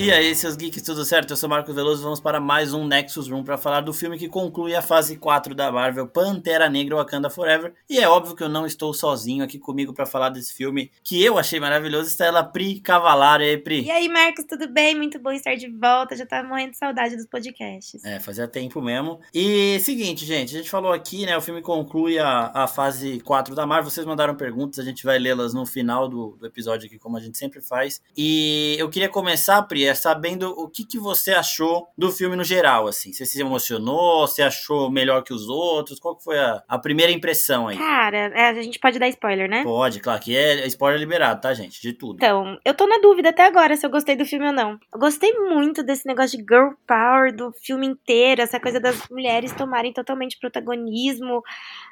E 0.00 0.12
aí, 0.12 0.32
seus 0.32 0.56
geeks, 0.56 0.80
tudo 0.80 1.04
certo? 1.04 1.32
Eu 1.32 1.36
sou 1.36 1.48
Marcos 1.48 1.74
Veloso 1.74 2.04
vamos 2.04 2.20
para 2.20 2.38
mais 2.38 2.72
um 2.72 2.86
Nexus 2.86 3.28
Room 3.28 3.42
para 3.42 3.58
falar 3.58 3.80
do 3.80 3.92
filme 3.92 4.16
que 4.16 4.28
conclui 4.28 4.72
a 4.76 4.80
fase 4.80 5.16
4 5.16 5.56
da 5.56 5.72
Marvel, 5.72 6.06
Pantera 6.06 6.70
Negra 6.70 6.94
Wakanda 6.94 7.28
Forever. 7.28 7.74
E 7.90 7.98
é 7.98 8.08
óbvio 8.08 8.36
que 8.36 8.44
eu 8.44 8.48
não 8.48 8.64
estou 8.64 8.94
sozinho 8.94 9.42
aqui 9.42 9.58
comigo 9.58 9.92
para 9.92 10.06
falar 10.06 10.28
desse 10.28 10.54
filme 10.54 10.92
que 11.02 11.20
eu 11.24 11.36
achei 11.36 11.58
maravilhoso. 11.58 12.06
Está 12.06 12.26
ela, 12.26 12.44
Pri 12.44 12.78
Cavalar. 12.78 13.40
E 13.40 13.50
aí, 13.50 13.58
Pri? 13.58 13.82
E 13.82 13.90
aí, 13.90 14.08
Marcos, 14.08 14.44
tudo 14.48 14.68
bem? 14.68 14.94
Muito 14.94 15.18
bom 15.18 15.32
estar 15.32 15.56
de 15.56 15.66
volta. 15.68 16.14
Já 16.14 16.24
tava 16.24 16.46
morrendo 16.46 16.70
de 16.70 16.78
saudade 16.78 17.16
dos 17.16 17.26
podcasts. 17.26 18.04
É, 18.04 18.20
fazia 18.20 18.46
tempo 18.46 18.80
mesmo. 18.80 19.18
E 19.34 19.80
seguinte, 19.80 20.24
gente, 20.24 20.54
a 20.54 20.58
gente 20.58 20.70
falou 20.70 20.92
aqui, 20.92 21.26
né? 21.26 21.36
O 21.36 21.40
filme 21.40 21.60
conclui 21.60 22.20
a, 22.20 22.52
a 22.54 22.68
fase 22.68 23.18
4 23.22 23.52
da 23.52 23.66
Marvel. 23.66 23.90
Vocês 23.90 24.06
mandaram 24.06 24.36
perguntas, 24.36 24.78
a 24.78 24.84
gente 24.84 25.04
vai 25.04 25.18
lê-las 25.18 25.52
no 25.52 25.66
final 25.66 26.08
do, 26.08 26.36
do 26.38 26.46
episódio 26.46 26.86
aqui, 26.86 27.00
como 27.00 27.16
a 27.16 27.20
gente 27.20 27.36
sempre 27.36 27.60
faz. 27.60 28.00
E 28.16 28.76
eu 28.78 28.88
queria 28.88 29.08
começar, 29.08 29.60
Pri, 29.64 29.87
é 29.88 29.94
sabendo 29.94 30.50
o 30.50 30.68
que, 30.68 30.84
que 30.84 30.98
você 30.98 31.32
achou 31.32 31.88
do 31.96 32.12
filme 32.12 32.36
no 32.36 32.44
geral, 32.44 32.86
assim. 32.86 33.12
Você 33.12 33.26
se 33.26 33.40
emocionou? 33.40 34.26
Você 34.26 34.42
achou 34.42 34.90
melhor 34.90 35.22
que 35.22 35.32
os 35.32 35.48
outros? 35.48 35.98
Qual 35.98 36.18
foi 36.18 36.38
a, 36.38 36.62
a 36.68 36.78
primeira 36.78 37.10
impressão 37.10 37.68
aí? 37.68 37.76
Cara, 37.76 38.16
é, 38.34 38.48
a 38.48 38.62
gente 38.62 38.78
pode 38.78 38.98
dar 38.98 39.08
spoiler, 39.08 39.48
né? 39.48 39.62
Pode, 39.62 40.00
claro, 40.00 40.20
que 40.20 40.36
é 40.36 40.66
spoiler 40.66 41.00
liberado, 41.00 41.40
tá, 41.40 41.52
gente? 41.54 41.80
De 41.80 41.92
tudo. 41.92 42.16
Então, 42.16 42.58
eu 42.64 42.74
tô 42.74 42.86
na 42.86 42.98
dúvida 42.98 43.30
até 43.30 43.46
agora 43.46 43.76
se 43.76 43.86
eu 43.86 43.90
gostei 43.90 44.16
do 44.16 44.26
filme 44.26 44.46
ou 44.46 44.52
não. 44.52 44.78
Eu 44.92 44.98
gostei 44.98 45.32
muito 45.32 45.82
desse 45.82 46.06
negócio 46.06 46.38
de 46.38 46.44
girl 46.44 46.70
power 46.86 47.34
do 47.34 47.52
filme 47.52 47.86
inteiro, 47.86 48.42
essa 48.42 48.60
coisa 48.60 48.78
das 48.78 49.08
mulheres 49.08 49.52
tomarem 49.52 49.92
totalmente 49.92 50.38
protagonismo. 50.38 51.42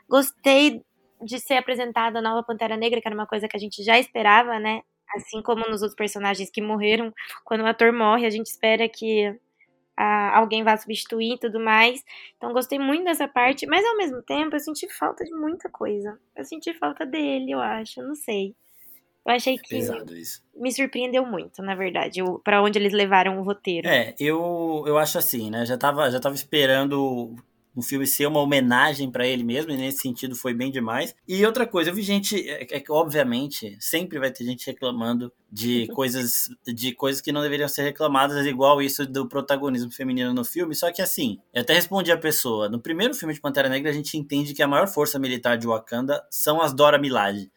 Gostei 0.08 0.82
de 1.22 1.38
ser 1.40 1.54
apresentada 1.54 2.18
a 2.18 2.22
nova 2.22 2.42
Pantera 2.42 2.76
Negra, 2.76 3.00
que 3.00 3.08
era 3.08 3.14
uma 3.14 3.26
coisa 3.26 3.48
que 3.48 3.56
a 3.56 3.60
gente 3.60 3.82
já 3.82 3.98
esperava, 3.98 4.58
né? 4.58 4.82
Assim 5.14 5.40
como 5.42 5.60
nos 5.68 5.82
outros 5.82 5.94
personagens 5.94 6.50
que 6.50 6.60
morreram, 6.60 7.12
quando 7.44 7.62
o 7.62 7.66
ator 7.66 7.92
morre, 7.92 8.26
a 8.26 8.30
gente 8.30 8.46
espera 8.46 8.88
que 8.88 9.38
ah, 9.96 10.36
alguém 10.36 10.62
vá 10.62 10.76
substituir 10.76 11.34
e 11.34 11.38
tudo 11.38 11.58
mais. 11.58 12.04
Então 12.36 12.52
gostei 12.52 12.78
muito 12.78 13.04
dessa 13.04 13.26
parte, 13.26 13.66
mas 13.66 13.84
ao 13.84 13.96
mesmo 13.96 14.22
tempo 14.22 14.54
eu 14.54 14.60
senti 14.60 14.88
falta 14.88 15.24
de 15.24 15.32
muita 15.32 15.70
coisa. 15.70 16.18
Eu 16.36 16.44
senti 16.44 16.74
falta 16.74 17.06
dele, 17.06 17.52
eu 17.52 17.60
acho, 17.60 18.02
não 18.02 18.14
sei. 18.14 18.54
Eu 19.26 19.34
achei 19.34 19.58
que 19.58 19.80
me 20.54 20.70
surpreendeu 20.70 21.26
muito, 21.26 21.60
na 21.60 21.74
verdade, 21.74 22.22
para 22.44 22.62
onde 22.62 22.78
eles 22.78 22.92
levaram 22.92 23.40
o 23.40 23.42
roteiro. 23.42 23.88
É, 23.88 24.14
eu, 24.20 24.84
eu 24.86 24.96
acho 24.98 25.18
assim, 25.18 25.50
né? 25.50 25.66
Já 25.66 25.76
tava, 25.76 26.08
já 26.12 26.20
tava 26.20 26.36
esperando 26.36 27.34
um 27.76 27.82
filme 27.82 28.06
ser 28.06 28.26
uma 28.26 28.40
homenagem 28.40 29.10
para 29.10 29.26
ele 29.26 29.44
mesmo, 29.44 29.70
e 29.70 29.76
nesse 29.76 29.98
sentido 29.98 30.34
foi 30.34 30.54
bem 30.54 30.70
demais. 30.70 31.14
E 31.28 31.44
outra 31.44 31.66
coisa, 31.66 31.90
eu 31.90 31.94
vi 31.94 32.02
gente, 32.02 32.48
é, 32.48 32.62
é 32.62 32.80
que 32.80 32.90
obviamente 32.90 33.76
sempre 33.78 34.18
vai 34.18 34.30
ter 34.30 34.44
gente 34.44 34.66
reclamando 34.66 35.30
de 35.52 35.86
coisas 35.88 36.48
de 36.66 36.92
coisas 36.92 37.20
que 37.20 37.30
não 37.30 37.42
deveriam 37.42 37.68
ser 37.68 37.82
reclamadas, 37.82 38.46
igual 38.46 38.80
isso 38.80 39.06
do 39.06 39.28
protagonismo 39.28 39.90
feminino 39.90 40.32
no 40.32 40.44
filme. 40.44 40.74
Só 40.74 40.90
que 40.90 41.02
assim, 41.02 41.38
eu 41.52 41.62
até 41.62 41.74
respondi 41.74 42.10
a 42.10 42.18
pessoa. 42.18 42.68
No 42.68 42.80
primeiro 42.80 43.14
filme 43.14 43.34
de 43.34 43.40
Pantera 43.40 43.68
Negra, 43.68 43.90
a 43.90 43.94
gente 43.94 44.16
entende 44.16 44.54
que 44.54 44.62
a 44.62 44.68
maior 44.68 44.88
força 44.88 45.18
militar 45.18 45.58
de 45.58 45.66
Wakanda 45.66 46.24
são 46.30 46.62
as 46.62 46.72
Dora 46.72 46.98
Milaje 46.98 47.50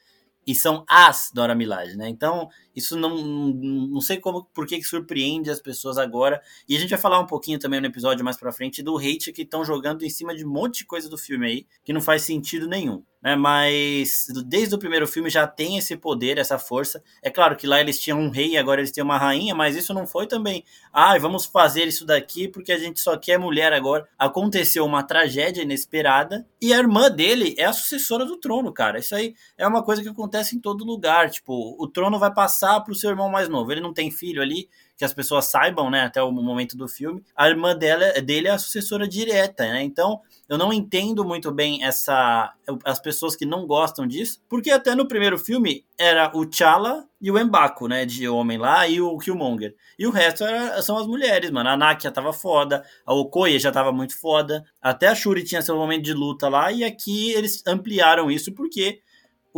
e 0.46 0.56
são 0.56 0.84
as 0.90 1.30
Dora 1.34 1.54
Milaje, 1.54 1.96
né? 1.96 2.10
Então, 2.10 2.50
isso 2.80 2.98
não, 2.98 3.18
não 3.18 4.02
sei 4.02 4.18
como, 4.18 4.46
por 4.46 4.66
que, 4.66 4.82
surpreende 4.82 5.50
as 5.50 5.62
pessoas 5.62 5.98
agora. 5.98 6.42
E 6.68 6.76
a 6.76 6.80
gente 6.80 6.90
vai 6.90 7.00
falar 7.00 7.20
um 7.20 7.28
pouquinho 7.28 7.60
também 7.60 7.80
no 7.80 7.88
episódio 7.88 8.26
mais 8.26 8.38
pra 8.38 8.52
frente 8.52 8.82
do 8.82 8.98
hate 8.98 9.32
que 9.32 9.44
estão 9.44 9.64
jogando 9.64 10.04
em 10.04 10.10
cima 10.10 10.36
de 10.36 10.46
um 10.46 10.50
monte 10.50 10.80
de 10.80 10.86
coisa 10.86 11.08
do 11.08 11.18
filme 11.18 11.46
aí, 11.46 11.68
que 11.84 11.94
não 11.94 12.02
faz 12.02 12.24
sentido 12.24 12.68
nenhum. 12.68 13.04
Né? 13.22 13.36
Mas 13.36 14.28
desde 14.46 14.74
o 14.76 14.80
primeiro 14.80 15.06
filme 15.06 15.30
já 15.30 15.46
tem 15.46 15.78
esse 15.78 15.96
poder, 15.98 16.38
essa 16.38 16.58
força. 16.58 17.04
É 17.22 17.30
claro 17.30 17.56
que 17.56 17.68
lá 17.68 17.80
eles 17.80 18.00
tinham 18.00 18.20
um 18.20 18.30
rei 18.30 18.58
agora 18.58 18.80
eles 18.80 18.92
têm 18.92 19.04
uma 19.04 19.18
rainha, 19.18 19.54
mas 19.54 19.76
isso 19.76 19.94
não 19.94 20.08
foi 20.08 20.26
também. 20.26 20.64
Ah, 20.92 21.18
vamos 21.18 21.46
fazer 21.46 21.86
isso 21.86 22.06
daqui 22.06 22.48
porque 22.48 22.72
a 22.72 22.78
gente 22.78 23.00
só 23.00 23.18
quer 23.18 23.38
mulher 23.38 23.74
agora. 23.74 24.08
Aconteceu 24.18 24.86
uma 24.86 25.04
tragédia 25.04 25.64
inesperada 25.64 26.48
e 26.62 26.74
a 26.74 26.78
irmã 26.78 27.12
dele 27.12 27.56
é 27.58 27.66
a 27.66 27.74
sucessora 27.74 28.26
do 28.26 28.38
trono, 28.38 28.72
cara. 28.72 29.00
Isso 29.00 29.14
aí 29.14 29.36
é 29.58 29.68
uma 29.68 29.84
coisa 29.84 30.02
que 30.02 30.10
acontece 30.10 30.56
em 30.56 30.60
todo 30.60 30.86
lugar. 30.86 31.30
Tipo, 31.30 31.76
o 31.78 31.88
trono 31.88 32.18
vai 32.18 32.34
passar 32.34 32.69
passar 32.70 32.82
para 32.82 32.92
o 32.92 32.96
seu 32.96 33.10
irmão 33.10 33.30
mais 33.30 33.50
novo. 33.50 33.72
Ele 33.72 33.82
não 33.82 33.94
tem 33.94 34.12
filho 34.12 34.42
ali, 34.42 34.70
que 34.96 35.04
as 35.06 35.14
pessoas 35.14 35.46
saibam, 35.46 35.90
né, 35.90 36.02
até 36.02 36.22
o 36.22 36.32
momento 36.32 36.78
do 36.78 36.88
filme. 36.88 37.24
A 37.36 37.50
irmã 37.50 37.76
dela, 37.76 38.22
dele 38.22 38.48
é 38.48 38.52
a 38.52 38.58
sucessora 38.58 39.08
direta, 39.08 39.64
né? 39.64 39.82
Então, 39.82 40.20
eu 40.48 40.58
não 40.58 40.74
entendo 40.74 41.24
muito 41.24 41.52
bem 41.52 41.84
essa 41.84 42.54
as 42.86 43.00
pessoas 43.00 43.36
que 43.36 43.46
não 43.46 43.66
gostam 43.66 44.06
disso, 44.06 44.42
porque 44.48 44.70
até 44.70 44.94
no 44.94 45.08
primeiro 45.08 45.40
filme 45.40 45.84
era 45.98 46.32
o 46.36 46.46
T'Challa 46.46 47.08
e 47.20 47.32
o 47.32 47.46
Mbaku, 47.46 47.88
né, 47.88 48.06
de 48.06 48.28
homem 48.28 48.58
lá, 48.58 48.88
e 48.88 49.02
o 49.02 49.18
Killmonger. 49.18 49.76
E 49.98 50.06
o 50.06 50.12
resto 50.12 50.44
era, 50.44 50.82
são 50.82 50.98
as 50.98 51.08
mulheres, 51.08 51.50
mano. 51.50 51.70
A 51.70 51.78
Nakia 51.78 52.12
tava 52.12 52.32
foda, 52.32 52.84
a 53.06 53.14
Okoye 53.14 53.58
já 53.58 53.72
tava 53.72 53.92
muito 53.92 54.20
foda, 54.20 54.64
até 54.82 55.08
a 55.08 55.16
Shuri 55.16 55.44
tinha 55.44 55.62
seu 55.62 55.76
momento 55.76 56.04
de 56.04 56.14
luta 56.14 56.48
lá, 56.48 56.72
e 56.72 56.84
aqui 56.84 57.32
eles 57.32 57.64
ampliaram 57.66 58.30
isso 58.30 58.54
porque 58.54 59.02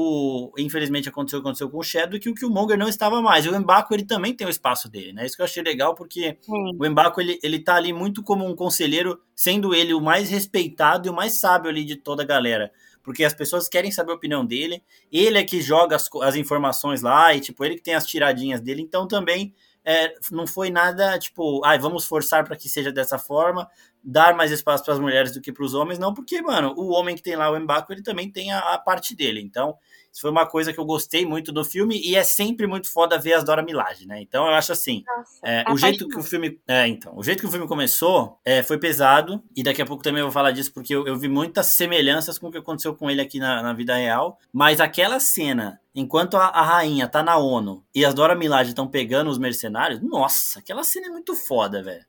o, 0.02 0.52
infelizmente 0.58 1.08
aconteceu 1.08 1.40
aconteceu 1.40 1.70
com 1.70 1.78
o 1.78 1.84
Chadwick 1.84 2.24
que 2.24 2.30
o 2.30 2.36
Killmonger 2.36 2.78
não 2.78 2.88
estava 2.88 3.22
mais. 3.22 3.46
E 3.46 3.50
o 3.50 3.60
Mbaku 3.60 3.94
ele 3.94 4.06
também 4.06 4.34
tem 4.34 4.48
o 4.48 4.50
espaço 4.50 4.90
dele, 4.90 5.14
né? 5.14 5.26
Isso 5.26 5.36
que 5.36 5.42
eu 5.42 5.46
achei 5.46 5.62
legal 5.64 5.96
porque 5.96 6.38
Sim. 6.42 6.78
o 6.80 6.90
Mbaku 6.90 7.22
ele, 7.22 7.40
ele 7.44 7.60
tá 7.60 7.76
ali 7.76 7.94
muito 7.94 8.24
como 8.24 8.46
um 8.46 8.56
conselheiro, 8.56 9.20
sendo 9.36 9.74
ele 9.74 9.94
o 9.94 10.02
mais 10.02 10.30
respeitado 10.30 11.08
e 11.08 11.12
o 11.12 11.14
mais 11.14 11.40
sábio 11.40 11.70
ali 11.70 11.84
de 11.84 11.96
toda 11.96 12.24
a 12.24 12.26
galera. 12.26 12.72
Porque 13.04 13.24
as 13.24 13.34
pessoas 13.34 13.68
querem 13.68 13.92
saber 13.92 14.12
a 14.12 14.16
opinião 14.16 14.46
dele, 14.46 14.84
ele 15.12 15.38
é 15.38 15.44
que 15.44 15.62
joga 15.62 15.96
as, 15.96 16.10
as 16.22 16.36
informações 16.36 17.02
lá 17.02 17.34
e 17.34 17.40
tipo, 17.40 17.64
ele 17.64 17.76
que 17.76 17.84
tem 17.84 17.96
as 17.96 18.06
tiradinhas 18.06 18.62
dele, 18.62 18.82
então 18.82 19.08
também 19.08 19.54
é, 19.84 20.14
não 20.32 20.46
foi 20.46 20.70
nada 20.70 21.18
tipo, 21.18 21.64
ai, 21.66 21.78
ah, 21.78 21.80
vamos 21.80 22.06
forçar 22.06 22.44
para 22.46 22.56
que 22.56 22.70
seja 22.70 22.92
dessa 22.92 23.18
forma, 23.18 23.68
dar 24.04 24.36
mais 24.36 24.52
espaço 24.52 24.84
para 24.84 24.94
as 24.94 25.00
mulheres 25.00 25.32
do 25.32 25.42
que 25.42 25.52
para 25.52 25.64
os 25.64 25.74
homens, 25.74 26.00
não, 26.00 26.14
porque, 26.14 26.42
mano, 26.42 26.74
o 26.76 26.90
homem 26.90 27.16
que 27.16 27.22
tem 27.22 27.36
lá 27.36 27.52
o 27.52 27.60
Mbaku, 27.60 27.94
ele 27.94 28.04
também 28.04 28.30
tem 28.32 28.52
a, 28.52 28.60
a, 28.60 28.78
parte 28.78 29.16
dele. 29.16 29.42
Então, 29.42 29.78
isso 30.12 30.22
foi 30.22 30.32
uma 30.32 30.46
coisa 30.46 30.74
que 30.74 30.80
eu 30.80 30.86
gostei 30.86 31.26
muito 31.26 31.52
do 31.52 31.64
filme 31.64 32.00
e 32.04 32.16
é 32.16 32.24
sempre 32.24 32.68
muito 32.68 32.92
foda 32.92 33.18
ver 33.18 33.34
as 33.34 33.44
Dora 33.44 33.64
Milaje, 33.64 34.06
né? 34.06 34.22
Então, 34.22 34.46
eu 34.46 34.54
acho 34.54 34.72
assim, 34.74 35.04
Nossa, 35.08 35.40
é, 35.44 35.64
o 35.72 35.78
jeito 35.78 36.08
que 36.08 36.18
o 36.18 36.24
filme, 36.24 36.60
é, 36.68 36.88
então, 36.88 37.14
o 37.16 37.24
jeito 37.24 37.40
que 37.40 37.48
o 37.48 37.52
filme 37.52 37.68
começou 37.68 38.38
é, 38.44 38.62
foi 38.62 38.78
pesado 38.78 39.42
e 39.56 39.64
daqui 39.64 39.82
a 39.82 39.86
pouco 39.86 40.04
também 40.04 40.20
eu 40.20 40.26
vou 40.26 40.34
falar 40.34 40.52
disso 40.52 40.74
porque 40.74 40.94
eu, 40.94 41.08
eu 41.08 41.18
vi 41.18 41.30
muitas 41.30 41.68
semelhanças 41.68 42.38
com 42.38 42.48
o 42.48 42.52
que 42.52 42.58
aconteceu 42.58 42.94
com 42.94 43.10
ele 43.10 43.22
aqui 43.22 43.40
na, 43.40 43.64
na 43.64 43.74
vida 43.74 43.96
real, 43.96 44.38
mas 44.52 44.80
aquela 44.80 45.20
cena 45.20 45.80
enquanto 45.94 46.38
a, 46.38 46.46
a, 46.48 46.62
rainha 46.62 47.08
tá 47.08 47.22
na 47.22 47.38
ONU 47.38 47.84
e 47.94 48.06
as 48.06 48.14
Dora 48.14 48.36
Milaje 48.36 48.70
estão 48.70 48.88
pegando 48.88 49.30
os 49.30 49.38
mercenários, 49.38 50.02
nossa, 50.02 50.60
aquela 50.60 50.84
cena 50.84 51.08
é 51.08 51.10
muito 51.10 51.36
foda, 51.36 51.84
velho. 51.84 52.06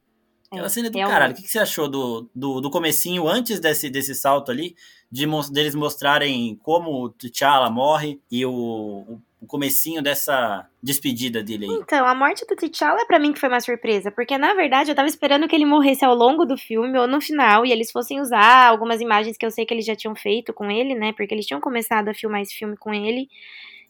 Aquela 0.52 0.68
cena 0.68 0.88
é 0.88 0.90
do 0.90 0.98
caralho. 0.98 1.32
O 1.32 1.36
que, 1.36 1.48
você 1.48 1.58
achou 1.58 1.88
do, 1.88 2.28
do, 2.34 2.60
do 2.60 2.70
comecinho, 2.70 3.26
antes 3.26 3.58
desse, 3.58 3.88
desse 3.88 4.14
salto 4.14 4.50
ali, 4.50 4.76
de 5.10 5.26
deles 5.50 5.74
mostrarem 5.74 6.58
como 6.62 7.04
o 7.04 7.08
T'Challa 7.08 7.70
morre 7.70 8.20
e 8.30 8.44
o, 8.44 9.18
o 9.40 9.46
comecinho 9.46 10.02
dessa 10.02 10.66
despedida 10.82 11.42
dele 11.42 11.64
aí? 11.64 11.72
Então, 11.72 12.06
a 12.06 12.14
morte 12.14 12.44
do 12.46 12.54
T'Challa 12.54 13.06
para 13.06 13.18
mim 13.18 13.32
que 13.32 13.40
foi 13.40 13.48
uma 13.48 13.60
surpresa, 13.60 14.10
porque 14.10 14.36
na 14.36 14.52
verdade 14.52 14.90
eu 14.90 14.94
tava 14.94 15.08
esperando 15.08 15.48
que 15.48 15.56
ele 15.56 15.64
morresse 15.64 16.04
ao 16.04 16.14
longo 16.14 16.44
do 16.44 16.56
filme 16.58 16.98
ou 16.98 17.08
no 17.08 17.20
final 17.20 17.64
e 17.64 17.72
eles 17.72 17.90
fossem 17.90 18.20
usar 18.20 18.68
algumas 18.68 19.00
imagens 19.00 19.38
que 19.38 19.46
eu 19.46 19.50
sei 19.50 19.64
que 19.64 19.72
eles 19.72 19.86
já 19.86 19.96
tinham 19.96 20.14
feito 20.14 20.52
com 20.52 20.70
ele, 20.70 20.94
né? 20.94 21.12
Porque 21.14 21.34
eles 21.34 21.46
tinham 21.46 21.60
começado 21.60 22.08
a 22.08 22.14
filmar 22.14 22.42
esse 22.42 22.54
filme 22.54 22.76
com 22.76 22.92
ele 22.92 23.28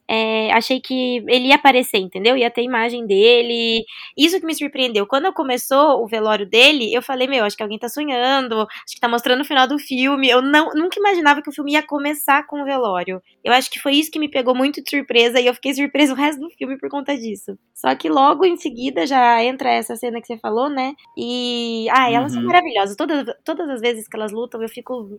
é, 0.09 0.53
achei 0.53 0.81
que 0.81 1.25
ele 1.29 1.49
ia 1.49 1.55
aparecer, 1.55 1.99
entendeu? 1.99 2.37
Ia 2.37 2.51
ter 2.51 2.63
imagem 2.63 3.07
dele. 3.07 3.85
Isso 4.17 4.39
que 4.39 4.47
me 4.47 4.55
surpreendeu. 4.55 5.07
Quando 5.07 5.33
começou 5.33 6.03
o 6.03 6.07
velório 6.07 6.45
dele, 6.47 6.93
eu 6.93 7.01
falei, 7.01 7.27
meu, 7.27 7.45
acho 7.45 7.57
que 7.57 7.63
alguém 7.63 7.79
tá 7.79 7.89
sonhando, 7.89 8.61
acho 8.61 8.95
que 8.95 9.01
tá 9.01 9.09
mostrando 9.09 9.41
o 9.41 9.45
final 9.45 9.67
do 9.67 9.79
filme. 9.79 10.29
Eu 10.29 10.43
não, 10.43 10.71
nunca 10.75 10.99
imaginava 10.99 11.41
que 11.41 11.49
o 11.49 11.53
filme 11.53 11.73
ia 11.73 11.83
começar 11.83 12.47
com 12.47 12.63
o 12.63 12.65
velório. 12.65 13.23
Eu 13.43 13.53
acho 13.53 13.71
que 13.71 13.79
foi 13.79 13.95
isso 13.95 14.11
que 14.11 14.19
me 14.19 14.29
pegou 14.29 14.55
muito 14.55 14.83
de 14.83 14.91
surpresa 14.91 15.41
e 15.41 15.47
eu 15.47 15.55
fiquei 15.55 15.73
surpresa 15.75 16.13
o 16.13 16.17
resto 16.17 16.41
do 16.41 16.51
filme 16.51 16.77
por 16.79 16.91
conta 16.91 17.17
disso. 17.17 17.57
Só 17.75 17.95
que 17.95 18.09
logo 18.09 18.45
em 18.45 18.57
seguida 18.57 19.07
já 19.07 19.43
entra 19.43 19.71
essa 19.71 19.97
cena 19.97 20.21
que 20.21 20.27
você 20.27 20.37
falou, 20.37 20.69
né? 20.69 20.95
E. 21.17 21.87
Ah, 21.91 22.11
elas 22.11 22.33
uhum. 22.33 22.41
são 22.41 22.49
maravilhosas. 22.49 22.97
Todas, 22.97 23.25
todas 23.45 23.69
as 23.69 23.81
vezes 23.81 24.07
que 24.07 24.17
elas 24.17 24.33
lutam, 24.33 24.63
eu 24.63 24.69
fico, 24.69 25.17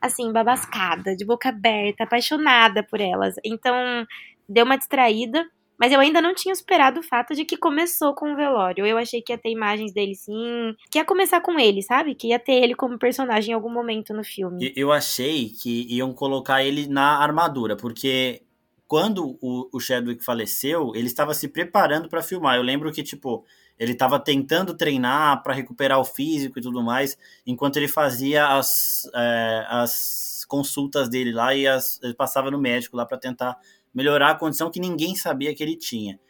assim, 0.00 0.32
babascada, 0.32 1.16
de 1.16 1.24
boca 1.24 1.48
aberta, 1.48 2.04
apaixonada 2.04 2.82
por 2.82 3.00
elas. 3.00 3.34
Então 3.44 4.06
deu 4.48 4.64
uma 4.64 4.76
distraída, 4.76 5.44
mas 5.78 5.92
eu 5.92 6.00
ainda 6.00 6.22
não 6.22 6.34
tinha 6.34 6.52
esperado 6.52 7.00
o 7.00 7.02
fato 7.02 7.34
de 7.34 7.44
que 7.44 7.56
começou 7.56 8.14
com 8.14 8.32
o 8.32 8.36
velório. 8.36 8.86
Eu 8.86 8.96
achei 8.96 9.20
que 9.20 9.32
ia 9.32 9.38
ter 9.38 9.50
imagens 9.50 9.92
dele 9.92 10.14
sim, 10.14 10.74
que 10.90 10.98
ia 10.98 11.04
começar 11.04 11.40
com 11.40 11.58
ele, 11.58 11.82
sabe? 11.82 12.14
Que 12.14 12.28
ia 12.28 12.38
ter 12.38 12.54
ele 12.62 12.74
como 12.74 12.98
personagem 12.98 13.50
em 13.50 13.54
algum 13.54 13.70
momento 13.70 14.14
no 14.14 14.24
filme. 14.24 14.72
Eu 14.74 14.90
achei 14.90 15.50
que 15.50 15.86
iam 15.94 16.14
colocar 16.14 16.64
ele 16.64 16.86
na 16.86 17.18
armadura, 17.22 17.76
porque 17.76 18.42
quando 18.86 19.36
o, 19.40 19.68
o 19.72 19.80
Chadwick 19.80 20.24
faleceu, 20.24 20.92
ele 20.94 21.06
estava 21.06 21.34
se 21.34 21.48
preparando 21.48 22.08
para 22.08 22.22
filmar. 22.22 22.56
Eu 22.56 22.62
lembro 22.62 22.90
que, 22.92 23.02
tipo, 23.02 23.44
ele 23.78 23.92
estava 23.92 24.18
tentando 24.18 24.74
treinar 24.74 25.42
para 25.42 25.52
recuperar 25.52 26.00
o 26.00 26.04
físico 26.04 26.58
e 26.58 26.62
tudo 26.62 26.82
mais, 26.82 27.18
enquanto 27.46 27.76
ele 27.76 27.88
fazia 27.88 28.46
as, 28.46 29.10
é, 29.14 29.66
as 29.68 30.44
consultas 30.48 31.08
dele 31.08 31.32
lá 31.32 31.54
e 31.54 31.66
as, 31.66 32.00
ele 32.02 32.14
passava 32.14 32.50
no 32.50 32.58
médico 32.58 32.96
lá 32.96 33.04
para 33.04 33.18
tentar 33.18 33.58
melhorar 33.96 34.32
a 34.32 34.34
condição 34.34 34.70
que 34.70 34.78
ninguém 34.78 35.16
sabia 35.16 35.54
que 35.54 35.62
ele 35.62 35.74
tinha. 35.74 36.20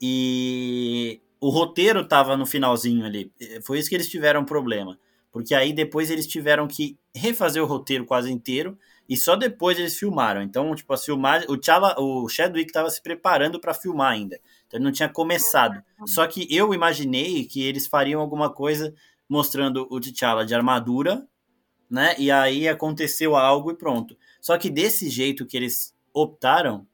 E 0.00 1.20
o 1.40 1.50
roteiro 1.50 2.06
tava 2.06 2.36
no 2.36 2.46
finalzinho 2.46 3.04
ali. 3.04 3.32
Foi 3.64 3.80
isso 3.80 3.88
que 3.88 3.96
eles 3.96 4.08
tiveram 4.08 4.44
problema. 4.44 4.96
Porque 5.32 5.52
aí 5.52 5.72
depois 5.72 6.08
eles 6.08 6.26
tiveram 6.26 6.68
que 6.68 6.96
refazer 7.14 7.60
o 7.60 7.66
roteiro 7.66 8.04
quase 8.04 8.30
inteiro 8.30 8.78
e 9.08 9.16
só 9.16 9.34
depois 9.34 9.76
eles 9.76 9.98
filmaram. 9.98 10.40
Então, 10.40 10.72
tipo, 10.72 10.92
a 10.92 10.96
filmagem, 10.96 11.48
o 11.50 11.60
Chala, 11.60 11.96
o 11.98 12.28
Chadwick 12.28 12.70
estava 12.70 12.88
se 12.88 13.02
preparando 13.02 13.60
para 13.60 13.74
filmar 13.74 14.12
ainda. 14.12 14.40
Então 14.66 14.78
ele 14.78 14.84
não 14.84 14.92
tinha 14.92 15.08
começado. 15.08 15.82
Só 16.06 16.24
que 16.28 16.46
eu 16.48 16.72
imaginei 16.72 17.44
que 17.44 17.60
eles 17.62 17.88
fariam 17.88 18.20
alguma 18.20 18.52
coisa 18.52 18.94
mostrando 19.28 19.86
o 19.90 20.00
T'Challa 20.00 20.46
de 20.46 20.54
armadura, 20.54 21.26
né? 21.90 22.14
E 22.18 22.30
aí 22.30 22.68
aconteceu 22.68 23.34
algo 23.34 23.72
e 23.72 23.76
pronto. 23.76 24.16
Só 24.40 24.56
que 24.56 24.70
desse 24.70 25.08
jeito 25.08 25.44
que 25.44 25.56
eles 25.56 25.92
optaram, 26.12 26.86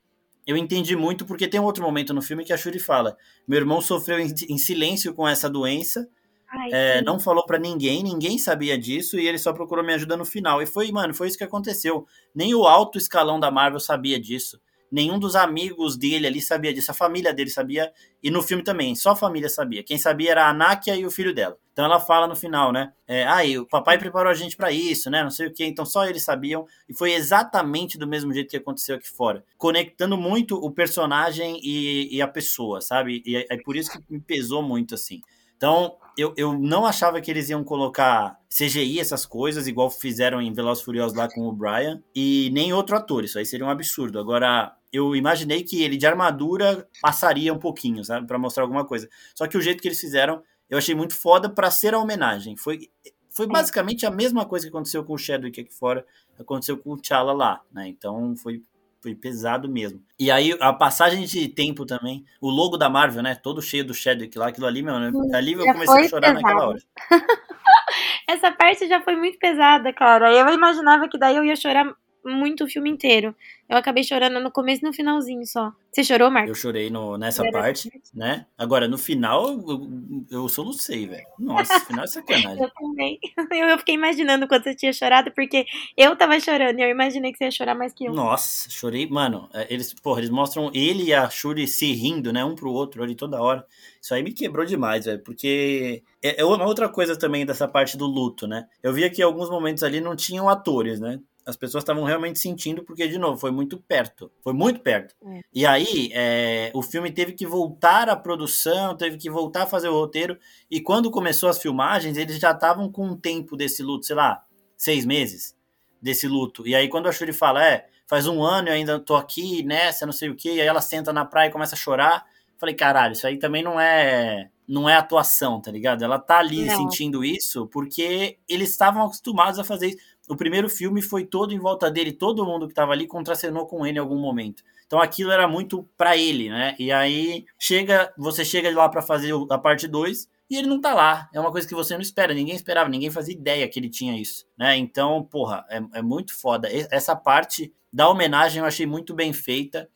eu 0.46 0.56
entendi 0.56 0.94
muito 0.96 1.24
porque 1.26 1.48
tem 1.48 1.60
um 1.60 1.64
outro 1.64 1.82
momento 1.82 2.14
no 2.14 2.22
filme 2.22 2.44
que 2.44 2.52
a 2.52 2.56
Shuri 2.56 2.78
fala: 2.78 3.16
"Meu 3.46 3.58
irmão 3.58 3.80
sofreu 3.80 4.18
em, 4.20 4.32
em 4.48 4.58
silêncio 4.58 5.14
com 5.14 5.26
essa 5.26 5.50
doença 5.50 6.08
Ai, 6.48 6.70
é, 6.72 7.02
não 7.02 7.18
falou 7.18 7.44
para 7.44 7.58
ninguém, 7.58 8.02
ninguém 8.02 8.38
sabia 8.38 8.78
disso 8.78 9.18
e 9.18 9.26
ele 9.26 9.38
só 9.38 9.52
procurou 9.52 9.84
me 9.84 9.92
ajuda 9.92 10.16
no 10.16 10.24
final. 10.24 10.62
E 10.62 10.66
foi, 10.66 10.90
mano, 10.92 11.12
foi 11.12 11.28
isso 11.28 11.36
que 11.36 11.44
aconteceu. 11.44 12.06
Nem 12.34 12.54
o 12.54 12.64
alto 12.64 12.98
escalão 12.98 13.40
da 13.40 13.50
Marvel 13.50 13.80
sabia 13.80 14.18
disso. 14.20 14.60
Nenhum 14.90 15.18
dos 15.18 15.34
amigos 15.34 15.96
dele 15.96 16.26
ali 16.26 16.40
sabia 16.40 16.72
disso. 16.72 16.90
A 16.90 16.94
família 16.94 17.32
dele 17.32 17.50
sabia. 17.50 17.92
E 18.22 18.30
no 18.30 18.42
filme 18.42 18.62
também, 18.62 18.94
só 18.94 19.10
a 19.10 19.16
família 19.16 19.48
sabia. 19.48 19.82
Quem 19.82 19.98
sabia 19.98 20.30
era 20.32 20.44
a 20.44 20.50
Anakia 20.50 20.96
e 20.96 21.04
o 21.04 21.10
filho 21.10 21.34
dela. 21.34 21.56
Então 21.72 21.84
ela 21.84 22.00
fala 22.00 22.26
no 22.26 22.34
final, 22.34 22.72
né? 22.72 22.92
É, 23.06 23.24
ah, 23.26 23.42
o 23.60 23.66
papai 23.66 23.98
preparou 23.98 24.30
a 24.30 24.34
gente 24.34 24.56
para 24.56 24.72
isso, 24.72 25.10
né? 25.10 25.22
Não 25.22 25.30
sei 25.30 25.48
o 25.48 25.52
que. 25.52 25.64
Então 25.64 25.84
só 25.84 26.06
eles 26.06 26.24
sabiam. 26.24 26.66
E 26.88 26.94
foi 26.94 27.12
exatamente 27.12 27.98
do 27.98 28.06
mesmo 28.06 28.32
jeito 28.32 28.48
que 28.48 28.56
aconteceu 28.56 28.96
aqui 28.96 29.08
fora. 29.08 29.44
Conectando 29.58 30.16
muito 30.16 30.56
o 30.56 30.70
personagem 30.70 31.60
e, 31.62 32.16
e 32.16 32.22
a 32.22 32.28
pessoa, 32.28 32.80
sabe? 32.80 33.22
E 33.26 33.36
é, 33.36 33.46
é 33.50 33.56
por 33.58 33.76
isso 33.76 33.90
que 33.90 33.98
me 34.08 34.20
pesou 34.20 34.62
muito, 34.62 34.94
assim. 34.94 35.20
Então, 35.56 35.96
eu, 36.16 36.32
eu 36.36 36.58
não 36.58 36.86
achava 36.86 37.20
que 37.20 37.30
eles 37.30 37.50
iam 37.50 37.62
colocar 37.62 38.38
CGI, 38.48 39.00
essas 39.00 39.26
coisas, 39.26 39.66
igual 39.66 39.90
fizeram 39.90 40.40
em 40.40 40.52
Velozes 40.52 40.82
Furiosos 40.82 41.16
lá 41.16 41.28
com 41.28 41.42
o 41.42 41.52
Brian, 41.52 42.02
e 42.14 42.50
nem 42.52 42.72
outro 42.72 42.96
ator, 42.96 43.24
isso 43.24 43.38
aí 43.38 43.44
seria 43.44 43.66
um 43.66 43.70
absurdo. 43.70 44.18
Agora, 44.18 44.74
eu 44.92 45.14
imaginei 45.14 45.62
que 45.62 45.82
ele 45.82 45.96
de 45.96 46.06
armadura 46.06 46.88
passaria 47.02 47.52
um 47.52 47.58
pouquinho, 47.58 48.02
sabe, 48.04 48.26
para 48.26 48.38
mostrar 48.38 48.62
alguma 48.62 48.84
coisa. 48.84 49.08
Só 49.34 49.46
que 49.46 49.58
o 49.58 49.60
jeito 49.60 49.82
que 49.82 49.88
eles 49.88 50.00
fizeram, 50.00 50.42
eu 50.70 50.78
achei 50.78 50.94
muito 50.94 51.14
foda 51.14 51.50
para 51.50 51.70
ser 51.70 51.92
a 51.92 51.98
homenagem. 51.98 52.56
Foi, 52.56 52.88
foi 53.30 53.46
basicamente 53.46 54.06
a 54.06 54.10
mesma 54.10 54.46
coisa 54.46 54.64
que 54.64 54.70
aconteceu 54.70 55.04
com 55.04 55.12
o 55.12 55.18
Chadwick 55.18 55.60
aqui 55.60 55.74
fora, 55.74 56.06
aconteceu 56.38 56.78
com 56.78 56.92
o 56.92 56.96
T'Challa 56.96 57.34
lá, 57.34 57.60
né? 57.70 57.88
Então 57.88 58.34
foi 58.36 58.62
foi 59.06 59.14
pesado 59.14 59.68
mesmo. 59.68 60.02
E 60.18 60.32
aí, 60.32 60.56
a 60.60 60.72
passagem 60.72 61.24
de 61.24 61.46
tempo 61.46 61.86
também, 61.86 62.24
o 62.40 62.50
logo 62.50 62.76
da 62.76 62.88
Marvel, 62.88 63.22
né? 63.22 63.36
Todo 63.36 63.62
cheio 63.62 63.84
do 63.84 63.94
Chadwick 63.94 64.36
lá, 64.36 64.48
aquilo 64.48 64.66
ali, 64.66 64.82
meu, 64.82 64.98
né? 64.98 65.12
ali 65.32 65.52
eu 65.52 65.64
comecei 65.64 66.06
a 66.06 66.08
chorar 66.08 66.34
pesado. 66.34 66.42
naquela 66.42 66.68
hora. 66.68 66.78
Essa 68.26 68.50
parte 68.50 68.88
já 68.88 69.00
foi 69.00 69.14
muito 69.14 69.38
pesada, 69.38 69.92
cara. 69.92 70.32
Eu 70.32 70.48
imaginava 70.52 71.08
que 71.08 71.16
daí 71.16 71.36
eu 71.36 71.44
ia 71.44 71.54
chorar 71.54 71.94
muito 72.26 72.64
o 72.64 72.68
filme 72.68 72.90
inteiro. 72.90 73.34
Eu 73.68 73.76
acabei 73.76 74.04
chorando 74.04 74.40
no 74.40 74.50
começo 74.50 74.84
e 74.84 74.86
no 74.86 74.92
finalzinho 74.92 75.44
só. 75.44 75.72
Você 75.90 76.04
chorou, 76.04 76.30
Marcos? 76.30 76.50
Eu 76.50 76.54
chorei 76.54 76.88
no, 76.88 77.16
nessa 77.16 77.42
Era 77.42 77.50
parte, 77.50 77.90
né? 78.14 78.46
Agora, 78.56 78.86
no 78.86 78.96
final, 78.96 79.48
eu, 79.48 80.26
eu 80.30 80.48
solucei, 80.48 81.06
velho. 81.06 81.26
Nossa, 81.38 81.74
no 81.74 81.80
final 81.80 82.04
é 82.04 82.06
sacanagem. 82.06 82.62
eu 82.62 82.70
também. 82.70 83.18
Eu, 83.56 83.68
eu, 83.68 83.78
fiquei 83.78 83.94
imaginando 83.94 84.46
quando 84.46 84.64
você 84.64 84.74
tinha 84.74 84.92
chorado, 84.92 85.30
porque 85.32 85.64
eu 85.96 86.14
tava 86.16 86.38
chorando 86.38 86.78
e 86.78 86.82
eu 86.82 86.90
imaginei 86.90 87.32
que 87.32 87.38
você 87.38 87.44
ia 87.44 87.50
chorar 87.50 87.74
mais 87.74 87.92
que 87.92 88.04
eu. 88.04 88.12
Nossa, 88.12 88.68
chorei. 88.68 89.08
Mano, 89.08 89.48
é, 89.54 89.66
eles, 89.72 89.94
porra, 89.94 90.20
eles 90.20 90.30
mostram 90.30 90.70
ele 90.74 91.04
e 91.04 91.14
a 91.14 91.30
Shuri 91.30 91.66
se 91.66 91.92
rindo, 91.92 92.32
né? 92.32 92.44
Um 92.44 92.54
pro 92.54 92.70
outro 92.70 93.02
ali 93.02 93.14
toda 93.14 93.40
hora. 93.40 93.64
Isso 94.00 94.14
aí 94.14 94.22
me 94.22 94.32
quebrou 94.32 94.66
demais, 94.66 95.06
velho. 95.06 95.22
Porque 95.22 96.02
é, 96.22 96.40
é 96.40 96.44
uma 96.44 96.66
outra 96.66 96.88
coisa 96.88 97.16
também 97.16 97.46
dessa 97.46 97.66
parte 97.66 97.96
do 97.96 98.06
luto, 98.06 98.46
né? 98.46 98.66
Eu 98.82 98.92
via 98.92 99.08
que 99.08 99.22
em 99.22 99.24
alguns 99.24 99.48
momentos 99.48 99.82
ali 99.82 100.00
não 100.00 100.14
tinham 100.14 100.48
atores, 100.48 101.00
né? 101.00 101.20
As 101.46 101.56
pessoas 101.56 101.82
estavam 101.82 102.02
realmente 102.02 102.40
sentindo, 102.40 102.82
porque, 102.82 103.06
de 103.06 103.18
novo, 103.18 103.38
foi 103.38 103.52
muito 103.52 103.78
perto. 103.78 104.32
Foi 104.42 104.52
muito 104.52 104.80
perto. 104.80 105.14
É. 105.24 105.40
E 105.54 105.64
aí, 105.64 106.10
é, 106.12 106.72
o 106.74 106.82
filme 106.82 107.12
teve 107.12 107.32
que 107.32 107.46
voltar 107.46 108.08
à 108.08 108.16
produção, 108.16 108.96
teve 108.96 109.16
que 109.16 109.30
voltar 109.30 109.62
a 109.62 109.66
fazer 109.66 109.88
o 109.88 109.94
roteiro. 109.94 110.36
E 110.68 110.80
quando 110.80 111.08
começou 111.08 111.48
as 111.48 111.62
filmagens, 111.62 112.16
eles 112.16 112.40
já 112.40 112.50
estavam 112.50 112.90
com 112.90 113.06
um 113.06 113.16
tempo 113.16 113.56
desse 113.56 113.80
luto, 113.80 114.06
sei 114.06 114.16
lá, 114.16 114.44
seis 114.76 115.06
meses 115.06 115.56
desse 116.02 116.26
luto. 116.26 116.66
E 116.66 116.74
aí, 116.74 116.88
quando 116.88 117.08
a 117.08 117.12
Shuri 117.12 117.32
fala, 117.32 117.64
é, 117.64 117.86
faz 118.08 118.26
um 118.26 118.42
ano 118.42 118.68
e 118.68 118.72
ainda 118.72 118.98
tô 118.98 119.14
aqui 119.14 119.62
nessa, 119.62 120.04
não 120.04 120.12
sei 120.12 120.28
o 120.28 120.36
quê, 120.36 120.54
e 120.54 120.60
aí 120.60 120.66
ela 120.66 120.80
senta 120.80 121.12
na 121.12 121.24
praia 121.24 121.48
e 121.48 121.52
começa 121.52 121.76
a 121.76 121.78
chorar. 121.78 122.26
Falei, 122.58 122.74
caralho, 122.74 123.12
isso 123.12 123.26
aí 123.26 123.38
também 123.38 123.62
não 123.62 123.78
é 123.78 124.50
não 124.68 124.88
é 124.88 124.96
atuação, 124.96 125.60
tá 125.60 125.70
ligado? 125.70 126.02
Ela 126.02 126.18
tá 126.18 126.38
ali 126.38 126.64
não. 126.64 126.76
sentindo 126.76 127.24
isso 127.24 127.68
porque 127.68 128.38
eles 128.48 128.70
estavam 128.70 129.04
acostumados 129.04 129.60
a 129.60 129.64
fazer 129.64 129.88
isso 129.88 129.98
o 130.28 130.36
primeiro 130.36 130.68
filme 130.68 131.00
foi 131.02 131.24
todo 131.24 131.52
em 131.52 131.58
volta 131.58 131.90
dele, 131.90 132.12
todo 132.12 132.44
mundo 132.44 132.66
que 132.66 132.72
estava 132.72 132.92
ali 132.92 133.06
contracenou 133.06 133.66
com 133.66 133.86
ele 133.86 133.98
em 133.98 134.00
algum 134.00 134.18
momento. 134.18 134.62
Então 134.86 135.00
aquilo 135.00 135.30
era 135.30 135.48
muito 135.48 135.88
para 135.96 136.16
ele, 136.16 136.48
né? 136.48 136.74
E 136.78 136.92
aí 136.92 137.44
chega, 137.58 138.12
você 138.16 138.44
chega 138.44 138.70
lá 138.74 138.88
para 138.88 139.02
fazer 139.02 139.32
a 139.50 139.58
parte 139.58 139.88
2 139.88 140.28
e 140.48 140.56
ele 140.56 140.68
não 140.68 140.80
tá 140.80 140.94
lá. 140.94 141.28
É 141.32 141.40
uma 141.40 141.50
coisa 141.50 141.66
que 141.66 141.74
você 141.74 141.94
não 141.94 142.02
espera, 142.02 142.34
ninguém 142.34 142.54
esperava, 142.54 142.88
ninguém 142.88 143.10
fazia 143.10 143.34
ideia 143.34 143.68
que 143.68 143.78
ele 143.78 143.88
tinha 143.90 144.20
isso, 144.20 144.46
né? 144.56 144.76
Então, 144.76 145.22
porra, 145.24 145.64
é, 145.68 145.80
é 145.98 146.02
muito 146.02 146.34
foda. 146.34 146.68
Essa 146.90 147.16
parte 147.16 147.72
da 147.92 148.08
homenagem 148.08 148.60
eu 148.60 148.66
achei 148.66 148.86
muito 148.86 149.14
bem 149.14 149.32
feita 149.32 149.88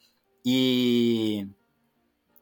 e 0.44 1.46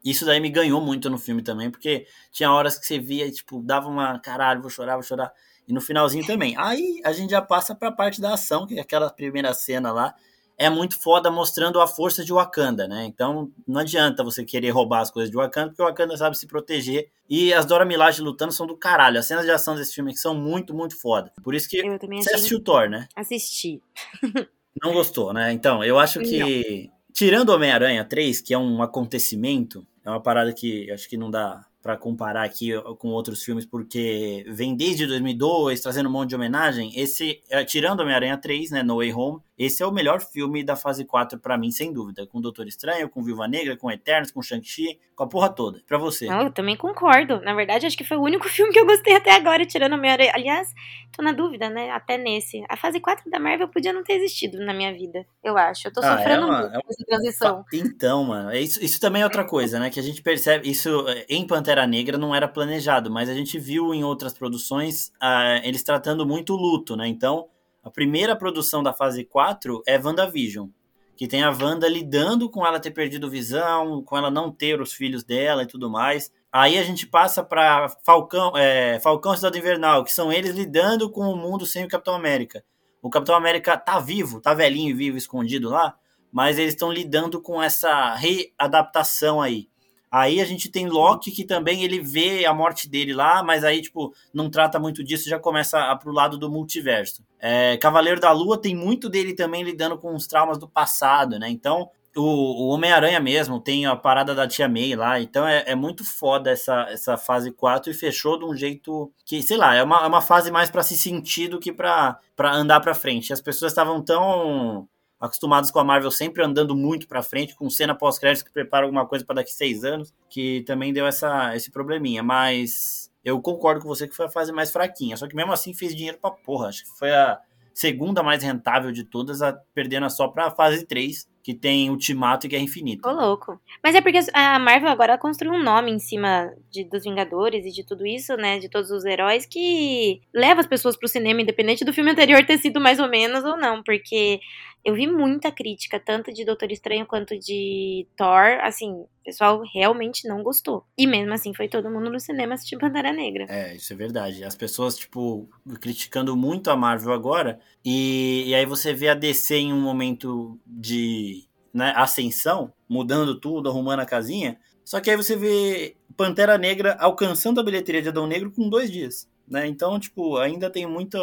isso 0.05 0.25
daí 0.25 0.41
me 0.41 0.49
ganhou 0.49 0.81
muito 0.81 1.11
no 1.11 1.19
filme 1.19 1.43
também, 1.43 1.71
porque 1.71 2.07
tinha 2.31 2.51
horas 2.51 2.79
que 2.79 2.87
você 2.87 2.99
via, 2.99 3.31
tipo, 3.31 3.63
dava 3.63 3.89
uma 3.89 4.19
caralho, 4.19 4.63
vou 4.63 4.71
chorar, 4.71 4.95
vou 4.95 5.03
chorar. 5.03 5.33
E 5.69 5.73
no 5.73 5.81
finalzinho 5.81 6.27
também. 6.27 6.57
Aí 6.57 7.01
a 7.05 7.13
gente 7.13 7.31
já 7.31 7.43
passa 7.43 7.75
para 7.75 7.89
a 7.89 7.93
parte 7.93 8.21
da 8.21 8.33
ação, 8.33 8.67
que 8.67 8.79
é 8.79 8.81
aquela 8.81 9.11
primeira 9.11 9.53
cena 9.53 9.93
lá. 9.93 10.15
É 10.57 10.69
muito 10.69 10.99
foda 10.99 11.31
mostrando 11.31 11.81
a 11.81 11.87
força 11.87 12.25
de 12.25 12.33
Wakanda, 12.33 12.89
né? 12.89 13.05
Então 13.05 13.53
não 13.67 13.81
adianta 13.81 14.25
você 14.25 14.45
querer 14.45 14.71
roubar 14.71 15.03
as 15.03 15.11
coisas 15.11 15.31
de 15.31 15.37
Wakanda, 15.37 15.69
porque 15.69 15.83
Wakanda 15.83 16.17
sabe 16.17 16.37
se 16.37 16.47
proteger. 16.47 17.11
E 17.29 17.53
as 17.53 17.67
Dora 17.67 17.85
Milaje 17.85 18.23
lutando 18.23 18.53
são 18.53 18.67
do 18.67 18.77
caralho. 18.77 19.21
As 19.21 19.27
cenas 19.27 19.45
de 19.45 19.51
ação 19.51 19.77
desse 19.77 19.95
filme 19.95 20.17
são 20.17 20.35
muito, 20.35 20.75
muito 20.75 20.99
foda. 20.99 21.31
Por 21.45 21.55
isso 21.55 21.69
que 21.69 21.81
você 21.83 22.35
assistiu 22.35 22.61
Thor, 22.61 22.89
né? 22.89 23.07
Assisti. 23.15 23.81
não 24.83 24.93
gostou, 24.93 25.33
né? 25.33 25.53
Então, 25.53 25.85
eu 25.85 25.99
acho 25.99 26.21
que. 26.21 26.89
Não. 26.89 26.99
Tirando 27.13 27.51
Homem-Aranha 27.51 28.05
3, 28.05 28.41
que 28.41 28.55
é 28.55 28.59
um 28.59 28.81
acontecimento, 28.81 29.85
é 30.05 30.11
uma 30.11 30.23
parada 30.23 30.53
que 30.53 30.91
acho 30.91 31.09
que 31.09 31.17
não 31.17 31.31
dá 31.31 31.67
para 31.89 31.97
comparar 31.97 32.45
aqui 32.45 32.73
com 32.99 33.09
outros 33.09 33.43
filmes, 33.43 33.65
porque 33.65 34.45
vem 34.47 34.77
desde 34.77 35.07
2002, 35.07 35.81
trazendo 35.81 36.11
um 36.11 36.13
monte 36.13 36.29
de 36.29 36.35
homenagem. 36.35 36.93
Esse, 36.95 37.41
é, 37.49 37.65
tirando 37.65 38.01
Homem-Aranha 38.01 38.37
3, 38.37 38.73
né, 38.73 38.83
No 38.83 38.97
Way 38.97 39.15
Home, 39.15 39.41
esse 39.59 39.83
é 39.83 39.87
o 39.87 39.93
melhor 39.93 40.21
filme 40.21 40.63
da 40.65 40.77
fase 40.77 41.05
4 41.05 41.39
para 41.39 41.57
mim, 41.57 41.71
sem 41.71 41.93
dúvida. 41.93 42.27
Com 42.27 42.41
Doutor 42.41 42.67
Estranho, 42.67 43.09
com 43.09 43.23
Viúva 43.23 43.49
Negra, 43.49 43.77
com 43.77 43.91
Eternos, 43.91 44.31
com 44.31 44.43
Shang-Chi, 44.43 44.99
com 45.15 45.25
a 45.25 45.29
porra 45.29 45.49
toda. 45.49 45.81
Pra 45.87 45.97
você. 45.97 46.27
Não, 46.27 46.43
eu 46.43 46.51
também 46.51 46.77
concordo. 46.77 47.41
Na 47.41 47.55
verdade, 47.55 47.87
acho 47.87 47.97
que 47.97 48.05
foi 48.05 48.17
o 48.17 48.23
único 48.23 48.49
filme 48.51 48.73
que 48.73 48.79
eu 48.79 48.87
gostei 48.87 49.15
até 49.17 49.35
agora, 49.35 49.65
tirando 49.65 49.95
Homem-Aranha. 49.95 50.33
Aliás, 50.35 50.69
tô 51.17 51.23
na 51.23 51.33
dúvida, 51.33 51.71
né, 51.71 51.91
até 51.91 52.19
nesse. 52.19 52.63
A 52.69 52.77
fase 52.77 53.01
4 53.01 53.31
da 53.31 53.39
Marvel 53.39 53.69
podia 53.69 53.93
não 53.93 54.03
ter 54.03 54.15
existido 54.15 54.59
na 54.59 54.75
minha 54.75 54.93
vida, 54.93 55.25
eu 55.43 55.57
acho. 55.57 55.89
Eu 55.89 55.93
tô 55.93 56.01
ah, 56.03 56.07
é 56.07 56.17
sofrendo 56.17 56.43
é 56.43 56.47
uma, 56.47 56.61
muito 56.61 56.75
é 56.75 56.79
uma... 56.79 56.91
essa 56.91 57.05
transição. 57.07 57.65
Então, 57.73 58.25
mano, 58.25 58.53
isso, 58.53 58.85
isso 58.85 59.01
também 59.01 59.23
é 59.23 59.25
outra 59.25 59.45
coisa, 59.45 59.79
né, 59.79 59.91
que 59.91 60.01
a 60.01 60.03
gente 60.03 60.23
percebe, 60.23 60.69
isso 60.69 61.07
em 61.29 61.47
Pantera 61.47 61.69
Pantera 61.69 61.87
Negra 61.87 62.17
não 62.17 62.35
era 62.35 62.49
planejado, 62.49 63.11
mas 63.11 63.29
a 63.29 63.35
gente 63.35 63.59
viu 63.59 63.93
em 63.93 64.03
outras 64.03 64.33
produções 64.33 65.09
uh, 65.23 65.61
eles 65.63 65.83
tratando 65.83 66.27
muito 66.27 66.55
o 66.55 66.57
luto, 66.57 66.97
né? 66.97 67.07
Então, 67.07 67.47
a 67.89 67.91
primeira 67.91 68.37
produção 68.37 68.83
da 68.83 68.93
fase 68.93 69.25
4 69.25 69.83
é 69.87 69.99
WandaVision, 69.99 70.69
que 71.17 71.27
tem 71.27 71.43
a 71.43 71.51
Wanda 71.51 71.89
lidando 71.89 72.51
com 72.51 72.67
ela 72.67 72.79
ter 72.79 72.91
perdido 72.91 73.31
visão, 73.31 74.03
com 74.03 74.15
ela 74.15 74.31
não 74.31 74.53
ter 74.53 74.79
os 74.79 74.93
filhos 74.93 75.25
dela 75.25 75.63
e 75.63 75.67
tudo 75.67 75.89
mais. 75.89 76.31
Aí 76.53 76.77
a 76.77 76.83
gente 76.83 77.07
passa 77.07 77.43
para 77.43 77.89
Falcão, 78.05 78.53
é, 78.55 79.01
Falcão 79.01 79.35
Cidade 79.35 79.59
Invernal, 79.59 80.05
que 80.05 80.13
são 80.13 80.31
eles 80.31 80.55
lidando 80.55 81.11
com 81.11 81.23
o 81.23 81.37
mundo 81.37 81.65
sem 81.65 81.83
o 81.83 81.89
Capitão 81.89 82.15
América. 82.15 82.63
O 83.01 83.09
Capitão 83.09 83.35
América 83.35 83.75
tá 83.79 83.99
vivo, 83.99 84.39
tá 84.39 84.53
velhinho 84.53 84.91
e 84.91 84.95
vivo, 84.95 85.17
escondido 85.17 85.71
lá, 85.71 85.97
mas 86.31 86.59
eles 86.59 86.75
estão 86.75 86.93
lidando 86.93 87.41
com 87.41 87.63
essa 87.63 88.15
readaptação 88.15 89.41
aí. 89.41 89.67
Aí 90.11 90.41
a 90.41 90.45
gente 90.45 90.71
tem 90.71 90.89
Loki 90.89 91.31
que 91.31 91.45
também 91.45 91.85
ele 91.85 92.01
vê 92.01 92.47
a 92.47 92.55
morte 92.55 92.89
dele 92.89 93.13
lá, 93.13 93.43
mas 93.43 93.65
aí, 93.65 93.83
tipo, 93.83 94.15
não 94.33 94.49
trata 94.49 94.79
muito 94.79 95.05
disso, 95.05 95.29
já 95.29 95.39
começa 95.39 95.79
a, 95.79 95.97
pro 95.97 96.13
lado 96.13 96.39
do 96.39 96.51
multiverso. 96.51 97.23
É, 97.39 97.77
Cavaleiro 97.77 98.21
da 98.21 98.33
Lua 98.33 98.61
tem 98.61 98.75
muito 98.75 99.09
dele 99.09 99.35
também 99.35 99.63
lidando 99.63 99.99
com 99.99 100.15
os 100.15 100.27
traumas 100.27 100.59
do 100.59 100.69
passado, 100.69 101.39
né? 101.39 101.49
Então, 101.49 101.91
o, 102.17 102.23
o 102.23 102.69
Homem-Aranha 102.69 103.21
mesmo 103.21 103.61
tem 103.61 103.87
a 103.87 103.95
parada 103.95 104.35
da 104.35 104.49
Tia 104.49 104.69
May 104.69 104.95
lá, 104.95 105.21
então 105.21 105.47
é, 105.47 105.65
é, 105.67 105.75
muito 105.75 106.05
foda 106.05 106.51
essa, 106.51 106.87
essa 106.91 107.17
fase 107.17 107.53
4 107.53 107.91
e 107.91 107.95
fechou 107.95 108.39
de 108.39 108.45
um 108.45 108.57
jeito 108.57 109.13
que, 109.25 109.43
sei 109.43 109.57
lá, 109.57 109.75
é 109.75 109.83
uma, 109.83 110.03
é 110.05 110.07
uma 110.07 110.21
fase 110.21 110.51
mais 110.51 110.71
para 110.71 110.83
se 110.83 110.97
sentir 110.97 111.49
do 111.49 111.61
que 111.61 111.73
para 111.73 112.19
andar 112.41 112.81
para 112.81 112.95
frente. 112.95 113.33
As 113.33 113.41
pessoas 113.41 113.73
estavam 113.73 114.03
tão 114.03 114.89
acostumados 115.21 115.71
com 115.71 115.79
a 115.79 115.85
Marvel 115.85 116.11
sempre 116.11 116.43
andando 116.43 116.77
muito 116.77 117.09
para 117.09 117.23
frente, 117.23 117.55
com 117.55 117.69
cena 117.69 117.95
pós-crédito 117.95 118.45
que 118.45 118.53
prepara 118.53 118.85
alguma 118.85 119.07
coisa 119.07 119.25
para 119.25 119.37
daqui 119.37 119.51
seis 119.51 119.85
anos, 119.85 120.15
que 120.31 120.63
também 120.63 120.93
deu 120.93 121.07
essa, 121.07 121.55
esse 121.57 121.71
probleminha. 121.71 122.23
Mas 122.23 123.11
eu 123.25 123.41
concordo 123.41 123.81
com 123.81 123.89
você 123.89 124.07
que 124.07 124.15
foi 124.15 124.27
a 124.27 124.31
fase 124.31 124.53
mais 124.53 124.71
fraquinha. 124.71 125.17
Só 125.17 125.27
que 125.27 125.37
mesmo 125.37 125.53
assim 125.53 125.75
fez 125.75 125.95
dinheiro 125.95 126.19
pra 126.21 126.31
porra. 126.31 126.69
Acho 126.69 126.85
que 126.85 126.99
foi 126.99 127.11
a 127.11 127.39
segunda 127.75 128.25
mais 128.25 128.43
rentável 128.43 128.91
de 128.91 129.05
todas, 129.05 129.41
a, 129.41 129.53
perdendo 129.73 130.11
só 130.11 130.27
pra 130.27 130.51
fase 130.51 130.85
3, 130.85 131.29
que 131.45 131.55
tem 131.55 131.89
Ultimato 131.91 132.45
e 132.45 132.49
Guerra 132.49 132.65
Infinita. 132.65 133.09
Ô, 133.09 133.13
louco. 133.13 133.61
Mas 133.83 133.95
é 133.95 134.01
porque 134.01 134.19
a 134.35 134.59
Marvel 134.59 134.91
agora 134.91 135.17
construiu 135.17 135.55
um 135.55 135.63
nome 135.63 135.93
em 135.93 135.99
cima 135.99 136.53
de, 136.71 136.83
dos 136.85 137.05
Vingadores 137.05 137.65
e 137.65 137.71
de 137.71 137.87
tudo 137.87 138.05
isso, 138.05 138.37
né? 138.37 138.59
De 138.59 138.69
todos 138.69 138.91
os 138.91 139.05
heróis, 139.05 139.47
que 139.47 140.21
leva 140.35 140.61
as 140.61 140.67
pessoas 140.67 140.97
pro 140.97 141.09
cinema, 141.09 141.41
independente 141.41 141.85
do 141.85 141.93
filme 141.93 142.11
anterior 142.11 142.45
ter 142.45 142.59
sido 142.59 142.81
mais 142.81 142.99
ou 142.99 143.09
menos 143.09 143.45
ou 143.45 143.57
não. 143.57 143.83
Porque 143.83 144.41
eu 144.85 144.95
vi 144.95 145.07
muita 145.07 145.51
crítica, 145.51 146.01
tanto 146.01 146.33
de 146.33 146.45
Doutor 146.45 146.71
Estranho 146.71 147.07
quanto 147.07 147.39
de 147.39 148.07
Thor. 148.17 148.59
Assim, 148.63 148.91
o 148.93 149.09
pessoal 149.25 149.63
realmente 149.75 150.27
não 150.27 150.43
gostou. 150.43 150.85
E 150.97 151.07
mesmo 151.07 151.33
assim, 151.33 151.53
foi 151.53 151.69
todo 151.69 151.91
mundo 151.91 152.11
no 152.11 152.21
cinema 152.21 152.55
assistir 152.55 152.79
Pantera 152.79 153.13
Negra. 153.13 153.47
É, 153.49 153.75
isso 153.77 153.93
é 153.93 153.97
verdade. 153.97 154.45
As 154.45 154.55
pessoas, 154.55 154.97
tipo, 154.97 155.49
criticando 155.81 156.37
muito 156.37 156.71
a 156.71 156.77
Marvel 156.77 157.13
agora. 157.13 157.61
E, 157.85 158.45
e 158.47 158.55
aí 158.55 158.65
você 158.65 158.95
vê 158.95 159.09
a 159.09 159.15
DC 159.15 159.57
em 159.57 159.73
um 159.73 159.81
momento 159.81 160.59
de 160.67 161.45
né, 161.73 161.93
ascensão, 161.97 162.73
mudando 162.89 163.39
tudo, 163.39 163.69
arrumando 163.69 164.01
a 164.01 164.07
casinha. 164.07 164.59
Só 164.85 165.01
que 165.01 165.11
aí 165.11 165.17
você 165.17 165.37
vê 165.37 165.97
Pantera 166.17 166.57
Negra 166.57 166.97
alcançando 166.99 167.61
a 167.61 167.65
bilheteria 167.65 168.01
de 168.01 168.09
Adão 168.09 168.27
Negro 168.27 168.51
com 168.51 168.69
dois 168.69 168.91
dias. 168.91 169.29
Né? 169.47 169.67
Então, 169.67 170.01
tipo, 170.01 170.39
ainda 170.39 170.71
tem 170.71 170.87
muita, 170.87 171.19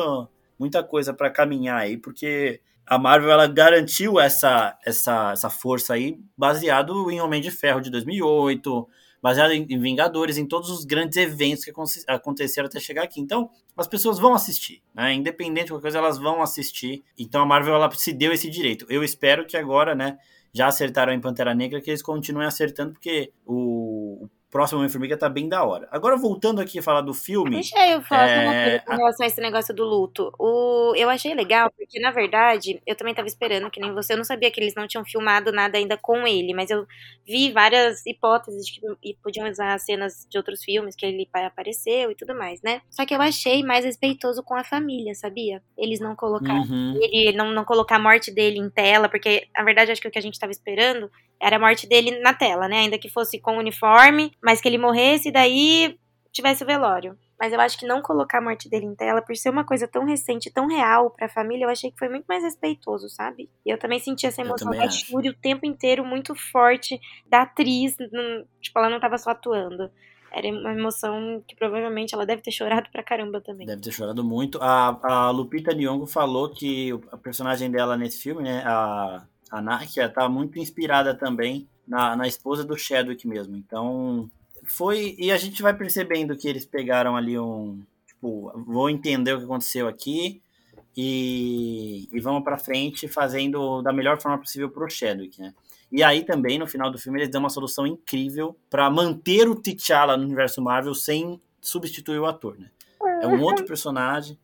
muita 0.60 0.84
coisa 0.84 1.14
para 1.14 1.32
caminhar 1.32 1.80
aí, 1.80 1.98
porque 1.98 2.62
a 2.88 2.98
Marvel 2.98 3.32
ela 3.32 3.48
garantiu 3.48 4.20
essa, 4.20 4.78
essa, 4.86 5.32
essa 5.32 5.50
força 5.50 5.94
aí 5.94 6.20
baseado 6.38 7.10
em 7.10 7.20
Homem 7.20 7.42
de 7.42 7.50
Ferro 7.52 7.82
de 7.82 7.90
2008, 7.90 8.88
baseado 9.22 9.52
em, 9.52 9.66
em 9.70 9.80
Vingadores, 9.80 10.38
em 10.38 10.46
todos 10.46 10.70
os 10.70 10.86
grandes 10.86 11.18
eventos 11.18 11.66
que 11.66 11.74
aconteceram 12.08 12.68
até 12.68 12.80
chegar 12.80 13.04
aqui. 13.04 13.20
Então, 13.20 13.50
as 13.76 13.88
pessoas 13.88 14.20
vão 14.20 14.34
assistir, 14.34 14.84
né? 14.94 15.14
Independente 15.14 15.66
de 15.66 15.72
qualquer 15.72 15.84
coisa, 15.84 15.98
elas 15.98 16.18
vão 16.18 16.42
assistir. 16.42 17.04
Então, 17.18 17.42
a 17.42 17.46
Marvel 17.46 17.74
ela 17.74 17.92
se 17.92 18.14
deu 18.14 18.32
esse 18.32 18.50
direito. 18.50 18.86
Eu 18.88 19.04
espero 19.04 19.46
que 19.46 19.58
agora, 19.58 19.96
né, 19.96 20.18
já 20.54 20.68
acertaram 20.68 21.12
em 21.12 21.20
Pantera 21.20 21.54
Negra, 21.54 21.82
que 21.82 21.90
eles 21.90 22.02
continuem 22.02 22.48
acertando, 22.48 22.94
porque 22.94 23.34
o 23.46 23.85
próximo 24.56 24.80
Homem-Formiga 24.80 25.18
tá 25.18 25.28
bem 25.28 25.50
da 25.50 25.66
hora. 25.66 25.86
Agora, 25.92 26.16
voltando 26.16 26.62
aqui 26.62 26.80
a 26.80 26.82
falar 26.82 27.02
do 27.02 27.14
filme. 27.14 27.56
Deixa 27.56 27.78
eu 27.90 28.02
falar 28.02 28.30
é... 28.30 28.42
uma 28.42 28.54
coisa 28.54 28.80
com 28.86 28.96
relação 28.96 29.26
a 29.26 29.28
esse 29.28 29.42
negócio 29.42 29.76
do 29.76 29.84
luto. 29.84 30.32
O... 30.40 30.94
Eu 30.96 31.10
achei 31.10 31.34
legal, 31.36 31.70
porque 31.78 32.00
na 32.00 32.10
verdade, 32.10 32.82
eu 32.88 32.96
também 32.96 33.14
tava 33.14 33.28
esperando, 33.28 33.70
que 33.70 33.82
nem 33.82 33.94
você, 33.94 34.14
eu 34.14 34.18
não 34.18 34.24
sabia 34.24 34.50
que 34.50 34.58
eles 34.62 34.74
não 34.74 34.88
tinham 34.88 35.04
filmado 35.04 35.52
nada 35.52 35.78
ainda 35.78 35.98
com 35.98 36.26
ele, 36.26 36.54
mas 36.54 36.70
eu 36.70 36.88
vi 37.28 37.52
várias 37.52 38.06
hipóteses 38.06 38.66
de 38.66 38.80
que 38.80 39.18
podiam 39.22 39.50
usar 39.50 39.78
cenas 39.78 40.26
de 40.30 40.38
outros 40.38 40.64
filmes 40.64 40.96
que 40.96 41.06
ele 41.06 41.28
apareceu 41.34 42.12
e 42.12 42.16
tudo 42.16 42.34
mais, 42.34 42.62
né? 42.62 42.82
Só 42.90 43.06
que 43.06 43.14
eu 43.14 43.22
achei 43.22 43.62
mais 43.62 43.84
respeitoso 43.84 44.42
com 44.42 44.56
a 44.56 44.64
família, 44.64 45.14
sabia? 45.16 45.62
Eles 45.78 46.00
não 46.00 46.16
colocar 46.16 46.54
uhum. 46.54 46.98
ele, 47.02 47.36
não, 47.36 47.52
não 47.52 47.66
colocar 47.66 47.98
a 47.98 48.00
morte 48.00 48.32
dele 48.32 48.60
em 48.60 48.70
tela, 48.70 49.10
porque 49.10 49.50
na 49.54 49.66
verdade 49.66 49.92
acho 49.92 50.02
que 50.02 50.08
o 50.08 50.12
que 50.12 50.20
a 50.20 50.22
gente 50.22 50.40
tava 50.40 50.54
esperando 50.54 51.12
era 51.42 51.58
a 51.58 51.60
morte 51.60 51.88
dele 51.88 52.20
na 52.20 52.34
tela, 52.34 52.68
né? 52.68 52.80
Ainda 52.80 52.98
que 52.98 53.10
fosse 53.10 53.40
com 53.40 53.58
uniforme, 53.58 54.32
mas 54.44 54.62
que 54.62 54.68
ele 54.68 54.78
morresse 54.78 55.30
e 55.30 55.32
daí 55.32 55.98
tivesse 56.32 56.64
o 56.64 56.68
velório. 56.68 57.18
Mas 57.40 57.52
eu 57.52 57.60
acho 57.60 57.78
que 57.78 57.86
não 57.86 58.02
colocar 58.02 58.38
a 58.38 58.42
morte 58.42 58.70
dele 58.70 58.86
em 58.86 58.96
tela, 58.96 59.22
por 59.22 59.36
ser 59.36 59.50
uma 59.50 59.66
coisa 59.66 59.88
tão 59.88 60.06
recente, 60.06 60.52
tão 60.52 60.68
real 60.68 61.12
pra 61.12 61.28
família, 61.28 61.66
eu 61.66 61.70
achei 61.70 61.92
que 61.92 62.00
foi 62.00 62.08
muito 62.08 62.26
mais 62.26 62.44
respeitoso, 62.44 63.10
sabe? 63.10 63.50
E 63.66 63.70
eu 63.70 63.78
também 63.78 64.00
senti 64.00 64.26
essa 64.26 64.42
emoção 64.42 64.72
da 64.72 64.90
Shuri 64.90 65.30
o 65.30 65.34
tempo 65.34 65.66
inteiro 65.66 66.06
muito 66.06 66.34
forte 66.34 67.00
da 67.28 67.42
atriz. 67.42 67.96
tipo, 68.62 68.80
ela 68.80 68.90
não 68.90 69.00
tava 69.00 69.18
só 69.18 69.32
atuando. 69.32 69.90
Era 70.32 70.48
uma 70.50 70.74
emoção 70.74 71.44
que 71.48 71.56
provavelmente 71.56 72.14
ela 72.14 72.26
deve 72.26 72.42
ter 72.42 72.52
chorado 72.52 72.90
pra 72.92 73.04
caramba 73.04 73.40
também. 73.40 73.66
Deve 73.66 73.82
ter 73.82 73.92
chorado 73.92 74.24
muito. 74.24 74.58
A, 74.62 75.00
a 75.02 75.30
Lupita 75.32 75.74
Nyong'o 75.74 76.06
falou 76.08 76.50
que 76.50 76.92
a 77.12 77.18
personagem 77.18 77.72
dela 77.72 77.96
nesse 77.96 78.22
filme, 78.22 78.44
né, 78.44 78.62
a 78.66 79.26
a 79.52 79.62
Narkia 79.62 80.10
tá 80.10 80.28
muito 80.28 80.60
inspirada 80.60 81.14
também 81.14 81.68
na, 81.88 82.16
na 82.16 82.28
esposa 82.28 82.64
do 82.64 82.78
Chadwick 82.78 83.28
mesmo. 83.28 83.56
Então, 83.56 84.30
foi. 84.66 85.16
E 85.18 85.32
a 85.32 85.38
gente 85.38 85.62
vai 85.62 85.74
percebendo 85.74 86.36
que 86.36 86.48
eles 86.48 86.66
pegaram 86.66 87.16
ali 87.16 87.38
um. 87.38 87.82
Tipo, 88.06 88.52
vou 88.66 88.90
entender 88.90 89.34
o 89.34 89.40
que 89.40 89.46
aconteceu 89.46 89.88
aqui 89.88 90.42
e, 90.96 92.08
e 92.12 92.20
vamos 92.20 92.44
para 92.44 92.58
frente 92.58 93.08
fazendo 93.08 93.82
da 93.82 93.92
melhor 93.92 94.20
forma 94.20 94.38
possível 94.38 94.70
pro 94.70 94.90
Chadwick, 94.90 95.40
né? 95.40 95.54
E 95.92 96.02
aí 96.02 96.24
também, 96.24 96.58
no 96.58 96.68
final 96.68 96.90
do 96.90 96.98
filme, 96.98 97.20
eles 97.20 97.30
dão 97.30 97.42
uma 97.42 97.50
solução 97.50 97.86
incrível 97.86 98.58
para 98.70 98.90
manter 98.90 99.48
o 99.48 99.56
T'Challa 99.56 100.18
no 100.18 100.24
universo 100.24 100.62
Marvel 100.62 100.96
sem 100.96 101.40
substituir 101.62 102.20
o 102.20 102.26
ator, 102.26 102.58
né? 102.58 102.70
É 103.22 103.28
um 103.28 103.42
outro 103.42 103.66
personagem 103.68 104.38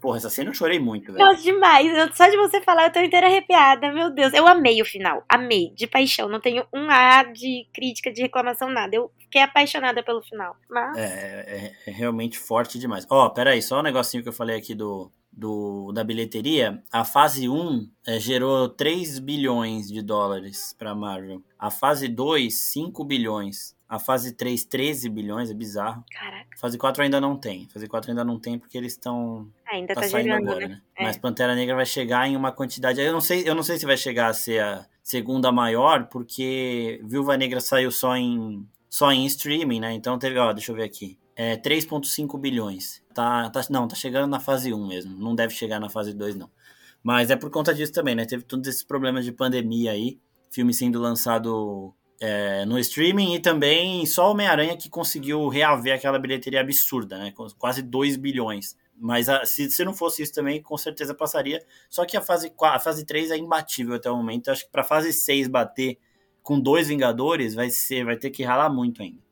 Porra, 0.00 0.18
essa 0.18 0.30
cena 0.30 0.50
eu 0.50 0.54
chorei 0.54 0.78
muito, 0.78 1.12
velho. 1.12 1.24
Nossa, 1.24 1.42
demais. 1.42 1.96
Eu, 1.96 2.12
só 2.12 2.28
de 2.28 2.36
você 2.36 2.60
falar, 2.60 2.86
eu 2.86 2.92
tô 2.92 3.00
inteira 3.00 3.26
arrepiada. 3.26 3.92
Meu 3.92 4.10
Deus. 4.10 4.32
Eu 4.32 4.46
amei 4.46 4.80
o 4.80 4.84
final. 4.84 5.24
Amei. 5.28 5.72
De 5.74 5.86
paixão. 5.86 6.28
Não 6.28 6.40
tenho 6.40 6.64
um 6.72 6.90
A 6.90 7.22
de 7.24 7.66
crítica, 7.72 8.12
de 8.12 8.22
reclamação, 8.22 8.70
nada. 8.70 8.94
Eu 8.94 9.10
fiquei 9.18 9.42
apaixonada 9.42 10.02
pelo 10.02 10.22
final. 10.22 10.56
Mas... 10.68 10.96
É, 10.96 11.72
é, 11.86 11.90
é 11.90 11.90
realmente 11.90 12.38
forte 12.38 12.78
demais. 12.78 13.06
Ó, 13.10 13.26
oh, 13.26 13.30
peraí, 13.30 13.62
só 13.62 13.80
um 13.80 13.82
negocinho 13.82 14.22
que 14.22 14.28
eu 14.28 14.32
falei 14.32 14.56
aqui 14.56 14.74
do, 14.74 15.10
do, 15.32 15.92
da 15.92 16.02
bilheteria, 16.02 16.82
a 16.92 17.04
fase 17.04 17.48
1 17.48 17.88
é, 18.06 18.18
gerou 18.18 18.68
3 18.68 19.18
bilhões 19.20 19.88
de 19.88 20.02
dólares 20.02 20.74
para 20.78 20.94
Marvel. 20.94 21.42
A 21.58 21.70
fase 21.70 22.08
2, 22.08 22.52
5 22.54 23.04
bilhões. 23.04 23.76
A 23.90 23.98
fase 23.98 24.32
3, 24.32 24.64
13 24.66 25.08
bilhões, 25.08 25.50
é 25.50 25.54
bizarro. 25.54 26.04
Caraca. 26.12 26.56
Fase 26.56 26.78
4 26.78 27.02
ainda 27.02 27.20
não 27.20 27.36
tem. 27.36 27.68
Fase 27.70 27.88
4 27.88 28.12
ainda 28.12 28.24
não 28.24 28.38
tem 28.38 28.56
porque 28.56 28.78
eles 28.78 28.92
estão. 28.92 29.50
Ah, 29.66 29.74
ainda 29.74 29.94
tá, 29.94 30.02
tá 30.02 30.08
saindo 30.08 30.32
agora, 30.32 30.60
né? 30.60 30.68
né? 30.68 30.82
É. 30.96 31.02
Mas 31.02 31.18
Pantera 31.18 31.56
Negra 31.56 31.74
vai 31.74 31.84
chegar 31.84 32.28
em 32.28 32.36
uma 32.36 32.52
quantidade. 32.52 33.00
Eu 33.00 33.12
não 33.12 33.20
sei, 33.20 33.42
eu 33.44 33.52
não 33.52 33.64
sei 33.64 33.78
se 33.78 33.84
vai 33.84 33.96
chegar 33.96 34.28
a 34.28 34.32
ser 34.32 34.62
a 34.62 34.86
segunda 35.02 35.50
maior, 35.50 36.06
porque 36.06 37.00
Viúva 37.02 37.36
Negra 37.36 37.60
saiu 37.60 37.90
só 37.90 38.16
em 38.16 38.64
só 38.88 39.10
em 39.10 39.26
streaming, 39.26 39.80
né? 39.80 39.92
Então 39.92 40.16
teve, 40.20 40.38
ó, 40.38 40.52
deixa 40.52 40.70
eu 40.70 40.76
ver 40.76 40.84
aqui. 40.84 41.18
É 41.34 41.56
3.5 41.56 42.38
bilhões. 42.38 43.02
Tá, 43.12 43.50
tá, 43.50 43.60
não, 43.70 43.88
tá 43.88 43.96
chegando 43.96 44.30
na 44.30 44.38
fase 44.38 44.72
1 44.72 44.86
mesmo. 44.86 45.18
Não 45.18 45.34
deve 45.34 45.52
chegar 45.52 45.80
na 45.80 45.90
fase 45.90 46.14
2 46.14 46.36
não. 46.36 46.48
Mas 47.02 47.28
é 47.28 47.34
por 47.34 47.50
conta 47.50 47.74
disso 47.74 47.92
também, 47.92 48.14
né? 48.14 48.24
Teve 48.24 48.44
todos 48.44 48.68
esses 48.68 48.84
problemas 48.84 49.24
de 49.24 49.32
pandemia 49.32 49.90
aí, 49.90 50.20
filme 50.48 50.72
sendo 50.72 51.00
lançado 51.00 51.92
é, 52.20 52.64
no 52.66 52.78
streaming 52.78 53.34
e 53.34 53.40
também 53.40 54.04
só 54.04 54.30
Homem-Aranha 54.30 54.76
que 54.76 54.90
conseguiu 54.90 55.48
reaver 55.48 55.94
aquela 55.94 56.18
bilheteria 56.18 56.60
absurda, 56.60 57.18
né? 57.18 57.32
Quase 57.58 57.82
2 57.82 58.16
bilhões. 58.16 58.76
Mas 58.94 59.30
a, 59.30 59.46
se, 59.46 59.70
se 59.70 59.82
não 59.82 59.94
fosse 59.94 60.22
isso 60.22 60.34
também, 60.34 60.62
com 60.62 60.76
certeza 60.76 61.14
passaria. 61.14 61.64
Só 61.88 62.04
que 62.04 62.16
a 62.16 62.20
fase, 62.20 62.50
4, 62.50 62.76
a 62.76 62.80
fase 62.80 63.06
3 63.06 63.30
é 63.30 63.38
imbatível 63.38 63.94
até 63.94 64.10
o 64.10 64.16
momento. 64.16 64.50
Acho 64.50 64.66
que 64.66 64.70
para 64.70 64.84
fase 64.84 65.12
6 65.12 65.48
bater 65.48 65.98
com 66.42 66.60
dois 66.60 66.88
Vingadores 66.88 67.54
vai 67.54 67.70
ser 67.70 68.04
vai 68.04 68.16
ter 68.16 68.30
que 68.30 68.42
ralar 68.42 68.68
muito 68.68 69.02
ainda. 69.02 69.29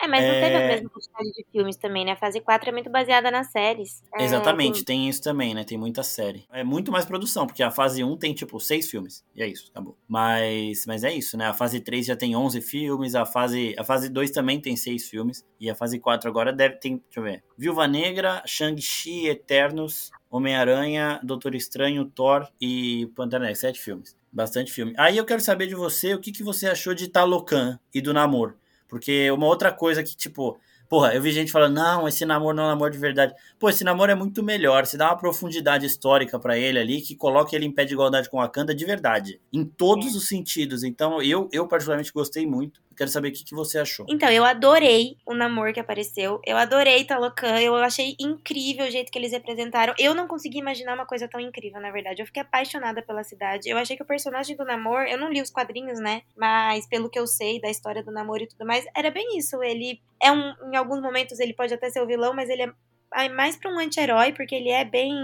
É, 0.00 0.06
mas 0.06 0.22
não 0.22 0.30
é... 0.30 0.40
teve 0.40 0.56
a 0.56 0.66
mesma 0.66 0.90
quantidade 0.90 1.32
de 1.32 1.46
filmes 1.50 1.76
também, 1.76 2.04
né? 2.04 2.12
A 2.12 2.16
fase 2.16 2.40
4 2.40 2.68
é 2.68 2.72
muito 2.72 2.90
baseada 2.90 3.30
nas 3.30 3.50
séries. 3.50 4.02
É, 4.14 4.24
Exatamente, 4.24 4.82
é, 4.82 4.84
tem... 4.84 5.00
tem... 5.00 5.08
isso 5.08 5.22
também, 5.22 5.54
né? 5.54 5.64
Tem 5.64 5.78
muita 5.78 6.02
série. 6.02 6.44
É 6.52 6.62
muito 6.62 6.92
mais 6.92 7.04
produção, 7.04 7.46
porque 7.46 7.62
a 7.62 7.70
fase 7.70 8.04
1 8.04 8.16
tem, 8.16 8.34
tipo, 8.34 8.60
seis 8.60 8.90
filmes. 8.90 9.24
E 9.34 9.42
é 9.42 9.48
isso, 9.48 9.70
acabou. 9.70 9.96
Mas, 10.06 10.84
mas 10.86 11.04
é 11.04 11.12
isso, 11.12 11.36
né? 11.36 11.46
A 11.46 11.54
fase 11.54 11.80
3 11.80 12.06
já 12.06 12.16
tem 12.16 12.36
11 12.36 12.60
filmes, 12.60 13.14
a 13.14 13.24
fase, 13.24 13.74
a 13.78 13.84
fase 13.84 14.08
2 14.08 14.30
também 14.30 14.60
tem 14.60 14.76
seis 14.76 15.08
filmes. 15.08 15.44
E 15.58 15.70
a 15.70 15.74
fase 15.74 15.98
4 15.98 16.28
agora 16.28 16.52
deve 16.52 16.76
ter, 16.76 16.90
deixa 16.90 17.04
eu 17.16 17.22
ver, 17.22 17.42
Viúva 17.56 17.88
Negra, 17.88 18.42
Shang-Chi, 18.46 19.26
Eternos, 19.28 20.10
Homem-Aranha, 20.30 21.18
Doutor 21.22 21.54
Estranho, 21.54 22.04
Thor 22.04 22.46
e 22.60 23.06
Pantera 23.14 23.44
Negra. 23.44 23.56
Sete 23.56 23.80
filmes. 23.80 24.16
Bastante 24.30 24.70
filme. 24.70 24.92
Aí 24.98 25.16
eu 25.16 25.24
quero 25.24 25.40
saber 25.40 25.66
de 25.66 25.74
você, 25.74 26.14
o 26.14 26.20
que, 26.20 26.30
que 26.30 26.42
você 26.42 26.66
achou 26.66 26.94
de 26.94 27.08
Talocan 27.08 27.78
e 27.94 28.02
do 28.02 28.12
Namor? 28.12 28.54
Porque 28.88 29.30
uma 29.30 29.46
outra 29.46 29.72
coisa 29.72 30.02
que, 30.02 30.16
tipo, 30.16 30.58
porra, 30.88 31.14
eu 31.14 31.20
vi 31.20 31.32
gente 31.32 31.52
falando, 31.52 31.74
não, 31.74 32.08
esse 32.08 32.24
namoro 32.24 32.56
não 32.56 32.64
é 32.64 32.66
um 32.66 32.70
namoro 32.70 32.92
de 32.92 32.98
verdade. 32.98 33.34
Pô, 33.58 33.68
esse 33.68 33.84
namoro 33.84 34.12
é 34.12 34.14
muito 34.14 34.42
melhor. 34.42 34.86
Você 34.86 34.96
dá 34.96 35.06
uma 35.06 35.16
profundidade 35.16 35.86
histórica 35.86 36.38
para 36.38 36.58
ele 36.58 36.78
ali, 36.78 37.00
que 37.00 37.14
coloca 37.14 37.54
ele 37.54 37.66
em 37.66 37.72
pé 37.72 37.84
de 37.84 37.94
igualdade 37.94 38.30
com 38.30 38.40
a 38.40 38.44
Wakanda 38.44 38.74
de 38.74 38.84
verdade. 38.84 39.40
Em 39.52 39.64
todos 39.64 40.14
os 40.14 40.28
sentidos. 40.28 40.84
Então, 40.84 41.20
eu, 41.22 41.48
eu 41.52 41.66
particularmente 41.66 42.12
gostei 42.12 42.46
muito. 42.46 42.80
Quero 42.96 43.10
saber 43.10 43.28
o 43.28 43.32
que, 43.32 43.44
que 43.44 43.54
você 43.54 43.78
achou. 43.78 44.06
Então, 44.08 44.30
eu 44.30 44.44
adorei 44.44 45.16
o 45.26 45.34
namoro 45.34 45.72
que 45.72 45.80
apareceu. 45.80 46.40
Eu 46.44 46.56
adorei 46.56 47.04
Talocan. 47.04 47.60
Eu 47.60 47.74
achei 47.76 48.16
incrível 48.18 48.86
o 48.86 48.90
jeito 48.90 49.12
que 49.12 49.18
eles 49.18 49.32
representaram. 49.32 49.94
Eu 49.98 50.14
não 50.14 50.26
consegui 50.26 50.58
imaginar 50.58 50.94
uma 50.94 51.06
coisa 51.06 51.28
tão 51.28 51.40
incrível, 51.40 51.80
na 51.80 51.90
verdade. 51.90 52.22
Eu 52.22 52.26
fiquei 52.26 52.42
apaixonada 52.42 53.02
pela 53.02 53.22
cidade. 53.22 53.68
Eu 53.68 53.76
achei 53.76 53.96
que 53.96 54.02
o 54.02 54.06
personagem 54.06 54.56
do 54.56 54.64
namoro, 54.64 55.06
eu 55.08 55.18
não 55.18 55.30
li 55.30 55.42
os 55.42 55.50
quadrinhos, 55.50 56.00
né? 56.00 56.22
Mas 56.36 56.86
pelo 56.88 57.10
que 57.10 57.18
eu 57.18 57.26
sei 57.26 57.60
da 57.60 57.68
história 57.68 58.02
do 58.02 58.10
namoro 58.10 58.42
e 58.42 58.48
tudo 58.48 58.66
mais, 58.66 58.84
era 58.96 59.10
bem 59.10 59.36
isso. 59.36 59.62
Ele 59.62 60.00
é 60.22 60.32
um. 60.32 60.54
Em 60.72 60.76
alguns 60.76 61.02
momentos 61.02 61.38
ele 61.38 61.52
pode 61.52 61.74
até 61.74 61.90
ser 61.90 62.00
o 62.00 62.06
vilão, 62.06 62.34
mas 62.34 62.48
ele 62.48 62.62
é 62.62 63.28
mais 63.28 63.56
para 63.56 63.70
um 63.70 63.78
anti-herói, 63.78 64.32
porque 64.32 64.54
ele 64.54 64.70
é 64.70 64.84
bem 64.84 65.14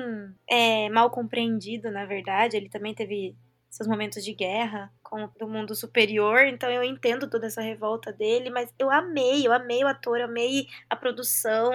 é, 0.48 0.88
mal 0.90 1.10
compreendido, 1.10 1.90
na 1.90 2.04
verdade. 2.04 2.56
Ele 2.56 2.68
também 2.68 2.94
teve 2.94 3.34
seus 3.72 3.88
momentos 3.88 4.22
de 4.22 4.34
guerra 4.34 4.92
com 5.02 5.28
do 5.38 5.48
mundo 5.48 5.74
superior, 5.74 6.46
então 6.46 6.70
eu 6.70 6.82
entendo 6.84 7.28
toda 7.28 7.46
essa 7.46 7.62
revolta 7.62 8.12
dele, 8.12 8.50
mas 8.50 8.72
eu 8.78 8.90
amei, 8.90 9.46
eu 9.46 9.52
amei 9.52 9.82
o 9.82 9.86
ator, 9.88 10.18
eu 10.18 10.26
amei 10.26 10.66
a 10.90 10.94
produção. 10.94 11.72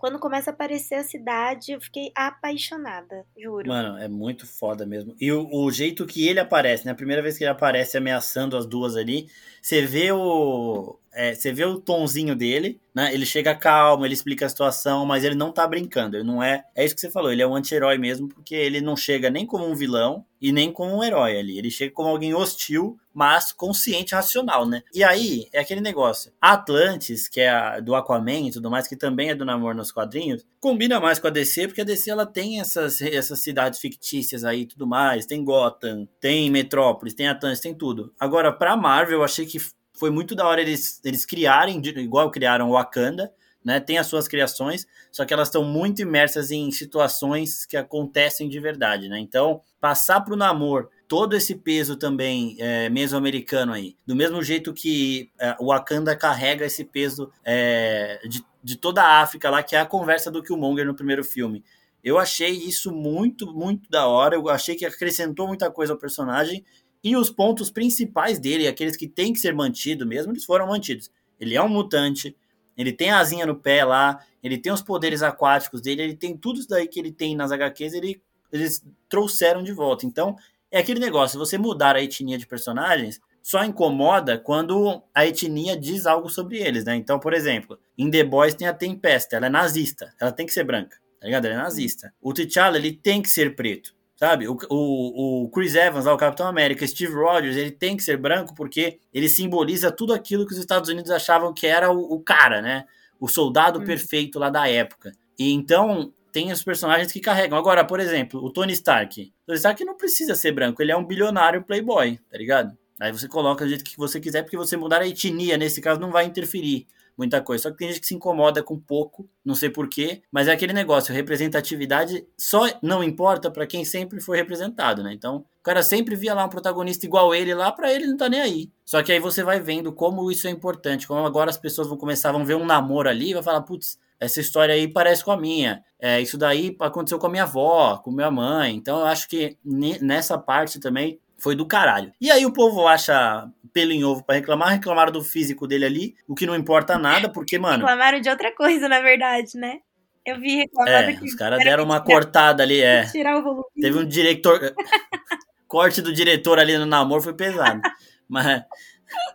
Quando 0.00 0.18
começa 0.18 0.50
a 0.50 0.54
aparecer 0.54 0.94
a 0.94 1.04
cidade, 1.04 1.72
eu 1.72 1.80
fiquei 1.82 2.10
apaixonada, 2.14 3.26
juro. 3.38 3.68
Mano, 3.68 3.98
é 3.98 4.08
muito 4.08 4.46
foda 4.46 4.86
mesmo. 4.86 5.14
E 5.20 5.30
o, 5.30 5.46
o 5.52 5.70
jeito 5.70 6.06
que 6.06 6.26
ele 6.26 6.40
aparece, 6.40 6.86
né? 6.86 6.92
A 6.92 6.94
primeira 6.94 7.20
vez 7.20 7.36
que 7.36 7.44
ele 7.44 7.50
aparece 7.50 7.98
ameaçando 7.98 8.56
as 8.56 8.64
duas 8.64 8.96
ali, 8.96 9.28
você 9.60 9.84
vê 9.84 10.10
o. 10.10 10.98
É, 11.12 11.34
você 11.34 11.52
vê 11.52 11.66
o 11.66 11.78
tonzinho 11.78 12.34
dele, 12.34 12.80
né? 12.94 13.12
Ele 13.12 13.26
chega 13.26 13.54
calmo, 13.54 14.06
ele 14.06 14.14
explica 14.14 14.46
a 14.46 14.48
situação, 14.48 15.04
mas 15.04 15.22
ele 15.22 15.34
não 15.34 15.52
tá 15.52 15.68
brincando. 15.68 16.16
Ele 16.16 16.24
não 16.24 16.42
é. 16.42 16.64
É 16.74 16.82
isso 16.82 16.94
que 16.94 17.00
você 17.02 17.10
falou, 17.10 17.30
ele 17.30 17.42
é 17.42 17.46
um 17.46 17.54
anti-herói 17.54 17.98
mesmo, 17.98 18.26
porque 18.26 18.54
ele 18.54 18.80
não 18.80 18.96
chega 18.96 19.28
nem 19.28 19.44
como 19.44 19.66
um 19.66 19.74
vilão 19.74 20.24
e 20.40 20.50
nem 20.50 20.72
como 20.72 20.96
um 20.96 21.04
herói 21.04 21.38
ali. 21.38 21.58
Ele 21.58 21.70
chega 21.70 21.92
como 21.92 22.08
alguém 22.08 22.32
hostil, 22.32 22.98
mas 23.12 23.52
consciente, 23.52 24.14
racional, 24.14 24.66
né? 24.66 24.82
E 24.94 25.02
aí, 25.02 25.48
é 25.52 25.60
aquele 25.60 25.80
negócio. 25.80 26.32
A 26.40 26.52
Atlantis, 26.52 27.28
que 27.28 27.40
é 27.40 27.48
a, 27.48 27.80
do 27.80 27.94
Aquaman 27.94 28.48
e 28.48 28.50
tudo 28.50 28.70
mais, 28.70 28.86
que 28.86 28.96
também 28.96 29.30
é 29.30 29.34
do 29.34 29.44
namoro 29.44 29.76
nos 29.76 29.90
quadrinhos, 29.90 30.46
combina 30.60 31.00
mais 31.00 31.18
com 31.18 31.26
a 31.26 31.30
DC, 31.30 31.68
porque 31.68 31.80
a 31.80 31.84
DC 31.84 32.10
ela 32.10 32.26
tem 32.26 32.60
essas, 32.60 33.00
essas 33.00 33.40
cidades 33.40 33.80
fictícias 33.80 34.44
aí 34.44 34.62
e 34.62 34.66
tudo 34.66 34.86
mais. 34.86 35.26
Tem 35.26 35.44
Gotham, 35.44 36.06
tem 36.20 36.50
Metrópolis, 36.50 37.14
tem 37.14 37.28
Atlantis, 37.28 37.60
tem 37.60 37.74
tudo. 37.74 38.12
Agora, 38.18 38.52
pra 38.52 38.76
Marvel, 38.76 39.18
eu 39.18 39.24
achei 39.24 39.44
que 39.44 39.58
foi 39.92 40.10
muito 40.10 40.34
da 40.34 40.46
hora 40.46 40.60
eles, 40.60 41.00
eles 41.04 41.26
criarem, 41.26 41.80
igual 41.84 42.30
criaram 42.30 42.70
o 42.70 42.72
Wakanda, 42.72 43.32
né? 43.62 43.78
Tem 43.80 43.98
as 43.98 44.06
suas 44.06 44.26
criações, 44.26 44.86
só 45.12 45.24
que 45.24 45.34
elas 45.34 45.48
estão 45.48 45.64
muito 45.64 46.00
imersas 46.00 46.50
em 46.50 46.70
situações 46.70 47.66
que 47.66 47.76
acontecem 47.76 48.48
de 48.48 48.58
verdade, 48.58 49.08
né? 49.08 49.18
Então, 49.18 49.60
passar 49.80 50.20
para 50.22 50.32
o 50.32 50.36
namoro 50.36 50.88
todo 51.10 51.34
esse 51.34 51.56
peso 51.56 51.96
também 51.96 52.54
é, 52.60 52.88
mesoamericano 52.88 53.72
aí, 53.72 53.96
do 54.06 54.14
mesmo 54.14 54.40
jeito 54.44 54.72
que 54.72 55.28
é, 55.40 55.56
o 55.58 55.66
Wakanda 55.66 56.14
carrega 56.14 56.64
esse 56.64 56.84
peso 56.84 57.32
é, 57.44 58.20
de, 58.28 58.44
de 58.62 58.76
toda 58.76 59.02
a 59.02 59.20
África 59.20 59.50
lá, 59.50 59.60
que 59.60 59.74
é 59.74 59.80
a 59.80 59.84
conversa 59.84 60.30
do 60.30 60.40
Killmonger 60.40 60.86
no 60.86 60.94
primeiro 60.94 61.24
filme. 61.24 61.64
Eu 62.04 62.16
achei 62.16 62.52
isso 62.52 62.92
muito, 62.92 63.52
muito 63.52 63.90
da 63.90 64.06
hora. 64.06 64.36
Eu 64.36 64.48
achei 64.48 64.76
que 64.76 64.86
acrescentou 64.86 65.48
muita 65.48 65.68
coisa 65.68 65.92
ao 65.92 65.98
personagem 65.98 66.64
e 67.02 67.16
os 67.16 67.28
pontos 67.28 67.72
principais 67.72 68.38
dele, 68.38 68.68
aqueles 68.68 68.96
que 68.96 69.08
têm 69.08 69.32
que 69.32 69.40
ser 69.40 69.52
mantidos 69.52 70.06
mesmo, 70.06 70.30
eles 70.30 70.44
foram 70.44 70.68
mantidos. 70.68 71.10
Ele 71.40 71.56
é 71.56 71.62
um 71.62 71.68
mutante, 71.68 72.36
ele 72.76 72.92
tem 72.92 73.10
a 73.10 73.18
asinha 73.18 73.44
no 73.44 73.56
pé 73.56 73.84
lá, 73.84 74.24
ele 74.40 74.56
tem 74.56 74.72
os 74.72 74.80
poderes 74.80 75.24
aquáticos 75.24 75.80
dele, 75.80 76.02
ele 76.02 76.16
tem 76.16 76.36
tudo 76.36 76.60
isso 76.60 76.68
daí 76.68 76.86
que 76.86 77.00
ele 77.00 77.10
tem 77.10 77.34
nas 77.34 77.50
HQs, 77.50 77.94
ele, 77.94 78.22
eles 78.52 78.86
trouxeram 79.08 79.60
de 79.64 79.72
volta. 79.72 80.06
Então, 80.06 80.36
é 80.70 80.78
aquele 80.78 81.00
negócio, 81.00 81.38
você 81.38 81.58
mudar 81.58 81.96
a 81.96 82.02
etnia 82.02 82.38
de 82.38 82.46
personagens, 82.46 83.20
só 83.42 83.64
incomoda 83.64 84.38
quando 84.38 85.02
a 85.14 85.26
etnia 85.26 85.76
diz 85.76 86.06
algo 86.06 86.28
sobre 86.28 86.58
eles, 86.58 86.84
né? 86.84 86.94
Então, 86.94 87.18
por 87.18 87.32
exemplo, 87.32 87.78
em 87.96 88.10
The 88.10 88.24
Boys 88.24 88.54
tem 88.54 88.68
a 88.68 88.74
Tempesta, 88.74 89.36
ela 89.36 89.46
é 89.46 89.50
nazista, 89.50 90.12
ela 90.20 90.30
tem 90.30 90.46
que 90.46 90.52
ser 90.52 90.64
branca, 90.64 90.96
tá 91.18 91.26
ligado? 91.26 91.46
Ela 91.46 91.54
é 91.54 91.58
nazista. 91.58 92.12
O 92.20 92.32
T'Challa, 92.32 92.76
ele 92.76 92.92
tem 92.92 93.22
que 93.22 93.28
ser 93.28 93.56
preto. 93.56 93.98
Sabe? 94.14 94.46
O, 94.46 94.58
o, 94.68 95.44
o 95.44 95.48
Chris 95.48 95.74
Evans, 95.74 96.04
lá, 96.04 96.12
o 96.12 96.18
Capitão 96.18 96.46
América, 96.46 96.86
Steve 96.86 97.14
Rogers, 97.14 97.56
ele 97.56 97.70
tem 97.70 97.96
que 97.96 98.02
ser 98.02 98.18
branco 98.18 98.54
porque 98.54 98.98
ele 99.14 99.30
simboliza 99.30 99.90
tudo 99.90 100.12
aquilo 100.12 100.46
que 100.46 100.52
os 100.52 100.58
Estados 100.58 100.90
Unidos 100.90 101.10
achavam 101.10 101.54
que 101.54 101.66
era 101.66 101.90
o, 101.90 102.16
o 102.16 102.20
cara, 102.20 102.60
né? 102.60 102.84
O 103.18 103.26
soldado 103.26 103.80
hum. 103.80 103.84
perfeito 103.84 104.38
lá 104.38 104.50
da 104.50 104.68
época. 104.68 105.12
E 105.38 105.50
então 105.50 106.12
tem 106.32 106.52
os 106.52 106.62
personagens 106.62 107.12
que 107.12 107.20
carregam. 107.20 107.58
Agora, 107.58 107.84
por 107.84 108.00
exemplo, 108.00 108.42
o 108.42 108.50
Tony 108.50 108.72
Stark. 108.72 109.32
O 109.42 109.46
Tony 109.46 109.56
Stark 109.58 109.84
não 109.84 109.96
precisa 109.96 110.34
ser 110.34 110.52
branco, 110.52 110.82
ele 110.82 110.92
é 110.92 110.96
um 110.96 111.04
bilionário 111.04 111.62
playboy, 111.62 112.18
tá 112.30 112.38
ligado? 112.38 112.76
Aí 113.00 113.12
você 113.12 113.26
coloca 113.26 113.64
do 113.64 113.68
jeito 113.68 113.84
que 113.84 113.96
você 113.96 114.20
quiser, 114.20 114.42
porque 114.42 114.56
você 114.56 114.76
mudar 114.76 115.00
a 115.00 115.08
etnia, 115.08 115.56
nesse 115.56 115.80
caso, 115.80 115.98
não 115.98 116.10
vai 116.10 116.26
interferir 116.26 116.86
muita 117.16 117.40
coisa. 117.40 117.64
Só 117.64 117.70
que 117.70 117.76
tem 117.76 117.88
gente 117.88 118.00
que 118.00 118.06
se 118.06 118.14
incomoda 118.14 118.62
com 118.62 118.78
pouco, 118.78 119.28
não 119.44 119.54
sei 119.54 119.68
porquê, 119.68 120.22
mas 120.32 120.48
é 120.48 120.52
aquele 120.52 120.72
negócio, 120.72 121.14
representatividade 121.14 122.26
só 122.36 122.66
não 122.82 123.04
importa 123.04 123.50
para 123.50 123.66
quem 123.66 123.84
sempre 123.84 124.20
foi 124.20 124.38
representado, 124.38 125.02
né? 125.02 125.12
Então, 125.12 125.36
o 125.36 125.62
cara 125.62 125.82
sempre 125.82 126.16
via 126.16 126.32
lá 126.34 126.44
um 126.44 126.48
protagonista 126.48 127.04
igual 127.04 127.34
ele 127.34 127.54
lá, 127.54 127.70
para 127.70 127.92
ele 127.92 128.06
não 128.06 128.16
tá 128.16 128.28
nem 128.28 128.40
aí. 128.40 128.70
Só 128.84 129.02
que 129.02 129.12
aí 129.12 129.20
você 129.20 129.42
vai 129.42 129.60
vendo 129.60 129.92
como 129.92 130.30
isso 130.30 130.48
é 130.48 130.50
importante, 130.50 131.06
como 131.06 131.24
agora 131.24 131.50
as 131.50 131.58
pessoas 131.58 131.88
vão 131.88 131.98
começar, 131.98 132.32
vão 132.32 132.44
ver 132.44 132.54
um 132.54 132.64
namoro 132.64 133.08
ali 133.08 133.34
vai 133.34 133.42
falar, 133.42 133.62
putz, 133.62 133.98
essa 134.20 134.40
história 134.40 134.74
aí 134.74 134.86
parece 134.86 135.24
com 135.24 135.32
a 135.32 135.36
minha. 135.36 135.82
É, 135.98 136.20
isso 136.20 136.36
daí 136.36 136.76
aconteceu 136.78 137.18
com 137.18 137.26
a 137.26 137.30
minha 137.30 137.44
avó, 137.44 137.98
com 137.98 138.10
minha 138.10 138.30
mãe. 138.30 138.76
Então 138.76 139.00
eu 139.00 139.06
acho 139.06 139.28
que 139.28 139.56
nessa 139.64 140.38
parte 140.38 140.78
também 140.78 141.18
foi 141.38 141.56
do 141.56 141.66
caralho. 141.66 142.12
E 142.20 142.30
aí 142.30 142.44
o 142.44 142.52
povo 142.52 142.86
acha 142.86 143.48
pelo 143.72 143.92
em 143.92 144.04
ovo 144.04 144.22
para 144.22 144.36
reclamar, 144.36 144.68
reclamaram 144.68 145.10
do 145.10 145.24
físico 145.24 145.66
dele 145.66 145.86
ali, 145.86 146.14
o 146.28 146.34
que 146.34 146.46
não 146.46 146.54
importa 146.54 146.98
nada, 146.98 147.28
porque, 147.28 147.58
mano. 147.58 147.86
Reclamaram 147.86 148.20
de 148.20 148.28
outra 148.28 148.54
coisa, 148.54 148.88
na 148.88 149.00
verdade, 149.00 149.56
né? 149.56 149.78
Eu 150.26 150.38
vi 150.38 150.56
reclamando 150.56 151.10
é, 151.10 151.12
que. 151.14 151.24
Os 151.24 151.34
caras 151.34 151.58
deram 151.64 151.84
uma 151.84 152.00
tirar, 152.00 152.14
cortada 152.14 152.62
ali, 152.62 152.80
é. 152.80 153.06
Tirar 153.06 153.38
o 153.38 153.42
volume. 153.42 153.64
Teve 153.80 153.98
um 153.98 154.04
diretor. 154.04 154.74
corte 155.70 156.02
do 156.02 156.12
diretor 156.12 156.58
ali 156.58 156.76
no 156.76 156.84
namoro 156.84 157.22
foi 157.22 157.32
pesado. 157.32 157.80
Mas 158.28 158.64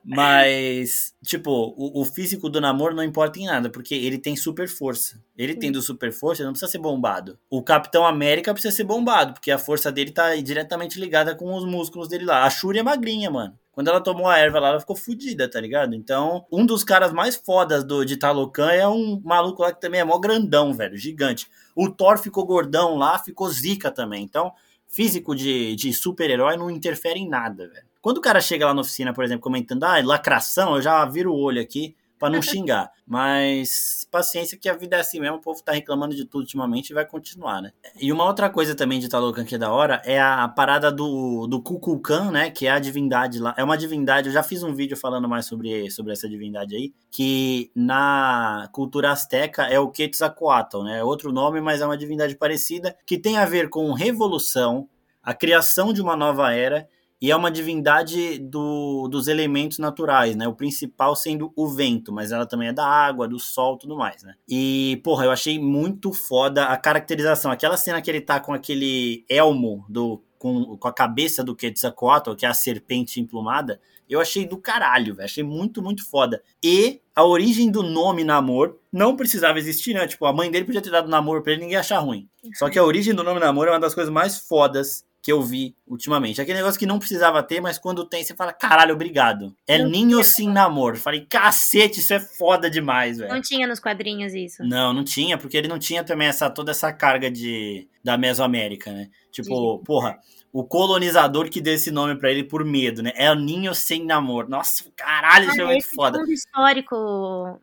mas, 0.03 1.13
tipo, 1.23 1.51
o, 1.51 2.01
o, 2.01 2.05
físico 2.05 2.49
do 2.49 2.61
namoro 2.61 2.95
não 2.95 3.03
importa 3.03 3.39
em 3.39 3.45
nada, 3.45 3.69
porque 3.69 3.95
ele 3.95 4.17
tem 4.17 4.35
super 4.35 4.67
força. 4.67 5.21
Ele 5.37 5.53
Sim. 5.53 5.59
tendo 5.59 5.81
super 5.81 6.11
força, 6.11 6.43
não 6.43 6.51
precisa 6.51 6.71
ser 6.71 6.77
bombado. 6.77 7.37
O 7.49 7.63
Capitão 7.63 8.05
América 8.05 8.53
precisa 8.53 8.75
ser 8.75 8.83
bombado, 8.83 9.33
porque 9.33 9.51
a 9.51 9.57
força 9.57 9.91
dele 9.91 10.11
tá 10.11 10.35
diretamente 10.35 10.99
ligada 10.99 11.35
com 11.35 11.53
os 11.55 11.65
músculos 11.65 12.07
dele 12.07 12.25
lá. 12.25 12.45
A 12.45 12.49
Shuri 12.49 12.79
é 12.79 12.83
magrinha, 12.83 13.31
mano. 13.31 13.57
Quando 13.71 13.89
ela 13.89 13.99
tomou 13.99 14.27
a 14.27 14.37
erva 14.37 14.59
lá, 14.59 14.69
ela 14.69 14.79
ficou 14.79 14.95
fodida, 14.95 15.49
tá 15.49 15.59
ligado? 15.59 15.93
Então, 15.93 16.45
um 16.49 16.65
dos 16.65 16.83
caras 16.83 17.11
mais 17.11 17.35
fodas 17.35 17.83
do, 17.83 18.05
de 18.05 18.15
Talocan 18.15 18.71
é 18.71 18.87
um 18.87 19.19
maluco 19.21 19.63
lá 19.63 19.73
que 19.73 19.81
também 19.81 19.99
é 19.99 20.03
mó 20.03 20.17
grandão, 20.17 20.73
velho, 20.73 20.95
gigante. 20.95 21.49
O 21.75 21.89
Thor 21.89 22.17
ficou 22.17 22.45
gordão 22.45 22.95
lá, 22.95 23.19
ficou 23.19 23.49
zica 23.49 23.91
também. 23.91 24.23
Então, 24.23 24.53
físico 24.87 25.35
de, 25.35 25.75
de 25.75 25.91
super-herói 25.91 26.55
não 26.55 26.71
interfere 26.71 27.19
em 27.19 27.27
nada, 27.27 27.67
velho. 27.67 27.85
Quando 28.05 28.19
o 28.19 28.21
cara 28.21 28.39
chega 28.39 28.67
lá 28.67 28.71
na 28.75 28.81
oficina, 28.81 29.11
por 29.11 29.23
exemplo, 29.23 29.41
comentando, 29.41 29.83
ah, 29.83 29.99
lacração, 29.99 30.75
eu 30.75 30.81
já 30.83 31.03
viro 31.05 31.33
o 31.33 31.39
olho 31.39 31.59
aqui 31.59 31.95
para 32.19 32.29
não 32.29 32.37
xingar. 32.45 32.91
Mas 33.03 34.07
paciência 34.11 34.59
que 34.59 34.69
a 34.69 34.75
vida 34.75 34.97
é 34.97 34.99
assim 34.99 35.19
mesmo, 35.19 35.37
o 35.37 35.41
povo 35.41 35.63
tá 35.63 35.71
reclamando 35.71 36.15
de 36.15 36.23
tudo 36.23 36.41
ultimamente 36.41 36.91
e 36.91 36.93
vai 36.93 37.03
continuar, 37.03 37.63
né? 37.63 37.71
E 37.99 38.11
uma 38.11 38.23
outra 38.25 38.47
coisa 38.47 38.75
também 38.75 38.99
de 38.99 39.09
Talocan 39.09 39.43
que 39.43 39.55
é 39.55 39.57
da 39.57 39.71
hora 39.71 40.03
é 40.05 40.21
a 40.21 40.47
parada 40.47 40.91
do, 40.91 41.47
do 41.47 41.59
Kukulkan, 41.59 42.29
né? 42.29 42.51
Que 42.51 42.67
é 42.67 42.69
a 42.73 42.77
divindade 42.77 43.39
lá. 43.39 43.55
É 43.57 43.63
uma 43.63 43.75
divindade, 43.75 44.27
eu 44.27 44.33
já 44.33 44.43
fiz 44.43 44.61
um 44.61 44.75
vídeo 44.75 44.95
falando 44.95 45.27
mais 45.27 45.47
sobre, 45.47 45.89
sobre 45.89 46.13
essa 46.13 46.29
divindade 46.29 46.75
aí, 46.75 46.93
que 47.09 47.71
na 47.73 48.69
cultura 48.71 49.13
asteca 49.13 49.63
é 49.63 49.79
o 49.79 49.89
Quetzalcoatl, 49.89 50.83
né? 50.83 50.99
É 50.99 51.03
outro 51.03 51.33
nome, 51.33 51.59
mas 51.59 51.81
é 51.81 51.87
uma 51.87 51.97
divindade 51.97 52.35
parecida, 52.35 52.95
que 53.03 53.17
tem 53.17 53.37
a 53.37 53.45
ver 53.45 53.67
com 53.67 53.91
revolução, 53.93 54.87
a 55.23 55.33
criação 55.33 55.91
de 55.91 56.03
uma 56.03 56.15
nova 56.15 56.53
era 56.53 56.87
e 57.25 57.31
é 57.31 57.35
uma 57.35 57.49
divindade 57.49 58.37
do, 58.37 59.07
dos 59.07 59.27
elementos 59.27 59.79
naturais, 59.79 60.35
né? 60.35 60.47
O 60.47 60.53
principal 60.53 61.15
sendo 61.15 61.51
o 61.55 61.67
vento, 61.67 62.13
mas 62.13 62.31
ela 62.31 62.45
também 62.45 62.67
é 62.67 62.71
da 62.71 62.85
água, 62.85 63.27
do 63.27 63.39
sol 63.39 63.79
tudo 63.79 63.97
mais, 63.97 64.21
né? 64.21 64.35
E, 64.47 65.01
porra, 65.03 65.25
eu 65.25 65.31
achei 65.31 65.57
muito 65.57 66.13
foda 66.13 66.65
a 66.65 66.77
caracterização. 66.77 67.49
Aquela 67.49 67.77
cena 67.77 67.99
que 67.99 68.11
ele 68.11 68.21
tá 68.21 68.39
com 68.39 68.53
aquele 68.53 69.25
elmo 69.27 69.83
do, 69.89 70.21
com, 70.37 70.77
com 70.77 70.87
a 70.87 70.93
cabeça 70.93 71.43
do 71.43 71.55
Quetzalcoatl, 71.55 72.35
que 72.35 72.45
é 72.45 72.49
a 72.49 72.53
serpente 72.53 73.19
emplumada, 73.19 73.81
eu 74.07 74.21
achei 74.21 74.45
do 74.45 74.57
caralho, 74.57 75.15
velho. 75.15 75.25
Achei 75.25 75.43
muito, 75.43 75.81
muito 75.81 76.07
foda. 76.07 76.43
E 76.63 77.01
a 77.15 77.25
origem 77.25 77.71
do 77.71 77.81
nome 77.81 78.23
Namor 78.23 78.77
não 78.93 79.15
precisava 79.15 79.57
existir, 79.57 79.95
né? 79.95 80.05
Tipo, 80.05 80.27
a 80.27 80.33
mãe 80.33 80.51
dele 80.51 80.65
podia 80.65 80.79
ter 80.79 80.91
dado 80.91 81.09
Namor 81.09 81.41
pra 81.41 81.53
ele 81.53 81.63
ninguém 81.63 81.77
achar 81.77 81.97
ruim. 81.97 82.29
Só 82.53 82.69
que 82.69 82.77
a 82.77 82.83
origem 82.83 83.15
do 83.15 83.23
nome 83.23 83.39
Namor 83.39 83.67
é 83.67 83.71
uma 83.71 83.79
das 83.79 83.95
coisas 83.95 84.13
mais 84.13 84.37
fodas 84.37 85.03
que 85.25 85.31
eu 85.31 85.41
vi 85.41 85.75
ultimamente. 85.87 86.39
Aquele 86.39 86.59
negócio 86.59 86.77
que 86.77 86.85
não 86.85 86.99
precisava 86.99 87.41
ter, 87.41 87.59
mas 87.59 87.79
quando 87.79 88.05
tem, 88.05 88.23
você 88.23 88.35
fala, 88.35 88.53
caralho, 88.53 88.93
obrigado. 88.93 89.55
É 89.67 89.83
Ninho 89.83 90.23
Sim 90.23 90.51
Namor. 90.51 90.97
Falei, 90.97 91.25
cacete, 91.25 91.99
isso 91.99 92.13
é 92.13 92.19
foda 92.19 92.69
demais, 92.69 93.17
velho. 93.17 93.33
Não 93.33 93.41
tinha 93.41 93.65
nos 93.65 93.79
quadrinhos 93.79 94.35
isso. 94.35 94.63
Não, 94.63 94.93
não 94.93 95.03
tinha, 95.03 95.35
porque 95.35 95.57
ele 95.57 95.67
não 95.67 95.79
tinha 95.79 96.03
também 96.03 96.27
essa, 96.27 96.47
toda 96.47 96.69
essa 96.69 96.93
carga 96.93 97.31
de, 97.31 97.87
da 98.03 98.19
Mesoamérica, 98.19 98.91
né? 98.91 99.09
Tipo, 99.31 99.79
Sim. 99.79 99.83
porra, 99.83 100.19
o 100.53 100.63
colonizador 100.63 101.49
que 101.49 101.59
deu 101.59 101.73
esse 101.73 101.89
nome 101.89 102.15
para 102.15 102.29
ele 102.29 102.43
por 102.43 102.63
medo, 102.63 103.01
né? 103.01 103.11
É 103.15 103.31
o 103.31 103.35
Ninho 103.35 103.73
Sem 103.73 104.05
Namor. 104.05 104.47
Nossa, 104.47 104.83
caralho, 104.95 105.49
isso 105.49 105.59
é 105.59 105.65
muito 105.65 105.87
foda. 105.87 106.21
histórico 106.31 107.59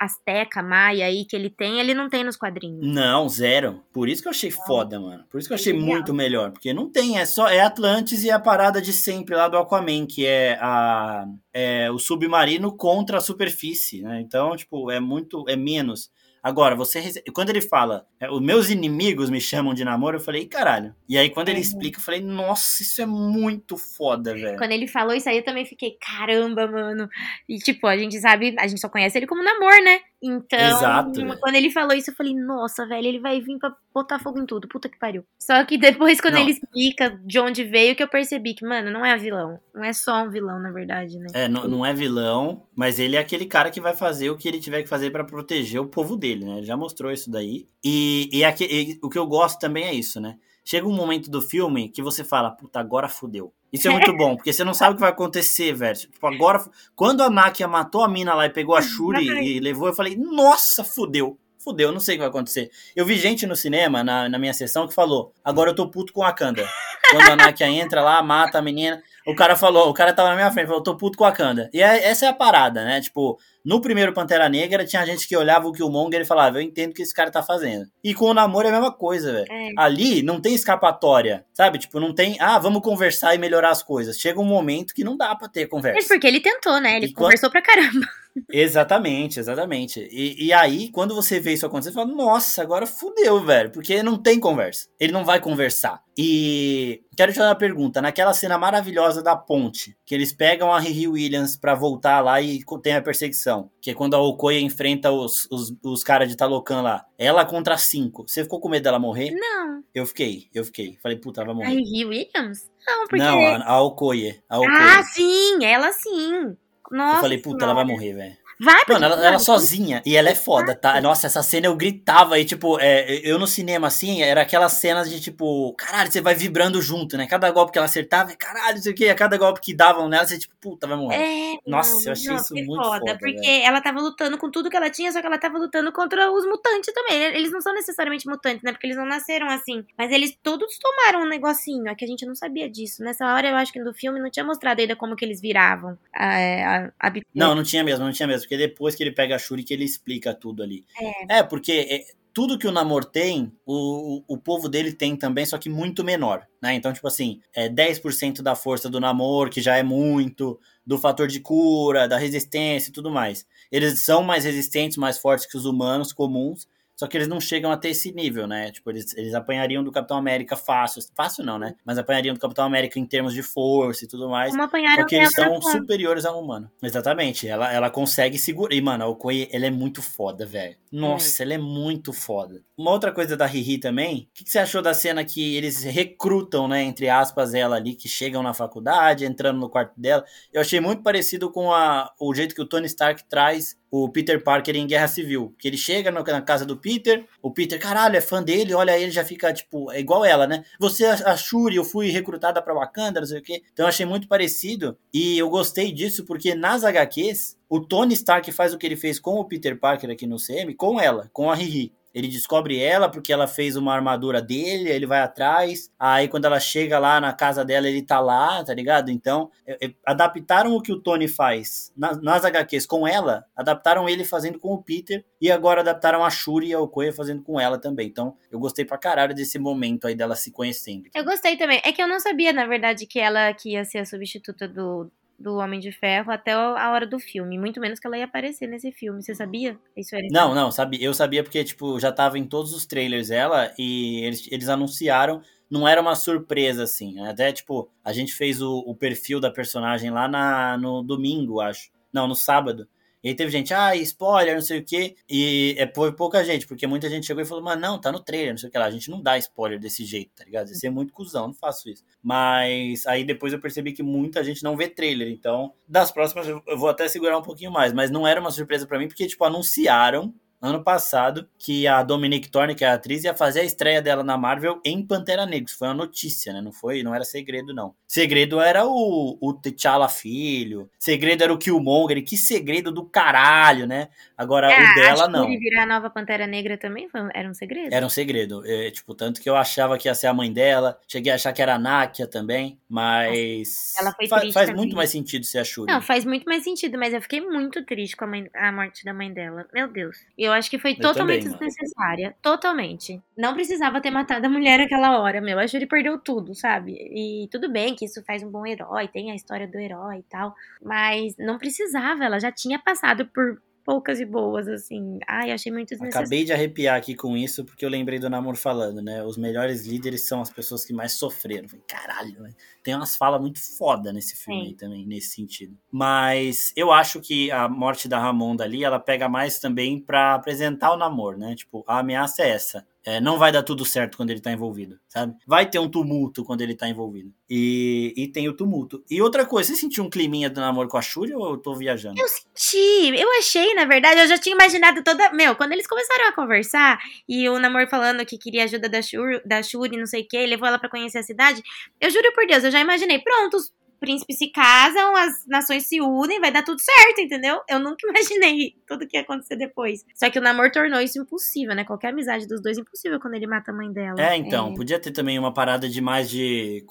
Azteca, 0.00 0.62
Maia 0.62 1.06
aí 1.06 1.24
que 1.24 1.36
ele 1.36 1.50
tem, 1.50 1.78
ele 1.78 1.92
não 1.92 2.08
tem 2.08 2.24
nos 2.24 2.36
quadrinhos. 2.36 2.86
Não, 2.86 3.28
zero. 3.28 3.82
Por 3.92 4.08
isso 4.08 4.22
que 4.22 4.28
eu 4.28 4.32
achei 4.32 4.50
foda, 4.50 4.98
mano. 4.98 5.24
Por 5.30 5.38
isso 5.38 5.48
que 5.48 5.52
eu 5.52 5.56
achei 5.56 5.72
muito 5.72 6.14
melhor. 6.14 6.50
Porque 6.50 6.72
não 6.72 6.90
tem, 6.90 7.18
é 7.18 7.26
só 7.26 7.48
é 7.48 7.60
Atlantis 7.60 8.24
e 8.24 8.30
a 8.30 8.38
parada 8.38 8.80
de 8.80 8.92
sempre 8.92 9.34
lá 9.34 9.48
do 9.48 9.58
Aquaman, 9.58 10.06
que 10.06 10.24
é, 10.24 10.58
a, 10.60 11.26
é 11.52 11.90
o 11.90 11.98
submarino 11.98 12.76
contra 12.76 13.18
a 13.18 13.20
superfície, 13.20 14.02
né? 14.02 14.20
Então, 14.20 14.56
tipo, 14.56 14.90
é 14.90 14.98
muito, 14.98 15.44
é 15.48 15.56
menos. 15.56 16.10
Agora, 16.46 16.76
você 16.76 17.24
quando 17.34 17.50
ele 17.50 17.60
fala, 17.60 18.06
é, 18.20 18.30
os 18.30 18.40
meus 18.40 18.70
inimigos 18.70 19.28
me 19.28 19.40
chamam 19.40 19.74
de 19.74 19.84
namoro, 19.84 20.18
eu 20.18 20.20
falei, 20.20 20.46
caralho. 20.46 20.94
E 21.08 21.18
aí, 21.18 21.28
quando 21.28 21.48
ele 21.48 21.58
explica, 21.58 21.98
eu 21.98 22.02
falei, 22.04 22.20
nossa, 22.20 22.84
isso 22.84 23.02
é 23.02 23.06
muito 23.06 23.76
foda, 23.76 24.32
velho. 24.32 24.56
Quando 24.56 24.70
ele 24.70 24.86
falou 24.86 25.12
isso 25.12 25.28
aí, 25.28 25.38
eu 25.38 25.44
também 25.44 25.64
fiquei, 25.64 25.98
caramba, 26.00 26.68
mano. 26.68 27.08
E 27.48 27.58
tipo, 27.58 27.88
a 27.88 27.98
gente 27.98 28.20
sabe, 28.20 28.54
a 28.60 28.68
gente 28.68 28.80
só 28.80 28.88
conhece 28.88 29.18
ele 29.18 29.26
como 29.26 29.42
namoro, 29.42 29.82
né? 29.82 29.98
Então, 30.26 30.58
Exato, 30.58 31.20
quando 31.40 31.54
ele 31.54 31.70
falou 31.70 31.94
isso, 31.94 32.10
eu 32.10 32.14
falei, 32.14 32.34
nossa, 32.34 32.86
velho, 32.86 33.06
ele 33.06 33.20
vai 33.20 33.40
vir 33.40 33.58
pra 33.58 33.72
botar 33.94 34.18
fogo 34.18 34.40
em 34.40 34.46
tudo. 34.46 34.66
Puta 34.66 34.88
que 34.88 34.98
pariu. 34.98 35.24
Só 35.38 35.64
que 35.64 35.78
depois, 35.78 36.20
quando 36.20 36.34
não. 36.34 36.40
ele 36.40 36.50
explica 36.50 37.10
de 37.24 37.38
onde 37.38 37.62
veio, 37.62 37.94
que 37.94 38.02
eu 38.02 38.08
percebi 38.08 38.54
que, 38.54 38.66
mano, 38.66 38.90
não 38.90 39.04
é 39.04 39.16
vilão. 39.16 39.60
Não 39.74 39.84
é 39.84 39.92
só 39.92 40.24
um 40.24 40.30
vilão, 40.30 40.58
na 40.58 40.72
verdade, 40.72 41.18
né? 41.18 41.28
É, 41.32 41.48
não, 41.48 41.68
não 41.68 41.86
é 41.86 41.94
vilão, 41.94 42.66
mas 42.74 42.98
ele 42.98 43.16
é 43.16 43.18
aquele 43.20 43.46
cara 43.46 43.70
que 43.70 43.80
vai 43.80 43.94
fazer 43.94 44.30
o 44.30 44.36
que 44.36 44.48
ele 44.48 44.58
tiver 44.58 44.82
que 44.82 44.88
fazer 44.88 45.10
para 45.10 45.24
proteger 45.24 45.80
o 45.80 45.86
povo 45.86 46.16
dele, 46.16 46.44
né? 46.44 46.58
Ele 46.58 46.66
já 46.66 46.76
mostrou 46.76 47.12
isso 47.12 47.30
daí. 47.30 47.66
E, 47.84 48.28
e, 48.32 48.44
aqui, 48.44 48.64
e 48.64 48.98
o 49.02 49.08
que 49.08 49.18
eu 49.18 49.26
gosto 49.26 49.60
também 49.60 49.84
é 49.84 49.94
isso, 49.94 50.20
né? 50.20 50.36
Chega 50.64 50.88
um 50.88 50.92
momento 50.92 51.30
do 51.30 51.40
filme 51.40 51.88
que 51.88 52.02
você 52.02 52.24
fala, 52.24 52.50
puta, 52.50 52.80
agora 52.80 53.08
fudeu. 53.08 53.52
Isso 53.72 53.88
é 53.88 53.90
muito 53.90 54.16
bom, 54.16 54.36
porque 54.36 54.52
você 54.52 54.64
não 54.64 54.72
sabe 54.72 54.92
o 54.92 54.94
que 54.94 55.00
vai 55.00 55.10
acontecer, 55.10 55.72
velho. 55.72 55.96
Tipo, 55.96 56.26
agora, 56.26 56.64
quando 56.94 57.22
a 57.22 57.28
Nakia 57.28 57.68
matou 57.68 58.02
a 58.02 58.08
mina 58.08 58.34
lá 58.34 58.46
e 58.46 58.50
pegou 58.50 58.76
a 58.76 58.82
Shuri 58.82 59.26
e 59.26 59.60
levou, 59.60 59.88
eu 59.88 59.94
falei, 59.94 60.16
nossa, 60.16 60.84
fudeu. 60.84 61.38
Fudeu, 61.58 61.90
não 61.90 61.98
sei 61.98 62.14
o 62.14 62.18
que 62.18 62.20
vai 62.20 62.28
acontecer. 62.28 62.70
Eu 62.94 63.04
vi 63.04 63.18
gente 63.18 63.44
no 63.44 63.56
cinema, 63.56 64.04
na, 64.04 64.28
na 64.28 64.38
minha 64.38 64.54
sessão, 64.54 64.86
que 64.86 64.94
falou, 64.94 65.32
agora 65.44 65.70
eu 65.70 65.74
tô 65.74 65.90
puto 65.90 66.12
com 66.12 66.22
a 66.22 66.32
Kanda. 66.32 66.66
Quando 67.10 67.28
a 67.28 67.36
Nakia 67.36 67.66
entra 67.66 68.02
lá, 68.02 68.22
mata 68.22 68.58
a 68.58 68.62
menina, 68.62 69.02
o 69.26 69.34
cara 69.34 69.56
falou, 69.56 69.88
o 69.88 69.94
cara 69.94 70.12
tava 70.12 70.28
na 70.28 70.36
minha 70.36 70.50
frente, 70.52 70.68
falou, 70.68 70.82
tô 70.82 70.96
puto 70.96 71.18
com 71.18 71.24
a 71.24 71.32
Kanda. 71.32 71.68
E 71.72 71.82
é, 71.82 72.04
essa 72.04 72.26
é 72.26 72.28
a 72.28 72.32
parada, 72.32 72.84
né? 72.84 73.00
Tipo, 73.00 73.38
no 73.66 73.80
primeiro 73.80 74.12
Pantera 74.12 74.48
Negra, 74.48 74.86
tinha 74.86 75.04
gente 75.04 75.26
que 75.26 75.36
olhava 75.36 75.66
o 75.66 75.72
Killmonger 75.72 76.20
e 76.20 76.24
falava, 76.24 76.58
eu 76.58 76.62
entendo 76.62 76.92
o 76.92 76.94
que 76.94 77.02
esse 77.02 77.12
cara 77.12 77.32
tá 77.32 77.42
fazendo. 77.42 77.86
E 78.02 78.14
com 78.14 78.26
o 78.26 78.34
namoro 78.34 78.68
é 78.68 78.70
a 78.70 78.74
mesma 78.74 78.92
coisa, 78.92 79.32
velho. 79.32 79.46
É. 79.50 79.72
Ali 79.76 80.22
não 80.22 80.40
tem 80.40 80.54
escapatória, 80.54 81.44
sabe? 81.52 81.78
Tipo, 81.78 81.98
não 81.98 82.14
tem, 82.14 82.36
ah, 82.38 82.60
vamos 82.60 82.80
conversar 82.80 83.34
e 83.34 83.38
melhorar 83.38 83.70
as 83.70 83.82
coisas. 83.82 84.20
Chega 84.20 84.40
um 84.40 84.44
momento 84.44 84.94
que 84.94 85.02
não 85.02 85.16
dá 85.16 85.34
pra 85.34 85.48
ter 85.48 85.66
conversa. 85.66 85.98
É 85.98 86.08
porque 86.08 86.28
ele 86.28 86.38
tentou, 86.38 86.80
né? 86.80 86.96
Ele 86.96 87.06
e 87.06 87.12
conversou 87.12 87.50
quando... 87.50 87.62
pra 87.64 87.74
caramba. 87.74 88.06
Exatamente, 88.52 89.40
exatamente. 89.40 90.06
E, 90.10 90.46
e, 90.46 90.52
aí, 90.52 90.90
quando 90.90 91.14
você 91.14 91.40
vê 91.40 91.54
isso 91.54 91.64
acontecer, 91.64 91.90
você 91.90 91.94
fala, 91.94 92.12
nossa, 92.12 92.62
agora 92.62 92.86
fudeu, 92.86 93.42
velho. 93.42 93.70
Porque 93.70 94.02
não 94.02 94.18
tem 94.18 94.38
conversa. 94.38 94.88
Ele 95.00 95.12
não 95.12 95.24
vai 95.24 95.40
conversar. 95.40 96.02
E 96.18 97.02
quero 97.16 97.32
te 97.32 97.36
fazer 97.36 97.48
uma 97.48 97.54
pergunta. 97.54 98.02
Naquela 98.02 98.34
cena 98.34 98.58
maravilhosa 98.58 99.22
da 99.22 99.36
ponte, 99.36 99.96
que 100.04 100.14
eles 100.14 100.32
pegam 100.32 100.72
a 100.72 100.78
Riri 100.78 101.08
Williams 101.08 101.56
para 101.56 101.74
voltar 101.74 102.20
lá 102.20 102.40
e 102.40 102.60
tem 102.82 102.94
a 102.94 103.02
perseguição, 103.02 103.55
que 103.80 103.90
é 103.90 103.94
quando 103.94 104.14
a 104.14 104.20
Okoye 104.20 104.62
enfrenta 104.62 105.10
os, 105.10 105.46
os, 105.50 105.74
os 105.82 106.04
caras 106.04 106.28
de 106.28 106.36
Talocan 106.36 106.82
lá. 106.82 107.04
Ela 107.18 107.44
contra 107.44 107.76
cinco. 107.76 108.24
Você 108.26 108.42
ficou 108.42 108.60
com 108.60 108.68
medo 108.68 108.82
dela 108.82 108.98
morrer? 108.98 109.30
Não. 109.32 109.82
Eu 109.94 110.06
fiquei, 110.06 110.48
eu 110.54 110.64
fiquei. 110.64 110.98
Falei, 111.02 111.18
puta, 111.18 111.40
ela 111.40 111.54
vai 111.54 111.64
morrer. 111.64 111.76
A 111.76 111.80
Riri 111.80 112.04
Williams? 112.04 112.70
Não, 112.86 113.06
porque... 113.06 113.16
Não, 113.16 113.38
a, 113.38 113.64
a 113.64 113.82
Okoye. 113.82 114.40
A 114.48 114.58
Okoye. 114.58 114.76
Ah, 114.76 115.02
sim, 115.02 115.64
ela 115.64 115.92
sim. 115.92 116.56
Nossa, 116.90 117.16
eu 117.16 117.20
falei, 117.20 117.38
puta, 117.38 117.64
ela 117.64 117.74
vai 117.74 117.84
morrer, 117.84 118.12
velho. 118.12 118.36
Vai, 118.58 118.82
Mano, 118.88 119.04
ela, 119.04 119.26
ela 119.26 119.38
sozinha. 119.38 120.02
E 120.04 120.16
ela 120.16 120.30
é 120.30 120.34
foda, 120.34 120.74
tá? 120.74 120.98
Nossa, 121.00 121.26
essa 121.26 121.42
cena 121.42 121.66
eu 121.66 121.76
gritava 121.76 122.38
e, 122.38 122.44
tipo, 122.44 122.78
é, 122.80 123.20
eu 123.22 123.38
no 123.38 123.46
cinema, 123.46 123.86
assim, 123.88 124.22
era 124.22 124.42
aquelas 124.42 124.72
cenas 124.72 125.10
de, 125.10 125.20
tipo, 125.20 125.74
caralho, 125.74 126.10
você 126.10 126.20
vai 126.20 126.34
vibrando 126.34 126.80
junto, 126.80 127.16
né? 127.16 127.26
Cada 127.26 127.50
golpe 127.50 127.72
que 127.72 127.78
ela 127.78 127.84
acertava, 127.84 128.34
caralho, 128.34 128.76
não 128.76 128.82
sei 128.82 128.92
o 128.92 128.94
quê. 128.94 129.08
A 129.08 129.14
cada 129.14 129.36
golpe 129.36 129.60
que 129.60 129.74
davam 129.74 130.08
nela, 130.08 130.26
você, 130.26 130.38
tipo, 130.38 130.54
puta, 130.60 130.86
vai 130.86 130.96
morrer. 130.96 131.16
É, 131.16 131.58
Nossa, 131.66 131.94
não, 131.94 132.02
eu 132.06 132.12
achei 132.12 132.28
não, 132.28 132.36
isso 132.36 132.54
muito 132.54 132.82
foda. 132.82 132.98
foda 133.00 133.18
porque 133.18 133.40
véio. 133.40 133.66
ela 133.66 133.80
tava 133.80 134.00
lutando 134.00 134.38
com 134.38 134.50
tudo 134.50 134.70
que 134.70 134.76
ela 134.76 134.88
tinha, 134.88 135.12
só 135.12 135.20
que 135.20 135.26
ela 135.26 135.38
tava 135.38 135.58
lutando 135.58 135.92
contra 135.92 136.30
os 136.32 136.46
mutantes 136.46 136.92
também. 136.94 137.22
Eles 137.22 137.52
não 137.52 137.60
são 137.60 137.74
necessariamente 137.74 138.26
mutantes, 138.26 138.62
né? 138.62 138.72
Porque 138.72 138.86
eles 138.86 138.96
não 138.96 139.06
nasceram 139.06 139.48
assim. 139.48 139.84
Mas 139.98 140.10
eles 140.10 140.36
todos 140.42 140.78
tomaram 140.78 141.26
um 141.26 141.28
negocinho. 141.28 141.88
É 141.88 141.94
que 141.94 142.04
a 142.04 142.08
gente 142.08 142.24
não 142.24 142.34
sabia 142.34 142.70
disso. 142.70 143.02
Nessa 143.02 143.26
hora, 143.26 143.48
eu 143.48 143.56
acho 143.56 143.72
que 143.72 143.80
no 143.80 143.92
filme 143.92 144.18
não 144.18 144.30
tinha 144.30 144.44
mostrado 144.44 144.80
ainda 144.80 144.96
como 144.96 145.14
que 145.14 145.24
eles 145.24 145.40
viravam 145.40 145.98
a, 146.14 146.26
a, 146.26 147.08
a... 147.08 147.12
Não, 147.34 147.54
não 147.54 147.62
tinha 147.62 147.84
mesmo, 147.84 148.04
não 148.04 148.12
tinha 148.12 148.26
mesmo. 148.26 148.45
Porque 148.46 148.56
depois 148.56 148.94
que 148.94 149.02
ele 149.02 149.12
pega 149.12 149.26
pega 149.26 149.34
a 149.34 149.38
Shuri 149.38 149.64
que 149.64 149.74
ele 149.74 149.84
explica 149.84 150.32
tudo 150.32 150.62
ali. 150.62 150.84
É, 151.28 151.38
é 151.38 151.42
porque 151.42 151.72
é, 151.90 152.04
tudo 152.32 152.58
que 152.58 152.66
o 152.66 152.72
Namor 152.72 153.04
tem, 153.04 153.52
o, 153.66 154.18
o, 154.28 154.34
o, 154.34 154.38
povo 154.38 154.68
dele 154.68 154.92
tem 154.92 155.16
também, 155.16 155.44
só 155.44 155.58
que 155.58 155.68
muito 155.68 156.04
menor, 156.04 156.46
né? 156.62 156.74
Então, 156.74 156.92
tipo 156.92 157.08
assim, 157.08 157.40
é 157.54 157.68
10% 157.68 158.42
da 158.42 158.54
força 158.54 158.88
do 158.88 159.00
Namor, 159.00 159.50
que 159.50 159.60
já 159.60 159.76
é 159.76 159.82
muito, 159.82 160.60
do 160.86 160.96
fator 160.96 161.26
de 161.26 161.40
cura, 161.40 162.06
da 162.06 162.16
resistência 162.16 162.90
e 162.90 162.92
tudo 162.92 163.10
mais. 163.10 163.46
Eles 163.72 164.02
são 164.02 164.22
mais 164.22 164.44
resistentes, 164.44 164.96
mais 164.96 165.18
fortes 165.18 165.46
que 165.46 165.56
os 165.56 165.64
humanos 165.64 166.12
comuns, 166.12 166.68
só 166.96 167.06
que 167.06 167.16
eles 167.16 167.28
não 167.28 167.38
chegam 167.38 167.70
a 167.70 167.76
ter 167.76 167.90
esse 167.90 168.10
nível, 168.10 168.46
né? 168.46 168.72
Tipo, 168.72 168.90
eles, 168.90 169.14
eles 169.16 169.34
apanhariam 169.34 169.84
do 169.84 169.92
Capitão 169.92 170.16
América 170.16 170.56
fácil. 170.56 171.02
Fácil 171.14 171.44
não, 171.44 171.58
né? 171.58 171.74
Mas 171.84 171.98
apanhariam 171.98 172.32
do 172.34 172.40
Capitão 172.40 172.64
América 172.64 172.98
em 172.98 173.04
termos 173.04 173.34
de 173.34 173.42
força 173.42 174.06
e 174.06 174.08
tudo 174.08 174.30
mais. 174.30 174.50
Como 174.50 174.62
apanharam 174.62 174.96
porque 174.96 175.16
eles 175.16 175.32
são 175.32 175.60
superiores 175.60 176.24
ao 176.24 176.42
humano. 176.42 176.70
Exatamente. 176.82 177.46
Ela, 177.46 177.70
ela 177.70 177.90
consegue 177.90 178.38
segurar. 178.38 178.74
E, 178.74 178.80
mano, 178.80 179.04
a 179.04 179.08
Okoye, 179.08 179.46
ela 179.52 179.66
é 179.66 179.70
muito 179.70 180.00
foda, 180.00 180.46
velho. 180.46 180.76
Nossa, 180.90 181.42
ela 181.42 181.52
é 181.52 181.58
muito 181.58 182.14
foda. 182.14 182.62
Uma 182.78 182.92
outra 182.92 183.12
coisa 183.12 183.36
da 183.36 183.44
Riri 183.44 183.76
também. 183.76 184.30
O 184.30 184.34
que, 184.34 184.44
que, 184.44 184.50
você 184.50 184.58
achou 184.58 184.80
da 184.80 184.94
cena 184.94 185.22
que 185.22 185.54
eles 185.54 185.82
recrutam, 185.82 186.66
né? 186.66 186.82
Entre 186.82 187.10
aspas, 187.10 187.52
ela 187.52 187.76
ali, 187.76 187.94
que 187.94 188.08
chegam 188.08 188.42
na 188.42 188.54
faculdade, 188.54 189.26
entrando 189.26 189.60
no 189.60 189.68
quarto 189.68 189.92
dela. 190.00 190.24
Eu 190.50 190.62
achei 190.62 190.80
muito 190.80 191.02
parecido 191.02 191.50
com 191.50 191.74
a, 191.74 192.10
o 192.18 192.32
jeito 192.34 192.54
que 192.54 192.62
o 192.62 192.66
Tony 192.66 192.86
Stark 192.86 193.22
traz 193.28 193.76
o 194.04 194.08
Peter 194.08 194.42
Parker 194.42 194.76
em 194.76 194.86
Guerra 194.86 195.08
Civil. 195.08 195.54
Que 195.58 195.68
ele 195.68 195.76
chega 195.76 196.10
na 196.10 196.42
casa 196.42 196.64
do 196.64 196.76
Peter, 196.76 197.24
o 197.42 197.50
Peter, 197.50 197.78
caralho, 197.78 198.16
é 198.16 198.20
fã 198.20 198.42
dele, 198.42 198.74
olha 198.74 198.98
ele 198.98 199.10
já 199.10 199.24
fica, 199.24 199.52
tipo, 199.52 199.90
é 199.92 200.00
igual 200.00 200.24
ela, 200.24 200.46
né? 200.46 200.64
Você, 200.78 201.04
a 201.04 201.36
Shuri, 201.36 201.76
eu 201.76 201.84
fui 201.84 202.10
recrutada 202.10 202.60
pra 202.60 202.74
Wakanda, 202.74 203.20
não 203.20 203.26
sei 203.26 203.38
o 203.38 203.42
quê. 203.42 203.62
Então 203.72 203.84
eu 203.84 203.88
achei 203.88 204.06
muito 204.06 204.28
parecido 204.28 204.96
e 205.12 205.38
eu 205.38 205.48
gostei 205.48 205.92
disso 205.92 206.24
porque 206.24 206.54
nas 206.54 206.84
HQs, 206.84 207.56
o 207.68 207.80
Tony 207.80 208.14
Stark 208.14 208.50
faz 208.52 208.72
o 208.72 208.78
que 208.78 208.86
ele 208.86 208.96
fez 208.96 209.18
com 209.18 209.40
o 209.40 209.44
Peter 209.44 209.78
Parker 209.78 210.10
aqui 210.10 210.26
no 210.26 210.36
CM, 210.36 210.74
com 210.74 211.00
ela, 211.00 211.28
com 211.32 211.50
a 211.50 211.54
Riri. 211.54 211.92
Ele 212.16 212.28
descobre 212.28 212.80
ela 212.80 213.10
porque 213.10 213.30
ela 213.30 213.46
fez 213.46 213.76
uma 213.76 213.92
armadura 213.92 214.40
dele, 214.40 214.88
ele 214.88 215.04
vai 215.04 215.20
atrás. 215.20 215.92
Aí 216.00 216.28
quando 216.28 216.46
ela 216.46 216.58
chega 216.58 216.98
lá 216.98 217.20
na 217.20 217.30
casa 217.34 217.62
dela, 217.62 217.86
ele 217.86 218.00
tá 218.00 218.18
lá, 218.20 218.64
tá 218.64 218.72
ligado? 218.72 219.10
Então, 219.10 219.50
é, 219.66 219.86
é, 219.86 219.92
adaptaram 220.02 220.74
o 220.74 220.80
que 220.80 220.90
o 220.90 220.98
Tony 220.98 221.28
faz 221.28 221.92
nas, 221.94 222.18
nas 222.22 222.42
HQs 222.42 222.86
com 222.86 223.06
ela, 223.06 223.44
adaptaram 223.54 224.08
ele 224.08 224.24
fazendo 224.24 224.58
com 224.58 224.72
o 224.72 224.82
Peter 224.82 225.22
e 225.38 225.50
agora 225.50 225.82
adaptaram 225.82 226.24
a 226.24 226.30
Shuri 226.30 226.68
e 226.68 226.72
a 226.72 226.80
Okoye 226.80 227.12
fazendo 227.12 227.42
com 227.42 227.60
ela 227.60 227.76
também. 227.76 228.08
Então, 228.08 228.34
eu 228.50 228.58
gostei 228.58 228.86
pra 228.86 228.96
caralho 228.96 229.34
desse 229.34 229.58
momento 229.58 230.06
aí 230.06 230.14
dela 230.14 230.34
se 230.34 230.50
conhecendo. 230.50 231.10
Eu 231.14 231.22
gostei 231.22 231.58
também. 231.58 231.82
É 231.84 231.92
que 231.92 232.00
eu 232.00 232.08
não 232.08 232.18
sabia, 232.18 232.50
na 232.50 232.64
verdade, 232.64 233.04
que 233.04 233.20
ela 233.20 233.52
que 233.52 233.72
ia 233.72 233.84
ser 233.84 233.98
a 233.98 234.06
substituta 234.06 234.66
do, 234.66 235.10
do 235.38 235.56
Homem 235.56 235.78
de 235.78 235.92
Ferro 235.92 236.30
até 236.32 236.52
a 236.52 236.90
hora 236.92 237.06
do 237.06 237.18
filme. 237.18 237.58
Muito 237.58 237.80
menos 237.80 238.00
que 238.00 238.06
ela 238.06 238.18
ia 238.18 238.24
aparecer 238.24 238.66
nesse 238.66 238.90
filme. 238.90 239.22
Você 239.22 239.34
sabia? 239.34 239.78
Isso 239.96 240.14
era 240.14 240.26
Não, 240.30 240.54
não, 240.54 240.70
sabia. 240.70 241.02
Eu 241.02 241.12
sabia 241.12 241.42
porque, 241.42 241.62
tipo, 241.62 242.00
já 242.00 242.10
tava 242.10 242.38
em 242.38 242.44
todos 242.44 242.72
os 242.72 242.86
trailers 242.86 243.30
ela 243.30 243.72
e 243.78 244.24
eles, 244.24 244.48
eles 244.50 244.68
anunciaram. 244.68 245.42
Não 245.70 245.86
era 245.86 246.00
uma 246.00 246.14
surpresa, 246.14 246.84
assim. 246.84 247.20
Até, 247.20 247.52
tipo, 247.52 247.90
a 248.04 248.12
gente 248.12 248.32
fez 248.32 248.62
o, 248.62 248.78
o 248.78 248.94
perfil 248.94 249.40
da 249.40 249.50
personagem 249.50 250.10
lá 250.10 250.28
na, 250.28 250.78
no 250.78 251.02
domingo, 251.02 251.60
acho. 251.60 251.90
Não, 252.12 252.26
no 252.26 252.34
sábado. 252.34 252.88
E 253.26 253.30
aí 253.30 253.34
teve 253.34 253.50
gente, 253.50 253.74
ah, 253.74 253.92
spoiler, 253.96 254.54
não 254.54 254.62
sei 254.62 254.78
o 254.78 254.84
quê. 254.84 255.16
E 255.28 255.74
é, 255.78 255.92
foi 255.92 256.12
pouca 256.12 256.44
gente, 256.44 256.64
porque 256.64 256.86
muita 256.86 257.10
gente 257.10 257.26
chegou 257.26 257.42
e 257.42 257.44
falou, 257.44 257.64
mas 257.64 257.76
não, 257.76 258.00
tá 258.00 258.12
no 258.12 258.20
trailer, 258.20 258.52
não 258.52 258.58
sei 258.58 258.68
o 258.68 258.70
que 258.70 258.78
lá. 258.78 258.84
A 258.84 258.90
gente 258.92 259.10
não 259.10 259.20
dá 259.20 259.36
spoiler 259.36 259.80
desse 259.80 260.04
jeito, 260.04 260.30
tá 260.36 260.44
ligado? 260.44 260.70
Isso 260.70 260.86
é 260.86 260.90
muito 260.90 261.12
cuzão, 261.12 261.48
não 261.48 261.52
faço 261.54 261.90
isso. 261.90 262.04
Mas 262.22 263.04
aí 263.04 263.24
depois 263.24 263.52
eu 263.52 263.58
percebi 263.58 263.92
que 263.92 264.00
muita 264.00 264.44
gente 264.44 264.62
não 264.62 264.76
vê 264.76 264.86
trailer. 264.86 265.26
Então, 265.26 265.72
das 265.88 266.12
próximas 266.12 266.46
eu 266.46 266.62
vou 266.78 266.88
até 266.88 267.08
segurar 267.08 267.36
um 267.36 267.42
pouquinho 267.42 267.72
mais. 267.72 267.92
Mas 267.92 268.12
não 268.12 268.24
era 268.24 268.40
uma 268.40 268.52
surpresa 268.52 268.86
para 268.86 268.96
mim, 268.96 269.08
porque, 269.08 269.26
tipo, 269.26 269.42
anunciaram 269.44 270.32
ano 270.60 270.82
passado 270.82 271.48
que 271.58 271.86
a 271.86 272.02
Dominique 272.02 272.50
Thorne, 272.50 272.74
que 272.74 272.84
é 272.84 272.88
a 272.88 272.94
atriz, 272.94 273.24
ia 273.24 273.34
fazer 273.34 273.60
a 273.60 273.64
estreia 273.64 274.00
dela 274.00 274.22
na 274.22 274.36
Marvel 274.36 274.80
em 274.84 275.04
Pantera 275.06 275.44
Negra. 275.44 275.66
Isso 275.66 275.78
foi 275.78 275.88
uma 275.88 275.94
notícia, 275.94 276.52
né? 276.52 276.60
Não 276.60 276.72
foi, 276.72 277.02
não 277.02 277.14
era 277.14 277.24
segredo, 277.24 277.74
não. 277.74 277.94
Segredo 278.06 278.60
era 278.60 278.86
o, 278.86 279.38
o 279.40 279.52
T'Challa 279.52 280.08
filho. 280.08 280.90
Segredo 280.98 281.42
era 281.42 281.52
o 281.52 281.58
Killmonger. 281.58 282.22
Que 282.24 282.36
segredo 282.36 282.90
do 282.92 283.04
caralho, 283.04 283.86
né? 283.86 284.08
Agora, 284.36 284.68
ah, 284.68 284.92
o 284.92 284.94
dela, 284.94 285.28
não. 285.28 285.46
ele 285.46 285.58
virar 285.58 285.84
a 285.84 285.86
nova 285.86 286.10
Pantera 286.10 286.46
Negra 286.46 286.76
também 286.76 287.08
foi, 287.08 287.20
era 287.34 287.48
um 287.48 287.54
segredo? 287.54 287.92
Era 287.92 288.04
um 288.04 288.10
segredo. 288.10 288.62
É, 288.66 288.90
tipo, 288.90 289.14
tanto 289.14 289.40
que 289.40 289.48
eu 289.48 289.56
achava 289.56 289.98
que 289.98 290.08
ia 290.08 290.14
ser 290.14 290.26
a 290.26 290.34
mãe 290.34 290.52
dela. 290.52 290.98
Cheguei 291.06 291.32
a 291.32 291.36
achar 291.36 291.52
que 291.52 291.62
era 291.62 291.74
a 291.74 291.78
Nakia 291.78 292.26
também. 292.26 292.78
Mas... 292.88 293.94
Ela 293.98 294.12
foi 294.12 294.28
fa 294.28 294.40
faz 294.40 294.54
também. 294.54 294.76
muito 294.76 294.96
mais 294.96 295.10
sentido 295.10 295.44
ser 295.44 295.58
a 295.58 295.64
Shuri. 295.64 295.92
Não, 295.92 296.00
faz 296.00 296.24
muito 296.24 296.44
mais 296.44 296.64
sentido. 296.64 296.98
Mas 296.98 297.12
eu 297.12 297.20
fiquei 297.20 297.40
muito 297.40 297.84
triste 297.84 298.16
com 298.16 298.24
a, 298.24 298.28
mãe, 298.28 298.50
a 298.54 298.72
morte 298.72 299.04
da 299.04 299.12
mãe 299.12 299.32
dela. 299.32 299.66
Meu 299.72 299.88
Deus. 299.88 300.18
Eu 300.46 300.52
acho 300.52 300.70
que 300.70 300.78
foi 300.78 300.92
eu 300.92 301.00
totalmente 301.00 301.44
também, 301.44 301.58
desnecessária. 301.58 302.36
Totalmente. 302.40 303.22
Não 303.36 303.54
precisava 303.54 304.00
ter 304.00 304.10
matado 304.10 304.46
a 304.46 304.48
mulher 304.48 304.78
naquela 304.78 305.20
hora, 305.20 305.40
meu. 305.40 305.58
A 305.58 305.66
Shuri 305.66 305.86
perdeu 305.86 306.18
tudo, 306.18 306.54
sabe? 306.54 306.92
E 306.92 307.48
tudo 307.50 307.70
bem 307.70 307.94
que 307.94 308.04
isso 308.04 308.22
faz 308.24 308.42
um 308.42 308.50
bom 308.50 308.66
herói, 308.66 309.08
tem 309.08 309.30
a 309.30 309.34
história 309.34 309.68
do 309.68 309.78
herói 309.78 310.18
e 310.18 310.22
tal. 310.24 310.54
Mas 310.82 311.34
não 311.38 311.58
precisava, 311.58 312.24
ela 312.24 312.38
já 312.38 312.50
tinha 312.50 312.78
passado 312.78 313.26
por 313.26 313.60
poucas 313.86 314.18
e 314.18 314.26
boas, 314.26 314.66
assim. 314.66 315.20
Ai, 315.28 315.52
achei 315.52 315.70
muito 315.70 315.90
desnecessário. 315.90 316.26
Acabei 316.26 316.44
de 316.44 316.52
arrepiar 316.52 316.96
aqui 316.96 317.14
com 317.14 317.36
isso, 317.36 317.64
porque 317.64 317.84
eu 317.84 317.88
lembrei 317.88 318.18
do 318.18 318.28
Namor 318.28 318.56
falando, 318.56 319.00
né? 319.00 319.22
Os 319.22 319.38
melhores 319.38 319.86
líderes 319.86 320.26
são 320.26 320.40
as 320.40 320.50
pessoas 320.50 320.84
que 320.84 320.92
mais 320.92 321.12
sofreram. 321.12 321.68
Falei, 321.68 321.84
caralho, 321.86 322.42
né? 322.42 322.50
Tem 322.86 322.94
umas 322.94 323.16
falas 323.16 323.40
muito 323.40 323.58
foda 323.76 324.12
nesse 324.12 324.36
filme 324.36 324.68
aí 324.68 324.74
também, 324.74 325.04
nesse 325.04 325.30
sentido. 325.30 325.76
Mas 325.90 326.72
eu 326.76 326.92
acho 326.92 327.20
que 327.20 327.50
a 327.50 327.68
morte 327.68 328.06
da 328.06 328.20
Ramonda 328.20 328.62
ali, 328.62 328.84
ela 328.84 329.00
pega 329.00 329.28
mais 329.28 329.58
também 329.58 329.98
para 329.98 330.34
apresentar 330.36 330.92
o 330.92 330.96
Namor, 330.96 331.36
né? 331.36 331.56
Tipo, 331.56 331.82
a 331.88 331.98
ameaça 331.98 332.44
é 332.44 332.50
essa. 332.50 332.86
É, 333.06 333.20
não 333.20 333.38
vai 333.38 333.52
dar 333.52 333.62
tudo 333.62 333.84
certo 333.84 334.16
quando 334.16 334.30
ele 334.30 334.40
tá 334.40 334.50
envolvido, 334.50 334.98
sabe? 335.06 335.32
Vai 335.46 335.70
ter 335.70 335.78
um 335.78 335.88
tumulto 335.88 336.44
quando 336.44 336.62
ele 336.62 336.74
tá 336.74 336.88
envolvido. 336.88 337.32
E, 337.48 338.12
e 338.16 338.26
tem 338.26 338.48
o 338.48 338.52
tumulto. 338.52 339.04
E 339.08 339.22
outra 339.22 339.46
coisa, 339.46 339.70
você 339.70 339.76
sentiu 339.78 340.02
um 340.02 340.10
climinha 340.10 340.50
do 340.50 340.60
namoro 340.60 340.88
com 340.88 340.98
a 340.98 341.02
Shuri 341.02 341.32
ou 341.32 341.50
eu 341.50 341.56
tô 341.56 341.72
viajando? 341.72 342.20
Eu 342.20 342.26
senti, 342.26 343.16
eu 343.16 343.38
achei, 343.38 343.74
na 343.74 343.84
verdade, 343.84 344.18
eu 344.18 344.26
já 344.26 344.36
tinha 344.36 344.56
imaginado 344.56 345.04
toda. 345.04 345.32
Meu, 345.32 345.54
quando 345.54 345.70
eles 345.70 345.86
começaram 345.86 346.26
a 346.26 346.32
conversar 346.32 346.98
e 347.28 347.48
o 347.48 347.60
namoro 347.60 347.86
falando 347.86 348.26
que 348.26 348.36
queria 348.36 348.64
ajuda 348.64 348.88
da 348.88 349.00
Shuri, 349.00 349.40
da 349.46 349.62
Shuri 349.62 349.96
não 349.96 350.06
sei 350.06 350.22
o 350.22 350.26
que, 350.28 350.44
levou 350.44 350.66
ela 350.66 350.76
para 350.76 350.90
conhecer 350.90 351.18
a 351.18 351.22
cidade, 351.22 351.62
eu 352.00 352.10
juro 352.10 352.32
por 352.34 352.44
Deus, 352.44 352.64
eu 352.64 352.72
já 352.72 352.75
imaginei, 352.80 353.18
pronto, 353.18 353.58
príncipes 353.98 354.38
se 354.38 354.48
casam, 354.48 355.16
as 355.16 355.46
nações 355.46 355.88
se 355.88 356.00
unem, 356.00 356.40
vai 356.40 356.52
dar 356.52 356.62
tudo 356.62 356.78
certo, 356.80 357.20
entendeu? 357.20 357.60
Eu 357.68 357.78
nunca 357.78 358.06
imaginei 358.08 358.74
tudo 358.86 359.06
que 359.06 359.16
ia 359.16 359.22
acontecer 359.22 359.56
depois. 359.56 360.04
Só 360.14 360.30
que 360.30 360.38
o 360.38 360.42
namoro 360.42 360.70
tornou 360.70 361.00
isso 361.00 361.20
impossível, 361.20 361.74
né? 361.74 361.84
Qualquer 361.84 362.08
amizade 362.08 362.46
dos 362.46 362.62
dois 362.62 362.78
é 362.78 362.80
impossível 362.80 363.18
quando 363.20 363.34
ele 363.34 363.46
mata 363.46 363.70
a 363.70 363.74
mãe 363.74 363.92
dela. 363.92 364.20
É, 364.20 364.36
então, 364.36 364.70
é... 364.70 364.74
podia 364.74 365.00
ter 365.00 365.10
também 365.10 365.38
uma 365.38 365.52
parada 365.52 365.88
de 365.88 366.00
mais 366.00 366.30
de, 366.30 366.84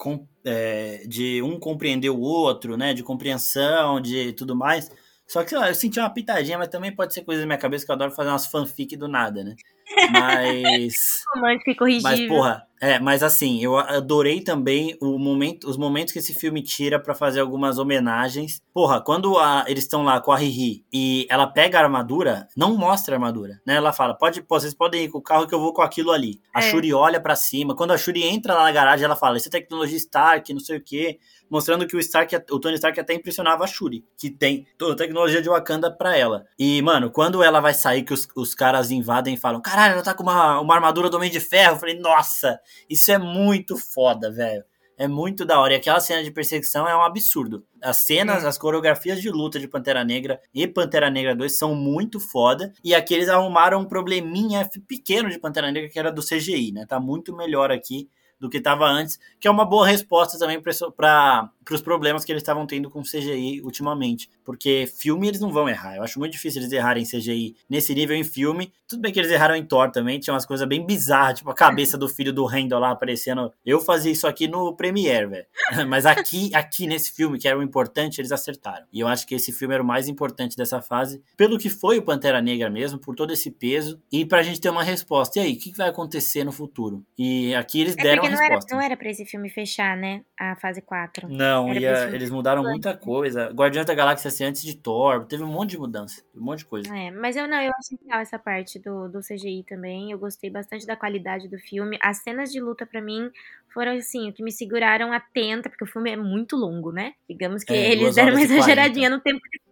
é, 0.44 1.02
de 1.06 1.42
um 1.42 1.58
compreender 1.58 2.10
o 2.10 2.20
outro, 2.20 2.76
né? 2.76 2.92
De 2.92 3.02
compreensão, 3.02 4.00
de 4.00 4.32
tudo 4.32 4.54
mais. 4.54 4.90
Só 5.26 5.42
que, 5.42 5.56
lá, 5.56 5.68
eu 5.68 5.74
senti 5.74 5.98
uma 5.98 6.10
pitadinha, 6.10 6.56
mas 6.56 6.68
também 6.68 6.94
pode 6.94 7.12
ser 7.12 7.22
coisa 7.22 7.40
da 7.40 7.46
minha 7.46 7.58
cabeça 7.58 7.84
que 7.84 7.90
eu 7.90 7.94
adoro 7.94 8.12
fazer 8.12 8.30
umas 8.30 8.46
fanfic 8.46 8.96
do 8.96 9.08
nada, 9.08 9.42
né? 9.42 9.56
Mas. 10.12 11.22
Romântico 11.34 11.74
corrigível. 11.76 12.10
Mas, 12.10 12.28
porra, 12.28 12.66
é, 12.80 12.98
mas 12.98 13.22
assim, 13.22 13.62
eu 13.62 13.78
adorei 13.78 14.40
também 14.40 14.96
o 15.00 15.18
momento, 15.18 15.68
os 15.68 15.76
momentos 15.76 16.12
que 16.12 16.18
esse 16.18 16.34
filme 16.34 16.62
tira 16.62 17.00
para 17.00 17.14
fazer 17.14 17.40
algumas 17.40 17.78
homenagens. 17.78 18.60
Porra, 18.72 19.00
quando 19.00 19.38
a, 19.38 19.64
eles 19.66 19.84
estão 19.84 20.02
lá 20.02 20.20
com 20.20 20.30
a 20.32 20.36
Riri 20.36 20.84
e 20.92 21.26
ela 21.30 21.46
pega 21.46 21.78
a 21.78 21.82
armadura, 21.82 22.48
não 22.56 22.76
mostra 22.76 23.14
a 23.14 23.16
armadura, 23.16 23.60
né? 23.66 23.76
Ela 23.76 23.92
fala: 23.92 24.14
pode, 24.14 24.42
pô, 24.42 24.60
vocês 24.60 24.74
podem 24.74 25.04
ir 25.04 25.08
com 25.08 25.18
o 25.18 25.22
carro 25.22 25.46
que 25.46 25.54
eu 25.54 25.60
vou 25.60 25.72
com 25.72 25.82
aquilo 25.82 26.12
ali. 26.12 26.40
A 26.52 26.60
é. 26.60 26.62
Shuri 26.70 26.92
olha 26.92 27.20
para 27.20 27.34
cima. 27.34 27.74
Quando 27.74 27.92
a 27.92 27.98
Shuri 27.98 28.24
entra 28.24 28.54
lá 28.54 28.64
na 28.64 28.72
garagem, 28.72 29.04
ela 29.04 29.16
fala: 29.16 29.36
Isso 29.38 29.48
é 29.48 29.50
tecnologia 29.50 29.96
Stark, 29.96 30.52
não 30.52 30.60
sei 30.60 30.76
o 30.76 30.82
quê. 30.82 31.18
Mostrando 31.48 31.86
que 31.86 31.96
o 31.96 32.00
Stark, 32.00 32.34
o 32.50 32.58
Tony 32.58 32.74
Stark 32.74 32.98
até 32.98 33.14
impressionava 33.14 33.62
a 33.62 33.66
Shuri, 33.68 34.04
que 34.18 34.28
tem 34.28 34.66
toda 34.76 34.94
a 34.94 34.96
tecnologia 34.96 35.40
de 35.40 35.48
Wakanda 35.48 35.90
pra 35.90 36.16
ela. 36.16 36.44
E, 36.58 36.82
mano, 36.82 37.08
quando 37.08 37.40
ela 37.40 37.60
vai 37.60 37.72
sair, 37.72 38.02
que 38.02 38.12
os, 38.12 38.26
os 38.34 38.52
caras 38.54 38.90
invadem 38.90 39.34
e 39.34 39.38
falam: 39.38 39.60
Caralho, 39.60 39.94
ela 39.94 40.02
tá 40.02 40.12
com 40.12 40.24
uma, 40.24 40.60
uma 40.60 40.74
armadura 40.74 41.08
do 41.08 41.16
Homem 41.16 41.30
de 41.30 41.40
Ferro. 41.40 41.76
Eu 41.76 41.78
falei: 41.80 41.98
Nossa, 41.98 42.58
isso 42.88 43.10
é 43.10 43.18
muito 43.18 43.76
foda, 43.76 44.30
velho. 44.30 44.64
É 44.98 45.06
muito 45.06 45.44
da 45.44 45.60
hora. 45.60 45.74
E 45.74 45.76
aquela 45.76 46.00
cena 46.00 46.24
de 46.24 46.30
perseguição 46.30 46.88
é 46.88 46.96
um 46.96 47.02
absurdo. 47.02 47.64
As 47.82 47.98
cenas, 47.98 48.44
é. 48.44 48.46
as 48.46 48.56
coreografias 48.56 49.20
de 49.20 49.30
luta 49.30 49.60
de 49.60 49.68
Pantera 49.68 50.02
Negra 50.02 50.40
e 50.54 50.66
Pantera 50.66 51.10
Negra 51.10 51.34
2 51.36 51.58
são 51.58 51.74
muito 51.74 52.18
foda. 52.18 52.72
E 52.82 52.94
aqui 52.94 53.12
eles 53.12 53.28
arrumaram 53.28 53.80
um 53.80 53.84
probleminha 53.84 54.68
pequeno 54.88 55.28
de 55.28 55.38
Pantera 55.38 55.70
Negra, 55.70 55.90
que 55.90 55.98
era 55.98 56.10
do 56.10 56.22
CGI, 56.22 56.72
né? 56.72 56.86
Tá 56.86 56.98
muito 56.98 57.36
melhor 57.36 57.70
aqui 57.70 58.08
do 58.38 58.48
que 58.48 58.58
estava 58.58 58.86
antes, 58.86 59.18
que 59.40 59.48
é 59.48 59.50
uma 59.50 59.64
boa 59.64 59.86
resposta 59.86 60.38
também 60.38 60.60
para 60.60 61.50
os 61.74 61.82
problemas 61.82 62.24
que 62.24 62.32
eles 62.32 62.42
estavam 62.42 62.66
tendo 62.66 62.90
com 62.90 63.02
CGI 63.02 63.60
ultimamente. 63.62 64.28
Porque 64.44 64.86
filme 64.86 65.28
eles 65.28 65.40
não 65.40 65.52
vão 65.52 65.68
errar. 65.68 65.96
Eu 65.96 66.02
acho 66.02 66.18
muito 66.18 66.32
difícil 66.32 66.60
eles 66.60 66.72
errarem 66.72 67.04
CGI 67.04 67.56
nesse 67.68 67.94
nível 67.94 68.16
em 68.16 68.24
filme. 68.24 68.72
Tudo 68.88 69.02
bem 69.02 69.12
que 69.12 69.18
eles 69.18 69.30
erraram 69.30 69.56
em 69.56 69.64
Thor 69.64 69.90
também, 69.90 70.20
tinha 70.20 70.32
umas 70.32 70.46
coisas 70.46 70.66
bem 70.68 70.84
bizarras, 70.86 71.38
tipo 71.38 71.50
a 71.50 71.54
cabeça 71.54 71.98
do 71.98 72.08
filho 72.08 72.32
do 72.32 72.44
Randall 72.44 72.80
lá 72.80 72.90
aparecendo. 72.92 73.52
Eu 73.64 73.80
fazia 73.80 74.12
isso 74.12 74.28
aqui 74.28 74.46
no 74.46 74.76
Premiere, 74.76 75.26
velho. 75.26 75.46
Mas 75.88 76.06
aqui, 76.06 76.54
aqui 76.54 76.86
nesse 76.86 77.12
filme, 77.12 77.38
que 77.38 77.48
era 77.48 77.58
o 77.58 77.62
importante, 77.62 78.20
eles 78.20 78.30
acertaram. 78.30 78.86
E 78.92 79.00
eu 79.00 79.08
acho 79.08 79.26
que 79.26 79.34
esse 79.34 79.52
filme 79.52 79.74
era 79.74 79.82
o 79.82 79.86
mais 79.86 80.06
importante 80.08 80.56
dessa 80.56 80.80
fase, 80.80 81.20
pelo 81.36 81.58
que 81.58 81.68
foi 81.68 81.98
o 81.98 82.02
Pantera 82.02 82.40
Negra 82.40 82.70
mesmo, 82.70 82.98
por 82.98 83.16
todo 83.16 83.32
esse 83.32 83.50
peso, 83.50 84.00
e 84.12 84.24
pra 84.24 84.42
gente 84.42 84.60
ter 84.60 84.70
uma 84.70 84.84
resposta. 84.84 85.38
E 85.38 85.42
aí, 85.42 85.52
o 85.54 85.58
que 85.58 85.76
vai 85.76 85.88
acontecer 85.88 86.44
no 86.44 86.52
futuro? 86.52 87.04
E 87.18 87.54
aqui 87.54 87.80
eles 87.80 87.96
é 87.98 88.02
deram 88.02 88.22
não 88.22 88.30
resposta. 88.30 88.70
Era, 88.70 88.76
não 88.76 88.86
era 88.86 88.96
pra 88.96 89.10
esse 89.10 89.24
filme 89.24 89.48
fechar, 89.50 89.96
né? 89.96 90.22
A 90.38 90.54
fase 90.56 90.80
4. 90.80 91.28
Não, 91.28 91.55
ia, 91.72 92.10
eles 92.14 92.30
mudaram 92.30 92.62
muita 92.62 92.96
coisa. 92.96 93.50
Guardiões 93.50 93.86
da 93.86 93.94
Galáxia 93.94 94.28
assim, 94.28 94.44
antes 94.44 94.62
de 94.62 94.76
Thor, 94.76 95.24
teve 95.26 95.42
um 95.42 95.48
monte 95.48 95.70
de 95.70 95.78
mudança, 95.78 96.22
um 96.34 96.42
monte 96.42 96.60
de 96.60 96.66
coisa. 96.66 96.96
É, 96.96 97.10
mas 97.10 97.36
eu 97.36 97.46
não, 97.48 97.60
eu 97.60 97.72
achei 97.78 97.98
legal 98.02 98.20
essa 98.20 98.38
parte 98.38 98.78
do, 98.78 99.08
do 99.08 99.20
CGI 99.20 99.64
também. 99.68 100.10
Eu 100.10 100.18
gostei 100.18 100.50
bastante 100.50 100.86
da 100.86 100.96
qualidade 100.96 101.48
do 101.48 101.58
filme. 101.58 101.98
As 102.02 102.18
cenas 102.18 102.50
de 102.52 102.60
luta, 102.60 102.84
para 102.84 103.00
mim, 103.00 103.30
foram 103.72 103.92
assim, 103.92 104.30
o 104.30 104.32
que 104.32 104.42
me 104.42 104.50
seguraram 104.50 105.12
atenta, 105.12 105.68
porque 105.68 105.84
o 105.84 105.86
filme 105.86 106.10
é 106.10 106.16
muito 106.16 106.56
longo, 106.56 106.90
né? 106.90 107.14
Digamos 107.28 107.62
que 107.62 107.72
é, 107.72 107.92
eles 107.92 108.14
deram 108.14 108.32
uma 108.32 108.42
exageradinha 108.42 109.10
no 109.10 109.20
tempo 109.20 109.40
de 109.50 109.65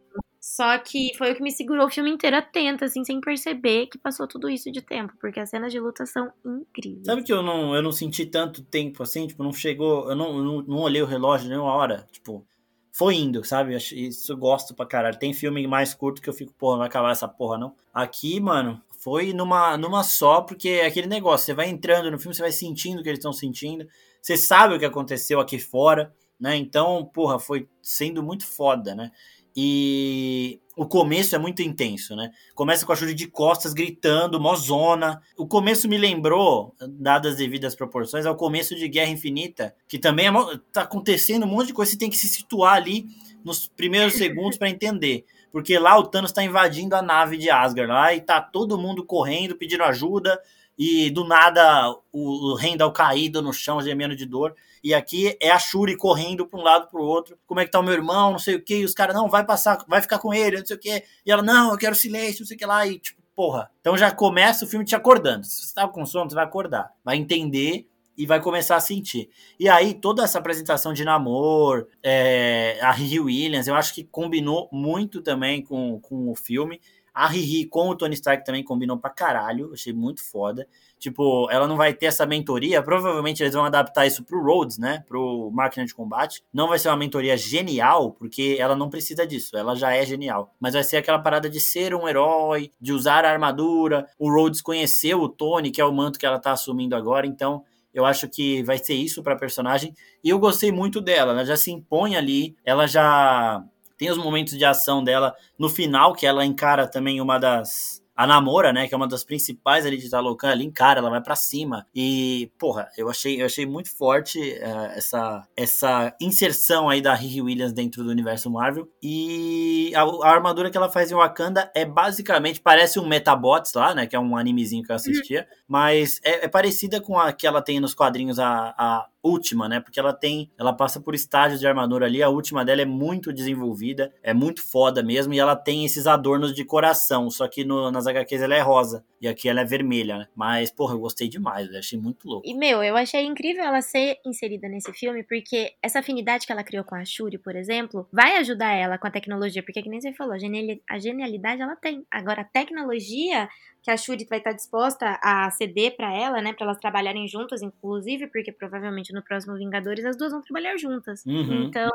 só 0.44 0.76
que 0.76 1.10
foi 1.16 1.32
o 1.32 1.34
que 1.34 1.42
me 1.42 1.50
segurou 1.50 1.86
o 1.86 1.90
filme 1.90 2.10
inteiro 2.10 2.36
atento, 2.36 2.84
assim, 2.84 3.02
sem 3.02 3.18
perceber 3.18 3.86
que 3.86 3.96
passou 3.96 4.28
tudo 4.28 4.50
isso 4.50 4.70
de 4.70 4.82
tempo, 4.82 5.14
porque 5.18 5.40
as 5.40 5.48
cenas 5.48 5.72
de 5.72 5.80
luta 5.80 6.04
são 6.04 6.30
incríveis. 6.44 7.06
Sabe 7.06 7.24
que 7.24 7.32
eu 7.32 7.42
não, 7.42 7.74
eu 7.74 7.80
não 7.80 7.90
senti 7.90 8.26
tanto 8.26 8.62
tempo 8.62 9.02
assim, 9.02 9.26
tipo, 9.26 9.42
não 9.42 9.54
chegou, 9.54 10.10
eu 10.10 10.14
não, 10.14 10.44
não, 10.44 10.62
não 10.62 10.78
olhei 10.80 11.00
o 11.00 11.06
relógio 11.06 11.48
nenhuma 11.48 11.72
hora, 11.72 12.06
tipo, 12.12 12.46
foi 12.92 13.14
indo, 13.14 13.42
sabe? 13.42 13.74
Isso 13.74 14.32
eu 14.32 14.36
gosto 14.36 14.74
pra 14.74 14.84
caralho. 14.84 15.18
Tem 15.18 15.32
filme 15.32 15.66
mais 15.66 15.94
curto 15.94 16.20
que 16.20 16.28
eu 16.28 16.34
fico, 16.34 16.52
porra, 16.52 16.76
vai 16.76 16.88
acabar 16.88 17.10
essa 17.10 17.26
porra, 17.26 17.56
não? 17.56 17.74
Aqui, 17.94 18.38
mano, 18.38 18.82
foi 18.98 19.32
numa, 19.32 19.78
numa 19.78 20.04
só, 20.04 20.42
porque 20.42 20.68
é 20.68 20.86
aquele 20.86 21.06
negócio, 21.06 21.46
você 21.46 21.54
vai 21.54 21.70
entrando 21.70 22.10
no 22.10 22.18
filme, 22.18 22.34
você 22.34 22.42
vai 22.42 22.52
sentindo 22.52 23.00
o 23.00 23.02
que 23.02 23.08
eles 23.08 23.18
estão 23.18 23.32
sentindo, 23.32 23.88
você 24.20 24.36
sabe 24.36 24.74
o 24.74 24.78
que 24.78 24.84
aconteceu 24.84 25.40
aqui 25.40 25.58
fora, 25.58 26.14
né? 26.38 26.54
Então, 26.54 27.02
porra, 27.14 27.38
foi 27.38 27.66
sendo 27.80 28.22
muito 28.22 28.46
foda, 28.46 28.94
né? 28.94 29.10
E 29.56 30.60
o 30.76 30.86
começo 30.86 31.36
é 31.36 31.38
muito 31.38 31.62
intenso, 31.62 32.16
né? 32.16 32.30
Começa 32.54 32.84
com 32.84 32.92
a 32.92 32.96
Shuri 32.96 33.14
de 33.14 33.28
costas 33.28 33.72
gritando, 33.72 34.40
mozona. 34.40 35.22
O 35.36 35.46
começo 35.46 35.88
me 35.88 35.96
lembrou, 35.96 36.74
dadas 36.80 37.32
as 37.32 37.38
devidas 37.38 37.76
proporções, 37.76 38.26
ao 38.26 38.36
começo 38.36 38.74
de 38.74 38.88
Guerra 38.88 39.10
Infinita, 39.10 39.74
que 39.86 39.98
também 39.98 40.26
é, 40.26 40.32
tá 40.72 40.82
acontecendo 40.82 41.44
um 41.44 41.48
monte 41.48 41.68
de 41.68 41.72
coisa, 41.72 41.92
você 41.92 41.98
tem 41.98 42.10
que 42.10 42.16
se 42.16 42.28
situar 42.28 42.74
ali 42.74 43.06
nos 43.44 43.68
primeiros 43.68 44.14
segundos 44.14 44.58
para 44.58 44.68
entender. 44.68 45.24
Porque 45.52 45.78
lá 45.78 45.96
o 45.96 46.08
Thanos 46.08 46.32
está 46.32 46.42
invadindo 46.42 46.96
a 46.96 47.02
nave 47.02 47.36
de 47.36 47.48
Asgard 47.48 47.92
lá 47.92 48.12
e 48.12 48.20
tá 48.20 48.40
todo 48.40 48.76
mundo 48.76 49.04
correndo, 49.04 49.54
pedindo 49.54 49.84
ajuda, 49.84 50.40
e 50.78 51.10
do 51.10 51.24
nada 51.24 51.94
o, 52.12 52.54
Randall 52.54 52.92
caído 52.92 53.40
no 53.40 53.52
chão, 53.52 53.80
gemendo 53.80 54.16
de 54.16 54.26
dor. 54.26 54.54
E 54.82 54.92
aqui 54.92 55.36
é 55.40 55.50
a 55.50 55.58
Shuri 55.58 55.96
correndo 55.96 56.46
para 56.46 56.60
um 56.60 56.62
lado 56.62 56.88
para 56.88 57.00
o 57.00 57.04
outro. 57.04 57.38
Como 57.46 57.60
é 57.60 57.64
que 57.64 57.70
tá 57.70 57.80
o 57.80 57.82
meu 57.82 57.94
irmão? 57.94 58.32
Não 58.32 58.38
sei 58.38 58.56
o 58.56 58.62
que. 58.62 58.78
E 58.78 58.84
os 58.84 58.92
caras, 58.92 59.14
não, 59.14 59.28
vai 59.28 59.44
passar, 59.44 59.82
vai 59.88 60.02
ficar 60.02 60.18
com 60.18 60.34
ele, 60.34 60.58
não 60.58 60.66
sei 60.66 60.76
o 60.76 60.80
que. 60.80 61.04
E 61.24 61.32
ela, 61.32 61.42
não, 61.42 61.70
eu 61.70 61.78
quero 61.78 61.94
silêncio, 61.94 62.40
não 62.40 62.46
sei 62.46 62.56
o 62.56 62.58
que 62.58 62.66
lá. 62.66 62.86
E 62.86 62.98
tipo, 62.98 63.22
porra. 63.34 63.70
Então 63.80 63.96
já 63.96 64.10
começa 64.10 64.64
o 64.64 64.68
filme 64.68 64.84
te 64.84 64.94
acordando. 64.94 65.46
Se 65.46 65.66
você 65.66 65.74
tava 65.74 65.92
com 65.92 66.04
sono, 66.04 66.28
você 66.28 66.34
vai 66.34 66.44
acordar. 66.44 66.90
Vai 67.04 67.16
entender 67.16 67.86
e 68.16 68.26
vai 68.26 68.40
começar 68.40 68.76
a 68.76 68.80
sentir. 68.80 69.28
E 69.58 69.68
aí, 69.68 69.94
toda 69.94 70.22
essa 70.22 70.38
apresentação 70.38 70.92
de 70.92 71.04
namoro, 71.04 71.86
é, 72.02 72.78
a 72.80 72.92
Riri 72.92 73.20
Williams, 73.20 73.66
eu 73.66 73.74
acho 73.74 73.92
que 73.94 74.04
combinou 74.04 74.68
muito 74.72 75.20
também 75.20 75.62
com, 75.62 76.00
com 76.00 76.30
o 76.30 76.34
filme. 76.34 76.80
A 77.14 77.28
Riri 77.28 77.66
com 77.66 77.88
o 77.88 77.94
Tony 77.94 78.14
Stark 78.14 78.44
também 78.44 78.64
combinou 78.64 78.98
pra 78.98 79.08
caralho, 79.08 79.70
achei 79.72 79.92
muito 79.92 80.22
foda. 80.22 80.66
Tipo, 80.98 81.48
ela 81.50 81.68
não 81.68 81.76
vai 81.76 81.94
ter 81.94 82.06
essa 82.06 82.26
mentoria, 82.26 82.82
provavelmente 82.82 83.42
eles 83.42 83.54
vão 83.54 83.64
adaptar 83.64 84.06
isso 84.06 84.24
pro 84.24 84.42
Rhodes, 84.42 84.78
né, 84.78 85.04
pro 85.06 85.50
máquina 85.52 85.86
de 85.86 85.94
combate. 85.94 86.42
Não 86.52 86.66
vai 86.66 86.78
ser 86.78 86.88
uma 86.88 86.96
mentoria 86.96 87.36
genial, 87.36 88.12
porque 88.12 88.56
ela 88.58 88.74
não 88.74 88.90
precisa 88.90 89.26
disso, 89.26 89.56
ela 89.56 89.76
já 89.76 89.94
é 89.94 90.04
genial. 90.04 90.52
Mas 90.58 90.74
vai 90.74 90.82
ser 90.82 90.96
aquela 90.96 91.18
parada 91.18 91.48
de 91.48 91.60
ser 91.60 91.94
um 91.94 92.08
herói, 92.08 92.70
de 92.80 92.92
usar 92.92 93.24
a 93.24 93.30
armadura. 93.30 94.06
O 94.18 94.28
Rhodes 94.28 94.60
conheceu 94.60 95.20
o 95.20 95.28
Tony, 95.28 95.70
que 95.70 95.80
é 95.80 95.84
o 95.84 95.92
manto 95.92 96.18
que 96.18 96.26
ela 96.26 96.40
tá 96.40 96.52
assumindo 96.52 96.96
agora, 96.96 97.26
então 97.26 97.62
eu 97.92 98.04
acho 98.04 98.28
que 98.28 98.62
vai 98.64 98.76
ser 98.76 98.94
isso 98.94 99.22
pra 99.22 99.36
personagem. 99.36 99.94
E 100.22 100.28
eu 100.28 100.38
gostei 100.38 100.72
muito 100.72 101.00
dela, 101.00 101.32
ela 101.32 101.44
já 101.44 101.56
se 101.56 101.70
impõe 101.70 102.16
ali, 102.16 102.56
ela 102.64 102.88
já 102.88 103.64
tem 103.96 104.10
os 104.10 104.18
momentos 104.18 104.56
de 104.56 104.64
ação 104.64 105.02
dela 105.02 105.34
no 105.58 105.68
final, 105.68 106.14
que 106.14 106.26
ela 106.26 106.44
encara 106.44 106.86
também 106.86 107.20
uma 107.20 107.38
das. 107.38 108.02
A 108.16 108.28
Namora, 108.28 108.72
né? 108.72 108.86
Que 108.86 108.94
é 108.94 108.96
uma 108.96 109.08
das 109.08 109.24
principais 109.24 109.84
ali 109.84 109.96
de 109.96 110.08
Talocan, 110.08 110.50
ela 110.50 110.62
encara, 110.62 111.00
ela 111.00 111.10
vai 111.10 111.20
para 111.20 111.34
cima. 111.34 111.84
E, 111.92 112.48
porra, 112.60 112.88
eu 112.96 113.10
achei, 113.10 113.42
eu 113.42 113.46
achei 113.46 113.66
muito 113.66 113.90
forte 113.90 114.38
uh, 114.38 114.92
essa, 114.94 115.42
essa 115.56 116.14
inserção 116.20 116.88
aí 116.88 117.02
da 117.02 117.12
Riri 117.12 117.42
Williams 117.42 117.72
dentro 117.72 118.04
do 118.04 118.10
universo 118.10 118.48
Marvel. 118.48 118.88
E 119.02 119.92
a, 119.96 120.02
a, 120.02 120.30
armadura 120.30 120.70
que 120.70 120.76
ela 120.76 120.88
faz 120.88 121.10
em 121.10 121.16
Wakanda 121.16 121.68
é 121.74 121.84
basicamente, 121.84 122.60
parece 122.60 123.00
um 123.00 123.08
Metabots 123.08 123.74
lá, 123.74 123.92
né? 123.92 124.06
Que 124.06 124.14
é 124.14 124.20
um 124.20 124.36
animezinho 124.36 124.84
que 124.84 124.92
eu 124.92 124.96
assistia. 124.96 125.40
Uhum. 125.40 125.46
Mas 125.66 126.20
é, 126.22 126.44
é, 126.44 126.48
parecida 126.48 127.00
com 127.00 127.18
a 127.18 127.32
que 127.32 127.46
ela 127.46 127.62
tem 127.62 127.80
nos 127.80 127.94
quadrinhos, 127.94 128.38
a, 128.38 128.74
a 128.76 129.08
última, 129.22 129.68
né? 129.68 129.80
Porque 129.80 129.98
ela 129.98 130.12
tem, 130.12 130.50
ela 130.58 130.72
passa 130.72 131.00
por 131.00 131.14
estágios 131.14 131.58
de 131.58 131.66
armadura 131.66 132.04
ali, 132.04 132.22
a 132.22 132.28
última 132.28 132.64
dela 132.64 132.82
é 132.82 132.84
muito 132.84 133.32
desenvolvida, 133.32 134.12
é 134.22 134.34
muito 134.34 134.62
foda 134.62 135.02
mesmo, 135.02 135.32
e 135.32 135.38
ela 135.38 135.56
tem 135.56 135.84
esses 135.84 136.06
adornos 136.06 136.54
de 136.54 136.64
coração, 136.64 137.30
só 137.30 137.48
que 137.48 137.64
no, 137.64 137.90
nas 137.90 138.06
HQs 138.06 138.42
ela 138.42 138.54
é 138.54 138.60
rosa, 138.60 139.02
e 139.20 139.26
aqui 139.26 139.48
ela 139.48 139.62
é 139.62 139.64
vermelha, 139.64 140.18
né? 140.18 140.28
Mas, 140.36 140.70
porra, 140.70 140.94
eu 140.94 140.98
gostei 140.98 141.26
demais, 141.26 141.70
eu 141.70 141.78
achei 141.78 141.98
muito 141.98 142.28
louco. 142.28 142.46
E, 142.46 142.54
meu, 142.54 142.82
eu 142.82 142.96
achei 142.96 143.24
incrível 143.24 143.64
ela 143.64 143.80
ser 143.80 144.18
inserida 144.26 144.68
nesse 144.68 144.92
filme, 144.92 145.24
porque 145.24 145.72
essa 145.82 146.00
afinidade 146.00 146.46
que 146.46 146.52
ela 146.52 146.62
criou 146.62 146.84
com 146.84 146.94
a 146.94 147.04
Shuri, 147.04 147.38
por 147.38 147.56
exemplo, 147.56 148.06
vai 148.12 148.36
ajudar 148.36 148.72
ela 148.72 148.98
com 148.98 149.06
a 149.06 149.10
tecnologia, 149.10 149.62
porque 149.62 149.82
que 149.82 149.88
nem 149.88 150.00
você 150.00 150.12
falou, 150.12 150.34
a 150.34 150.98
genialidade 150.98 151.62
ela 151.62 151.76
tem. 151.76 152.04
Agora, 152.10 152.42
a 152.42 152.44
tecnologia 152.44 153.48
que 153.84 153.90
a 153.90 153.96
Shuri 153.98 154.24
vai 154.24 154.38
estar 154.38 154.52
disposta 154.52 155.20
a 155.22 155.50
ceder 155.50 155.94
para 155.94 156.10
ela, 156.10 156.40
né, 156.40 156.54
para 156.54 156.64
elas 156.64 156.78
trabalharem 156.78 157.28
juntas, 157.28 157.60
inclusive, 157.60 158.26
porque 158.28 158.50
provavelmente 158.50 159.12
no 159.12 159.22
próximo 159.22 159.58
Vingadores 159.58 160.06
as 160.06 160.16
duas 160.16 160.32
vão 160.32 160.40
trabalhar 160.40 160.74
juntas. 160.78 161.22
Uhum. 161.26 161.64
Então, 161.64 161.90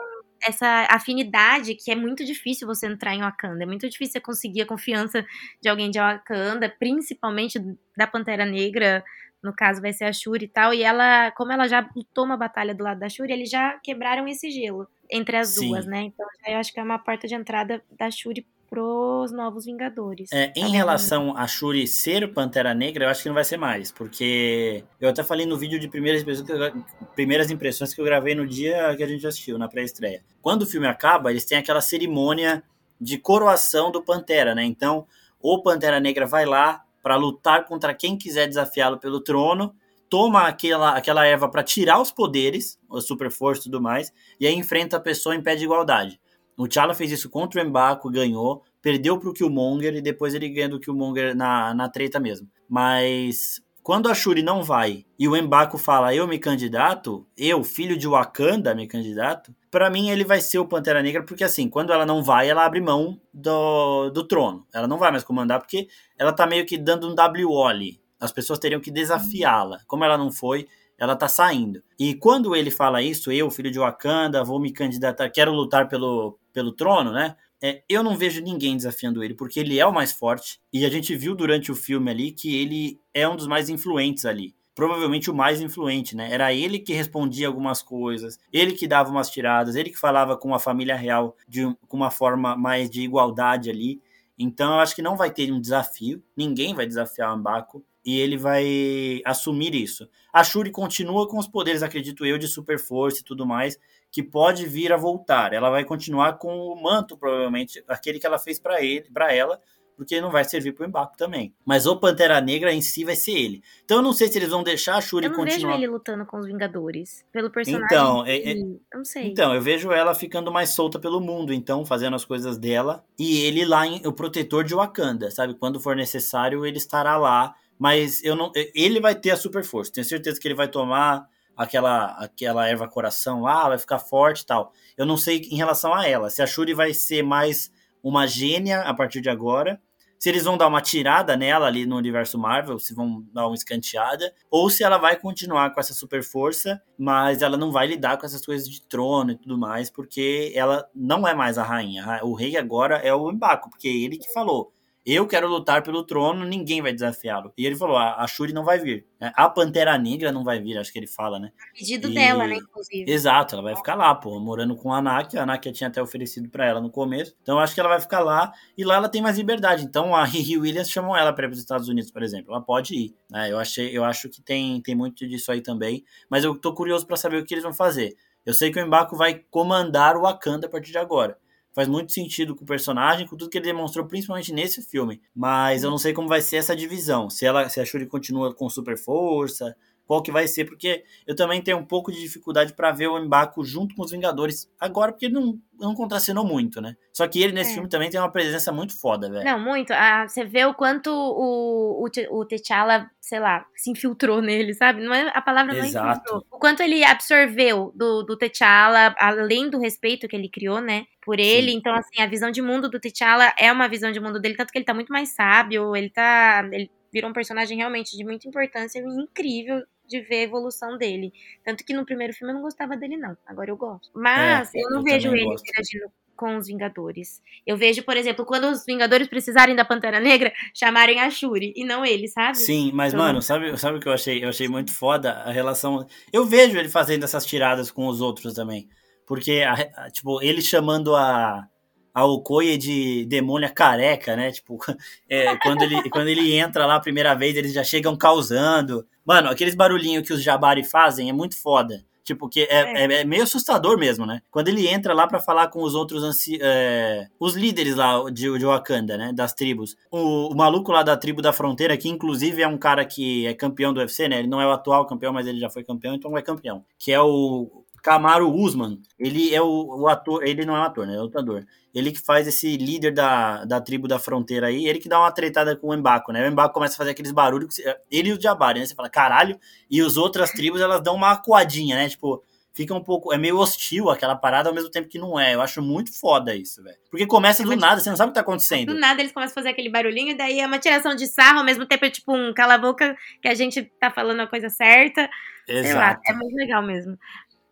essa 0.48 0.88
afinidade 0.92 1.74
que 1.74 1.92
é 1.92 1.96
muito 1.96 2.24
difícil 2.24 2.68
você 2.68 2.86
entrar 2.86 3.16
em 3.16 3.22
Wakanda, 3.22 3.64
é 3.64 3.66
muito 3.66 3.90
difícil 3.90 4.14
você 4.14 4.20
conseguir 4.22 4.62
a 4.62 4.68
confiança 4.68 5.26
de 5.60 5.68
alguém 5.68 5.90
de 5.90 5.98
Wakanda, 5.98 6.70
principalmente 6.70 7.60
da 7.98 8.06
Pantera 8.06 8.46
Negra, 8.46 9.04
no 9.42 9.52
caso 9.52 9.82
vai 9.82 9.92
ser 9.92 10.04
a 10.04 10.14
Shuri 10.14 10.46
e 10.46 10.48
tal, 10.48 10.72
e 10.76 10.84
ela, 10.84 11.32
como 11.32 11.52
ela 11.52 11.68
já 11.68 11.90
lutou 11.96 12.24
uma 12.24 12.38
batalha 12.38 12.76
do 12.76 12.84
lado 12.84 13.00
da 13.00 13.10
Shuri, 13.10 13.34
eles 13.34 13.50
já 13.50 13.80
quebraram 13.80 14.28
esse 14.28 14.52
gelo 14.52 14.88
entre 15.10 15.38
as 15.38 15.56
Sim. 15.56 15.70
duas, 15.70 15.88
né? 15.88 16.04
Então, 16.04 16.28
eu 16.46 16.58
acho 16.58 16.72
que 16.72 16.80
é 16.80 16.84
uma 16.84 17.00
porta 17.00 17.28
de 17.28 17.34
entrada 17.34 17.84
da 17.98 18.12
Shuri 18.12 18.46
pros 18.70 19.32
Novos 19.32 19.66
Vingadores. 19.66 20.30
É, 20.32 20.54
em 20.56 20.66
tá 20.66 20.72
relação 20.72 21.36
a 21.36 21.48
Shuri 21.48 21.88
ser 21.88 22.32
Pantera 22.34 22.74
Negra, 22.74 23.06
eu 23.06 23.10
acho 23.10 23.24
que 23.24 23.30
não 23.30 23.36
vai 23.36 23.44
ser 23.44 23.58
mais, 23.58 23.92
porque 23.92 24.84
eu 25.02 25.10
até 25.10 25.24
falei 25.24 25.46
no 25.46 25.58
vídeo 25.58 25.80
de 25.80 25.88
primeiras 25.88 26.22
impressões 26.22 26.46
que 26.46 26.52
eu, 26.52 26.84
primeiras 27.16 27.52
impressões 27.52 27.94
que 27.94 28.00
eu 28.00 28.06
gravei 28.06 28.36
no 28.36 28.48
dia 28.48 28.96
que 28.96 29.04
a 29.04 29.08
gente 29.08 29.26
assistiu, 29.26 29.58
na 29.58 29.68
pré-estreia. 29.68 30.24
Quando 30.42 30.64
o 30.64 30.68
filme 30.68 30.88
acaba, 30.88 31.32
eles 31.32 31.46
têm 31.46 31.58
aquela 31.58 31.82
cerimônia 31.82 32.64
de 33.02 33.18
coroação 33.18 33.92
do 33.92 34.04
Pantera, 34.04 34.54
né? 34.54 34.64
Então, 34.64 35.08
o 35.42 35.62
Pantera 35.62 36.00
Negra 36.00 36.26
vai 36.26 36.46
lá 36.46 36.84
para 37.02 37.16
lutar 37.16 37.66
contra 37.66 37.94
quem 37.94 38.18
quiser 38.18 38.48
desafiá-lo 38.48 38.98
pelo 38.98 39.22
trono, 39.22 39.74
toma 40.10 40.48
aquela, 40.48 40.98
aquela 40.98 41.26
erva 41.26 41.48
para 41.50 41.64
tirar 41.64 42.02
os 42.02 42.12
poderes, 42.12 42.80
a 42.92 43.00
super 43.00 43.32
força 43.32 43.62
e 43.62 43.64
tudo 43.66 43.82
mais, 43.82 44.12
e 44.40 44.46
aí 44.46 44.54
enfrenta 44.54 44.98
a 44.98 45.00
pessoa 45.00 45.36
em 45.36 45.42
pé 45.42 45.56
de 45.56 45.64
igualdade. 45.64 46.20
O 46.60 46.68
T'Challa 46.68 46.94
fez 46.94 47.10
isso 47.10 47.30
contra 47.30 47.64
o 47.64 47.66
Mbaku, 47.66 48.12
ganhou, 48.12 48.66
perdeu 48.82 49.18
pro 49.18 49.32
Killmonger 49.32 49.96
e 49.96 50.02
depois 50.02 50.34
ele 50.34 50.50
ganha 50.50 50.68
do 50.68 50.78
Killmonger 50.78 51.34
na, 51.34 51.74
na 51.74 51.88
treta 51.88 52.20
mesmo. 52.20 52.50
Mas 52.68 53.62
quando 53.82 54.10
a 54.10 54.14
Shuri 54.14 54.44
não 54.44 54.62
vai 54.62 55.06
e 55.18 55.26
o 55.26 55.42
Mbaku 55.42 55.78
fala 55.78 56.14
eu 56.14 56.28
me 56.28 56.38
candidato, 56.38 57.26
eu, 57.38 57.64
filho 57.64 57.98
de 57.98 58.10
Wakanda, 58.10 58.76
me 58.76 58.88
candidato, 58.88 59.56
para 59.72 59.90
mim 59.90 60.10
ele 60.10 60.26
vai 60.26 60.42
ser 60.42 60.60
o 60.60 60.68
Pantera 60.68 61.02
Negra, 61.02 61.24
porque 61.24 61.46
assim, 61.46 61.70
quando 61.70 61.94
ela 61.94 62.06
não 62.06 62.22
vai, 62.22 62.50
ela 62.50 62.66
abre 62.66 62.82
mão 62.82 63.18
do, 63.34 64.10
do 64.10 64.28
trono. 64.28 64.68
Ela 64.74 64.86
não 64.86 64.98
vai 64.98 65.12
mais 65.12 65.24
comandar 65.24 65.60
porque 65.60 65.88
ela 66.18 66.34
tá 66.34 66.46
meio 66.46 66.66
que 66.66 66.78
dando 66.78 67.08
um 67.08 67.16
WO 67.16 67.66
ali. 67.66 68.02
As 68.20 68.34
pessoas 68.34 68.60
teriam 68.60 68.82
que 68.82 68.92
desafiá-la. 68.92 69.80
Como 69.88 70.04
ela 70.04 70.18
não 70.18 70.30
foi, 70.30 70.68
ela 70.98 71.16
tá 71.16 71.28
saindo. 71.28 71.82
E 71.98 72.14
quando 72.14 72.56
ele 72.56 72.70
fala 72.70 73.02
isso, 73.02 73.32
eu, 73.32 73.50
filho 73.50 73.72
de 73.72 73.80
Wakanda, 73.80 74.44
vou 74.44 74.60
me 74.60 74.72
candidatar, 74.72 75.30
quero 75.30 75.54
lutar 75.54 75.88
pelo, 75.88 76.38
pelo 76.54 76.72
trono, 76.72 77.12
né? 77.12 77.36
É, 77.62 77.84
eu 77.90 78.02
não 78.02 78.16
vejo 78.16 78.42
ninguém 78.42 78.78
desafiando 78.78 79.24
ele, 79.24 79.34
porque 79.34 79.60
ele 79.60 79.80
é 79.80 79.86
o 79.86 79.94
mais 79.94 80.14
forte. 80.14 80.60
E 80.72 80.86
a 80.86 80.90
gente 80.90 81.16
viu 81.16 81.36
durante 81.36 81.72
o 81.72 81.76
filme 81.76 82.10
ali 82.10 82.32
que 82.32 82.56
ele 82.56 83.00
é 83.14 83.28
um 83.28 83.36
dos 83.36 83.48
mais 83.48 83.70
influentes 83.70 84.26
ali. 84.26 84.56
Provavelmente 84.74 85.30
o 85.30 85.36
mais 85.36 85.60
influente, 85.60 86.16
né? 86.16 86.32
Era 86.32 86.54
ele 86.54 86.80
que 86.80 86.94
respondia 86.94 87.48
algumas 87.48 87.82
coisas, 87.82 88.40
ele 88.54 88.72
que 88.72 88.88
dava 88.88 89.10
umas 89.10 89.30
tiradas, 89.30 89.76
ele 89.76 89.90
que 89.90 90.00
falava 90.00 90.38
com 90.38 90.54
a 90.54 90.60
família 90.60 90.96
real 90.96 91.36
de 91.46 91.66
com 91.86 91.98
uma 91.98 92.10
forma 92.10 92.56
mais 92.56 92.90
de 92.90 93.02
igualdade 93.02 93.70
ali. 93.70 94.02
Então 94.38 94.76
eu 94.76 94.80
acho 94.80 94.96
que 94.96 95.02
não 95.02 95.18
vai 95.18 95.32
ter 95.32 95.52
um 95.52 95.60
desafio, 95.60 96.24
ninguém 96.36 96.74
vai 96.74 96.88
desafiar 96.88 97.30
o 97.30 97.34
Ambaco 97.34 97.84
e 98.06 98.18
ele 98.20 98.38
vai 98.38 99.22
assumir 99.26 99.76
isso. 99.76 100.10
A 100.32 100.46
Shuri 100.46 100.72
continua 100.72 101.28
com 101.28 101.38
os 101.38 101.48
poderes, 101.48 101.84
acredito 101.84 102.26
eu, 102.26 102.38
de 102.38 102.48
super 102.48 102.80
força 102.80 103.20
e 103.20 103.24
tudo 103.24 103.46
mais, 103.46 103.78
que 104.12 104.24
pode 104.24 104.66
vir 104.66 104.92
a 104.92 104.98
voltar. 104.98 105.54
Ela 105.54 105.70
vai 105.70 105.84
continuar 105.84 106.34
com 106.34 106.58
o 106.58 106.82
manto, 106.82 107.18
provavelmente, 107.18 107.84
aquele 107.88 108.20
que 108.20 108.26
ela 108.26 108.40
fez 108.40 108.60
para 108.60 108.82
ele, 108.82 109.10
para 109.12 109.34
ela, 109.34 109.60
porque 110.00 110.22
não 110.22 110.32
vai 110.32 110.46
servir 110.46 110.72
para 110.72 110.86
o 110.86 110.88
Embaco 110.88 111.18
também. 111.18 111.54
Mas 111.66 111.86
o 111.86 111.98
Pantera 111.98 112.40
Negra 112.40 112.74
em 112.74 112.82
si 112.82 113.04
vai 113.04 113.18
ser 113.18 113.34
ele. 113.34 113.62
Então 113.84 113.98
eu 113.98 114.04
não 114.04 114.14
sei 114.14 114.30
se 114.30 114.38
eles 114.38 114.50
vão 114.50 114.64
deixar 114.64 114.96
a 114.96 115.02
Shuri 115.02 115.28
continuar. 115.28 115.34
Eu 115.34 115.38
não 115.38 115.52
continuar... 115.52 115.72
vejo 115.74 115.84
ele 115.84 115.92
lutando 115.92 116.26
com 116.26 116.38
os 116.38 116.46
Vingadores, 116.46 117.26
pelo 117.34 117.50
personagem. 117.50 117.86
Então, 117.86 118.26
é, 118.26 118.38
é... 118.38 118.54
eu 118.54 118.80
não 118.96 119.04
sei. 119.04 119.28
Então, 119.28 119.54
eu 119.54 119.62
vejo 119.62 119.92
ela 119.92 120.16
ficando 120.16 120.54
mais 120.54 120.70
solta 120.70 120.98
pelo 120.98 121.20
mundo, 121.20 121.54
então, 121.54 121.86
fazendo 121.86 122.16
as 122.16 122.24
coisas 122.24 122.58
dela. 122.58 123.04
E 123.20 123.42
ele 123.42 123.66
lá, 123.66 123.86
em... 123.86 124.02
o 124.08 124.14
protetor 124.14 124.64
de 124.64 124.74
Wakanda, 124.74 125.30
sabe? 125.30 125.54
Quando 125.54 125.82
for 125.82 125.98
necessário, 125.98 126.66
ele 126.66 126.78
estará 126.78 127.18
lá. 127.18 127.54
Mas 127.78 128.24
eu 128.24 128.38
não. 128.38 128.54
Ele 128.74 129.02
vai 129.02 129.16
ter 129.16 129.32
a 129.32 129.38
super 129.38 129.66
força. 129.66 129.92
Tenho 129.92 130.06
certeza 130.06 130.40
que 130.40 130.48
ele 130.48 130.56
vai 130.56 130.70
tomar 130.70 131.28
aquela, 131.60 132.06
aquela 132.24 132.66
erva 132.66 132.88
coração 132.88 133.42
lá, 133.42 133.68
vai 133.68 133.78
ficar 133.78 134.00
forte 134.00 134.42
e 134.42 134.46
tal. 134.46 134.72
Eu 134.98 135.06
não 135.06 135.18
sei 135.18 135.42
em 135.52 135.58
relação 135.58 135.94
a 135.94 136.08
ela, 136.08 136.30
se 136.30 136.42
a 136.42 136.48
Shuri 136.48 136.74
vai 136.74 136.94
ser 136.94 137.22
mais 137.22 137.70
uma 138.02 138.26
gênia 138.26 138.80
a 138.84 138.94
partir 138.94 139.20
de 139.20 139.30
agora, 139.30 139.78
se 140.18 140.30
eles 140.30 140.46
vão 140.46 140.58
dar 140.58 140.68
uma 140.68 140.82
tirada 140.82 141.36
nela 141.36 141.68
ali 141.68 141.86
no 141.86 141.98
universo 141.98 142.38
Marvel, 142.40 142.80
se 142.80 142.94
vão 142.94 143.26
dar 143.34 143.46
uma 143.46 143.56
escanteada, 143.56 144.34
ou 144.50 144.70
se 144.70 144.86
ela 144.86 144.98
vai 144.98 145.18
continuar 145.18 145.74
com 145.74 145.80
essa 145.82 145.94
super 145.94 146.24
força, 146.24 146.82
mas 146.98 147.42
ela 147.42 147.58
não 147.58 147.72
vai 147.72 147.88
lidar 147.88 148.18
com 148.18 148.26
essas 148.26 148.46
coisas 148.46 148.68
de 148.68 148.82
trono 148.82 149.32
e 149.32 149.36
tudo 149.36 149.58
mais, 149.58 149.90
porque 149.90 150.54
ela 150.56 150.90
não 150.96 151.28
é 151.28 151.34
mais 151.34 151.58
a 151.58 151.64
rainha. 151.64 152.22
O 152.24 152.34
rei 152.34 152.56
agora 152.56 152.98
é 152.98 153.14
o 153.14 153.30
Mbaku, 153.32 153.70
porque 153.70 153.88
é 153.90 153.92
ele 153.94 154.18
que 154.18 154.32
falou 154.32 154.74
eu 155.06 155.26
quero 155.26 155.48
lutar 155.48 155.82
pelo 155.82 156.04
trono, 156.04 156.46
ninguém 156.46 156.82
vai 156.82 156.94
desafiá-lo. 156.94 157.54
E 157.58 157.66
ele 157.66 157.76
falou: 157.76 157.98
a, 157.98 158.26
Shuri 158.28 158.54
não 158.54 158.64
vai 158.64 158.78
vir. 158.78 159.08
Né? 159.20 159.32
A 159.36 159.50
Pantera 159.50 159.98
Negra 159.98 160.32
não 160.32 160.44
vai 160.44 160.60
vir, 160.60 160.78
acho 160.78 160.92
que 160.92 161.00
ele 161.00 161.08
fala, 161.08 161.40
né? 161.40 161.52
A 161.58 161.78
pedido 161.78 162.10
e... 162.10 162.14
dela, 162.14 162.46
né, 162.46 162.56
inclusive. 162.56 163.10
Exato, 163.10 163.56
ela 163.56 163.64
vai 163.64 163.76
ficar 163.76 163.96
lá, 163.96 164.14
pô, 164.14 164.40
morando 164.40 164.76
com 164.76 164.94
a 164.94 164.98
Anak. 164.98 165.38
A 165.38 165.44
Anak 165.44 165.72
tinha 165.72 165.88
até 165.88 166.02
oferecido 166.02 166.50
para 166.50 166.66
ela 166.66 166.82
no 166.82 166.90
começo. 166.90 167.36
Então 167.42 167.60
acho 167.60 167.74
que 167.74 167.80
ela 167.80 167.90
vai 167.90 168.00
ficar 168.00 168.20
lá 168.20 168.52
e 168.78 168.84
lá 168.84 168.96
ela 168.96 169.10
tem 169.10 169.22
mais 169.22 169.38
liberdade. 169.38 169.84
Então 169.84 170.16
a 170.16 170.24
Riri 170.26 170.58
Williams 170.58 170.90
chamou 170.90 171.16
ela 171.16 171.32
para 171.32 171.46
ir 171.46 171.48
para 171.48 171.56
os 171.56 171.60
Estados 171.60 171.88
Unidos, 171.88 172.12
por 172.12 172.22
exemplo. 172.22 172.54
Ela 172.54 172.62
pode 172.62 172.96
ir. 172.96 173.16
Né? 173.30 173.52
Eu, 173.52 173.58
achei, 173.58 173.98
eu 173.98 174.04
acho 174.04 174.30
que 174.30 174.42
tem, 174.42 174.82
tem 174.82 174.96
muito 174.96 175.28
disso 175.28 175.52
aí 175.52 175.62
também. 175.62 176.04
Mas 176.30 176.44
eu 176.44 176.56
tô 176.56 176.74
curioso 176.74 177.08
para 177.08 177.18
saber 177.18 177.42
o 177.42 177.46
que 177.46 177.54
eles 177.54 177.64
vão 177.64 177.74
fazer. 177.74 178.16
Eu 178.46 178.54
sei 178.54 178.72
que 178.72 178.80
o 178.80 178.86
Embaco 178.86 179.16
vai 179.16 179.42
comandar 179.50 180.16
o 180.16 180.22
Wakanda 180.22 180.68
a 180.68 180.70
partir 180.70 180.92
de 180.92 180.98
agora 180.98 181.38
faz 181.80 181.88
muito 181.88 182.12
sentido 182.12 182.54
com 182.54 182.66
o 182.66 182.68
personagem, 182.68 183.26
com 183.26 183.38
tudo 183.38 183.50
que 183.50 183.58
ele 183.58 183.68
demonstrou, 183.68 184.06
principalmente 184.06 184.52
nesse 184.52 184.82
filme. 184.82 185.22
Mas 185.34 185.82
eu 185.82 185.90
não 185.90 185.98
sei 185.98 186.12
como 186.12 186.28
vai 186.28 186.42
ser 186.42 186.58
essa 186.58 186.76
divisão. 186.76 187.30
Se 187.30 187.46
ela, 187.46 187.70
se 187.70 187.80
a 187.80 187.86
Shuri 187.86 188.06
continua 188.06 188.54
com 188.54 188.70
super 188.70 188.98
força, 188.98 189.74
qual 190.10 190.24
que 190.24 190.32
vai 190.32 190.48
ser, 190.48 190.66
porque 190.66 191.04
eu 191.28 191.36
também 191.36 191.62
tenho 191.62 191.78
um 191.78 191.86
pouco 191.86 192.12
de 192.12 192.20
dificuldade 192.20 192.74
para 192.74 192.92
ver 192.92 193.06
o 193.06 193.24
Mbaku 193.24 193.64
junto 193.64 193.94
com 193.94 194.02
os 194.02 194.10
Vingadores 194.10 194.68
agora, 194.80 195.12
porque 195.12 195.28
ele 195.28 195.36
não, 195.36 195.62
não 195.80 195.94
contracenou 195.94 196.44
muito, 196.44 196.82
né? 196.82 196.96
Só 197.14 197.28
que 197.28 197.40
ele 197.40 197.54
nesse 197.54 197.70
é. 197.70 197.74
filme 197.76 197.88
também 197.88 198.10
tem 198.10 198.20
uma 198.20 198.32
presença 198.32 198.72
muito 198.72 199.00
foda, 199.00 199.30
velho. 199.30 199.46
Não, 199.46 199.60
muito. 199.60 199.92
Ah, 199.94 200.28
você 200.28 200.44
vê 200.44 200.66
o 200.66 200.74
quanto 200.74 201.12
o, 201.12 202.04
o, 202.04 202.40
o 202.40 202.46
T'Challa, 202.46 203.08
sei 203.22 203.40
lá, 203.40 203.68
se 203.76 203.92
infiltrou 203.92 204.42
nele, 204.42 204.74
sabe? 204.74 205.04
Não 205.04 205.14
é, 205.14 205.32
a 205.32 205.44
palavra 205.44 205.76
não 205.76 205.84
é 205.84 205.88
Exato. 205.88 206.10
infiltrou. 206.10 206.46
O 206.50 206.58
quanto 206.58 206.82
ele 206.82 207.04
absorveu 207.04 207.92
do, 207.94 208.24
do 208.24 208.36
T'Challa, 208.36 209.14
além 209.20 209.70
do 209.70 209.78
respeito 209.78 210.28
que 210.28 210.36
ele 210.36 210.50
criou, 210.50 210.82
né? 210.82 211.06
Por 211.24 211.40
ele. 211.40 211.70
Sim. 211.70 211.78
Então, 211.78 211.94
assim, 211.94 212.20
a 212.20 212.26
visão 212.26 212.50
de 212.50 212.64
mundo 212.64 212.90
do 212.90 213.00
T'Challa 213.00 213.54
é 213.60 213.72
uma 213.72 213.88
visão 213.88 214.12
de 214.12 214.20
mundo 214.20 214.40
dele, 214.42 214.58
tanto 214.58 214.72
que 214.72 214.80
ele 214.80 214.86
tá 214.86 214.94
muito 214.96 215.14
mais 215.14 215.36
sábio, 215.36 215.96
ele 215.96 216.10
tá. 216.10 216.68
Ele 216.72 216.90
virou 217.14 217.30
um 217.30 217.34
personagem 217.34 217.78
realmente 217.78 218.18
de 218.18 218.24
muita 218.24 218.48
importância 218.48 219.00
e 219.00 219.04
incrível 219.04 219.84
de 220.10 220.22
ver 220.22 220.40
a 220.40 220.44
evolução 220.44 220.98
dele. 220.98 221.32
Tanto 221.64 221.86
que 221.86 221.94
no 221.94 222.06
primeiro 222.06 222.34
filme 222.34 222.52
eu 222.52 222.56
não 222.56 222.64
gostava 222.64 222.98
dele, 222.98 223.16
não. 223.16 223.38
Agora 223.46 223.70
eu 223.70 223.78
gosto. 223.78 224.10
Mas 224.14 224.74
é, 224.74 224.80
eu 224.80 224.90
não 224.90 224.98
eu 224.98 225.04
vejo 225.04 225.30
ele 225.30 225.46
gosto. 225.46 225.64
interagindo 225.68 226.12
com 226.36 226.56
os 226.56 226.68
Vingadores. 226.68 227.42
Eu 227.68 227.76
vejo, 227.76 228.02
por 228.04 228.16
exemplo, 228.16 228.46
quando 228.46 228.70
os 228.70 228.86
Vingadores 228.86 229.28
precisarem 229.28 229.76
da 229.76 229.84
Pantera 229.84 230.22
Negra, 230.22 230.54
chamarem 230.74 231.20
a 231.20 231.30
Shuri 231.30 231.74
e 231.76 231.84
não 231.84 232.06
ele, 232.06 232.30
sabe? 232.30 232.58
Sim, 232.58 232.92
mas 232.94 233.14
então... 233.14 233.26
mano, 233.26 233.42
sabe, 233.42 233.78
sabe 233.78 233.98
o 233.98 234.00
que 234.00 234.08
eu 234.08 234.14
achei? 234.14 234.42
Eu 234.42 234.48
achei 234.48 234.70
muito 234.70 234.94
foda 234.94 235.34
a 235.34 235.52
relação. 235.52 236.08
Eu 236.32 236.46
vejo 236.46 236.78
ele 236.78 236.88
fazendo 236.88 237.26
essas 237.26 237.46
tiradas 237.46 237.92
com 237.92 238.08
os 238.08 238.22
outros 238.22 238.54
também. 238.54 238.88
Porque, 239.28 239.64
a, 239.68 239.74
a, 240.06 240.10
tipo, 240.10 240.42
ele 240.42 240.62
chamando 240.62 241.14
a, 241.14 241.68
a 242.14 242.26
Okoye 242.26 242.78
de 242.78 243.26
demônia 243.26 243.70
careca, 243.70 244.36
né? 244.36 244.52
Tipo, 244.52 244.78
é, 245.30 245.56
quando, 245.58 245.84
ele, 245.84 246.10
quando 246.10 246.28
ele 246.28 246.54
entra 246.56 246.86
lá 246.86 246.96
a 246.96 247.00
primeira 247.00 247.34
vez, 247.34 247.56
eles 247.56 247.74
já 247.74 247.84
chegam 247.84 248.16
causando. 248.16 249.06
Mano, 249.26 249.50
aqueles 249.50 249.76
barulhinhos 249.76 250.28
que 250.28 250.34
os 250.34 250.44
Jabari 250.44 250.84
fazem 250.84 251.30
é 251.30 251.34
muito 251.34 251.60
foda. 251.62 252.04
Tipo, 252.30 252.48
que 252.48 252.62
é, 252.62 253.06
é. 253.06 253.22
é 253.22 253.24
meio 253.24 253.42
assustador 253.42 253.98
mesmo, 253.98 254.24
né? 254.24 254.44
Quando 254.52 254.68
ele 254.68 254.88
entra 254.88 255.16
lá 255.16 255.26
para 255.26 255.40
falar 255.40 255.68
com 255.70 255.82
os 255.82 255.96
outros 255.96 256.22
anci... 256.22 256.60
É, 256.62 257.28
os 257.40 257.56
líderes 257.56 257.96
lá 257.96 258.24
de, 258.30 258.56
de 258.56 258.66
Wakanda, 258.66 259.18
né? 259.18 259.34
Das 259.34 259.52
tribos. 259.52 259.98
O, 260.12 260.54
o, 260.54 260.56
maluco 260.56 260.92
lá 260.92 261.02
da 261.02 261.18
tribo 261.18 261.42
da 261.42 261.52
fronteira, 261.52 261.98
que 261.98 262.08
inclusive 262.08 262.62
é 262.62 262.68
um 262.68 262.78
cara 262.78 263.04
que 263.04 263.48
é 263.48 263.54
campeão 263.56 263.92
do 263.92 264.00
UFC, 264.00 264.28
né? 264.28 264.38
Ele 264.38 264.48
não 264.48 264.62
é 264.62 264.68
o 264.68 264.72
atual 264.72 265.08
campeão, 265.08 265.34
mas 265.34 265.48
ele 265.48 265.60
já 265.60 265.72
foi 265.72 265.84
campeão, 265.84 266.14
então 266.14 266.38
é 266.38 266.42
campeão. 266.44 266.86
Que 267.00 267.12
é 267.12 267.20
o 267.20 267.84
Camaro 268.02 268.54
Usman, 268.54 269.00
ele 269.18 269.54
é 269.54 269.62
o, 269.62 270.02
o, 270.02 270.08
ator, 270.08 270.44
ele 270.44 270.66
não 270.66 270.76
é 270.76 270.80
um 270.80 270.84
ator, 270.84 271.06
né? 271.06 271.16
É 271.16 271.20
lutador. 271.20 271.66
Ele 271.94 272.12
que 272.12 272.20
faz 272.20 272.48
esse 272.48 272.78
líder 272.78 273.14
da, 273.14 273.66
da 273.66 273.82
tribo 273.82 274.08
da 274.08 274.20
fronteira 274.20 274.68
aí, 274.68 274.88
ele 274.88 275.00
que 275.00 275.10
dá 275.10 275.20
uma 275.20 275.32
tretada 275.32 275.76
com 275.76 275.88
o 275.88 275.94
Embaco, 275.94 276.32
né? 276.32 276.48
O 276.48 276.52
Embaco 276.52 276.74
começa 276.74 276.94
a 276.96 276.98
fazer 276.98 277.12
aqueles 277.12 277.32
barulhos, 277.32 277.76
ele 278.12 278.30
e 278.30 278.34
o 278.34 278.42
Jabari, 278.42 278.80
né? 278.80 278.86
Você 278.86 278.96
fala, 278.96 279.10
caralho, 279.10 279.60
e 279.90 280.00
as 280.00 280.18
outras 280.18 280.52
tribos 280.52 280.82
elas 280.82 281.02
dão 281.02 281.16
uma 281.16 281.32
acuadinha, 281.32 281.96
né? 281.96 282.08
Tipo, 282.08 282.44
fica 282.80 282.94
um 282.94 283.04
pouco. 283.04 283.34
É 283.34 283.38
meio 283.38 283.58
hostil 283.58 284.10
aquela 284.10 284.36
parada 284.36 284.70
ao 284.70 284.76
mesmo 284.76 284.90
tempo 284.90 285.10
que 285.10 285.20
não 285.20 285.40
é. 285.40 285.54
Eu 285.54 285.62
acho 285.62 285.82
muito 285.82 286.18
foda 286.18 286.56
isso, 286.56 286.82
velho. 286.82 286.98
Porque 287.12 287.26
começa 287.26 287.64
do 287.64 287.76
nada, 287.76 288.00
você 288.00 288.10
não 288.10 288.16
sabe 288.16 288.30
o 288.30 288.32
que 288.32 288.36
tá 288.36 288.42
acontecendo. 288.42 288.94
Do 288.94 289.00
nada 289.00 289.22
eles 289.22 289.34
começam 289.34 289.52
a 289.52 289.56
fazer 289.56 289.70
aquele 289.70 289.90
barulhinho, 289.90 290.38
daí 290.38 290.60
é 290.60 290.66
uma 290.66 290.80
tiração 290.80 291.14
de 291.16 291.28
sarro, 291.28 291.60
ao 291.60 291.66
mesmo 291.66 291.86
tempo 291.86 292.06
é 292.06 292.10
tipo 292.10 292.34
um 292.34 292.54
cala-boca 292.54 293.18
que 293.42 293.48
a 293.48 293.54
gente 293.54 293.84
tá 294.00 294.10
falando 294.10 294.42
a 294.42 294.48
coisa 294.48 294.70
certa. 294.70 295.30
Exato. 295.68 295.96
Lá, 295.96 296.20
é 296.26 296.34
muito 296.34 296.56
legal 296.56 296.82
mesmo. 296.82 297.18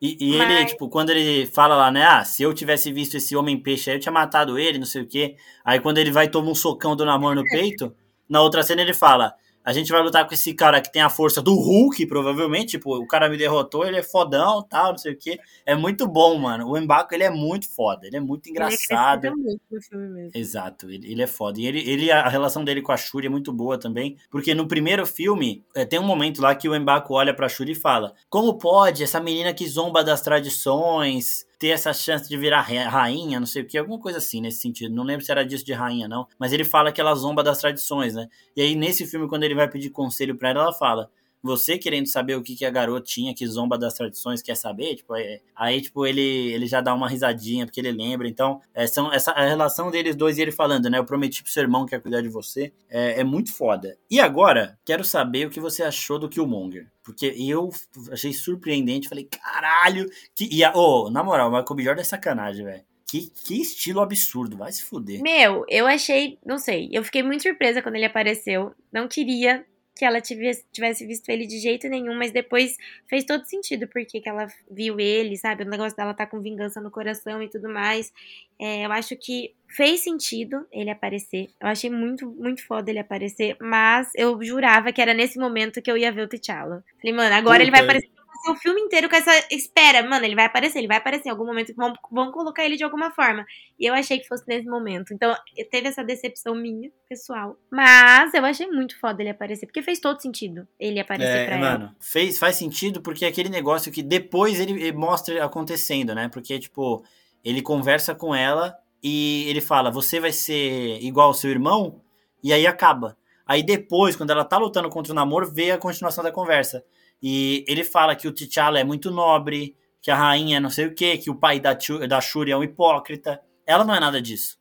E, 0.02 0.18
e 0.20 0.38
Mas... 0.38 0.52
ele, 0.52 0.66
tipo, 0.66 0.90
quando 0.90 1.10
ele 1.10 1.48
fala 1.48 1.76
lá, 1.76 1.92
né? 1.92 2.06
Ah, 2.06 2.24
se 2.24 2.44
eu 2.44 2.54
tivesse 2.54 2.92
visto 2.92 3.18
esse 3.18 3.36
homem-peixe 3.36 3.90
aí, 3.90 3.96
eu 3.98 4.00
tinha 4.00 4.12
matado 4.12 4.58
ele, 4.60 4.78
não 4.78 4.86
sei 4.86 5.02
o 5.02 5.08
quê. 5.08 5.36
Aí 5.66 5.80
quando 5.80 5.98
ele 5.98 6.12
vai 6.12 6.28
tomar 6.28 6.52
um 6.52 6.56
socão 6.56 6.96
do 6.96 7.06
Namor 7.06 7.36
no 7.36 7.44
peito, 7.44 7.96
na 8.30 8.42
outra 8.42 8.62
cena 8.62 8.82
ele 8.82 8.94
fala: 8.94 9.34
a 9.68 9.74
gente 9.74 9.92
vai 9.92 10.02
lutar 10.02 10.26
com 10.26 10.34
esse 10.34 10.54
cara 10.54 10.80
que 10.80 10.90
tem 10.90 11.02
a 11.02 11.10
força 11.10 11.42
do 11.42 11.54
Hulk, 11.54 12.06
provavelmente. 12.06 12.78
Tipo, 12.78 12.96
o 12.96 13.06
cara 13.06 13.28
me 13.28 13.36
derrotou, 13.36 13.86
ele 13.86 13.98
é 13.98 14.02
fodão, 14.02 14.64
tal, 14.64 14.92
não 14.92 14.98
sei 14.98 15.12
o 15.12 15.18
quê. 15.18 15.38
É 15.66 15.76
muito 15.76 16.08
bom, 16.08 16.38
mano. 16.38 16.70
O 16.70 16.78
Embaco, 16.78 17.14
ele 17.14 17.26
é 17.26 17.30
muito 17.30 17.70
foda. 17.76 18.08
Ele 18.08 18.16
é 18.16 18.20
muito 18.22 18.50
engraçado. 18.50 19.26
Ele 19.26 19.34
é 19.34 19.36
muito 19.36 19.62
no 19.70 19.82
filme 19.82 20.08
mesmo. 20.08 20.32
Exato, 20.34 20.90
ele, 20.90 21.12
ele 21.12 21.22
é 21.22 21.28
foda. 21.28 21.60
E 21.60 21.66
ele, 21.66 21.80
ele, 21.82 22.10
a 22.10 22.30
relação 22.30 22.64
dele 22.64 22.82
com 22.82 22.94
a 22.94 22.98
Shuri 22.98 23.28
é 23.28 23.30
muito 23.30 23.52
boa 23.52 23.78
também. 23.78 24.16
Porque 24.32 24.56
no 24.56 24.70
primeiro 24.70 25.06
filme, 25.06 25.66
é, 25.76 25.84
tem 25.84 26.00
um 26.00 26.04
momento 26.04 26.42
lá 26.42 26.56
que 26.56 26.70
o 26.70 26.74
Embaco 26.74 27.14
olha 27.14 27.34
pra 27.34 27.50
Shuri 27.50 27.74
e 27.74 27.76
fala: 27.76 28.14
Como 28.30 28.58
pode 28.58 29.04
essa 29.04 29.20
menina 29.20 29.54
que 29.54 29.68
zomba 29.68 30.02
das 30.02 30.22
tradições 30.22 31.46
ter 31.60 31.70
essa 31.70 31.94
chance 31.94 32.30
de 32.30 32.38
virar 32.38 32.62
rainha, 32.62 33.40
não 33.40 33.48
sei 33.48 33.64
o 33.64 33.66
que, 33.66 33.78
alguma 33.78 34.00
coisa 34.00 34.20
assim 34.20 34.42
nesse 34.42 34.62
sentido. 34.62 34.94
Não 34.94 35.04
lembro 35.04 35.26
se 35.26 35.32
era 35.32 35.46
disso 35.46 35.66
de 35.66 35.74
rainha, 35.74 36.08
não. 36.08 36.28
Mas 36.38 36.54
ele 36.54 36.64
fala 36.64 36.92
que 36.92 37.02
ela 37.02 37.16
zomba 37.16 37.44
das 37.44 37.60
tradições, 37.60 38.14
né? 38.14 38.28
E 38.56 38.62
aí, 38.62 38.76
nesse 38.76 39.06
filme, 39.06 39.28
quando 39.28 39.44
ele 39.44 39.56
vai 39.56 39.70
pedir 39.70 39.90
conselho 39.90 40.38
para 40.38 40.50
ela, 40.50 40.62
ela 40.62 40.74
fala: 40.74 41.10
você 41.42 41.78
querendo 41.78 42.08
saber 42.08 42.36
o 42.36 42.42
que, 42.42 42.56
que 42.56 42.66
a 42.66 42.70
garotinha 42.70 43.34
que 43.34 43.46
zomba 43.48 43.78
das 43.78 43.94
tradições 43.94 44.42
quer 44.42 44.56
saber, 44.56 44.96
tipo, 44.96 45.16
é, 45.16 45.40
aí, 45.56 45.82
tipo, 45.82 46.06
ele, 46.06 46.22
ele 46.22 46.68
já 46.68 46.82
dá 46.82 46.94
uma 46.94 47.10
risadinha, 47.10 47.66
porque 47.66 47.80
ele 47.80 47.92
lembra. 47.92 48.28
Então, 48.28 48.62
é, 48.74 48.88
são, 48.88 49.12
essa, 49.12 49.32
a 49.32 49.46
relação 49.46 49.90
deles 49.92 50.16
dois 50.16 50.38
e 50.38 50.42
ele 50.42 50.52
falando, 50.52 50.90
né? 50.90 50.98
Eu 50.98 51.06
prometi 51.06 51.44
pro 51.44 51.52
seu 51.52 51.64
irmão 51.64 51.86
que 51.86 51.96
ia 51.96 52.00
cuidar 52.00 52.22
de 52.22 52.30
você. 52.30 52.74
É, 52.90 53.22
é 53.22 53.24
muito 53.24 53.54
foda. 53.54 53.98
E 54.10 54.20
agora, 54.20 54.78
quero 54.86 55.04
saber 55.04 55.48
o 55.48 55.50
que 55.50 55.60
você 55.60 55.84
achou 55.84 56.20
do 56.20 56.30
Killmonger. 56.30 56.88
Porque 57.04 57.34
eu 57.38 57.70
achei 58.12 58.34
surpreendente, 58.34 59.08
falei, 59.08 59.26
caralho! 59.26 60.10
Que, 60.36 60.50
e, 60.52 60.66
oh, 60.74 61.10
na 61.10 61.24
moral, 61.24 61.50
o 61.50 61.52
Michael 61.52 61.76
B. 61.76 61.84
Jordan 61.84 62.02
é 62.02 62.06
sacanagem, 62.06 62.66
velho. 62.66 62.84
Que, 63.10 63.32
que 63.46 63.62
estilo 63.62 64.02
absurdo, 64.02 64.58
vai 64.58 64.70
se 64.70 64.84
fuder. 64.84 65.22
Meu, 65.22 65.64
eu 65.70 65.88
achei, 65.88 66.38
não 66.46 66.58
sei, 66.58 66.90
eu 66.92 67.06
fiquei 67.06 67.24
muito 67.24 67.44
surpresa 67.44 67.82
quando 67.82 67.96
ele 67.96 68.04
apareceu. 68.04 68.74
Não 68.92 69.08
queria 69.08 69.66
que 69.98 70.06
ela 70.06 70.22
tivesse, 70.22 70.66
visto 71.06 71.30
ele 71.30 71.46
de 71.46 71.60
jeito 71.60 71.88
nenhum, 71.90 72.16
mas 72.16 72.32
depois 72.32 72.78
fez 73.08 73.24
todo 73.24 73.44
sentido 73.46 73.88
porque 73.88 74.22
que 74.22 74.30
ela 74.30 74.48
viu 74.70 75.00
ele, 75.00 75.36
sabe? 75.38 75.64
O 75.64 75.70
negócio 75.70 75.96
dela 75.98 76.14
tá 76.14 76.26
com 76.26 76.40
vingança 76.42 76.80
no 76.80 76.92
coração 76.92 77.42
e 77.42 77.50
tudo 77.50 77.70
mais. 77.70 78.14
É, 78.60 78.86
eu 78.86 78.92
acho 78.92 79.16
que 79.16 79.54
fez 79.68 80.02
sentido 80.02 80.66
ele 80.72 80.90
aparecer. 80.90 81.50
Eu 81.60 81.68
achei 81.68 81.90
muito, 81.90 82.30
muito 82.32 82.66
foda 82.66 82.90
ele 82.90 83.00
aparecer, 83.00 83.58
mas 83.60 84.10
eu 84.16 84.42
jurava 84.44 84.92
que 84.92 85.02
era 85.02 85.14
nesse 85.14 85.38
momento 85.38 85.82
que 85.82 85.92
eu 85.92 85.98
ia 85.98 86.12
ver 86.12 86.24
o 86.24 86.28
T'Challa. 86.28 86.84
Falei, 87.02 87.16
mano, 87.16 87.36
agora 87.36 87.58
Puta. 87.58 87.64
ele 87.64 87.72
vai 87.72 87.82
aparecer 87.82 88.17
passar 88.38 88.52
o 88.52 88.56
filme 88.56 88.82
inteiro 88.82 89.10
com 89.10 89.16
essa 89.16 89.32
espera. 89.52 90.08
Mano, 90.08 90.26
ele 90.26 90.36
vai 90.36 90.46
aparecer, 90.46 90.80
ele 90.80 90.88
vai 90.88 90.98
aparecer 90.98 91.28
em 91.28 91.32
algum 91.32 91.46
momento. 91.46 91.74
Vamos, 91.76 91.98
vamos 92.12 92.34
colocar 92.34 92.64
ele 92.64 92.78
de 92.78 92.84
alguma 92.84 93.12
forma. 93.12 93.46
E 93.80 93.86
eu 93.86 93.94
achei 93.94 94.20
que 94.20 94.28
fosse 94.28 94.44
nesse 94.48 94.68
momento. 94.68 95.14
Então, 95.14 95.36
teve 95.70 95.88
essa 95.88 96.04
decepção 96.04 96.56
minha, 96.56 96.92
pessoal. 97.10 97.58
Mas 97.72 98.34
eu 98.34 98.46
achei 98.46 98.68
muito 98.68 99.00
foda 99.00 99.22
ele 99.22 99.30
aparecer, 99.30 99.66
porque 99.66 99.82
fez 99.82 100.00
todo 100.00 100.22
sentido 100.22 100.68
ele 100.80 101.00
aparecer 101.00 101.30
é, 101.30 101.46
pra 101.46 101.58
mano, 101.58 101.86
ela. 101.86 101.96
Fez, 102.00 102.38
faz 102.38 102.56
sentido 102.56 103.02
porque 103.02 103.26
é 103.26 103.28
aquele 103.28 103.50
negócio 103.50 103.92
que 103.92 104.04
depois 104.04 104.60
ele 104.60 104.92
mostra 104.92 105.44
acontecendo, 105.44 106.14
né? 106.14 106.30
Porque, 106.30 106.60
tipo, 106.60 107.04
ele 107.44 107.62
conversa 107.62 108.14
com 108.16 108.34
ela 108.34 108.78
e 109.02 109.46
ele 109.48 109.62
fala: 109.62 109.92
Você 109.92 110.20
vai 110.20 110.32
ser 110.32 111.02
igual 111.02 111.28
ao 111.28 111.34
seu 111.34 111.50
irmão? 111.50 112.02
E 112.44 112.54
aí 112.54 112.68
acaba. 112.68 113.18
Aí 113.46 113.64
depois, 113.64 114.16
quando 114.16 114.32
ela 114.32 114.44
tá 114.44 114.58
lutando 114.58 114.90
contra 114.90 115.14
o 115.14 115.16
namoro, 115.16 115.50
vê 115.50 115.72
a 115.72 115.78
continuação 115.78 116.24
da 116.24 116.32
conversa. 116.32 116.84
E 117.22 117.66
ele 117.68 117.84
fala 117.84 118.16
que 118.16 118.28
o 118.28 118.32
T'Challa 118.32 118.80
é 118.80 118.84
muito 118.84 119.10
nobre, 119.12 119.76
que 120.02 120.12
a 120.12 120.16
rainha 120.16 120.58
é 120.58 120.60
não 120.60 120.70
sei 120.70 120.86
o 120.86 120.94
que, 120.94 121.18
que 121.18 121.30
o 121.30 121.36
pai 121.36 121.60
da, 121.60 121.78
da 122.08 122.22
Shuri 122.22 122.52
é 122.52 122.58
um 122.58 122.64
hipócrita. 122.64 123.42
Ela 123.66 123.84
não 123.84 123.94
é 123.94 124.00
nada 124.00 124.22
disso. 124.22 124.58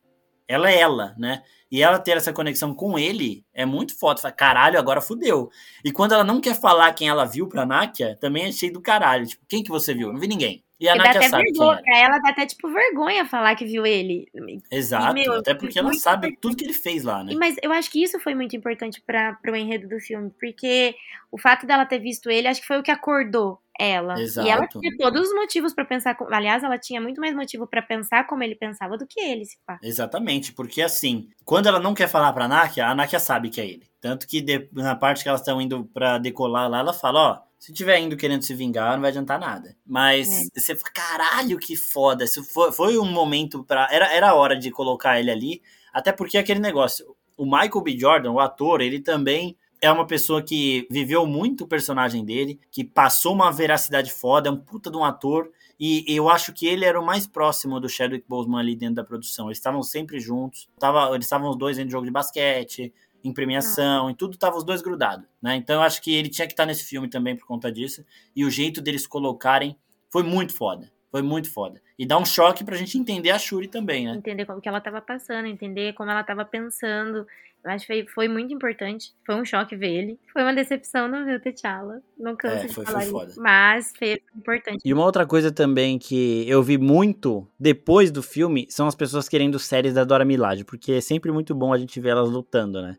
Ela 0.47 0.71
é 0.71 0.79
ela, 0.79 1.13
né? 1.17 1.43
E 1.69 1.81
ela 1.81 1.99
ter 1.99 2.15
essa 2.15 2.31
conexão 2.31 2.73
com 2.73 2.97
ele 2.97 3.45
é 3.53 3.65
muito 3.65 3.97
foda. 3.97 4.21
Fala, 4.21 4.33
caralho, 4.33 4.79
agora 4.79 5.01
fudeu. 5.01 5.49
E 5.83 5.91
quando 5.91 6.13
ela 6.13 6.23
não 6.23 6.39
quer 6.39 6.59
falar 6.59 6.93
quem 6.93 7.09
ela 7.09 7.25
viu 7.25 7.47
pra 7.47 7.65
Nakia, 7.65 8.17
também 8.19 8.45
é 8.45 8.51
cheio 8.51 8.73
do 8.73 8.81
caralho. 8.81 9.27
Tipo, 9.27 9.45
quem 9.47 9.63
que 9.63 9.69
você 9.69 9.93
viu? 9.93 10.11
Não 10.11 10.19
vi 10.19 10.27
ninguém. 10.27 10.63
E 10.79 10.87
a 10.87 10.95
Nakia 10.95 11.11
dá 11.13 11.19
até 11.19 11.29
sabe 11.29 11.43
vergonha, 11.45 11.81
Pra 11.81 11.97
ela 11.97 12.19
dá 12.19 12.29
até, 12.29 12.45
tipo, 12.45 12.69
vergonha 12.69 13.25
falar 13.25 13.55
que 13.55 13.65
viu 13.65 13.85
ele. 13.85 14.27
Exato, 14.71 15.17
e, 15.17 15.23
meu, 15.23 15.33
até 15.33 15.55
porque 15.55 15.79
ela 15.79 15.91
sabe 15.93 16.27
importante. 16.27 16.41
tudo 16.41 16.55
que 16.55 16.63
ele 16.65 16.73
fez 16.73 17.03
lá, 17.03 17.23
né? 17.23 17.33
Mas 17.35 17.55
eu 17.63 17.71
acho 17.71 17.89
que 17.89 18.03
isso 18.03 18.19
foi 18.19 18.35
muito 18.35 18.55
importante 18.55 19.01
para 19.01 19.33
pro 19.33 19.55
enredo 19.55 19.87
do 19.87 19.99
filme, 19.99 20.31
porque 20.39 20.95
o 21.31 21.37
fato 21.37 21.65
dela 21.65 21.85
ter 21.85 21.99
visto 21.99 22.29
ele, 22.29 22.47
acho 22.47 22.61
que 22.61 22.67
foi 22.67 22.77
o 22.77 22.83
que 22.83 22.91
acordou 22.91 23.59
ela. 23.79 24.19
Exato. 24.19 24.47
E 24.47 24.51
ela 24.51 24.67
tinha 24.67 24.95
todos 24.97 25.27
os 25.27 25.33
motivos 25.33 25.73
para 25.73 25.85
pensar. 25.85 26.15
Com... 26.15 26.31
Aliás, 26.33 26.63
ela 26.63 26.77
tinha 26.77 27.01
muito 27.01 27.19
mais 27.19 27.35
motivo 27.35 27.67
para 27.67 27.81
pensar 27.81 28.25
como 28.27 28.43
ele 28.43 28.55
pensava 28.55 28.97
do 28.97 29.07
que 29.07 29.19
ele, 29.19 29.45
se 29.45 29.57
pá. 29.65 29.79
Exatamente, 29.81 30.53
porque 30.53 30.81
assim, 30.81 31.29
quando 31.43 31.67
ela 31.67 31.79
não 31.79 31.93
quer 31.93 32.07
falar 32.07 32.33
pra 32.33 32.47
Nakia, 32.47 32.87
a 32.87 32.95
Nakia 32.95 33.19
sabe 33.19 33.49
que 33.49 33.61
é 33.61 33.65
ele. 33.65 33.87
Tanto 33.99 34.27
que 34.27 34.41
de... 34.41 34.69
na 34.73 34.95
parte 34.95 35.23
que 35.23 35.29
elas 35.29 35.41
estão 35.41 35.61
indo 35.61 35.85
para 35.85 36.17
decolar 36.17 36.69
lá, 36.69 36.79
ela 36.79 36.93
fala: 36.93 37.19
Ó, 37.19 37.46
se 37.59 37.73
tiver 37.73 37.99
indo 37.99 38.15
querendo 38.15 38.43
se 38.43 38.53
vingar, 38.53 38.93
não 38.93 39.01
vai 39.01 39.09
adiantar 39.09 39.39
nada. 39.39 39.75
Mas 39.85 40.27
é. 40.29 40.59
você 40.59 40.75
fala, 40.75 40.93
caralho, 40.93 41.57
que 41.57 41.75
foda. 41.75 42.23
Isso 42.23 42.43
foi, 42.43 42.71
foi 42.71 42.97
um 42.97 43.11
momento 43.11 43.63
para 43.63 43.87
era, 43.91 44.13
era 44.13 44.35
hora 44.35 44.55
de 44.57 44.69
colocar 44.71 45.19
ele 45.19 45.31
ali. 45.31 45.61
Até 45.91 46.11
porque 46.11 46.37
aquele 46.37 46.59
negócio. 46.59 47.15
O 47.35 47.45
Michael 47.45 47.81
B. 47.81 47.97
Jordan, 47.97 48.31
o 48.31 48.39
ator, 48.39 48.81
ele 48.81 48.99
também 48.99 49.55
é 49.79 49.91
uma 49.91 50.07
pessoa 50.07 50.41
que 50.41 50.87
viveu 50.89 51.25
muito 51.27 51.65
o 51.65 51.67
personagem 51.67 52.25
dele, 52.25 52.59
que 52.71 52.83
passou 52.83 53.33
uma 53.33 53.51
veracidade 53.51 54.11
foda, 54.11 54.49
é 54.49 54.51
um 54.51 54.57
puta 54.57 54.89
de 54.89 54.97
um 54.97 55.03
ator. 55.03 55.51
E 55.79 56.03
eu 56.07 56.27
acho 56.27 56.51
que 56.51 56.65
ele 56.65 56.83
era 56.83 56.99
o 56.99 57.05
mais 57.05 57.27
próximo 57.27 57.79
do 57.79 57.87
Chadwick 57.87 58.25
Boseman 58.27 58.59
ali 58.59 58.75
dentro 58.75 58.95
da 58.95 59.03
produção. 59.03 59.47
Eles 59.47 59.59
estavam 59.59 59.83
sempre 59.83 60.19
juntos. 60.19 60.67
Tava, 60.79 61.13
eles 61.13 61.25
estavam 61.25 61.51
os 61.51 61.55
dois 61.55 61.77
em 61.77 61.87
jogo 61.87 62.05
de 62.05 62.11
basquete 62.11 62.91
em 63.23 63.33
premiação, 63.33 64.07
ah. 64.07 64.11
em 64.11 64.15
tudo 64.15 64.37
tava 64.37 64.57
os 64.57 64.63
dois 64.63 64.81
grudados, 64.81 65.25
né? 65.41 65.55
Então 65.55 65.77
eu 65.77 65.81
acho 65.81 66.01
que 66.01 66.13
ele 66.13 66.29
tinha 66.29 66.47
que 66.47 66.53
estar 66.53 66.63
tá 66.63 66.67
nesse 66.67 66.85
filme 66.85 67.09
também 67.09 67.35
por 67.35 67.45
conta 67.45 67.71
disso. 67.71 68.05
E 68.35 68.45
o 68.45 68.49
jeito 68.49 68.81
deles 68.81 69.07
colocarem 69.07 69.77
foi 70.11 70.23
muito 70.23 70.53
foda. 70.53 70.91
Foi 71.09 71.21
muito 71.21 71.51
foda. 71.51 71.81
E 71.97 72.05
dá 72.05 72.17
um 72.17 72.25
choque 72.25 72.63
pra 72.63 72.75
gente 72.75 72.97
entender 72.97 73.31
a 73.31 73.39
Shuri 73.39 73.67
também, 73.67 74.05
né? 74.05 74.15
Entender 74.15 74.45
como 74.45 74.61
que 74.61 74.67
ela 74.67 74.81
tava 74.81 75.01
passando, 75.01 75.47
entender 75.47 75.93
como 75.93 76.11
ela 76.11 76.23
tava 76.23 76.43
pensando. 76.43 77.25
Eu 77.63 77.71
acho 77.71 77.87
que 77.87 77.93
foi, 77.93 78.07
foi 78.07 78.27
muito 78.27 78.53
importante. 78.53 79.13
Foi 79.25 79.35
um 79.35 79.43
choque 79.43 79.75
ver 79.75 79.89
ele. 79.89 80.19
Foi 80.31 80.41
uma 80.41 80.53
decepção 80.53 81.07
não 81.07 81.25
ver 81.25 81.37
o 81.37 81.39
T'Challa. 81.41 82.01
Não 82.17 82.35
canso 82.35 82.65
é, 82.65 82.69
foi, 82.69 82.85
de 82.85 82.91
falar 82.91 83.03
foi 83.03 83.11
foda. 83.11 83.31
Isso, 83.31 83.41
mas 83.41 83.93
foi 83.97 84.21
importante. 84.35 84.81
E 84.83 84.93
uma 84.93 85.03
outra 85.03 85.25
coisa 85.25 85.51
também 85.51 85.97
que 85.97 86.47
eu 86.47 86.61
vi 86.61 86.77
muito 86.77 87.47
depois 87.59 88.11
do 88.11 88.21
filme 88.21 88.67
são 88.69 88.85
as 88.85 88.95
pessoas 88.95 89.27
querendo 89.27 89.57
séries 89.57 89.93
da 89.93 90.03
Dora 90.03 90.25
Milaje, 90.25 90.63
porque 90.63 90.93
é 90.93 91.01
sempre 91.01 91.31
muito 91.31 91.55
bom 91.55 91.73
a 91.73 91.77
gente 91.77 91.99
ver 91.99 92.09
elas 92.09 92.29
lutando, 92.29 92.81
né? 92.81 92.97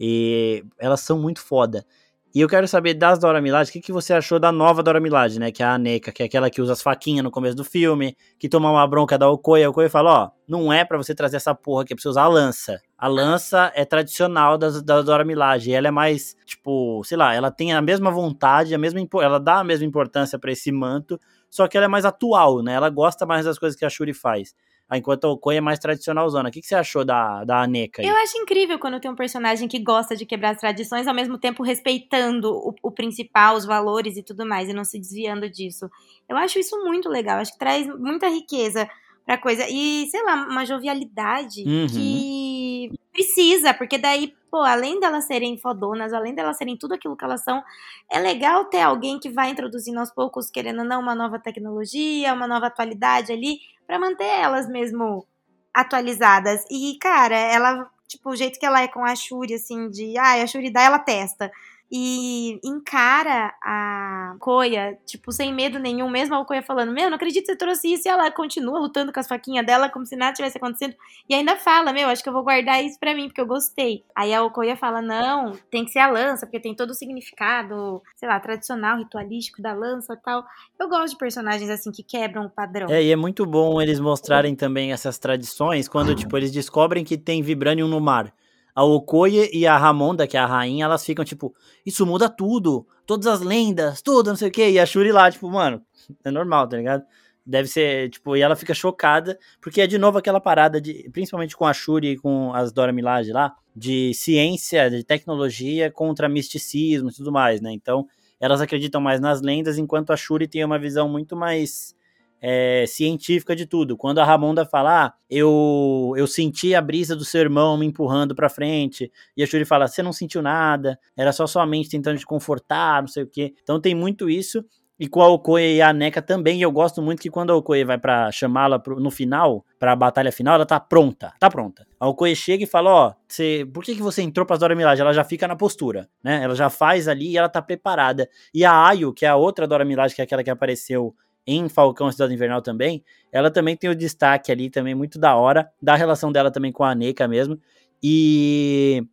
E 0.00 0.64
elas 0.78 1.00
são 1.00 1.18
muito 1.18 1.40
foda. 1.40 1.84
E 2.32 2.40
eu 2.40 2.48
quero 2.48 2.68
saber 2.68 2.94
das 2.94 3.18
Dora 3.18 3.40
Milaje, 3.40 3.70
o 3.70 3.72
que, 3.72 3.80
que 3.80 3.92
você 3.92 4.12
achou 4.14 4.38
da 4.38 4.52
nova 4.52 4.84
Dora 4.84 5.00
Milaje, 5.00 5.40
né? 5.40 5.50
Que 5.50 5.64
é 5.64 5.66
a 5.66 5.74
Aneca, 5.74 6.12
que 6.12 6.22
é 6.22 6.26
aquela 6.26 6.48
que 6.48 6.62
usa 6.62 6.74
as 6.74 6.80
faquinhas 6.80 7.24
no 7.24 7.30
começo 7.30 7.56
do 7.56 7.64
filme, 7.64 8.16
que 8.38 8.48
toma 8.48 8.70
uma 8.70 8.86
bronca 8.86 9.18
da 9.18 9.28
Okoye, 9.28 9.64
a 9.64 9.70
Okoye 9.70 9.88
fala, 9.88 10.12
ó, 10.12 10.30
não 10.46 10.72
é 10.72 10.84
para 10.84 10.96
você 10.96 11.12
trazer 11.12 11.38
essa 11.38 11.56
porra 11.56 11.82
aqui, 11.82 11.92
é 11.92 11.96
pra 11.96 12.02
você 12.02 12.08
usar 12.08 12.22
a 12.22 12.28
lança. 12.28 12.80
A 12.96 13.08
lança 13.08 13.72
é 13.74 13.84
tradicional 13.84 14.56
da, 14.56 14.70
da 14.80 15.02
Dora 15.02 15.24
Milaje, 15.24 15.72
ela 15.72 15.88
é 15.88 15.90
mais, 15.90 16.36
tipo, 16.46 17.02
sei 17.02 17.18
lá, 17.18 17.34
ela 17.34 17.50
tem 17.50 17.72
a 17.72 17.82
mesma 17.82 18.12
vontade, 18.12 18.72
a 18.76 18.78
mesma, 18.78 19.00
ela 19.20 19.40
dá 19.40 19.58
a 19.58 19.64
mesma 19.64 19.84
importância 19.84 20.38
para 20.38 20.52
esse 20.52 20.70
manto, 20.70 21.20
só 21.50 21.66
que 21.66 21.76
ela 21.76 21.86
é 21.86 21.88
mais 21.88 22.04
atual, 22.04 22.62
né? 22.62 22.74
Ela 22.74 22.90
gosta 22.90 23.26
mais 23.26 23.44
das 23.44 23.58
coisas 23.58 23.76
que 23.76 23.84
a 23.84 23.90
Shuri 23.90 24.14
faz. 24.14 24.54
Enquanto 24.98 25.24
a 25.24 25.30
Okoye 25.30 25.58
é 25.58 25.60
mais 25.60 25.78
tradicionalzona. 25.78 26.48
O 26.48 26.52
que, 26.52 26.60
que 26.60 26.66
você 26.66 26.74
achou 26.74 27.04
da, 27.04 27.44
da 27.44 27.62
Aneka? 27.62 28.02
Aí? 28.02 28.08
Eu 28.08 28.16
acho 28.16 28.36
incrível 28.38 28.78
quando 28.78 29.00
tem 29.00 29.10
um 29.10 29.14
personagem 29.14 29.68
que 29.68 29.78
gosta 29.78 30.16
de 30.16 30.26
quebrar 30.26 30.50
as 30.50 30.60
tradições, 30.60 31.06
ao 31.06 31.14
mesmo 31.14 31.38
tempo 31.38 31.62
respeitando 31.62 32.50
o, 32.52 32.74
o 32.82 32.90
principal, 32.90 33.56
os 33.56 33.64
valores 33.64 34.16
e 34.16 34.22
tudo 34.22 34.46
mais, 34.46 34.68
e 34.68 34.72
não 34.72 34.84
se 34.84 34.98
desviando 34.98 35.48
disso. 35.48 35.88
Eu 36.28 36.36
acho 36.36 36.58
isso 36.58 36.76
muito 36.84 37.08
legal, 37.08 37.38
acho 37.38 37.52
que 37.52 37.58
traz 37.58 37.86
muita 37.98 38.28
riqueza 38.28 38.88
pra 39.24 39.38
coisa. 39.38 39.64
E, 39.68 40.08
sei 40.10 40.22
lá, 40.24 40.34
uma 40.34 40.64
jovialidade 40.66 41.62
Uhum. 41.64 41.86
que 41.86 42.90
precisa, 43.12 43.74
porque 43.74 43.98
daí, 43.98 44.32
pô, 44.50 44.58
além 44.58 44.98
delas 44.98 45.26
serem 45.26 45.58
fodonas, 45.58 46.12
além 46.12 46.34
delas 46.34 46.56
serem 46.56 46.76
tudo 46.76 46.94
aquilo 46.94 47.16
que 47.16 47.24
elas 47.24 47.42
são, 47.42 47.62
é 48.10 48.18
legal 48.18 48.64
ter 48.64 48.80
alguém 48.80 49.18
que 49.18 49.28
vai 49.28 49.50
introduzindo 49.50 49.98
aos 50.00 50.10
poucos, 50.10 50.50
querendo 50.50 50.80
ou 50.80 50.84
não, 50.84 51.00
uma 51.00 51.14
nova 51.14 51.38
tecnologia, 51.38 52.32
uma 52.32 52.46
nova 52.46 52.66
atualidade 52.66 53.32
ali, 53.32 53.58
pra 53.90 53.98
manter 53.98 54.24
elas 54.24 54.68
mesmo 54.68 55.26
atualizadas. 55.74 56.64
E, 56.70 56.96
cara, 57.00 57.34
ela, 57.34 57.90
tipo, 58.06 58.30
o 58.30 58.36
jeito 58.36 58.56
que 58.56 58.64
ela 58.64 58.80
é 58.80 58.86
com 58.86 59.04
a 59.04 59.16
Shuri, 59.16 59.54
assim, 59.54 59.90
de, 59.90 60.16
ah, 60.16 60.40
a 60.40 60.46
Shuri 60.46 60.70
dá, 60.70 60.82
ela 60.82 60.98
testa. 61.00 61.50
E 61.92 62.60
encara 62.64 63.52
a 63.62 64.36
Koya, 64.38 64.96
tipo, 65.04 65.32
sem 65.32 65.52
medo 65.52 65.78
nenhum, 65.78 66.08
mesmo 66.08 66.36
a 66.36 66.44
Koya 66.44 66.62
falando, 66.62 66.92
meu, 66.92 67.10
não 67.10 67.16
acredito 67.16 67.46
que 67.46 67.52
você 67.52 67.56
trouxe 67.56 67.92
isso, 67.92 68.06
e 68.06 68.10
ela 68.10 68.30
continua 68.30 68.78
lutando 68.78 69.12
com 69.12 69.18
as 69.18 69.26
faquinhas 69.26 69.66
dela 69.66 69.88
como 69.88 70.06
se 70.06 70.14
nada 70.14 70.32
tivesse 70.32 70.56
acontecendo, 70.56 70.94
e 71.28 71.34
ainda 71.34 71.56
fala, 71.56 71.92
meu, 71.92 72.08
acho 72.08 72.22
que 72.22 72.28
eu 72.28 72.32
vou 72.32 72.44
guardar 72.44 72.84
isso 72.84 72.98
pra 72.98 73.12
mim, 73.12 73.26
porque 73.26 73.40
eu 73.40 73.46
gostei. 73.46 74.04
Aí 74.14 74.32
a 74.32 74.42
Okoya 74.44 74.76
fala, 74.76 75.02
não, 75.02 75.52
tem 75.68 75.84
que 75.84 75.90
ser 75.90 75.98
a 75.98 76.08
lança, 76.08 76.46
porque 76.46 76.60
tem 76.60 76.74
todo 76.74 76.90
o 76.90 76.94
significado, 76.94 78.00
sei 78.14 78.28
lá, 78.28 78.38
tradicional, 78.38 78.98
ritualístico 78.98 79.60
da 79.60 79.72
lança 79.72 80.14
e 80.14 80.16
tal. 80.18 80.44
Eu 80.78 80.88
gosto 80.88 81.14
de 81.14 81.18
personagens 81.18 81.68
assim 81.68 81.90
que 81.90 82.04
quebram 82.04 82.46
o 82.46 82.50
padrão. 82.50 82.88
É, 82.88 83.02
e 83.02 83.10
é 83.10 83.16
muito 83.16 83.44
bom 83.44 83.82
eles 83.82 83.98
mostrarem 83.98 84.54
também 84.54 84.92
essas 84.92 85.18
tradições 85.18 85.88
quando, 85.88 86.14
tipo, 86.14 86.36
eles 86.36 86.52
descobrem 86.52 87.04
que 87.04 87.18
tem 87.18 87.42
Vibranium 87.42 87.88
no 87.88 88.00
mar. 88.00 88.32
A 88.74 88.84
Okoye 88.84 89.50
e 89.52 89.66
a 89.66 89.76
Ramonda, 89.76 90.26
que 90.26 90.36
é 90.36 90.40
a 90.40 90.46
rainha, 90.46 90.84
elas 90.84 91.04
ficam 91.04 91.24
tipo, 91.24 91.54
isso 91.84 92.06
muda 92.06 92.28
tudo, 92.28 92.86
todas 93.06 93.26
as 93.26 93.40
lendas, 93.40 94.02
tudo, 94.02 94.28
não 94.28 94.36
sei 94.36 94.48
o 94.48 94.52
quê. 94.52 94.70
E 94.70 94.78
a 94.78 94.86
Shuri 94.86 95.12
lá, 95.12 95.30
tipo, 95.30 95.48
mano, 95.50 95.82
é 96.24 96.30
normal, 96.30 96.68
tá 96.68 96.76
ligado? 96.76 97.04
Deve 97.44 97.68
ser, 97.68 98.10
tipo, 98.10 98.36
e 98.36 98.42
ela 98.42 98.54
fica 98.54 98.74
chocada, 98.74 99.38
porque 99.60 99.80
é 99.80 99.86
de 99.86 99.98
novo 99.98 100.18
aquela 100.18 100.40
parada 100.40 100.80
de, 100.80 101.08
principalmente 101.12 101.56
com 101.56 101.66
a 101.66 101.72
Shuri 101.72 102.12
e 102.12 102.16
com 102.16 102.54
as 102.54 102.70
Dora 102.72 102.92
Milaje 102.92 103.32
lá, 103.32 103.54
de 103.74 104.12
ciência, 104.14 104.90
de 104.90 105.02
tecnologia 105.02 105.90
contra 105.90 106.28
misticismo 106.28 107.10
e 107.10 107.12
tudo 107.12 107.32
mais, 107.32 107.60
né? 107.60 107.72
Então, 107.72 108.06
elas 108.38 108.60
acreditam 108.60 109.00
mais 109.00 109.20
nas 109.20 109.42
lendas, 109.42 109.78
enquanto 109.78 110.12
a 110.12 110.16
Shuri 110.16 110.46
tem 110.48 110.64
uma 110.64 110.78
visão 110.78 111.08
muito 111.08 111.36
mais 111.36 111.94
é, 112.40 112.84
científica 112.86 113.54
de 113.54 113.66
tudo. 113.66 113.96
Quando 113.96 114.18
a 114.18 114.24
Ramonda 114.24 114.64
fala, 114.64 115.06
ah, 115.06 115.12
eu, 115.28 116.14
eu 116.16 116.26
senti 116.26 116.74
a 116.74 116.80
brisa 116.80 117.14
do 117.14 117.24
seu 117.24 117.40
irmão 117.40 117.76
me 117.76 117.86
empurrando 117.86 118.34
pra 118.34 118.48
frente, 118.48 119.10
e 119.36 119.42
a 119.42 119.46
Shuri 119.46 119.64
fala, 119.64 119.86
você 119.86 120.02
não 120.02 120.12
sentiu 120.12 120.40
nada, 120.42 120.98
era 121.16 121.32
só 121.32 121.46
sua 121.46 121.66
mente 121.66 121.90
tentando 121.90 122.18
te 122.18 122.26
confortar, 122.26 123.02
não 123.02 123.08
sei 123.08 123.22
o 123.24 123.26
quê. 123.26 123.54
Então 123.62 123.80
tem 123.80 123.94
muito 123.94 124.30
isso. 124.30 124.64
E 125.02 125.08
com 125.08 125.22
a 125.22 125.28
Okoye 125.28 125.76
e 125.76 125.80
a 125.80 125.94
Neka 125.94 126.20
também, 126.20 126.60
eu 126.60 126.70
gosto 126.70 127.00
muito 127.00 127.22
que 127.22 127.30
quando 127.30 127.50
a 127.50 127.56
Okoye 127.56 127.84
vai 127.84 127.96
para 127.96 128.30
chamá-la 128.30 128.78
no 128.98 129.10
final, 129.10 129.64
pra 129.78 129.96
batalha 129.96 130.30
final, 130.30 130.56
ela 130.56 130.66
tá 130.66 130.78
pronta, 130.78 131.32
tá 131.40 131.48
pronta. 131.48 131.86
A 131.98 132.06
Okoye 132.06 132.36
chega 132.36 132.64
e 132.64 132.66
fala, 132.66 132.90
ó, 132.90 133.14
você, 133.26 133.66
por 133.72 133.82
que, 133.82 133.94
que 133.94 134.02
você 134.02 134.20
entrou 134.20 134.44
pras 134.44 134.58
Dora 134.58 134.74
Milaje? 134.74 135.00
Ela 135.00 135.14
já 135.14 135.24
fica 135.24 135.48
na 135.48 135.56
postura, 135.56 136.06
né? 136.22 136.44
Ela 136.44 136.54
já 136.54 136.68
faz 136.68 137.08
ali 137.08 137.30
e 137.30 137.38
ela 137.38 137.48
tá 137.48 137.62
preparada. 137.62 138.28
E 138.52 138.62
a 138.62 138.88
Ayo, 138.88 139.14
que 139.14 139.24
é 139.24 139.30
a 139.30 139.36
outra 139.36 139.66
Dora 139.66 139.86
Milaje, 139.86 140.14
que 140.14 140.20
é 140.20 140.24
aquela 140.24 140.44
que 140.44 140.50
apareceu 140.50 141.14
em 141.46 141.68
Falcão 141.68 142.10
Cidade 142.10 142.34
Invernal 142.34 142.62
também, 142.62 143.04
ela 143.32 143.50
também 143.50 143.76
tem 143.76 143.90
o 143.90 143.94
destaque 143.94 144.52
ali 144.52 144.70
também 144.70 144.94
muito 144.94 145.18
da 145.18 145.34
hora, 145.36 145.70
da 145.80 145.94
relação 145.94 146.30
dela 146.30 146.50
também 146.50 146.72
com 146.72 146.84
a 146.84 146.90
Aneka 146.90 147.26
mesmo. 147.26 147.58
E 148.02 149.04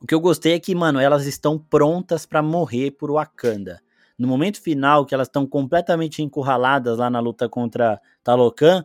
o 0.00 0.06
que 0.06 0.14
eu 0.14 0.20
gostei 0.20 0.54
é 0.54 0.60
que, 0.60 0.74
mano, 0.74 1.00
elas 1.00 1.26
estão 1.26 1.58
prontas 1.58 2.26
para 2.26 2.42
morrer 2.42 2.92
por 2.92 3.10
Wakanda. 3.10 3.80
No 4.18 4.28
momento 4.28 4.60
final, 4.60 5.04
que 5.04 5.14
elas 5.14 5.28
estão 5.28 5.46
completamente 5.46 6.22
encurraladas 6.22 6.98
lá 6.98 7.10
na 7.10 7.20
luta 7.20 7.48
contra 7.48 8.00
Talocan, 8.22 8.84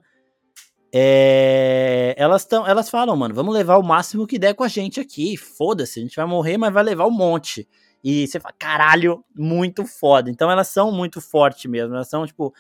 é... 0.93 2.13
elas, 2.17 2.43
tão, 2.45 2.67
elas 2.67 2.89
falam, 2.89 3.15
mano, 3.15 3.33
vamos 3.33 3.53
levar 3.53 3.77
o 3.77 3.83
máximo 3.83 4.27
que 4.27 4.37
der 4.37 4.53
com 4.53 4.63
a 4.63 4.67
gente 4.67 4.99
aqui. 4.99 5.37
Foda-se, 5.37 5.99
a 5.99 6.03
gente 6.03 6.15
vai 6.15 6.25
morrer, 6.25 6.57
mas 6.57 6.73
vai 6.73 6.83
levar 6.83 7.07
um 7.07 7.11
monte. 7.11 7.67
E 8.03 8.27
você 8.27 8.39
fala, 8.39 8.55
caralho, 8.57 9.23
muito 9.35 9.85
foda. 9.85 10.29
Então 10.29 10.49
elas 10.49 10.67
são 10.67 10.91
muito 10.91 11.21
fortes 11.21 11.69
mesmo. 11.69 11.93
Elas 11.93 12.09
são, 12.09 12.25
tipo, 12.25 12.53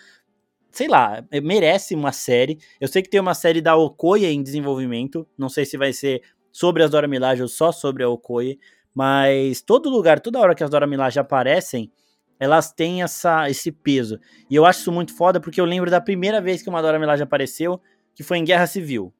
sei 0.71 0.87
lá, 0.87 1.23
merece 1.43 1.95
uma 1.95 2.11
série. 2.11 2.59
Eu 2.79 2.87
sei 2.87 3.01
que 3.01 3.09
tem 3.09 3.19
uma 3.19 3.33
série 3.33 3.61
da 3.61 3.75
Okoye 3.75 4.25
em 4.25 4.43
desenvolvimento. 4.43 5.27
Não 5.37 5.49
sei 5.49 5.65
se 5.65 5.77
vai 5.77 5.93
ser 5.93 6.21
sobre 6.51 6.83
as 6.83 6.91
Dora 6.91 7.07
Milaje 7.07 7.41
ou 7.41 7.47
só 7.47 7.71
sobre 7.71 8.03
a 8.03 8.09
Okoye. 8.09 8.59
Mas 8.93 9.61
todo 9.61 9.89
lugar, 9.89 10.19
toda 10.19 10.39
hora 10.39 10.53
que 10.53 10.63
as 10.63 10.69
Dora 10.69 10.85
Milaje 10.85 11.19
aparecem, 11.19 11.91
elas 12.39 12.71
têm 12.71 13.03
essa, 13.03 13.49
esse 13.49 13.71
peso. 13.71 14.19
E 14.49 14.55
eu 14.55 14.65
acho 14.65 14.81
isso 14.81 14.91
muito 14.91 15.15
foda 15.15 15.39
porque 15.39 15.61
eu 15.61 15.65
lembro 15.65 15.91
da 15.91 16.01
primeira 16.01 16.41
vez 16.41 16.61
que 16.61 16.69
uma 16.69 16.81
Dora 16.81 16.99
Milaje 16.99 17.23
apareceu, 17.23 17.79
que 18.15 18.23
foi 18.23 18.37
em 18.37 18.43
Guerra 18.43 18.67
Civil. 18.67 19.13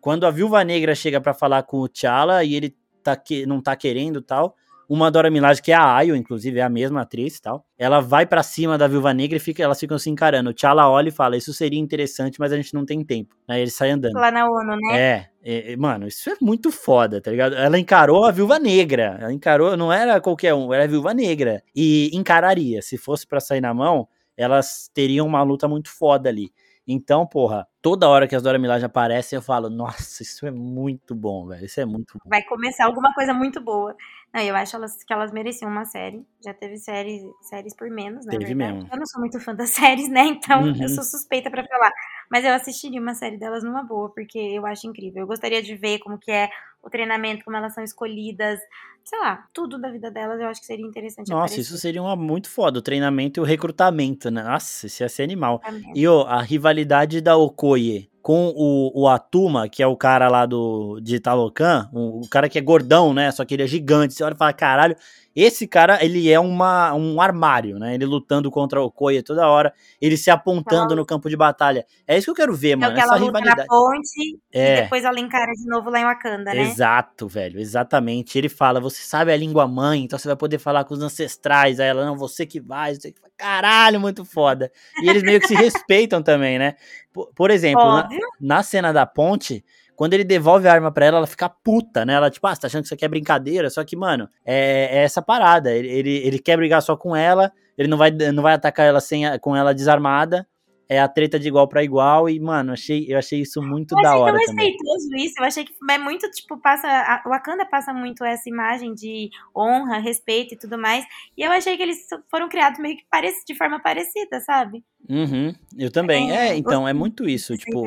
Quando 0.00 0.24
a 0.24 0.30
Viúva 0.30 0.62
Negra 0.62 0.94
chega 0.94 1.20
para 1.20 1.34
falar 1.34 1.64
com 1.64 1.78
o 1.78 1.88
T'Challa 1.88 2.44
e 2.44 2.54
ele 2.54 2.76
tá 3.02 3.16
que, 3.16 3.44
não 3.46 3.60
tá 3.60 3.74
querendo 3.74 4.22
tal, 4.22 4.54
uma 4.88 5.10
Dora 5.10 5.30
Milaje, 5.30 5.60
que 5.60 5.70
é 5.70 5.74
a 5.74 5.94
Ayo, 5.96 6.16
inclusive, 6.16 6.58
é 6.58 6.62
a 6.62 6.68
mesma 6.68 7.02
atriz 7.02 7.36
e 7.36 7.42
tal. 7.42 7.66
Ela 7.76 8.00
vai 8.00 8.24
para 8.24 8.42
cima 8.42 8.78
da 8.78 8.88
Viúva 8.88 9.12
Negra 9.12 9.36
e 9.36 9.40
fica, 9.40 9.62
elas 9.62 9.78
ficam 9.78 9.98
se 9.98 10.08
encarando. 10.08 10.48
O 10.48 10.54
T'Challa 10.54 10.88
olha 10.88 11.08
e 11.08 11.12
fala, 11.12 11.36
isso 11.36 11.52
seria 11.52 11.78
interessante, 11.78 12.40
mas 12.40 12.52
a 12.52 12.56
gente 12.56 12.72
não 12.72 12.86
tem 12.86 13.04
tempo. 13.04 13.36
Aí 13.46 13.60
ele 13.60 13.70
sai 13.70 13.90
andando. 13.90 14.14
Lá 14.14 14.30
na 14.30 14.46
ONU, 14.46 14.76
né? 14.76 14.98
É, 14.98 15.72
é, 15.72 15.76
mano, 15.76 16.08
isso 16.08 16.30
é 16.30 16.36
muito 16.40 16.72
foda, 16.72 17.20
tá 17.20 17.30
ligado? 17.30 17.54
Ela 17.54 17.78
encarou 17.78 18.24
a 18.24 18.30
Viúva 18.30 18.58
Negra. 18.58 19.18
Ela 19.20 19.32
encarou, 19.32 19.76
não 19.76 19.92
era 19.92 20.20
qualquer 20.22 20.54
um, 20.54 20.72
era 20.72 20.84
a 20.84 20.88
Viúva 20.88 21.12
Negra. 21.12 21.62
E 21.76 22.10
encararia. 22.14 22.80
Se 22.80 22.96
fosse 22.96 23.26
para 23.26 23.40
sair 23.40 23.60
na 23.60 23.74
mão, 23.74 24.08
elas 24.36 24.90
teriam 24.94 25.26
uma 25.26 25.42
luta 25.42 25.68
muito 25.68 25.90
foda 25.90 26.30
ali. 26.30 26.50
Então, 26.86 27.26
porra, 27.26 27.66
toda 27.88 28.08
hora 28.08 28.28
que 28.28 28.36
as 28.36 28.42
Dora 28.42 28.58
Milaje 28.58 28.84
aparecem, 28.84 29.36
eu 29.36 29.42
falo, 29.42 29.70
nossa, 29.70 30.22
isso 30.22 30.46
é 30.46 30.50
muito 30.50 31.14
bom, 31.14 31.46
velho. 31.46 31.64
Isso 31.64 31.80
é 31.80 31.84
muito 31.86 32.18
bom. 32.22 32.28
Vai 32.28 32.42
começar 32.42 32.84
alguma 32.84 33.12
coisa 33.14 33.32
muito 33.32 33.60
boa. 33.62 33.94
Não, 34.34 34.42
eu 34.42 34.54
acho 34.54 34.76
elas, 34.76 35.02
que 35.02 35.12
elas 35.12 35.32
mereciam 35.32 35.70
uma 35.70 35.86
série. 35.86 36.22
Já 36.44 36.52
teve 36.52 36.76
séries, 36.76 37.22
séries 37.42 37.74
por 37.74 37.88
menos, 37.90 38.26
né? 38.26 38.36
Teve 38.38 38.54
mesmo. 38.54 38.86
Eu 38.92 38.98
não 38.98 39.06
sou 39.06 39.20
muito 39.20 39.40
fã 39.40 39.54
das 39.54 39.70
séries, 40.04 40.08
né? 40.10 40.22
Então 40.26 40.62
Uhum. 40.64 40.82
eu 40.82 40.88
sou 40.90 41.02
suspeita 41.02 41.50
pra 41.50 41.64
falar. 41.66 41.90
Mas 42.30 42.44
eu 42.44 42.52
assistiria 42.52 43.00
uma 43.00 43.14
série 43.14 43.36
delas 43.36 43.62
numa 43.62 43.82
boa, 43.82 44.10
porque 44.10 44.38
eu 44.38 44.66
acho 44.66 44.86
incrível. 44.86 45.22
Eu 45.22 45.26
gostaria 45.26 45.62
de 45.62 45.74
ver 45.74 45.98
como 45.98 46.18
que 46.18 46.30
é 46.30 46.48
o 46.82 46.90
treinamento, 46.90 47.44
como 47.44 47.56
elas 47.56 47.74
são 47.74 47.82
escolhidas. 47.82 48.60
Sei 49.04 49.18
lá, 49.18 49.46
tudo 49.54 49.78
da 49.78 49.90
vida 49.90 50.10
delas 50.10 50.40
eu 50.40 50.46
acho 50.46 50.60
que 50.60 50.66
seria 50.66 50.86
interessante. 50.86 51.30
Nossa, 51.30 51.44
aparecer 51.44 51.60
isso 51.62 51.78
seria 51.78 52.02
uma 52.02 52.14
muito 52.14 52.48
foda, 52.50 52.78
o 52.78 52.82
treinamento 52.82 53.40
e 53.40 53.42
o 53.42 53.44
recrutamento, 53.44 54.30
né? 54.30 54.42
Nossa, 54.42 54.86
isso 54.86 55.02
ia 55.02 55.08
ser 55.08 55.22
animal. 55.22 55.60
também. 55.60 55.92
E 55.94 56.06
ó, 56.06 56.26
a 56.26 56.42
rivalidade 56.42 57.20
da 57.20 57.36
Okoye 57.36 58.10
com 58.20 58.52
o, 58.54 58.92
o 58.94 59.08
Atuma, 59.08 59.70
que 59.70 59.82
é 59.82 59.86
o 59.86 59.96
cara 59.96 60.28
lá 60.28 60.44
do 60.44 61.00
de 61.00 61.18
Talocan, 61.18 61.88
o, 61.94 62.20
o 62.20 62.28
cara 62.28 62.46
que 62.46 62.58
é 62.58 62.60
gordão, 62.60 63.14
né? 63.14 63.30
Só 63.30 63.42
que 63.42 63.54
ele 63.54 63.62
é 63.62 63.66
gigante. 63.66 64.12
Você 64.12 64.22
olha 64.22 64.34
e 64.34 64.36
fala, 64.36 64.52
caralho, 64.52 64.94
esse 65.42 65.66
cara, 65.66 66.02
ele 66.04 66.30
é 66.30 66.38
uma, 66.40 66.94
um 66.94 67.20
armário, 67.20 67.78
né? 67.78 67.94
Ele 67.94 68.04
lutando 68.06 68.50
contra 68.50 68.80
a 68.80 68.82
Okoye 68.82 69.22
toda 69.22 69.46
hora, 69.46 69.72
ele 70.00 70.16
se 70.16 70.30
apontando 70.30 70.96
no 70.96 71.04
campo 71.04 71.28
de 71.28 71.36
batalha. 71.36 71.84
É 72.06 72.16
isso 72.16 72.26
que 72.26 72.30
eu 72.30 72.34
quero 72.34 72.54
ver, 72.54 72.70
É 72.72 72.76
o 72.76 72.80
mano, 72.80 72.94
que 72.94 73.00
essa 73.00 73.08
ela 73.10 73.18
luta 73.18 73.32
na 73.32 73.38
rivalidade. 73.38 73.68
ponte 73.68 74.38
É. 74.52 74.78
e 74.78 74.82
depois 74.82 75.04
ela 75.04 75.20
encara 75.20 75.52
de 75.52 75.66
novo 75.68 75.90
lá 75.90 76.00
em 76.00 76.04
Wakanda, 76.04 76.52
né? 76.54 76.62
Exato, 76.62 77.28
velho, 77.28 77.60
exatamente. 77.60 78.38
Ele 78.38 78.48
fala, 78.48 78.80
você 78.80 79.02
sabe 79.02 79.32
a 79.32 79.36
língua 79.36 79.66
mãe, 79.68 80.02
então 80.04 80.18
você 80.18 80.28
vai 80.28 80.36
poder 80.36 80.58
falar 80.58 80.84
com 80.84 80.94
os 80.94 81.02
ancestrais. 81.02 81.78
Aí 81.80 81.88
ela, 81.88 82.04
não, 82.04 82.16
você 82.16 82.46
que 82.46 82.60
vai, 82.60 82.94
você 82.94 83.12
que 83.12 83.20
vai. 83.20 83.30
Caralho, 83.36 84.00
muito 84.00 84.24
foda. 84.24 84.70
E 85.02 85.08
eles 85.08 85.22
meio 85.22 85.40
que 85.40 85.46
se 85.46 85.54
respeitam 85.54 86.22
também, 86.22 86.58
né? 86.58 86.74
Por, 87.12 87.30
por 87.34 87.50
exemplo, 87.50 87.84
na, 87.84 88.08
na 88.40 88.62
cena 88.62 88.92
da 88.92 89.06
ponte, 89.06 89.64
quando 89.98 90.14
ele 90.14 90.22
devolve 90.22 90.68
a 90.68 90.72
arma 90.72 90.92
pra 90.92 91.06
ela, 91.06 91.16
ela 91.18 91.26
fica 91.26 91.48
puta, 91.48 92.04
né? 92.06 92.14
Ela, 92.14 92.30
tipo, 92.30 92.46
ah, 92.46 92.54
você 92.54 92.60
tá 92.60 92.66
achando 92.68 92.82
que 92.82 92.86
isso 92.86 92.94
aqui 92.94 93.04
é 93.04 93.08
brincadeira? 93.08 93.68
Só 93.68 93.82
que, 93.84 93.96
mano, 93.96 94.28
é, 94.46 94.98
é 94.98 95.02
essa 95.02 95.20
parada. 95.20 95.72
Ele, 95.74 95.88
ele, 95.88 96.16
ele 96.18 96.38
quer 96.38 96.56
brigar 96.56 96.80
só 96.80 96.96
com 96.96 97.16
ela, 97.16 97.50
ele 97.76 97.88
não 97.88 97.98
vai, 97.98 98.12
não 98.12 98.40
vai 98.44 98.54
atacar 98.54 98.86
ela 98.86 99.00
sem, 99.00 99.26
a- 99.26 99.40
com 99.40 99.56
ela 99.56 99.74
desarmada. 99.74 100.46
É 100.88 101.00
a 101.00 101.08
treta 101.08 101.36
de 101.38 101.48
igual 101.48 101.66
pra 101.68 101.82
igual. 101.82 102.30
E, 102.30 102.38
mano, 102.38 102.72
achei, 102.72 103.06
eu 103.08 103.18
achei 103.18 103.40
isso 103.40 103.60
muito 103.60 103.94
Eu 103.98 104.02
da 104.02 104.10
achei 104.10 104.22
hora 104.22 104.36
tão 104.36 104.46
também. 104.46 104.66
respeitoso 104.70 105.08
isso. 105.16 105.34
Eu 105.40 105.44
achei 105.44 105.64
que 105.64 105.72
é 105.90 105.98
muito, 105.98 106.30
tipo, 106.30 106.56
passa. 106.62 106.86
A 106.88 107.22
o 107.26 107.30
Wakanda 107.30 107.66
passa 107.66 107.92
muito 107.92 108.24
essa 108.24 108.48
imagem 108.48 108.94
de 108.94 109.28
honra, 109.54 109.98
respeito 109.98 110.54
e 110.54 110.56
tudo 110.56 110.78
mais. 110.78 111.04
E 111.36 111.42
eu 111.42 111.50
achei 111.50 111.76
que 111.76 111.82
eles 111.82 111.98
foram 112.30 112.48
criados 112.48 112.78
meio 112.78 112.96
que 112.96 113.02
parec 113.10 113.34
de 113.46 113.54
forma 113.56 113.82
parecida, 113.82 114.40
sabe? 114.40 114.82
Uhum, 115.10 115.52
eu 115.76 115.90
também. 115.90 116.30
É, 116.34 116.50
É, 116.50 116.56
então, 116.56 116.86
é 116.88 116.92
muito 116.94 117.28
isso. 117.28 117.52
Essa 117.52 117.64
Tipo. 117.64 117.82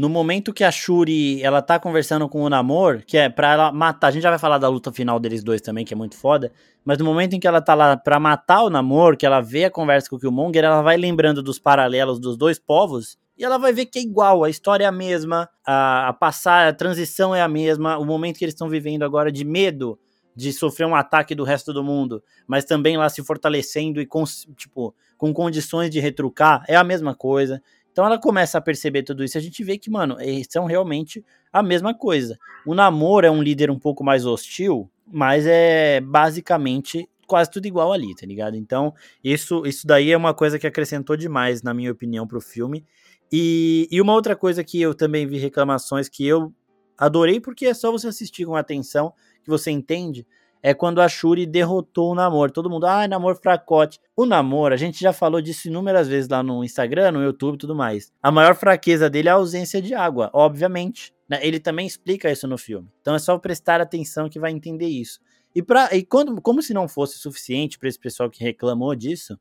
No 0.00 0.08
momento 0.08 0.54
que 0.54 0.64
a 0.64 0.72
Shuri, 0.72 1.42
ela 1.42 1.60
tá 1.60 1.78
conversando 1.78 2.26
com 2.26 2.42
o 2.42 2.48
Namor, 2.48 3.02
que 3.06 3.18
é 3.18 3.28
pra 3.28 3.52
ela 3.52 3.70
matar, 3.70 4.06
a 4.06 4.10
gente 4.10 4.22
já 4.22 4.30
vai 4.30 4.38
falar 4.38 4.56
da 4.56 4.66
luta 4.66 4.90
final 4.90 5.20
deles 5.20 5.44
dois 5.44 5.60
também, 5.60 5.84
que 5.84 5.92
é 5.92 5.96
muito 5.96 6.16
foda, 6.16 6.50
mas 6.82 6.96
no 6.96 7.04
momento 7.04 7.34
em 7.34 7.38
que 7.38 7.46
ela 7.46 7.60
tá 7.60 7.74
lá 7.74 7.98
pra 7.98 8.18
matar 8.18 8.62
o 8.62 8.70
Namor, 8.70 9.14
que 9.14 9.26
ela 9.26 9.42
vê 9.42 9.66
a 9.66 9.70
conversa 9.70 10.08
com 10.08 10.16
o 10.16 10.18
Killmonger, 10.18 10.64
ela 10.64 10.80
vai 10.80 10.96
lembrando 10.96 11.42
dos 11.42 11.58
paralelos 11.58 12.18
dos 12.18 12.38
dois 12.38 12.58
povos, 12.58 13.18
e 13.36 13.44
ela 13.44 13.58
vai 13.58 13.74
ver 13.74 13.84
que 13.84 13.98
é 13.98 14.02
igual, 14.02 14.42
a 14.42 14.48
história 14.48 14.84
é 14.84 14.86
a 14.86 14.92
mesma, 14.92 15.46
a, 15.66 16.08
a 16.08 16.12
passar, 16.14 16.68
a 16.68 16.72
transição 16.72 17.34
é 17.34 17.42
a 17.42 17.48
mesma, 17.48 17.98
o 17.98 18.06
momento 18.06 18.38
que 18.38 18.44
eles 18.46 18.54
estão 18.54 18.70
vivendo 18.70 19.02
agora 19.02 19.30
de 19.30 19.44
medo 19.44 19.98
de 20.34 20.50
sofrer 20.50 20.86
um 20.86 20.94
ataque 20.94 21.34
do 21.34 21.44
resto 21.44 21.74
do 21.74 21.84
mundo, 21.84 22.22
mas 22.46 22.64
também 22.64 22.96
lá 22.96 23.10
se 23.10 23.22
fortalecendo 23.22 24.00
e 24.00 24.06
com, 24.06 24.24
tipo, 24.56 24.94
com 25.18 25.34
condições 25.34 25.90
de 25.90 26.00
retrucar, 26.00 26.64
é 26.66 26.76
a 26.76 26.82
mesma 26.82 27.14
coisa. 27.14 27.62
Então 27.92 28.06
ela 28.06 28.18
começa 28.18 28.58
a 28.58 28.60
perceber 28.60 29.02
tudo 29.02 29.24
isso. 29.24 29.36
A 29.36 29.40
gente 29.40 29.62
vê 29.64 29.76
que, 29.78 29.90
mano, 29.90 30.16
eles 30.20 30.46
são 30.50 30.64
realmente 30.64 31.24
a 31.52 31.62
mesma 31.62 31.94
coisa. 31.94 32.38
O 32.66 32.74
Namor 32.74 33.24
é 33.24 33.30
um 33.30 33.42
líder 33.42 33.70
um 33.70 33.78
pouco 33.78 34.04
mais 34.04 34.24
hostil, 34.24 34.90
mas 35.06 35.46
é 35.46 36.00
basicamente 36.00 37.08
quase 37.26 37.50
tudo 37.50 37.66
igual 37.66 37.92
ali, 37.92 38.14
tá 38.14 38.26
ligado? 38.26 38.56
Então, 38.56 38.92
isso, 39.22 39.64
isso 39.64 39.86
daí 39.86 40.10
é 40.10 40.16
uma 40.16 40.34
coisa 40.34 40.58
que 40.58 40.66
acrescentou 40.66 41.16
demais, 41.16 41.62
na 41.62 41.72
minha 41.72 41.92
opinião, 41.92 42.26
pro 42.26 42.40
filme. 42.40 42.84
E, 43.32 43.86
e 43.88 44.00
uma 44.00 44.14
outra 44.14 44.34
coisa 44.34 44.64
que 44.64 44.80
eu 44.80 44.94
também 44.94 45.26
vi 45.26 45.38
reclamações 45.38 46.08
que 46.08 46.26
eu 46.26 46.52
adorei, 46.98 47.40
porque 47.40 47.66
é 47.66 47.74
só 47.74 47.92
você 47.92 48.08
assistir 48.08 48.44
com 48.44 48.56
atenção 48.56 49.12
que 49.44 49.48
você 49.48 49.70
entende, 49.70 50.26
é 50.62 50.74
quando 50.74 51.00
a 51.00 51.08
Shuri 51.08 51.46
derrotou 51.46 52.12
o 52.12 52.14
Namor. 52.14 52.50
Todo 52.50 52.68
mundo, 52.68 52.86
ah, 52.86 53.06
Namor 53.08 53.36
fracote. 53.36 53.98
O 54.16 54.26
Namor, 54.26 54.72
a 54.72 54.76
gente 54.76 55.00
já 55.00 55.12
falou 55.12 55.40
disso 55.40 55.68
inúmeras 55.68 56.08
vezes 56.08 56.28
lá 56.28 56.42
no 56.42 56.62
Instagram, 56.62 57.12
no 57.12 57.22
YouTube 57.22 57.54
e 57.54 57.58
tudo 57.58 57.74
mais. 57.74 58.12
A 58.22 58.30
maior 58.30 58.54
fraqueza 58.54 59.08
dele 59.08 59.28
é 59.28 59.32
a 59.32 59.36
ausência 59.36 59.80
de 59.80 59.94
água, 59.94 60.30
obviamente. 60.32 61.14
Né? 61.28 61.38
Ele 61.42 61.58
também 61.58 61.86
explica 61.86 62.30
isso 62.30 62.46
no 62.46 62.58
filme. 62.58 62.88
Então 63.00 63.14
é 63.14 63.18
só 63.18 63.38
prestar 63.38 63.80
atenção 63.80 64.28
que 64.28 64.40
vai 64.40 64.50
entender 64.50 64.88
isso. 64.88 65.20
E, 65.54 65.62
pra, 65.62 65.88
e 65.94 66.04
quando, 66.04 66.40
como 66.40 66.62
se 66.62 66.74
não 66.74 66.86
fosse 66.86 67.18
suficiente 67.18 67.78
para 67.78 67.88
esse 67.88 67.98
pessoal 67.98 68.30
que 68.30 68.42
reclamou 68.42 68.94
disso, 68.94 69.38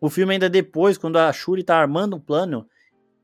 o 0.00 0.10
filme 0.10 0.34
ainda 0.34 0.48
depois, 0.48 0.98
quando 0.98 1.16
a 1.16 1.32
Shuri 1.32 1.62
tá 1.62 1.76
armando 1.76 2.16
um 2.16 2.20
plano, 2.20 2.66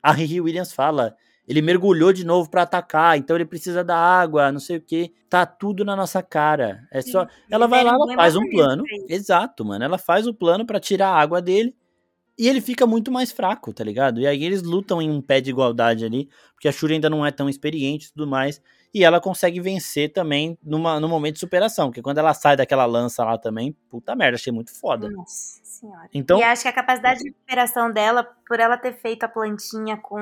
a 0.02 0.12
Riri 0.12 0.40
Williams 0.40 0.72
fala 0.72 1.16
ele 1.46 1.62
mergulhou 1.62 2.12
de 2.12 2.24
novo 2.24 2.50
para 2.50 2.62
atacar, 2.62 3.16
então 3.16 3.36
ele 3.36 3.44
precisa 3.44 3.84
da 3.84 3.96
água, 3.96 4.50
não 4.50 4.58
sei 4.60 4.78
o 4.78 4.80
que. 4.80 5.12
Tá 5.28 5.46
tudo 5.46 5.84
na 5.84 5.94
nossa 5.94 6.22
cara. 6.22 6.86
É 6.90 7.00
só. 7.00 7.24
Sim, 7.24 7.30
ela 7.50 7.66
vai 7.66 7.84
lá, 7.84 7.92
ela 7.92 8.14
faz 8.14 8.34
um 8.36 8.48
plano. 8.50 8.84
Exato, 9.08 9.64
mano. 9.64 9.84
Ela 9.84 9.98
faz 9.98 10.26
o 10.26 10.34
plano 10.34 10.66
para 10.66 10.80
tirar 10.80 11.08
a 11.08 11.20
água 11.20 11.40
dele. 11.40 11.74
E 12.38 12.48
ele 12.48 12.60
fica 12.60 12.86
muito 12.86 13.10
mais 13.10 13.32
fraco, 13.32 13.72
tá 13.72 13.82
ligado? 13.82 14.20
E 14.20 14.26
aí 14.26 14.44
eles 14.44 14.62
lutam 14.62 15.00
em 15.00 15.10
um 15.10 15.22
pé 15.22 15.40
de 15.40 15.48
igualdade 15.50 16.04
ali, 16.04 16.28
porque 16.52 16.68
a 16.68 16.72
Shuri 16.72 16.94
ainda 16.94 17.08
não 17.08 17.24
é 17.24 17.30
tão 17.30 17.48
experiente 17.48 18.08
e 18.08 18.12
tudo 18.12 18.26
mais. 18.26 18.60
E 18.92 19.04
ela 19.04 19.20
consegue 19.20 19.60
vencer 19.60 20.12
também 20.12 20.58
numa, 20.62 20.98
no 20.98 21.08
momento 21.08 21.34
de 21.34 21.40
superação, 21.40 21.88
porque 21.88 22.02
quando 22.02 22.18
ela 22.18 22.32
sai 22.34 22.56
daquela 22.56 22.86
lança 22.86 23.24
lá 23.24 23.36
também, 23.36 23.76
puta 23.90 24.14
merda, 24.14 24.36
achei 24.36 24.52
muito 24.52 24.72
foda. 24.78 25.10
Nossa 25.10 25.60
senhora. 25.64 26.08
Então, 26.12 26.38
e 26.38 26.42
acho 26.42 26.62
que 26.62 26.68
a 26.68 26.72
capacidade 26.72 27.20
de 27.20 27.28
recuperação 27.28 27.92
dela, 27.92 28.24
por 28.46 28.58
ela 28.60 28.76
ter 28.76 28.94
feito 28.94 29.24
a 29.24 29.28
plantinha 29.28 29.96
com 29.96 30.18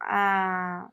a, 0.00 0.88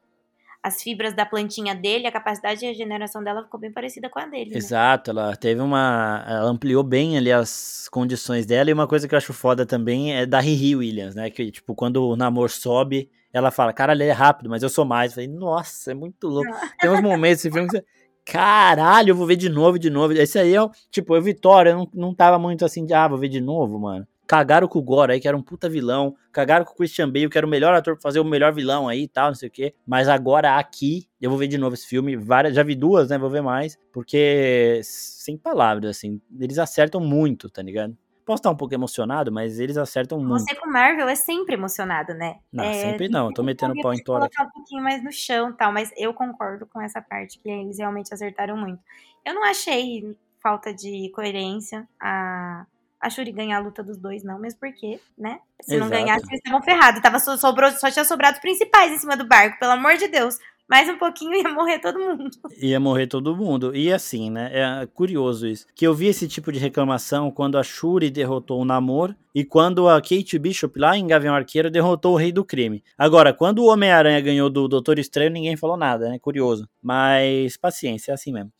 as 0.64 0.82
fibras 0.82 1.14
da 1.14 1.26
plantinha 1.26 1.76
dele, 1.76 2.08
a 2.08 2.12
capacidade 2.12 2.62
de 2.62 2.66
regeneração 2.68 3.22
dela 3.22 3.44
ficou 3.44 3.60
bem 3.60 3.72
parecida 3.72 4.10
com 4.10 4.20
a 4.20 4.26
dele. 4.26 4.52
Né? 4.52 4.58
Exato, 4.58 5.12
ela 5.12 5.36
teve 5.36 5.60
uma. 5.60 6.24
Ela 6.26 6.50
ampliou 6.50 6.84
bem 6.84 7.18
ali 7.18 7.32
as 7.32 7.90
condições 7.92 8.46
dela. 8.46 8.70
E 8.70 8.74
uma 8.74 8.88
coisa 8.88 9.08
que 9.08 9.14
eu 9.14 9.18
acho 9.18 9.34
foda 9.34 9.66
também 9.66 10.16
é 10.16 10.26
da 10.26 10.40
Riri 10.40 10.78
Williams, 10.78 11.16
né? 11.16 11.30
Que, 11.30 11.52
tipo, 11.52 11.76
quando 11.76 12.08
o 12.08 12.16
namoro 12.16 12.50
sobe, 12.50 13.12
ela 13.34 13.50
fala, 13.50 13.74
cara, 13.74 13.94
ele 13.94 14.04
é 14.04 14.12
rápido, 14.12 14.50
mas 14.50 14.62
eu 14.62 14.70
sou 14.70 14.86
mais. 14.86 15.12
Eu 15.12 15.16
falei, 15.16 15.28
nossa, 15.28 15.92
é 15.92 15.94
muito 15.96 16.28
louco. 16.28 16.52
Tem 16.80 16.90
uns 16.90 17.02
momentos 17.02 17.44
desse 17.44 17.52
filme 17.52 17.68
que 17.68 17.78
você. 17.78 17.86
Caralho, 18.24 19.10
eu 19.10 19.16
vou 19.16 19.28
ver 19.28 19.36
de 19.36 19.50
novo, 19.50 19.78
de 19.78 19.90
novo. 19.90 20.14
Esse 20.14 20.40
aí 20.40 20.56
é, 20.56 20.60
tipo, 20.90 21.16
eu 21.16 21.22
Vitória, 21.22 21.72
eu 21.72 21.78
não, 21.78 21.90
não 21.94 22.16
tava 22.16 22.40
muito 22.40 22.64
assim 22.64 22.86
de, 22.86 22.94
ah, 22.94 23.08
vou 23.08 23.18
ver 23.18 23.28
de 23.28 23.42
novo, 23.42 23.80
mano. 23.80 24.08
Cagaram 24.26 24.68
com 24.68 24.80
o 24.80 24.82
Gore 24.82 25.12
aí, 25.12 25.20
que 25.20 25.28
era 25.28 25.36
um 25.36 25.42
puta 25.42 25.68
vilão. 25.68 26.16
Cagaram 26.32 26.64
com 26.64 26.72
o 26.72 26.76
Christian 26.76 27.10
Bale, 27.10 27.30
que 27.30 27.38
era 27.38 27.46
o 27.46 27.50
melhor 27.50 27.74
ator 27.74 27.96
pra 27.96 28.02
fazer 28.02 28.20
o 28.20 28.24
melhor 28.24 28.54
vilão 28.54 28.88
aí 28.88 29.04
e 29.04 29.08
tal, 29.08 29.28
não 29.28 29.36
sei 29.36 29.50
o 29.50 29.52
quê. 29.52 29.74
Mas 29.86 30.08
agora 30.08 30.58
aqui, 30.58 31.08
eu 31.20 31.30
vou 31.30 31.38
ver 31.38 31.48
de 31.48 31.58
novo 31.58 31.74
esse 31.74 31.86
filme. 31.86 32.16
Várias, 32.16 32.56
já 32.56 32.64
vi 32.64 32.76
duas, 32.76 33.10
né? 33.10 33.18
Vou 33.18 33.30
ver 33.30 33.42
mais. 33.42 33.78
Porque, 33.92 34.80
sem 34.84 35.38
palavras, 35.38 35.90
assim, 35.98 36.22
eles 36.40 36.58
acertam 36.58 37.02
muito, 37.02 37.50
tá 37.50 37.62
ligado? 37.62 37.98
Posso 38.26 38.40
estar 38.40 38.50
um 38.50 38.56
pouco 38.56 38.74
emocionado, 38.74 39.32
mas 39.32 39.60
eles 39.60 39.78
acertam 39.78 40.20
Você 40.20 40.26
muito. 40.26 40.46
Você 40.46 40.56
com 40.56 40.70
Marvel 40.70 41.08
é 41.08 41.16
sempre 41.16 41.56
emocionado, 41.56 42.14
né? 42.14 42.40
Não, 42.52 42.64
é, 42.64 42.74
sempre 42.74 43.10
não. 43.10 43.28
Eu 43.28 43.34
tô 43.34 43.44
metendo 43.44 43.74
pau 43.82 43.94
em 43.94 44.04
tora. 44.04 44.30
colocar 44.30 44.46
um 44.46 44.52
pouquinho 44.52 44.84
mais 44.84 45.04
no 45.04 45.12
chão 45.12 45.52
tal, 45.52 45.72
mas 45.72 45.92
eu 45.98 46.14
concordo 46.14 46.66
com 46.66 46.82
essa 46.82 47.02
parte, 47.02 47.40
que 47.40 47.50
eles 47.50 47.78
realmente 47.78 48.14
acertaram 48.14 48.56
muito. 48.56 48.82
Eu 49.26 49.34
não 49.34 49.44
achei 49.44 50.18
falta 50.42 50.74
de 50.74 51.10
coerência 51.16 51.88
a, 52.00 52.66
a 53.00 53.10
Shuri 53.10 53.32
ganhar 53.32 53.58
a 53.58 53.62
luta 53.62 53.82
dos 53.82 53.98
dois, 53.98 54.24
não, 54.24 54.40
mesmo 54.40 54.60
porque, 54.60 55.00
né? 55.18 55.40
Se 55.62 55.76
Exato. 55.76 55.90
não 55.90 55.90
ganhasse, 55.90 56.26
eles 56.26 56.40
estavam 56.44 56.62
ferrados. 56.62 57.02
Tava, 57.02 57.20
sobrou, 57.20 57.72
só 57.72 57.90
tinha 57.92 58.06
sobrado 58.06 58.36
os 58.36 58.42
principais 58.42 58.92
em 58.92 58.98
cima 58.98 59.16
do 59.16 59.28
barco, 59.28 59.60
pelo 59.60 59.72
amor 59.72 59.96
de 59.96 60.08
Deus 60.08 60.38
mais 60.70 60.90
um 60.90 60.98
pouquinho 60.98 61.34
ia 61.38 61.50
morrer 61.54 61.80
todo 61.80 62.00
mundo. 62.00 62.30
Ia 62.62 62.80
morrer 62.80 63.08
todo 63.08 63.36
mundo. 63.36 63.76
E 63.76 63.92
assim, 63.92 64.30
né? 64.30 64.50
É 64.52 64.86
curioso 64.88 65.48
isso. 65.48 65.66
Que 65.76 65.86
eu 65.86 65.94
vi 65.94 66.08
esse 66.08 66.28
tipo 66.28 66.52
de 66.52 66.60
reclamação 66.60 67.32
quando 67.32 67.58
a 67.58 67.64
Shuri 67.64 68.10
derrotou 68.10 68.62
o 68.62 68.66
Namor 68.66 69.16
e 69.36 69.44
quando 69.44 69.88
a 69.88 70.02
Kate 70.02 70.38
Bishop 70.40 70.80
lá 70.80 70.98
em 70.98 71.08
Gavião 71.08 71.36
Arqueiro 71.36 71.70
derrotou 71.70 72.14
o 72.14 72.18
Rei 72.18 72.32
do 72.32 72.46
Crime. 72.46 72.84
Agora, 72.98 73.34
quando 73.34 73.60
o 73.60 73.68
Homem-Aranha 73.68 74.22
ganhou 74.22 74.50
do 74.50 74.68
Doutor 74.68 75.00
Estranho, 75.00 75.32
ninguém 75.32 75.58
falou 75.58 75.78
nada, 75.78 76.10
né? 76.10 76.20
Curioso. 76.20 76.68
Mas 76.82 77.58
paciência, 77.58 78.12
é 78.12 78.14
assim 78.14 78.32
mesmo. 78.32 78.52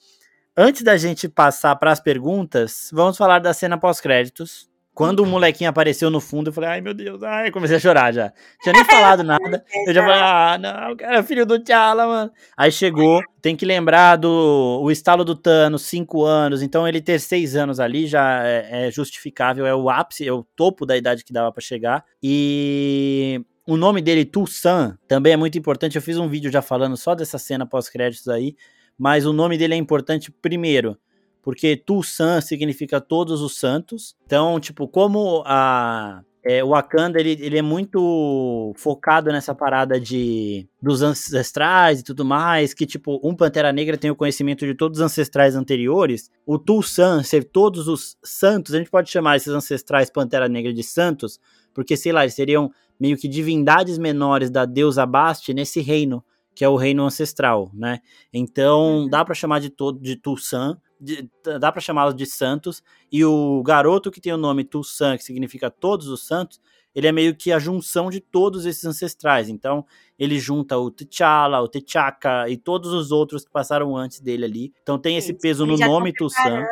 Antes 0.56 0.84
da 0.84 0.96
gente 0.98 1.28
passar 1.28 1.76
para 1.78 1.92
as 1.92 2.00
perguntas, 2.00 2.90
vamos 2.94 3.18
falar 3.18 3.40
da 3.40 3.54
cena 3.56 3.76
pós-créditos. 3.76 4.70
Quando 4.94 5.22
o 5.22 5.26
molequinho 5.26 5.70
apareceu 5.70 6.12
no 6.12 6.22
fundo, 6.22 6.50
eu 6.50 6.54
falei, 6.54 6.70
ai 6.70 6.82
meu 6.82 6.94
Deus, 6.94 7.24
ai, 7.24 7.50
comecei 7.50 7.78
a 7.78 7.80
chorar 7.80 8.14
já. 8.14 8.32
Tinha 8.62 8.74
nem 8.74 8.86
falado 8.86 9.24
nada. 9.24 9.66
Eu 9.88 9.94
já 9.94 10.04
falei, 10.04 10.22
ah, 10.22 10.58
não, 10.60 10.96
cara, 10.96 11.24
filho 11.24 11.48
do 11.48 11.58
T'Challa, 11.60 12.06
mano. 12.06 12.32
Aí 12.56 12.72
chegou, 12.72 13.20
tem 13.42 13.56
que 13.56 13.66
lembrar 13.66 14.18
do 14.18 14.80
o 14.84 14.92
estalo 14.92 15.26
do 15.26 15.36
Thanos, 15.36 15.82
cinco 15.82 16.24
anos. 16.24 16.62
Então 16.62 16.88
ele 16.88 17.02
ter 17.02 17.20
seis 17.20 17.56
anos 17.56 17.80
ali 17.80 18.06
já 18.06 18.44
é, 18.46 18.88
é 18.88 18.92
justificável, 18.92 19.66
é 19.66 19.74
o 19.74 19.90
ápice, 19.90 20.28
é 20.28 20.32
o 20.32 20.44
topo 20.56 20.86
da 20.86 20.96
idade 20.96 21.26
que 21.26 21.34
dava 21.34 21.52
para 21.52 21.62
chegar. 21.62 22.06
E 22.22 23.42
o 23.66 23.76
nome 23.76 24.00
dele, 24.00 24.26
Tucson, 24.26 24.94
também 25.08 25.34
é 25.34 25.38
muito 25.38 25.58
importante. 25.58 25.96
Eu 25.96 26.04
fiz 26.04 26.18
um 26.18 26.28
vídeo 26.28 26.52
já 26.52 26.62
falando 26.62 26.96
só 26.96 27.16
dessa 27.16 27.40
cena 27.40 27.66
pós-créditos 27.66 28.28
aí. 28.28 28.56
Mas 28.96 29.26
o 29.26 29.34
nome 29.34 29.58
dele 29.58 29.74
é 29.74 29.78
importante 29.78 30.32
primeiro 30.32 30.96
porque 31.44 31.76
Tulsan 31.76 32.42
significa 32.42 33.00
todos 33.00 33.42
os 33.42 33.58
santos. 33.58 34.16
Então, 34.26 34.60
tipo, 34.60 34.88
como 34.88 35.44
a 35.46 36.24
é, 36.46 36.62
o 36.62 36.70
Wakanda 36.70 37.20
ele, 37.20 37.38
ele 37.40 37.58
é 37.58 37.62
muito 37.62 38.74
focado 38.76 39.32
nessa 39.32 39.56
parada 39.56 39.98
de 39.98 40.68
dos 40.82 41.02
ancestrais 41.02 42.02
e 42.02 42.04
tudo 42.04 42.26
mais, 42.26 42.74
que 42.74 42.86
tipo, 42.86 43.20
um 43.24 43.34
Pantera 43.34 43.72
Negra 43.72 43.98
tem 43.98 44.12
o 44.12 44.16
conhecimento 44.16 44.66
de 44.66 44.76
todos 44.76 45.00
os 45.00 45.06
ancestrais 45.06 45.56
anteriores. 45.56 46.30
O 46.46 46.60
Tulsan 46.60 47.24
ser 47.24 47.46
todos 47.46 47.88
os 47.88 48.18
santos, 48.22 48.74
a 48.74 48.78
gente 48.78 48.92
pode 48.92 49.10
chamar 49.10 49.38
esses 49.38 49.54
ancestrais 49.54 50.10
Pantera 50.10 50.50
Negra 50.50 50.74
de 50.74 50.84
santos, 50.84 51.40
porque 51.74 51.96
sei 51.96 52.12
lá, 52.12 52.24
eles 52.24 52.34
seriam 52.34 52.70
meio 53.00 53.18
que 53.18 53.28
divindades 53.28 53.98
menores 53.98 54.50
da 54.50 54.66
deusa 54.66 55.06
Bast 55.06 55.54
nesse 55.54 55.80
reino, 55.80 56.24
que 56.54 56.66
é 56.66 56.70
o 56.70 56.76
reino 56.76 57.04
ancestral, 57.06 57.72
né? 57.74 58.00
Então, 58.34 59.04
uhum. 59.04 59.10
dá 59.10 59.24
para 59.24 59.34
chamar 59.34 59.60
de 59.60 59.70
todo 59.70 60.00
de 60.00 60.18
Tulsan 60.18 60.78
de, 61.04 61.30
dá 61.60 61.72
para 61.72 61.82
chamá-los 61.82 62.16
de 62.16 62.26
santos, 62.26 62.82
e 63.12 63.24
o 63.26 63.62
garoto 63.64 64.10
que 64.10 64.22
tem 64.22 64.34
o 64.34 64.38
nome 64.38 64.64
Tulsan, 64.64 65.18
que 65.18 65.24
significa 65.24 65.70
todos 65.70 66.08
os 66.08 66.26
santos, 66.26 66.62
ele 66.96 67.08
é 67.08 67.12
meio 67.12 67.36
que 67.36 67.52
a 67.52 67.60
junção 67.60 68.10
de 68.10 68.20
todos 68.20 68.66
esses 68.66 68.86
ancestrais. 68.86 69.50
Então, 69.50 69.86
ele 70.18 70.40
junta 70.40 70.78
o 70.78 70.92
T'Challa, 70.92 71.60
o 71.60 71.68
T'Chaka 71.68 72.48
e 72.48 72.56
todos 72.56 72.94
os 72.94 73.12
outros 73.12 73.44
que 73.44 73.52
passaram 73.52 73.98
antes 73.98 74.20
dele 74.20 74.46
ali. 74.46 74.74
Então, 74.84 75.00
tem 75.00 75.18
esse 75.18 75.34
peso 75.34 75.66
no 75.66 75.76
nome 75.76 76.14
Tulsan. 76.14 76.64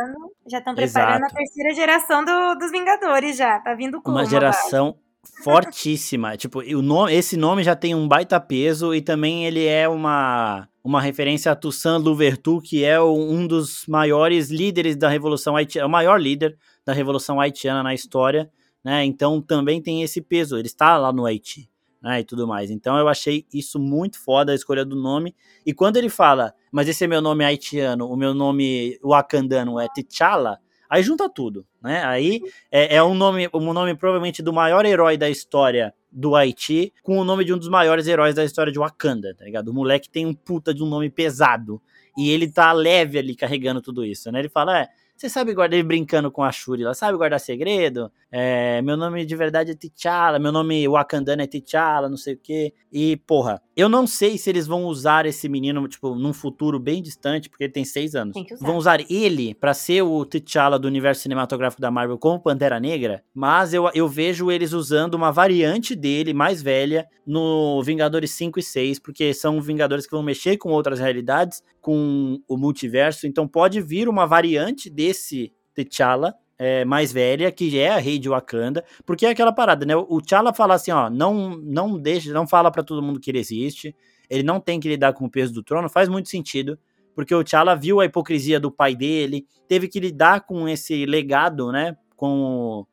Já 0.47 0.59
estão 0.59 0.75
preparando 0.75 1.23
Exato. 1.23 1.25
a 1.25 1.37
terceira 1.37 1.73
geração 1.73 2.23
do, 2.23 2.55
dos 2.55 2.71
Vingadores 2.71 3.35
já. 3.35 3.59
Tá 3.59 3.73
vindo 3.73 4.01
como? 4.01 4.17
Uma 4.17 4.25
geração 4.25 4.95
fortíssima. 5.43 6.35
tipo, 6.37 6.59
o 6.59 6.81
nome, 6.81 7.13
esse 7.13 7.37
nome 7.37 7.63
já 7.63 7.75
tem 7.75 7.93
um 7.95 8.07
baita 8.07 8.39
peso 8.39 8.93
e 8.93 9.01
também 9.01 9.45
ele 9.45 9.65
é 9.65 9.87
uma 9.87 10.67
uma 10.83 10.99
referência 10.99 11.51
a 11.51 11.55
Toussaint 11.55 12.03
Louverture, 12.03 12.61
que 12.61 12.83
é 12.83 12.99
um 12.99 13.45
dos 13.45 13.85
maiores 13.87 14.49
líderes 14.49 14.95
da 14.95 15.07
Revolução 15.07 15.55
Haitiana, 15.55 15.85
é 15.85 15.87
o 15.87 15.91
maior 15.91 16.19
líder 16.19 16.57
da 16.83 16.91
Revolução 16.91 17.39
Haitiana 17.39 17.83
na 17.83 17.93
história, 17.93 18.49
né? 18.83 19.05
Então 19.05 19.39
também 19.39 19.79
tem 19.79 20.01
esse 20.01 20.21
peso, 20.21 20.57
ele 20.57 20.67
está 20.67 20.97
lá 20.97 21.13
no 21.13 21.25
Haiti, 21.25 21.69
né? 22.01 22.21
E 22.21 22.23
tudo 22.23 22.47
mais. 22.47 22.71
Então 22.71 22.97
eu 22.97 23.07
achei 23.07 23.45
isso 23.53 23.77
muito 23.77 24.19
foda 24.19 24.51
a 24.51 24.55
escolha 24.55 24.83
do 24.83 24.95
nome. 24.95 25.35
E 25.63 25.71
quando 25.71 25.97
ele 25.97 26.09
fala, 26.09 26.51
mas 26.71 26.87
esse 26.87 27.03
é 27.03 27.07
meu 27.07 27.21
nome 27.21 27.45
haitiano, 27.45 28.07
o 28.07 28.15
meu 28.15 28.33
nome 28.33 28.97
wakandano 29.03 29.79
é 29.79 29.87
T'Challa, 29.87 30.57
Aí 30.91 31.01
junta 31.01 31.29
tudo, 31.29 31.65
né? 31.81 32.03
Aí 32.03 32.41
é, 32.69 32.97
é 32.97 33.03
um 33.03 33.13
nome, 33.13 33.49
um 33.53 33.71
nome 33.71 33.95
provavelmente 33.95 34.43
do 34.43 34.51
maior 34.51 34.85
herói 34.85 35.15
da 35.15 35.29
história 35.29 35.93
do 36.11 36.35
Haiti, 36.35 36.93
com 37.01 37.17
o 37.17 37.23
nome 37.23 37.45
de 37.45 37.53
um 37.53 37.57
dos 37.57 37.69
maiores 37.69 38.07
heróis 38.07 38.35
da 38.35 38.43
história 38.43 38.73
de 38.73 38.77
Wakanda, 38.77 39.33
tá 39.33 39.45
ligado? 39.45 39.69
O 39.69 39.73
moleque 39.73 40.09
tem 40.09 40.25
um 40.25 40.33
puta 40.33 40.73
de 40.73 40.83
um 40.83 40.87
nome 40.87 41.09
pesado. 41.09 41.81
E 42.17 42.29
ele 42.29 42.51
tá 42.51 42.73
leve 42.73 43.17
ali 43.17 43.37
carregando 43.37 43.81
tudo 43.81 44.03
isso, 44.03 44.29
né? 44.33 44.39
Ele 44.39 44.49
fala, 44.49 44.81
é, 44.81 44.89
você 45.21 45.29
sabe 45.29 45.53
guardar 45.53 45.77
ele 45.77 45.87
brincando 45.87 46.31
com 46.31 46.43
a 46.43 46.51
Shuri, 46.51 46.81
ela 46.81 46.95
sabe 46.95 47.15
guardar 47.15 47.39
segredo. 47.39 48.11
É, 48.31 48.81
meu 48.81 48.97
nome 48.97 49.23
de 49.23 49.35
verdade 49.35 49.71
é 49.71 49.75
T'Challa, 49.75 50.39
meu 50.39 50.51
nome 50.51 50.87
Wakandana 50.87 51.43
é 51.43 51.47
T'Challa, 51.47 52.09
não 52.09 52.17
sei 52.17 52.33
o 52.33 52.37
quê. 52.37 52.73
E, 52.91 53.17
porra, 53.17 53.61
eu 53.77 53.87
não 53.87 54.07
sei 54.07 54.35
se 54.37 54.49
eles 54.49 54.65
vão 54.65 54.85
usar 54.85 55.27
esse 55.27 55.47
menino, 55.47 55.87
tipo, 55.87 56.15
num 56.15 56.33
futuro 56.33 56.79
bem 56.79 57.03
distante, 57.03 57.49
porque 57.49 57.65
ele 57.65 57.73
tem 57.73 57.85
seis 57.85 58.15
anos. 58.15 58.33
Tem 58.33 58.45
usar. 58.51 58.65
Vão 58.65 58.77
usar 58.77 58.99
ele 59.11 59.53
para 59.53 59.75
ser 59.75 60.01
o 60.01 60.25
T'Challa 60.25 60.79
do 60.79 60.87
universo 60.87 61.21
cinematográfico 61.21 61.81
da 61.81 61.91
Marvel 61.91 62.17
como 62.17 62.41
Pantera 62.41 62.79
Negra, 62.79 63.23
mas 63.31 63.75
eu, 63.75 63.91
eu 63.93 64.07
vejo 64.07 64.49
eles 64.49 64.73
usando 64.73 65.13
uma 65.13 65.31
variante 65.31 65.95
dele, 65.95 66.33
mais 66.33 66.63
velha, 66.63 67.07
no 67.25 67.81
Vingadores 67.83 68.31
5 68.31 68.59
e 68.59 68.63
6, 68.63 68.99
porque 68.99 69.33
são 69.33 69.61
Vingadores 69.61 70.05
que 70.05 70.11
vão 70.11 70.23
mexer 70.23 70.57
com 70.57 70.69
outras 70.69 70.99
realidades, 70.99 71.61
com 71.79 72.39
o 72.47 72.57
multiverso, 72.57 73.27
então 73.27 73.47
pode 73.47 73.81
vir 73.81 74.07
uma 74.07 74.25
variante 74.25 74.89
desse 75.11 75.53
T'Challa, 75.75 76.33
é, 76.57 76.85
mais 76.85 77.11
velha, 77.11 77.51
que 77.51 77.77
é 77.77 77.89
a 77.89 77.97
rei 77.97 78.19
de 78.19 78.29
Wakanda, 78.29 78.85
porque 79.05 79.25
é 79.25 79.29
aquela 79.29 79.51
parada, 79.51 79.85
né? 79.85 79.95
O 79.95 80.21
T'Challa 80.21 80.53
fala 80.53 80.75
assim, 80.75 80.91
ó, 80.91 81.09
não, 81.09 81.57
não 81.57 81.97
deixa, 81.97 82.31
não 82.31 82.47
fala 82.47 82.71
para 82.71 82.83
todo 82.83 83.01
mundo 83.01 83.19
que 83.19 83.31
ele 83.31 83.39
existe, 83.39 83.95
ele 84.29 84.43
não 84.43 84.59
tem 84.59 84.79
que 84.79 84.87
lidar 84.87 85.13
com 85.13 85.25
o 85.25 85.29
peso 85.29 85.53
do 85.53 85.63
trono, 85.63 85.89
faz 85.89 86.07
muito 86.07 86.29
sentido, 86.29 86.77
porque 87.15 87.33
o 87.33 87.43
T'Challa 87.43 87.75
viu 87.75 87.99
a 87.99 88.05
hipocrisia 88.05 88.59
do 88.59 88.71
pai 88.71 88.95
dele, 88.95 89.45
teve 89.67 89.87
que 89.87 89.99
lidar 89.99 90.41
com 90.41 90.67
esse 90.67 91.05
legado, 91.05 91.71
né? 91.71 91.97
Com 92.15 92.85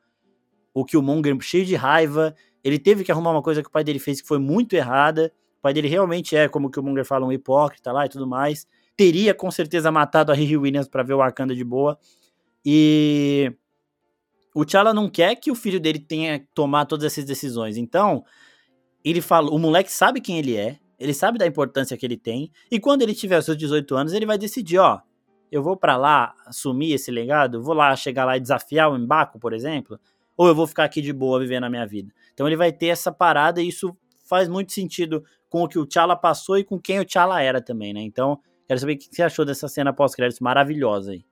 o, 0.75 0.81
o 0.81 0.85
Killmonger 0.85 1.39
cheio 1.41 1.67
de 1.67 1.75
raiva, 1.75 2.35
ele 2.65 2.79
teve 2.79 3.05
que 3.05 3.13
arrumar 3.13 3.31
uma 3.31 3.43
coisa 3.43 3.63
que 3.63 3.69
o 3.69 3.73
pai 3.73 3.85
dele 3.85 3.99
fez 3.99 4.21
que 4.21 4.27
foi 4.27 4.39
muito 4.39 4.75
errada, 4.75 5.33
o 5.59 5.63
pai 5.63 5.75
dele 5.75 5.89
realmente 5.89 6.35
é, 6.35 6.49
como 6.49 6.69
o 6.69 6.71
Killmonger 6.71 7.05
fala, 7.05 7.27
um 7.27 7.33
hipócrita 7.33 7.93
lá 7.93 8.07
e 8.07 8.09
tudo 8.09 8.27
mais, 8.27 8.67
teria 8.99 9.33
com 9.33 9.49
certeza 9.49 9.93
matado 9.93 10.33
a 10.33 10.35
Riri 10.35 10.57
Williams 10.57 10.89
para 10.89 11.05
ver 11.05 11.15
o 11.15 11.19
Wakanda 11.19 11.55
de 11.55 11.63
boa, 11.63 11.97
e 12.67 13.55
o 14.53 14.65
T'Challa 14.65 14.93
não 14.93 15.09
quer 15.09 15.37
que 15.37 15.53
o 15.53 15.55
filho 15.55 15.79
dele 15.79 16.01
tenha 16.01 16.41
que 16.41 16.49
tomar 16.53 16.85
todas 16.85 17.05
essas 17.05 17.25
decisões. 17.25 17.77
Então, 17.77 18.25
ele 19.05 19.21
fala, 19.21 19.51
o 19.51 19.59
moleque 19.59 19.93
sabe 19.93 20.21
quem 20.21 20.41
ele 20.41 20.57
é, 20.57 20.81
ele 20.99 21.15
sabe 21.15 21.39
da 21.39 21.47
importância 21.47 21.97
que 21.97 22.05
ele 22.05 22.17
tem, 22.17 22.51
e 22.69 22.81
quando 22.81 23.03
ele 23.03 23.15
tiver 23.15 23.41
seus 23.41 23.57
18 23.57 23.95
anos, 23.95 24.13
ele 24.13 24.27
vai 24.27 24.37
decidir, 24.37 24.79
ó, 24.79 25.01
eu 25.51 25.63
vou 25.63 25.77
para 25.77 25.97
lá 25.97 26.35
assumir 26.45 26.93
esse 26.93 27.13
legado, 27.13 27.63
vou 27.63 27.75
lá 27.75 27.95
chegar 27.95 28.25
lá 28.25 28.37
e 28.37 28.41
desafiar 28.41 28.91
o 28.91 28.99
Mbaco, 28.99 29.39
por 29.39 29.53
exemplo, 29.53 29.99
ou 30.37 30.49
eu 30.49 30.57
vou 30.57 30.67
ficar 30.67 30.83
aqui 30.83 31.01
de 31.01 31.13
boa 31.13 31.39
vivendo 31.39 31.65
a 31.65 31.71
minha 31.71 31.87
vida. 31.87 32.13
Então 32.35 32.49
ele 32.49 32.57
vai 32.57 32.73
ter 32.73 32.89
essa 32.89 33.13
parada 33.13 33.63
e 33.63 33.69
isso 33.69 33.97
faz 34.25 34.49
muito 34.49 34.73
sentido 34.73 35.25
com 35.49 35.63
o 35.63 35.69
que 35.69 35.79
o 35.79 35.87
T'Challa 35.87 36.17
passou 36.17 36.59
e 36.59 36.65
com 36.65 36.81
quem 36.81 36.99
o 36.99 37.05
T'Challa 37.05 37.41
era 37.41 37.63
também, 37.63 37.95
né? 37.95 38.03
Então, 38.03 38.41
quero 38.69 38.79
saber 38.79 38.93
o 38.93 38.99
que 38.99 39.09
você 39.11 39.23
achou 39.23 39.45
dessa 39.45 39.67
cena 39.67 39.93
pós-créditos 39.93 40.41
maravilhosa 40.41 41.13
aí. 41.13 41.25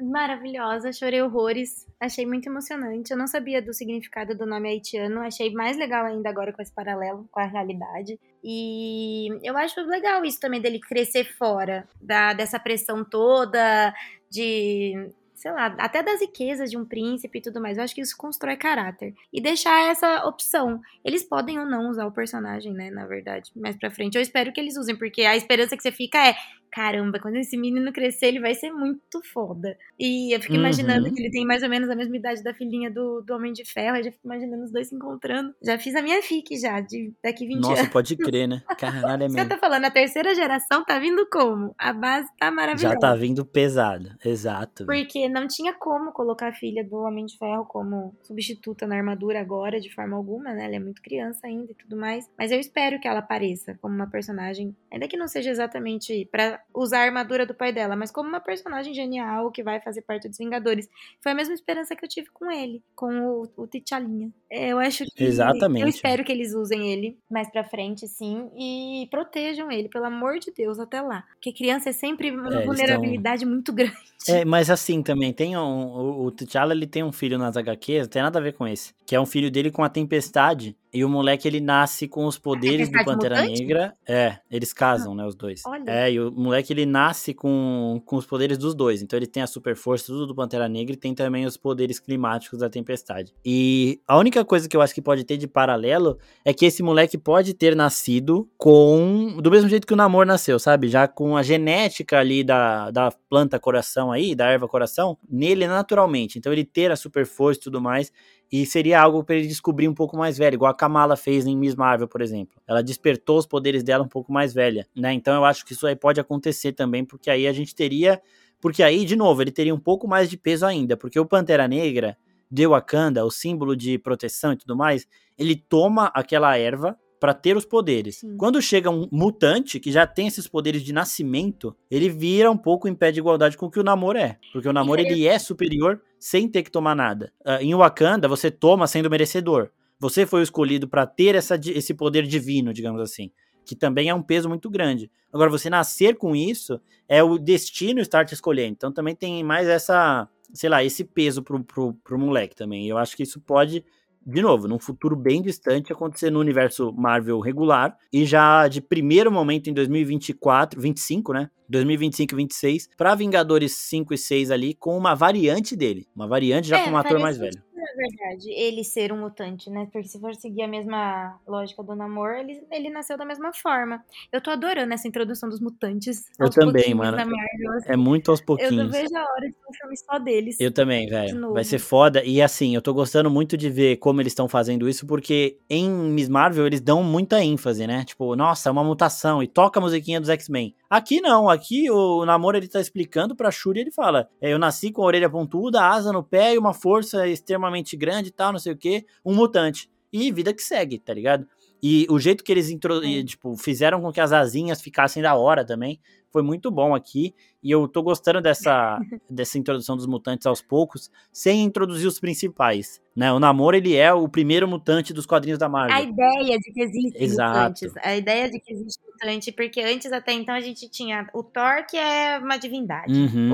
Maravilhosa, 0.00 0.92
chorei 0.92 1.22
horrores, 1.22 1.86
achei 2.00 2.26
muito 2.26 2.48
emocionante. 2.48 3.12
Eu 3.12 3.16
não 3.16 3.28
sabia 3.28 3.62
do 3.62 3.72
significado 3.72 4.36
do 4.36 4.44
nome 4.44 4.68
haitiano, 4.68 5.20
achei 5.20 5.52
mais 5.52 5.76
legal 5.76 6.04
ainda 6.06 6.28
agora 6.28 6.52
com 6.52 6.60
esse 6.60 6.74
paralelo 6.74 7.28
com 7.30 7.38
a 7.38 7.46
realidade. 7.46 8.18
E 8.42 9.28
eu 9.44 9.56
acho 9.56 9.80
legal 9.82 10.24
isso 10.24 10.40
também 10.40 10.60
dele 10.60 10.80
crescer 10.80 11.24
fora 11.24 11.86
da, 12.00 12.32
dessa 12.32 12.58
pressão 12.58 13.04
toda 13.04 13.94
de 14.28 15.12
sei 15.42 15.50
lá, 15.50 15.74
até 15.78 16.04
das 16.04 16.20
riquezas 16.20 16.70
de 16.70 16.78
um 16.78 16.84
príncipe 16.84 17.38
e 17.38 17.42
tudo 17.42 17.60
mais. 17.60 17.76
Eu 17.76 17.82
acho 17.82 17.94
que 17.94 18.00
isso 18.00 18.16
constrói 18.16 18.56
caráter. 18.56 19.12
E 19.32 19.40
deixar 19.40 19.90
essa 19.90 20.24
opção. 20.24 20.80
Eles 21.04 21.24
podem 21.24 21.58
ou 21.58 21.66
não 21.66 21.90
usar 21.90 22.06
o 22.06 22.12
personagem, 22.12 22.72
né, 22.72 22.90
na 22.90 23.06
verdade, 23.06 23.50
mais 23.56 23.76
pra 23.76 23.90
frente. 23.90 24.14
Eu 24.14 24.22
espero 24.22 24.52
que 24.52 24.60
eles 24.60 24.76
usem, 24.76 24.96
porque 24.96 25.22
a 25.22 25.36
esperança 25.36 25.76
que 25.76 25.82
você 25.82 25.90
fica 25.90 26.16
é, 26.24 26.36
caramba, 26.72 27.20
quando 27.20 27.36
esse 27.36 27.56
menino 27.56 27.92
crescer, 27.92 28.26
ele 28.28 28.40
vai 28.40 28.54
ser 28.54 28.72
muito 28.72 29.22
foda. 29.32 29.76
E 30.00 30.34
eu 30.34 30.40
fico 30.40 30.54
uhum. 30.54 30.60
imaginando 30.60 31.12
que 31.12 31.20
ele 31.20 31.30
tem 31.30 31.44
mais 31.44 31.62
ou 31.62 31.68
menos 31.68 31.90
a 31.90 31.94
mesma 31.94 32.16
idade 32.16 32.42
da 32.42 32.54
filhinha 32.54 32.90
do, 32.90 33.20
do 33.20 33.34
Homem 33.34 33.52
de 33.52 33.62
Ferro, 33.64 33.98
eu 33.98 34.04
já 34.04 34.10
fico 34.10 34.24
imaginando 34.24 34.64
os 34.64 34.72
dois 34.72 34.88
se 34.88 34.94
encontrando. 34.94 35.54
Já 35.62 35.78
fiz 35.78 35.94
a 35.94 36.00
minha 36.00 36.22
fic 36.22 36.58
já, 36.58 36.80
de 36.80 37.12
daqui 37.22 37.46
20 37.46 37.56
Nossa, 37.56 37.68
anos. 37.68 37.78
Nossa, 37.80 37.92
pode 37.92 38.16
crer, 38.16 38.48
né? 38.48 38.62
Caralho, 38.78 39.24
é 39.24 39.28
mesmo. 39.28 39.38
Você 39.38 39.48
tá 39.48 39.58
falando, 39.58 39.84
a 39.84 39.90
terceira 39.90 40.34
geração 40.34 40.82
tá 40.82 40.98
vindo 40.98 41.28
como? 41.30 41.74
A 41.78 41.92
base 41.92 42.26
tá 42.38 42.50
maravilhosa. 42.50 42.94
Já 42.94 42.98
tá 42.98 43.14
vindo 43.14 43.44
pesado, 43.44 44.10
exato. 44.24 44.86
Porque 44.86 45.28
não 45.28 45.46
tinha 45.46 45.74
como 45.74 46.10
colocar 46.12 46.48
a 46.48 46.52
filha 46.54 46.82
do 46.82 46.96
Homem 46.96 47.26
de 47.26 47.36
Ferro 47.36 47.66
como 47.66 48.16
substituta 48.22 48.86
na 48.86 48.96
armadura 48.96 49.38
agora, 49.40 49.78
de 49.78 49.92
forma 49.92 50.16
alguma, 50.16 50.54
né? 50.54 50.64
Ela 50.64 50.76
é 50.76 50.80
muito 50.80 51.02
criança 51.02 51.46
ainda 51.46 51.70
e 51.70 51.74
tudo 51.74 51.98
mais. 51.98 52.30
Mas 52.38 52.50
eu 52.50 52.58
espero 52.58 52.98
que 52.98 53.06
ela 53.06 53.18
apareça 53.18 53.76
como 53.82 53.94
uma 53.94 54.08
personagem, 54.08 54.74
ainda 54.90 55.06
que 55.06 55.18
não 55.18 55.28
seja 55.28 55.50
exatamente 55.50 56.26
para 56.32 56.61
usar 56.74 57.00
a 57.00 57.04
armadura 57.04 57.46
do 57.46 57.54
pai 57.54 57.72
dela, 57.72 57.96
mas 57.96 58.10
como 58.10 58.28
uma 58.28 58.40
personagem 58.40 58.94
genial 58.94 59.50
que 59.50 59.62
vai 59.62 59.80
fazer 59.80 60.02
parte 60.02 60.28
dos 60.28 60.38
Vingadores. 60.38 60.88
Foi 61.20 61.32
a 61.32 61.34
mesma 61.34 61.54
esperança 61.54 61.94
que 61.94 62.04
eu 62.04 62.08
tive 62.08 62.28
com 62.32 62.50
ele, 62.50 62.82
com 62.94 63.08
o, 63.20 63.48
o 63.56 63.66
T'Chalinha. 63.66 64.30
É, 64.50 64.68
eu 64.68 64.78
acho 64.78 65.04
que. 65.06 65.24
Exatamente. 65.24 65.82
Eu 65.82 65.88
espero 65.88 66.24
que 66.24 66.32
eles 66.32 66.54
usem 66.54 66.92
ele 66.92 67.18
mais 67.30 67.50
pra 67.50 67.64
frente, 67.64 68.06
sim, 68.06 68.50
e 68.56 69.06
protejam 69.10 69.70
ele, 69.70 69.88
pelo 69.88 70.06
amor 70.06 70.38
de 70.38 70.52
Deus, 70.52 70.78
até 70.78 71.00
lá. 71.00 71.24
Porque 71.34 71.52
criança 71.52 71.90
é 71.90 71.92
sempre 71.92 72.30
uma 72.30 72.62
é, 72.62 72.64
vulnerabilidade 72.64 73.44
muito 73.44 73.72
grande. 73.72 73.96
É, 74.28 74.44
mas 74.44 74.70
assim 74.70 75.02
também, 75.02 75.32
tem 75.32 75.56
um. 75.56 75.86
O, 75.86 76.26
o 76.26 76.30
T'Challa 76.30 76.72
ele 76.72 76.86
tem 76.86 77.02
um 77.02 77.12
filho 77.12 77.38
nas 77.38 77.56
HQs, 77.56 78.02
não 78.02 78.08
tem 78.08 78.22
nada 78.22 78.38
a 78.38 78.42
ver 78.42 78.54
com 78.54 78.66
esse. 78.66 78.94
Que 79.06 79.16
é 79.16 79.20
um 79.20 79.26
filho 79.26 79.50
dele 79.50 79.70
com 79.70 79.82
a 79.82 79.88
tempestade. 79.88 80.76
E 80.92 81.04
o 81.04 81.08
moleque 81.08 81.48
ele 81.48 81.60
nasce 81.60 82.06
com 82.06 82.26
os 82.26 82.38
poderes 82.38 82.90
do 82.90 83.02
Pantera 83.02 83.40
mutante? 83.40 83.60
Negra. 83.60 83.96
É, 84.06 84.38
eles 84.50 84.74
casam, 84.74 85.12
ah, 85.12 85.16
né, 85.16 85.26
os 85.26 85.34
dois. 85.34 85.62
Olha. 85.64 85.84
É, 85.86 86.12
e 86.12 86.20
o 86.20 86.30
moleque 86.30 86.70
ele 86.70 86.84
nasce 86.84 87.32
com, 87.32 88.02
com 88.04 88.16
os 88.16 88.26
poderes 88.26 88.58
dos 88.58 88.74
dois. 88.74 89.00
Então 89.00 89.18
ele 89.18 89.26
tem 89.26 89.42
a 89.42 89.46
super 89.46 89.74
força, 89.74 90.06
tudo 90.06 90.26
do 90.26 90.34
Pantera 90.34 90.68
Negra 90.68 90.92
e 90.92 90.96
tem 90.96 91.14
também 91.14 91.46
os 91.46 91.56
poderes 91.56 91.98
climáticos 91.98 92.58
da 92.58 92.68
tempestade. 92.68 93.32
E 93.42 94.00
a 94.06 94.18
única 94.18 94.44
coisa 94.44 94.68
que 94.68 94.76
eu 94.76 94.82
acho 94.82 94.94
que 94.94 95.00
pode 95.00 95.24
ter 95.24 95.38
de 95.38 95.48
paralelo 95.48 96.18
é 96.44 96.52
que 96.52 96.66
esse 96.66 96.82
moleque 96.82 97.16
pode 97.16 97.54
ter 97.54 97.74
nascido 97.74 98.46
com. 98.58 99.38
Do 99.40 99.50
mesmo 99.50 99.70
jeito 99.70 99.86
que 99.86 99.94
o 99.94 99.96
Namor 99.96 100.26
nasceu, 100.26 100.58
sabe? 100.58 100.88
Já 100.88 101.08
com 101.08 101.38
a 101.38 101.42
genética 101.42 102.18
ali 102.18 102.44
da, 102.44 102.90
da 102.90 103.10
planta 103.30 103.58
coração 103.58 104.12
aí, 104.12 104.34
da 104.34 104.46
erva 104.46 104.68
coração, 104.68 105.16
nele 105.26 105.66
naturalmente. 105.66 106.38
Então 106.38 106.52
ele 106.52 106.64
ter 106.64 106.90
a 106.90 106.96
super 106.96 107.24
força 107.24 107.60
e 107.60 107.64
tudo 107.64 107.80
mais. 107.80 108.12
E 108.52 108.66
seria 108.66 109.00
algo 109.00 109.24
para 109.24 109.36
ele 109.36 109.48
descobrir 109.48 109.88
um 109.88 109.94
pouco 109.94 110.14
mais 110.14 110.36
velho, 110.36 110.56
igual 110.56 110.70
a 110.70 110.74
Kamala 110.74 111.16
fez 111.16 111.46
em 111.46 111.56
Miss 111.56 111.74
Marvel, 111.74 112.06
por 112.06 112.20
exemplo. 112.20 112.60
Ela 112.68 112.82
despertou 112.82 113.38
os 113.38 113.46
poderes 113.46 113.82
dela 113.82 114.04
um 114.04 114.08
pouco 114.08 114.30
mais 114.30 114.52
velha, 114.52 114.86
né? 114.94 115.10
Então 115.14 115.34
eu 115.34 115.44
acho 115.46 115.64
que 115.64 115.72
isso 115.72 115.86
aí 115.86 115.96
pode 115.96 116.20
acontecer 116.20 116.72
também, 116.72 117.02
porque 117.02 117.30
aí 117.30 117.46
a 117.46 117.52
gente 117.52 117.74
teria. 117.74 118.20
Porque 118.60 118.82
aí, 118.82 119.06
de 119.06 119.16
novo, 119.16 119.40
ele 119.42 119.50
teria 119.50 119.74
um 119.74 119.80
pouco 119.80 120.06
mais 120.06 120.28
de 120.28 120.36
peso 120.36 120.66
ainda, 120.66 120.96
porque 120.98 121.18
o 121.18 121.24
Pantera 121.24 121.66
Negra 121.66 122.16
de 122.50 122.66
Wakanda, 122.66 123.24
o 123.24 123.30
símbolo 123.30 123.74
de 123.74 123.98
proteção 123.98 124.52
e 124.52 124.56
tudo 124.56 124.76
mais, 124.76 125.06
ele 125.38 125.56
toma 125.56 126.12
aquela 126.14 126.54
erva 126.58 126.94
para 127.22 127.32
ter 127.32 127.56
os 127.56 127.64
poderes. 127.64 128.24
Quando 128.36 128.60
chega 128.60 128.90
um 128.90 129.06
mutante 129.12 129.78
que 129.78 129.92
já 129.92 130.04
tem 130.08 130.26
esses 130.26 130.48
poderes 130.48 130.82
de 130.82 130.92
nascimento, 130.92 131.72
ele 131.88 132.08
vira 132.08 132.50
um 132.50 132.56
pouco 132.56 132.88
em 132.88 132.96
pé 132.96 133.12
de 133.12 133.20
igualdade 133.20 133.56
com 133.56 133.66
o 133.66 133.70
que 133.70 133.78
o 133.78 133.84
Namor 133.84 134.16
é. 134.16 134.40
Porque 134.52 134.68
o 134.68 134.72
Namor 134.72 134.98
ele 134.98 135.24
é 135.24 135.38
superior 135.38 136.02
sem 136.18 136.48
ter 136.48 136.64
que 136.64 136.70
tomar 136.70 136.96
nada. 136.96 137.32
Uh, 137.46 137.62
em 137.62 137.76
Wakanda, 137.76 138.26
você 138.26 138.50
toma 138.50 138.88
sendo 138.88 139.08
merecedor. 139.08 139.70
Você 140.00 140.26
foi 140.26 140.42
escolhido 140.42 140.88
para 140.88 141.06
ter 141.06 141.36
essa, 141.36 141.54
esse 141.64 141.94
poder 141.94 142.26
divino, 142.26 142.72
digamos 142.72 143.00
assim. 143.00 143.30
Que 143.64 143.76
também 143.76 144.08
é 144.08 144.14
um 144.14 144.22
peso 144.22 144.48
muito 144.48 144.68
grande. 144.68 145.08
Agora, 145.32 145.48
você 145.48 145.70
nascer 145.70 146.16
com 146.16 146.34
isso 146.34 146.80
é 147.08 147.22
o 147.22 147.38
destino 147.38 148.00
estar 148.00 148.24
te 148.24 148.34
escolhendo. 148.34 148.72
Então 148.72 148.90
também 148.90 149.14
tem 149.14 149.44
mais 149.44 149.68
essa, 149.68 150.28
sei 150.52 150.68
lá, 150.68 150.82
esse 150.82 151.04
peso 151.04 151.40
pro, 151.40 151.62
pro, 151.62 151.94
pro 152.02 152.18
moleque 152.18 152.56
também. 152.56 152.88
Eu 152.88 152.98
acho 152.98 153.16
que 153.16 153.22
isso 153.22 153.40
pode 153.40 153.84
de 154.26 154.40
novo, 154.42 154.68
num 154.68 154.78
futuro 154.78 155.16
bem 155.16 155.42
distante, 155.42 155.92
acontecer 155.92 156.30
no 156.30 156.40
universo 156.40 156.92
Marvel 156.92 157.40
regular 157.40 157.96
e 158.12 158.24
já 158.24 158.68
de 158.68 158.80
primeiro 158.80 159.30
momento 159.30 159.68
em 159.68 159.72
2024, 159.72 160.80
25, 160.80 161.32
né? 161.32 161.50
2025 161.68 162.34
e 162.34 162.36
26, 162.36 162.88
para 162.96 163.14
Vingadores 163.14 163.72
5 163.72 164.12
e 164.12 164.18
6 164.18 164.50
ali 164.50 164.74
com 164.74 164.96
uma 164.96 165.14
variante 165.14 165.74
dele, 165.74 166.06
uma 166.14 166.28
variante 166.28 166.68
já 166.68 166.78
é, 166.78 166.84
com 166.84 166.90
um 166.90 166.96
ator 166.96 167.18
mais 167.18 167.38
velho 167.38 167.62
é 167.82 167.96
verdade, 167.96 168.50
ele 168.50 168.84
ser 168.84 169.12
um 169.12 169.20
mutante, 169.20 169.70
né? 169.70 169.88
Porque 169.92 170.08
se 170.08 170.20
for 170.20 170.34
seguir 170.34 170.62
a 170.62 170.68
mesma 170.68 171.38
lógica 171.46 171.82
do 171.82 171.94
Namor, 171.94 172.34
ele, 172.34 172.62
ele 172.70 172.90
nasceu 172.90 173.16
da 173.16 173.24
mesma 173.24 173.52
forma. 173.52 174.02
Eu 174.32 174.40
tô 174.40 174.50
adorando 174.50 174.92
essa 174.92 175.08
introdução 175.08 175.48
dos 175.48 175.60
mutantes. 175.60 176.24
Eu 176.38 176.50
também, 176.50 176.94
mano. 176.94 177.16
Marvel, 177.16 177.72
assim. 177.76 177.92
É 177.92 177.96
muito 177.96 178.30
aos 178.30 178.40
pouquinhos. 178.40 178.72
Eu 178.72 178.84
não 178.84 178.90
vejo 178.90 179.16
a 179.16 179.22
hora 179.22 179.48
de 179.48 179.56
um 179.68 179.74
filme 179.74 179.96
só 179.96 180.18
deles. 180.18 180.56
Eu 180.60 180.72
também, 180.72 181.06
velho. 181.08 181.52
Vai 181.52 181.64
ser 181.64 181.78
foda. 181.78 182.24
E 182.24 182.40
assim, 182.40 182.74
eu 182.74 182.82
tô 182.82 182.94
gostando 182.94 183.30
muito 183.30 183.56
de 183.56 183.68
ver 183.70 183.96
como 183.96 184.20
eles 184.20 184.32
estão 184.32 184.48
fazendo 184.48 184.88
isso, 184.88 185.06
porque 185.06 185.58
em 185.68 185.88
Miss 185.88 186.28
Marvel 186.28 186.66
eles 186.66 186.80
dão 186.80 187.02
muita 187.02 187.42
ênfase, 187.42 187.86
né? 187.86 188.04
Tipo, 188.04 188.36
nossa, 188.36 188.68
é 188.68 188.72
uma 188.72 188.84
mutação. 188.84 189.42
E 189.42 189.46
toca 189.46 189.80
a 189.80 189.82
musiquinha 189.82 190.20
dos 190.20 190.28
X-Men. 190.28 190.74
Aqui 190.92 191.22
não, 191.22 191.48
aqui 191.48 191.90
o 191.90 192.22
Namor 192.26 192.54
ele 192.54 192.68
tá 192.68 192.78
explicando 192.78 193.34
pra 193.34 193.50
Shuri, 193.50 193.80
ele 193.80 193.90
fala: 193.90 194.28
é, 194.40 194.52
Eu 194.52 194.58
nasci 194.58 194.92
com 194.92 195.02
a 195.02 195.06
orelha 195.06 195.30
pontuda, 195.30 195.82
asa 195.82 196.12
no 196.12 196.22
pé 196.22 196.52
e 196.54 196.58
uma 196.58 196.74
força 196.74 197.26
extremamente 197.26 197.71
grande 197.96 198.28
e 198.28 198.32
tal, 198.32 198.52
não 198.52 198.58
sei 198.58 198.72
o 198.72 198.76
que, 198.76 199.04
um 199.24 199.34
mutante. 199.34 199.90
E 200.12 200.30
vida 200.30 200.52
que 200.52 200.62
segue, 200.62 200.98
tá 200.98 201.14
ligado? 201.14 201.46
E 201.82 202.06
o 202.10 202.18
jeito 202.18 202.44
que 202.44 202.52
eles 202.52 202.70
intro... 202.70 203.02
É. 203.02 203.24
tipo, 203.24 203.56
fizeram 203.56 204.00
com 204.00 204.12
que 204.12 204.20
as 204.20 204.32
asinhas 204.32 204.80
ficassem 204.80 205.22
da 205.22 205.34
hora 205.34 205.64
também 205.64 205.98
foi 206.32 206.42
muito 206.42 206.70
bom 206.70 206.94
aqui. 206.94 207.34
E 207.62 207.70
eu 207.70 207.86
tô 207.86 208.02
gostando 208.02 208.40
dessa, 208.40 208.98
dessa 209.30 209.58
introdução 209.58 209.96
dos 209.96 210.06
mutantes 210.06 210.46
aos 210.46 210.60
poucos, 210.60 211.10
sem 211.32 211.62
introduzir 211.62 212.08
os 212.08 212.18
principais. 212.18 213.00
Né? 213.14 213.30
O 213.32 213.38
Namor, 213.38 213.74
ele 213.74 213.94
é 213.94 214.12
o 214.12 214.26
primeiro 214.28 214.66
mutante 214.66 215.12
dos 215.12 215.26
quadrinhos 215.26 215.58
da 215.58 215.68
Marvel. 215.68 215.94
A 215.96 216.00
ideia 216.02 216.58
de 216.58 216.72
que 216.72 216.82
existem 216.82 217.22
Exato. 217.22 217.58
mutantes. 217.58 217.92
A 218.02 218.16
ideia 218.16 218.50
de 218.50 218.58
que 218.58 218.72
existe 218.72 219.00
mutante, 219.06 219.52
porque 219.52 219.80
antes 219.82 220.10
até 220.10 220.32
então 220.32 220.54
a 220.54 220.60
gente 220.60 220.88
tinha 220.88 221.28
o 221.34 221.42
Thor, 221.42 221.86
que 221.88 221.96
é 221.96 222.38
uma 222.38 222.56
divindade. 222.56 223.12
Uhum. 223.12 223.52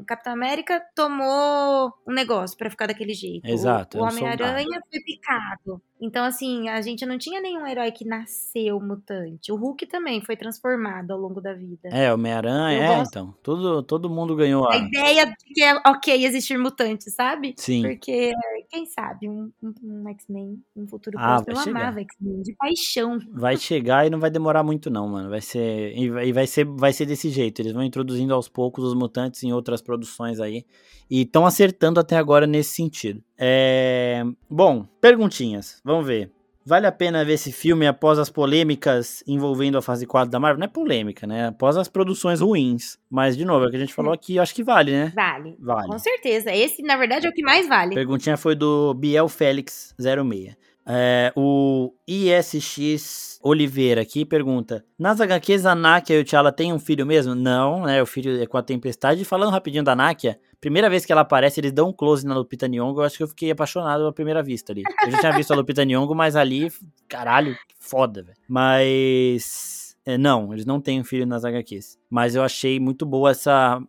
O 0.00 0.04
Capitão 0.06 0.34
América 0.34 0.80
tomou 0.94 1.92
um 2.06 2.12
negócio 2.12 2.56
pra 2.56 2.70
ficar 2.70 2.86
daquele 2.86 3.14
jeito. 3.14 3.44
O- 3.46 3.50
Exato, 3.50 3.98
O, 3.98 4.00
é 4.00 4.04
um 4.04 4.08
Homem-Aranha 4.08 4.80
foi 4.90 5.00
picado. 5.00 5.82
Então, 6.00 6.24
assim, 6.24 6.68
a 6.68 6.80
gente 6.80 7.04
não 7.04 7.18
tinha 7.18 7.40
nenhum 7.40 7.66
herói 7.66 7.90
que 7.90 8.04
nasceu 8.04 8.78
mutante. 8.80 9.50
O 9.50 9.56
Hulk 9.56 9.86
também 9.86 10.20
foi 10.22 10.36
transformado 10.36 11.10
ao 11.12 11.18
longo 11.18 11.40
da 11.40 11.52
vida. 11.54 11.88
É, 11.90 12.14
Homem-Aranha, 12.18 12.78
é, 12.82 12.96
gosto. 12.96 13.08
então. 13.10 13.34
Todo, 13.42 13.82
todo 13.82 14.10
mundo 14.10 14.36
ganhou 14.36 14.68
A 14.68 14.74
a. 14.74 14.76
ideia 14.78 15.26
de 15.26 15.54
que 15.54 15.62
é 15.62 15.74
ok 15.86 16.24
existir 16.24 16.58
mutantes, 16.58 17.14
sabe? 17.14 17.54
Sim. 17.56 17.82
Porque, 17.82 18.32
quem 18.68 18.84
sabe, 18.86 19.28
um, 19.28 19.50
um- 19.62 19.74
um 19.82 20.08
X-Men, 20.10 20.62
um 20.76 20.86
futuro 20.86 21.16
Ah, 21.18 21.42
próximo, 21.42 21.52
eu 21.52 21.64
chegar. 21.64 21.80
amava 21.82 22.00
X-Men, 22.00 22.42
de 22.42 22.54
paixão. 22.56 23.18
Vai 23.32 23.56
chegar 23.56 24.06
e 24.06 24.10
não 24.10 24.20
vai 24.20 24.30
demorar 24.30 24.62
muito, 24.62 24.90
não, 24.90 25.08
mano. 25.08 25.30
Vai 25.30 25.40
ser. 25.40 25.96
E 25.96 26.10
vai, 26.10 26.28
e 26.28 26.32
vai 26.32 26.46
ser, 26.46 26.64
vai 26.64 26.92
ser 26.92 27.06
desse 27.06 27.30
jeito. 27.30 27.60
Eles 27.62 27.72
vão 27.72 27.82
introduzindo 27.82 28.34
aos 28.34 28.48
poucos 28.48 28.84
os 28.84 28.94
mutantes 28.94 29.42
em 29.42 29.52
outras 29.52 29.80
produções 29.80 30.40
aí. 30.40 30.64
E 31.10 31.22
estão 31.22 31.46
acertando 31.46 31.98
até 32.00 32.16
agora 32.16 32.46
nesse 32.46 32.74
sentido. 32.74 33.22
É... 33.38 34.22
Bom, 34.50 34.84
perguntinhas. 35.00 35.80
Vamos 35.84 36.06
ver. 36.06 36.30
Vale 36.68 36.86
a 36.86 36.92
pena 36.92 37.24
ver 37.24 37.32
esse 37.32 37.50
filme 37.50 37.86
após 37.86 38.18
as 38.18 38.28
polêmicas 38.28 39.24
envolvendo 39.26 39.78
a 39.78 39.82
fase 39.82 40.06
4 40.06 40.30
da 40.30 40.38
Marvel? 40.38 40.58
Não 40.58 40.66
é 40.66 40.68
polêmica, 40.68 41.26
né? 41.26 41.46
Após 41.46 41.78
as 41.78 41.88
produções 41.88 42.42
ruins. 42.42 42.98
Mas, 43.08 43.38
de 43.38 43.44
novo, 43.46 43.64
é 43.64 43.68
o 43.68 43.70
que 43.70 43.76
a 43.76 43.80
gente 43.80 43.94
falou 43.94 44.12
aqui, 44.12 44.38
acho 44.38 44.54
que 44.54 44.62
vale, 44.62 44.92
né? 44.92 45.10
Vale. 45.16 45.56
Vale. 45.58 45.88
Com 45.88 45.98
certeza. 45.98 46.54
Esse, 46.54 46.82
na 46.82 46.98
verdade, 46.98 47.26
é 47.26 47.30
o 47.30 47.32
que 47.32 47.40
mais 47.40 47.66
vale. 47.66 47.94
Perguntinha 47.94 48.36
foi 48.36 48.54
do 48.54 48.92
Biel 48.92 49.30
Félix 49.30 49.94
06. 49.98 50.58
É, 50.90 51.32
o 51.34 51.94
ISX 52.06 53.38
Oliveira 53.42 54.02
aqui 54.02 54.26
pergunta: 54.26 54.84
Nas 54.98 55.22
HQs 55.22 55.64
a 55.64 55.74
Nakia 55.74 56.18
e 56.18 56.20
o 56.20 56.24
T'Challa 56.24 56.52
têm 56.52 56.72
um 56.72 56.78
filho 56.78 57.06
mesmo? 57.06 57.34
Não, 57.34 57.84
né? 57.84 58.02
O 58.02 58.06
filho 58.06 58.42
é 58.42 58.46
com 58.46 58.58
a 58.58 58.62
Tempestade. 58.62 59.24
Falando 59.24 59.52
rapidinho 59.52 59.84
da 59.84 59.96
Nakia, 59.96 60.38
primeira 60.60 60.90
vez 60.90 61.04
que 61.04 61.12
ela 61.12 61.22
aparece, 61.22 61.60
eles 61.60 61.72
dão 61.72 61.88
um 61.88 61.92
close 61.92 62.26
na 62.26 62.34
Lupita 62.34 62.66
Nyong'o. 62.68 63.00
Eu 63.00 63.04
acho 63.04 63.16
que 63.16 63.22
eu 63.22 63.28
fiquei 63.28 63.50
apaixonado 63.50 64.06
à 64.06 64.12
primeira 64.12 64.42
vista 64.42 64.72
ali. 64.72 64.82
Eu 65.04 65.10
já 65.10 65.18
tinha 65.20 65.32
visto 65.32 65.52
a 65.52 65.56
Lupita 65.56 65.84
Nyong'o, 65.84 66.14
mas 66.14 66.36
ali, 66.36 66.70
caralho, 67.08 67.56
foda, 67.78 68.22
velho. 68.22 68.38
Mas. 68.48 69.96
é, 70.04 70.18
não, 70.18 70.52
eles 70.52 70.66
não 70.66 70.80
têm 70.80 71.00
um 71.00 71.04
filho 71.04 71.26
nas 71.26 71.44
HQs. 71.44 71.98
Mas 72.10 72.34
eu 72.34 72.42
achei 72.42 72.78
muito 72.80 73.06
boa 73.06 73.30
essa. 73.30 73.80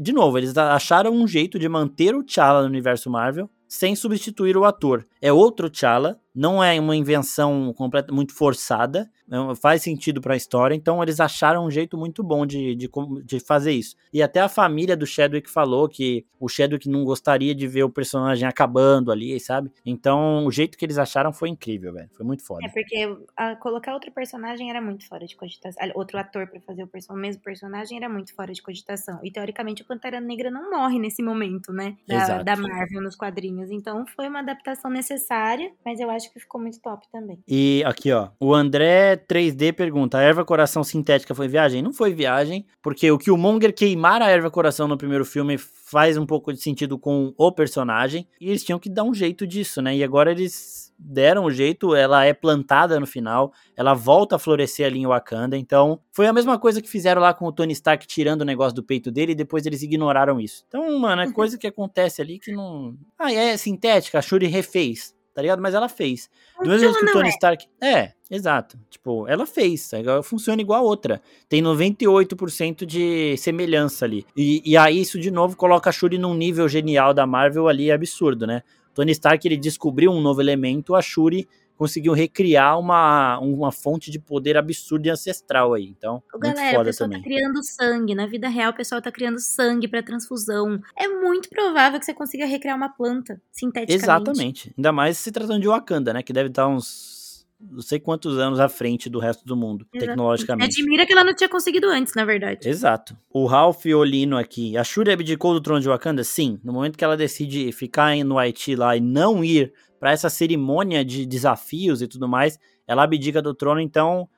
De 0.00 0.12
novo, 0.12 0.38
eles 0.38 0.56
acharam 0.56 1.12
um 1.12 1.26
jeito 1.26 1.58
de 1.58 1.68
manter 1.68 2.14
o 2.14 2.22
T'Challa 2.22 2.62
no 2.62 2.68
universo 2.68 3.10
Marvel 3.10 3.48
sem 3.68 3.94
substituir 3.94 4.56
o 4.56 4.64
ator. 4.64 5.06
É 5.20 5.30
outro 5.30 5.68
T'Challa, 5.68 6.18
não 6.38 6.62
é 6.62 6.78
uma 6.78 6.94
invenção 6.94 7.72
completa, 7.74 8.12
muito 8.12 8.32
forçada, 8.34 9.10
não- 9.26 9.54
faz 9.56 9.82
sentido 9.82 10.20
pra 10.20 10.36
história, 10.36 10.74
então 10.74 11.02
eles 11.02 11.18
acharam 11.20 11.64
um 11.66 11.70
jeito 11.70 11.98
muito 11.98 12.22
bom 12.22 12.46
de, 12.46 12.74
de, 12.74 12.88
de 13.24 13.40
fazer 13.40 13.72
isso. 13.72 13.96
E 14.12 14.22
até 14.22 14.40
a 14.40 14.48
família 14.48 14.96
do 14.96 15.06
Chadwick 15.06 15.50
falou 15.50 15.88
que 15.88 16.24
o 16.40 16.48
Chadwick 16.48 16.88
não 16.88 17.04
gostaria 17.04 17.54
de 17.54 17.66
ver 17.66 17.82
o 17.82 17.90
personagem 17.90 18.46
acabando 18.48 19.10
ali, 19.10 19.38
sabe? 19.40 19.70
Então 19.84 20.46
o 20.46 20.50
jeito 20.52 20.78
que 20.78 20.84
eles 20.84 20.96
acharam 20.98 21.32
foi 21.32 21.48
incrível, 21.48 21.92
velho. 21.92 22.08
Foi 22.16 22.24
muito 22.24 22.44
foda. 22.44 22.64
É 22.64 22.68
porque 22.68 23.16
a- 23.36 23.56
colocar 23.56 23.92
outro 23.94 24.10
personagem 24.12 24.70
era 24.70 24.80
muito 24.80 25.06
fora 25.08 25.26
de 25.26 25.36
cogitação. 25.36 25.90
Outro 25.94 26.18
ator 26.18 26.46
pra 26.46 26.60
fazer 26.60 26.84
o, 26.84 26.86
perso- 26.86 27.12
o 27.12 27.16
mesmo 27.16 27.42
personagem 27.42 27.98
era 27.98 28.08
muito 28.08 28.34
fora 28.34 28.52
de 28.52 28.62
cogitação. 28.62 29.18
E 29.24 29.30
teoricamente 29.30 29.82
o 29.82 29.84
Pantera 29.86 30.20
Negra 30.20 30.50
não 30.50 30.70
morre 30.70 30.98
nesse 30.98 31.22
momento, 31.22 31.72
né? 31.72 31.96
Da, 32.06 32.14
Exato. 32.14 32.44
da 32.44 32.56
Marvel 32.56 33.02
nos 33.02 33.16
quadrinhos. 33.16 33.70
Então 33.70 34.06
foi 34.14 34.28
uma 34.28 34.38
adaptação 34.40 34.90
necessária, 34.90 35.72
mas 35.84 35.98
eu 36.00 36.08
acho 36.10 36.27
que 36.32 36.40
ficou 36.40 36.60
muito 36.60 36.80
top 36.80 37.06
também. 37.10 37.42
E 37.46 37.82
aqui, 37.84 38.12
ó, 38.12 38.28
o 38.40 38.54
André 38.54 39.16
3D 39.16 39.72
pergunta: 39.72 40.18
a 40.18 40.22
erva 40.22 40.44
coração 40.44 40.84
sintética 40.84 41.34
foi 41.34 41.48
viagem? 41.48 41.82
Não 41.82 41.92
foi 41.92 42.12
viagem, 42.12 42.66
porque 42.82 43.10
o 43.10 43.18
Killmonger 43.18 43.74
queimar 43.74 44.22
a 44.22 44.28
erva 44.28 44.50
coração 44.50 44.88
no 44.88 44.98
primeiro 44.98 45.24
filme 45.24 45.58
faz 45.58 46.16
um 46.16 46.26
pouco 46.26 46.52
de 46.52 46.60
sentido 46.60 46.98
com 46.98 47.32
o 47.36 47.52
personagem, 47.52 48.28
e 48.40 48.48
eles 48.50 48.64
tinham 48.64 48.78
que 48.78 48.90
dar 48.90 49.04
um 49.04 49.14
jeito 49.14 49.46
disso, 49.46 49.80
né? 49.80 49.96
E 49.96 50.04
agora 50.04 50.30
eles 50.30 50.88
deram 50.98 51.44
o 51.44 51.50
jeito, 51.50 51.94
ela 51.94 52.24
é 52.24 52.34
plantada 52.34 52.98
no 52.98 53.06
final, 53.06 53.52
ela 53.76 53.94
volta 53.94 54.36
a 54.36 54.38
florescer 54.38 54.86
ali 54.86 54.98
em 54.98 55.06
Wakanda, 55.06 55.56
então 55.56 56.00
foi 56.12 56.26
a 56.26 56.32
mesma 56.32 56.58
coisa 56.58 56.82
que 56.82 56.88
fizeram 56.88 57.22
lá 57.22 57.32
com 57.32 57.46
o 57.46 57.52
Tony 57.52 57.72
Stark 57.72 58.04
tirando 58.06 58.42
o 58.42 58.44
negócio 58.44 58.74
do 58.74 58.82
peito 58.82 59.10
dele 59.10 59.32
e 59.32 59.36
depois 59.36 59.64
eles 59.64 59.82
ignoraram 59.82 60.40
isso. 60.40 60.64
Então, 60.66 60.98
mano, 60.98 61.22
é 61.22 61.30
coisa 61.32 61.56
que 61.56 61.66
acontece 61.66 62.20
ali 62.20 62.38
que 62.38 62.50
não. 62.50 62.96
Ah, 63.18 63.32
é 63.32 63.56
sintética, 63.56 64.18
a 64.18 64.22
Shuri 64.22 64.46
refez. 64.46 65.16
Tá 65.38 65.42
ligado? 65.42 65.62
Mas 65.62 65.72
ela 65.72 65.88
fez. 65.88 66.28
Do 66.60 66.68
mesmo 66.68 66.80
jeito 66.80 66.98
que 66.98 67.04
o 67.04 67.12
Tony 67.12 67.28
ué. 67.28 67.30
Stark. 67.30 67.66
É, 67.80 68.12
exato. 68.28 68.76
Tipo, 68.90 69.24
ela 69.28 69.46
fez. 69.46 69.92
ela 69.92 70.20
Funciona 70.20 70.60
igual 70.60 70.80
a 70.80 70.84
outra. 70.84 71.22
Tem 71.48 71.62
98% 71.62 72.84
de 72.84 73.36
semelhança 73.36 74.04
ali. 74.04 74.26
E, 74.36 74.60
e 74.68 74.76
aí, 74.76 75.00
isso 75.00 75.16
de 75.16 75.30
novo 75.30 75.56
coloca 75.56 75.90
a 75.90 75.92
Shuri 75.92 76.18
num 76.18 76.34
nível 76.34 76.68
genial 76.68 77.14
da 77.14 77.24
Marvel 77.24 77.68
ali 77.68 77.88
absurdo, 77.88 78.48
né? 78.48 78.64
Tony 78.92 79.12
Stark 79.12 79.46
ele 79.46 79.56
descobriu 79.56 80.10
um 80.10 80.20
novo 80.20 80.40
elemento, 80.40 80.96
a 80.96 81.00
Shuri 81.00 81.46
conseguiu 81.78 82.12
recriar 82.12 82.78
uma, 82.78 83.38
uma 83.38 83.70
fonte 83.70 84.10
de 84.10 84.18
poder 84.18 84.56
absurda 84.56 85.06
e 85.08 85.10
ancestral 85.10 85.72
aí. 85.72 85.86
Então, 85.86 86.16
Ô, 86.34 86.38
muito 86.38 86.54
galera, 86.54 86.70
o 86.70 86.74
foda 86.78 86.84
pessoal 86.86 87.08
também. 87.08 87.22
tá 87.22 87.28
criando 87.28 87.62
sangue. 87.62 88.14
Na 88.14 88.26
vida 88.26 88.48
real, 88.48 88.72
o 88.72 88.74
pessoal 88.74 89.00
tá 89.00 89.12
criando 89.12 89.38
sangue 89.38 89.86
pra 89.86 90.02
transfusão. 90.02 90.80
É 90.98 91.06
muito 91.06 91.48
provável 91.48 91.98
que 92.00 92.04
você 92.04 92.12
consiga 92.12 92.44
recriar 92.44 92.76
uma 92.76 92.88
planta 92.88 93.40
sinteticamente. 93.52 94.04
Exatamente. 94.04 94.74
Ainda 94.76 94.92
mais 94.92 95.16
se 95.18 95.30
tratando 95.30 95.60
de 95.60 95.68
Wakanda, 95.68 96.12
né? 96.12 96.22
Que 96.22 96.32
deve 96.32 96.48
estar 96.48 96.66
uns 96.66 97.17
não 97.60 97.80
sei 97.80 97.98
quantos 97.98 98.38
anos 98.38 98.60
à 98.60 98.68
frente 98.68 99.10
do 99.10 99.18
resto 99.18 99.44
do 99.44 99.56
mundo, 99.56 99.84
Exatamente. 99.92 100.06
tecnologicamente. 100.06 100.80
Admira 100.80 101.06
que 101.06 101.12
ela 101.12 101.24
não 101.24 101.34
tinha 101.34 101.48
conseguido 101.48 101.88
antes, 101.88 102.14
na 102.14 102.24
verdade. 102.24 102.68
Exato. 102.68 103.16
O 103.30 103.46
Ralph 103.46 103.84
Olino 103.86 104.36
aqui. 104.36 104.76
A 104.76 104.84
Shuri 104.84 105.10
abdicou 105.10 105.52
do 105.52 105.60
trono 105.60 105.80
de 105.80 105.88
Wakanda? 105.88 106.22
Sim. 106.22 106.60
No 106.62 106.72
momento 106.72 106.96
que 106.96 107.04
ela 107.04 107.16
decide 107.16 107.72
ficar 107.72 108.16
no 108.24 108.38
Haiti 108.38 108.76
lá 108.76 108.96
e 108.96 109.00
não 109.00 109.44
ir 109.44 109.72
pra 109.98 110.12
essa 110.12 110.30
cerimônia 110.30 111.04
de 111.04 111.26
desafios 111.26 112.00
e 112.00 112.06
tudo 112.06 112.28
mais, 112.28 112.58
ela 112.86 113.02
abdica 113.02 113.42
do 113.42 113.52
trono, 113.52 113.80
então 113.80 114.28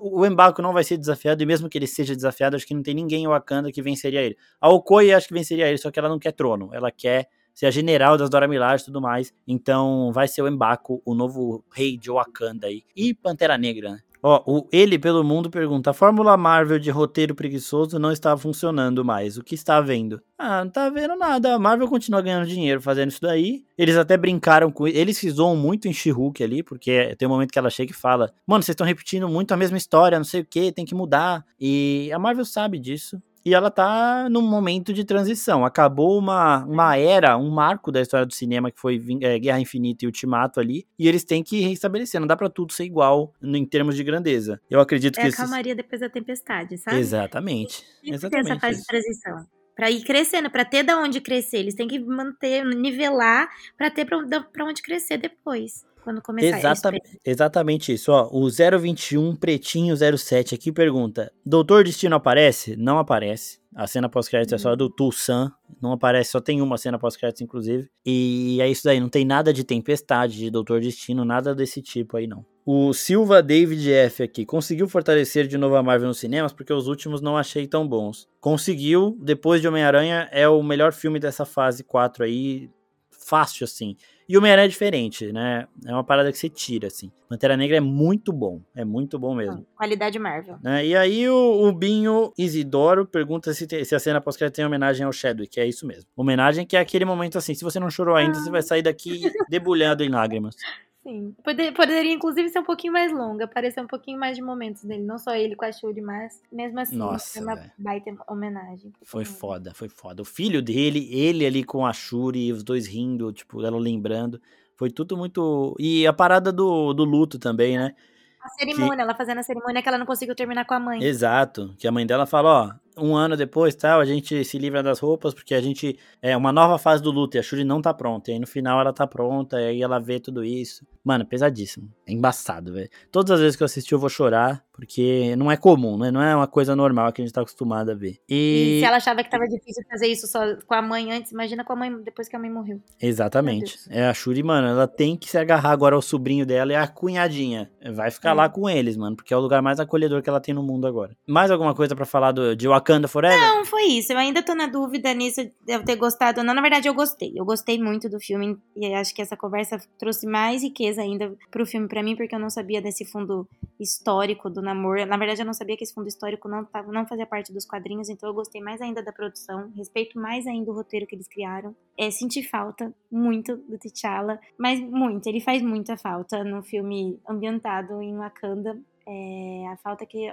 o 0.00 0.24
Embarco 0.24 0.62
não 0.62 0.72
vai 0.72 0.84
ser 0.84 0.96
desafiado, 0.96 1.42
e 1.42 1.46
mesmo 1.46 1.68
que 1.68 1.76
ele 1.76 1.86
seja 1.86 2.14
desafiado, 2.14 2.56
acho 2.56 2.66
que 2.66 2.74
não 2.74 2.82
tem 2.82 2.94
ninguém 2.94 3.24
em 3.24 3.28
Wakanda 3.28 3.72
que 3.72 3.82
venceria 3.82 4.22
ele. 4.22 4.36
A 4.60 4.68
Okoye 4.68 5.12
acho 5.12 5.28
que 5.28 5.34
venceria 5.34 5.68
ele, 5.68 5.78
só 5.78 5.90
que 5.90 5.98
ela 5.98 6.08
não 6.08 6.18
quer 6.18 6.32
trono, 6.32 6.70
ela 6.72 6.90
quer 6.90 7.28
ser 7.60 7.66
a 7.66 7.70
general 7.70 8.16
das 8.16 8.30
Dora 8.30 8.48
Milaje 8.48 8.82
e 8.82 8.86
tudo 8.86 9.02
mais, 9.02 9.34
então 9.46 10.10
vai 10.14 10.26
ser 10.26 10.40
o 10.40 10.48
Embaco, 10.48 11.02
o 11.04 11.14
novo 11.14 11.62
rei 11.70 11.98
de 11.98 12.10
Wakanda 12.10 12.68
aí. 12.68 12.82
E 12.96 13.12
Pantera 13.12 13.58
Negra, 13.58 13.90
né? 13.90 13.98
Ó, 14.22 14.42
o 14.46 14.68
Ele 14.72 14.98
pelo 14.98 15.22
Mundo 15.22 15.50
pergunta: 15.50 15.90
a 15.90 15.94
fórmula 15.94 16.38
Marvel 16.38 16.78
de 16.78 16.90
roteiro 16.90 17.34
preguiçoso 17.34 17.98
não 17.98 18.10
está 18.10 18.34
funcionando 18.36 19.04
mais. 19.04 19.36
O 19.36 19.44
que 19.44 19.54
está 19.54 19.76
havendo? 19.76 20.22
Ah, 20.38 20.64
não 20.64 20.70
tá 20.70 20.88
vendo 20.88 21.16
nada. 21.16 21.54
A 21.54 21.58
Marvel 21.58 21.88
continua 21.88 22.22
ganhando 22.22 22.46
dinheiro 22.46 22.80
fazendo 22.80 23.10
isso 23.10 23.20
daí. 23.20 23.62
Eles 23.76 23.96
até 23.96 24.16
brincaram 24.16 24.70
com. 24.70 24.86
Eles 24.86 25.18
se 25.18 25.30
zoam 25.30 25.56
muito 25.56 25.86
em 25.86 25.92
She-Hulk 25.92 26.42
ali, 26.42 26.62
porque 26.62 27.14
tem 27.16 27.28
um 27.28 27.30
momento 27.30 27.50
que 27.50 27.58
ela 27.58 27.70
chega 27.70 27.92
e 27.92 27.94
fala: 27.94 28.32
Mano, 28.46 28.62
vocês 28.62 28.74
estão 28.74 28.86
repetindo 28.86 29.28
muito 29.28 29.52
a 29.52 29.56
mesma 29.56 29.76
história, 29.76 30.18
não 30.18 30.24
sei 30.24 30.40
o 30.42 30.46
que, 30.46 30.72
tem 30.72 30.84
que 30.86 30.94
mudar. 30.94 31.44
E 31.58 32.10
a 32.12 32.18
Marvel 32.18 32.44
sabe 32.44 32.78
disso. 32.78 33.22
E 33.44 33.54
ela 33.54 33.70
tá 33.70 34.28
num 34.30 34.42
momento 34.42 34.92
de 34.92 35.04
transição. 35.04 35.64
Acabou 35.64 36.18
uma, 36.18 36.64
uma 36.66 36.96
era, 36.96 37.36
um 37.38 37.50
marco 37.50 37.90
da 37.90 38.00
história 38.00 38.26
do 38.26 38.34
cinema 38.34 38.70
que 38.70 38.78
foi 38.80 39.00
é, 39.22 39.38
Guerra 39.38 39.60
Infinita 39.60 40.04
e 40.04 40.06
Ultimato 40.06 40.60
ali. 40.60 40.86
E 40.98 41.08
eles 41.08 41.24
têm 41.24 41.42
que 41.42 41.60
restabelecer. 41.60 42.20
Não 42.20 42.26
dá 42.26 42.36
pra 42.36 42.50
tudo 42.50 42.72
ser 42.72 42.84
igual 42.84 43.32
no- 43.40 43.56
em 43.56 43.64
termos 43.64 43.96
de 43.96 44.04
grandeza. 44.04 44.60
Eu 44.68 44.78
acredito 44.80 45.16
É 45.18 45.20
que 45.20 45.26
a 45.26 45.28
esses... 45.28 45.40
calmaria 45.40 45.74
depois 45.74 46.00
da 46.00 46.10
tempestade, 46.10 46.76
sabe? 46.78 46.98
Exatamente. 46.98 47.82
Tem 48.02 48.12
que 48.12 48.18
ter 48.20 48.26
essa 48.26 48.26
Exatamente. 48.26 48.60
fase 48.60 48.74
de 48.74 48.78
isso. 48.80 48.86
transição. 48.86 49.46
Pra 49.74 49.90
ir 49.90 50.02
crescendo, 50.02 50.50
pra 50.50 50.64
ter 50.64 50.82
da 50.82 50.98
onde 50.98 51.20
crescer. 51.22 51.58
Eles 51.58 51.74
têm 51.74 51.88
que 51.88 51.98
manter, 51.98 52.62
nivelar 52.66 53.48
pra 53.78 53.90
ter 53.90 54.04
pra 54.04 54.64
onde 54.66 54.82
crescer 54.82 55.16
depois. 55.16 55.86
Quando 56.02 56.20
começar 56.22 56.58
Exata- 56.58 56.88
eles- 56.88 57.18
exatamente 57.24 57.92
isso. 57.92 58.10
Ó, 58.12 58.28
o 58.32 58.48
021 58.50 59.34
Pretinho 59.36 59.94
07 59.96 60.54
aqui 60.54 60.72
pergunta: 60.72 61.32
Doutor 61.44 61.84
Destino 61.84 62.16
aparece? 62.16 62.76
Não 62.76 62.98
aparece. 62.98 63.60
A 63.74 63.86
cena 63.86 64.08
pós-crédito 64.08 64.54
é 64.54 64.58
só 64.58 64.74
do 64.74 64.90
Tulsan. 64.90 65.52
Não 65.80 65.92
aparece, 65.92 66.32
só 66.32 66.40
tem 66.40 66.60
uma 66.60 66.76
cena 66.76 66.98
pós-crédito, 66.98 67.44
inclusive. 67.44 67.88
E 68.04 68.58
é 68.60 68.68
isso 68.68 68.82
daí, 68.84 68.98
não 68.98 69.08
tem 69.08 69.24
nada 69.24 69.52
de 69.52 69.62
tempestade, 69.62 70.38
de 70.38 70.50
Doutor 70.50 70.80
Destino, 70.80 71.24
nada 71.24 71.54
desse 71.54 71.80
tipo 71.80 72.16
aí, 72.16 72.26
não. 72.26 72.44
O 72.66 72.92
Silva 72.92 73.40
David 73.42 73.90
F 73.92 74.22
aqui 74.24 74.44
conseguiu 74.44 74.88
fortalecer 74.88 75.46
de 75.46 75.56
novo 75.56 75.76
a 75.76 75.82
Marvel 75.82 76.08
nos 76.08 76.18
cinemas 76.18 76.52
porque 76.52 76.72
os 76.72 76.88
últimos 76.88 77.20
não 77.20 77.36
achei 77.36 77.66
tão 77.66 77.86
bons. 77.86 78.28
Conseguiu, 78.40 79.16
depois 79.20 79.60
de 79.60 79.68
Homem-Aranha, 79.68 80.28
é 80.32 80.48
o 80.48 80.62
melhor 80.62 80.92
filme 80.92 81.18
dessa 81.20 81.44
fase 81.44 81.84
4 81.84 82.24
aí, 82.24 82.68
fácil, 83.10 83.64
assim. 83.64 83.96
E 84.30 84.36
o 84.36 84.38
Homem-Aranha 84.38 84.66
é 84.66 84.68
diferente, 84.68 85.32
né? 85.32 85.66
É 85.84 85.92
uma 85.92 86.04
parada 86.04 86.30
que 86.30 86.38
você 86.38 86.48
tira, 86.48 86.86
assim. 86.86 87.10
Pantera 87.28 87.56
Negra 87.56 87.78
é 87.78 87.80
muito 87.80 88.32
bom. 88.32 88.62
É 88.76 88.84
muito 88.84 89.18
bom 89.18 89.34
mesmo. 89.34 89.66
Qualidade 89.74 90.20
Marvel. 90.20 90.56
Né? 90.62 90.86
E 90.86 90.94
aí 90.94 91.28
o, 91.28 91.66
o 91.66 91.72
Binho 91.72 92.32
Isidoro 92.38 93.04
pergunta 93.04 93.52
se, 93.52 93.66
se 93.84 93.92
a 93.92 93.98
cena 93.98 94.20
pós-crédito 94.20 94.54
tem 94.54 94.64
homenagem 94.64 95.04
ao 95.04 95.12
Chadwick, 95.12 95.58
é 95.58 95.66
isso 95.66 95.84
mesmo. 95.84 96.04
Homenagem 96.16 96.64
que 96.64 96.76
é 96.76 96.80
aquele 96.80 97.04
momento 97.04 97.38
assim, 97.38 97.54
se 97.54 97.64
você 97.64 97.80
não 97.80 97.90
chorou 97.90 98.14
ainda, 98.14 98.38
ah. 98.38 98.40
você 98.40 98.50
vai 98.50 98.62
sair 98.62 98.82
daqui 98.82 99.20
debulhado 99.50 100.04
em 100.04 100.08
lágrimas. 100.08 100.54
Sim. 101.10 101.34
Poder, 101.42 101.72
poderia, 101.72 102.12
inclusive, 102.12 102.48
ser 102.48 102.60
um 102.60 102.64
pouquinho 102.64 102.92
mais 102.92 103.12
longa, 103.12 103.44
aparecer 103.44 103.82
um 103.82 103.86
pouquinho 103.86 104.16
mais 104.16 104.36
de 104.36 104.42
momentos 104.42 104.84
dele. 104.84 105.02
Não 105.02 105.18
só 105.18 105.34
ele 105.34 105.56
com 105.56 105.64
a 105.64 105.72
Shuri, 105.72 106.00
mas 106.00 106.40
mesmo 106.52 106.78
assim, 106.78 106.96
Nossa, 106.96 107.40
é 107.40 107.42
uma 107.42 107.72
baita 107.76 108.16
homenagem. 108.28 108.92
Foi 109.02 109.24
foda, 109.24 109.74
foi 109.74 109.88
foda. 109.88 110.22
O 110.22 110.24
filho 110.24 110.62
dele, 110.62 111.08
ele 111.10 111.44
ali 111.44 111.64
com 111.64 111.84
a 111.84 111.92
Shuri, 111.92 112.52
os 112.52 112.62
dois 112.62 112.86
rindo, 112.86 113.32
tipo, 113.32 113.60
ela 113.64 113.76
lembrando. 113.76 114.40
Foi 114.76 114.88
tudo 114.88 115.16
muito. 115.16 115.74
E 115.80 116.06
a 116.06 116.12
parada 116.12 116.52
do, 116.52 116.94
do 116.94 117.02
luto 117.02 117.40
também, 117.40 117.76
né? 117.76 117.92
A 118.40 118.48
cerimônia, 118.50 118.96
que... 118.96 119.02
ela 119.02 119.14
fazendo 119.14 119.38
a 119.38 119.42
cerimônia 119.42 119.82
que 119.82 119.88
ela 119.88 119.98
não 119.98 120.06
conseguiu 120.06 120.36
terminar 120.36 120.64
com 120.64 120.74
a 120.74 120.80
mãe. 120.80 121.02
Exato. 121.02 121.74
Que 121.76 121.88
a 121.88 121.92
mãe 121.92 122.06
dela 122.06 122.24
fala, 122.24 122.48
ó, 122.48 122.72
um 122.96 123.16
ano 123.16 123.36
depois, 123.36 123.74
tal, 123.74 124.00
a 124.00 124.04
gente 124.04 124.44
se 124.44 124.58
livra 124.58 124.82
das 124.82 124.98
roupas, 124.98 125.34
porque 125.34 125.54
a 125.54 125.60
gente. 125.60 125.98
É 126.22 126.36
uma 126.36 126.52
nova 126.52 126.78
fase 126.78 127.02
do 127.02 127.10
luto 127.10 127.36
e 127.36 127.40
a 127.40 127.42
Shuri 127.42 127.64
não 127.64 127.80
tá 127.80 127.94
pronta. 127.94 128.30
E 128.30 128.34
aí 128.34 128.40
no 128.40 128.46
final 128.46 128.80
ela 128.80 128.92
tá 128.92 129.06
pronta, 129.06 129.60
e 129.60 129.66
aí 129.66 129.82
ela 129.82 129.98
vê 129.98 130.20
tudo 130.20 130.44
isso. 130.44 130.84
Mano, 131.02 131.24
pesadíssimo. 131.24 131.90
É 132.06 132.12
embaçado, 132.12 132.74
velho. 132.74 132.90
Todas 133.10 133.30
as 133.30 133.40
vezes 133.40 133.56
que 133.56 133.62
eu 133.62 133.66
assisti 133.66 133.92
eu 133.92 133.98
vou 133.98 134.10
chorar, 134.10 134.62
porque 134.70 135.34
não 135.36 135.50
é 135.50 135.56
comum, 135.56 135.96
né? 135.96 136.10
Não 136.10 136.22
é 136.22 136.36
uma 136.36 136.46
coisa 136.46 136.76
normal 136.76 137.10
que 137.12 137.22
a 137.22 137.24
gente 137.24 137.32
tá 137.32 137.40
acostumado 137.40 137.90
a 137.90 137.94
ver. 137.94 138.18
E, 138.28 138.76
e 138.76 138.80
se 138.80 138.84
ela 138.84 138.96
achava 138.98 139.22
que 139.22 139.30
tava 139.30 139.46
difícil 139.46 139.82
fazer 139.90 140.06
isso 140.08 140.26
só 140.26 140.40
com 140.66 140.74
a 140.74 140.82
mãe 140.82 141.10
antes, 141.10 141.32
imagina 141.32 141.64
com 141.64 141.72
a 141.72 141.76
mãe 141.76 142.02
depois 142.02 142.28
que 142.28 142.36
a 142.36 142.38
mãe 142.38 142.50
morreu. 142.50 142.80
Exatamente. 143.00 143.78
É 143.88 144.06
a 144.06 144.14
Shuri, 144.14 144.42
mano, 144.42 144.68
ela 144.68 144.86
tem 144.86 145.16
que 145.16 145.28
se 145.28 145.38
agarrar 145.38 145.70
agora 145.70 145.94
ao 145.94 146.02
sobrinho 146.02 146.44
dela 146.44 146.72
e 146.72 146.76
a 146.76 146.86
cunhadinha. 146.86 147.70
Vai 147.94 148.10
ficar 148.10 148.30
é. 148.30 148.34
lá 148.34 148.48
com 148.48 148.68
eles, 148.68 148.96
mano, 148.96 149.16
porque 149.16 149.32
é 149.32 149.36
o 149.36 149.40
lugar 149.40 149.62
mais 149.62 149.80
acolhedor 149.80 150.22
que 150.22 150.28
ela 150.28 150.40
tem 150.40 150.54
no 150.54 150.62
mundo 150.62 150.86
agora. 150.86 151.16
Mais 151.26 151.50
alguma 151.50 151.74
coisa 151.74 151.96
para 151.96 152.04
falar 152.04 152.32
do, 152.32 152.54
de 152.54 152.68
Wakanda 152.80 153.06
Forever? 153.06 153.38
Não, 153.38 153.64
foi 153.64 153.84
isso. 153.84 154.12
Eu 154.12 154.18
ainda 154.18 154.42
tô 154.42 154.54
na 154.54 154.66
dúvida 154.66 155.12
nisso 155.14 155.44
de 155.44 155.52
eu 155.68 155.84
ter 155.84 155.96
gostado 155.96 156.42
não. 156.42 156.54
Na 156.54 156.62
verdade, 156.62 156.88
eu 156.88 156.94
gostei. 156.94 157.32
Eu 157.36 157.44
gostei 157.44 157.78
muito 157.80 158.08
do 158.08 158.18
filme 158.18 158.58
e 158.74 158.92
acho 158.94 159.14
que 159.14 159.22
essa 159.22 159.36
conversa 159.36 159.78
trouxe 159.98 160.26
mais 160.26 160.62
riqueza 160.62 161.02
ainda 161.02 161.36
pro 161.50 161.66
filme 161.66 161.86
para 161.86 162.02
mim, 162.02 162.16
porque 162.16 162.34
eu 162.34 162.38
não 162.38 162.50
sabia 162.50 162.80
desse 162.80 163.04
fundo 163.04 163.46
histórico 163.78 164.48
do 164.50 164.62
namoro. 164.62 165.04
Na 165.06 165.16
verdade, 165.16 165.42
eu 165.42 165.46
não 165.46 165.54
sabia 165.54 165.76
que 165.76 165.84
esse 165.84 165.94
fundo 165.94 166.08
histórico 166.08 166.48
não, 166.48 166.64
tava, 166.64 166.90
não 166.90 167.06
fazia 167.06 167.26
parte 167.26 167.52
dos 167.52 167.66
quadrinhos, 167.66 168.08
então 168.08 168.28
eu 168.28 168.34
gostei 168.34 168.60
mais 168.60 168.80
ainda 168.80 169.02
da 169.02 169.12
produção, 169.12 169.70
respeito 169.76 170.18
mais 170.18 170.46
ainda 170.46 170.70
o 170.70 170.74
roteiro 170.74 171.06
que 171.06 171.14
eles 171.14 171.28
criaram. 171.28 171.74
É, 171.98 172.10
senti 172.10 172.42
falta 172.42 172.92
muito 173.10 173.56
do 173.56 173.78
T'Challa, 173.78 174.40
mas 174.58 174.80
muito. 174.80 175.26
Ele 175.26 175.40
faz 175.40 175.62
muita 175.62 175.96
falta 175.96 176.42
no 176.42 176.62
filme 176.62 177.18
ambientado 177.28 178.00
em 178.02 178.16
Wakanda. 178.16 178.78
É, 179.06 179.66
a 179.68 179.76
falta 179.78 180.06
que 180.06 180.30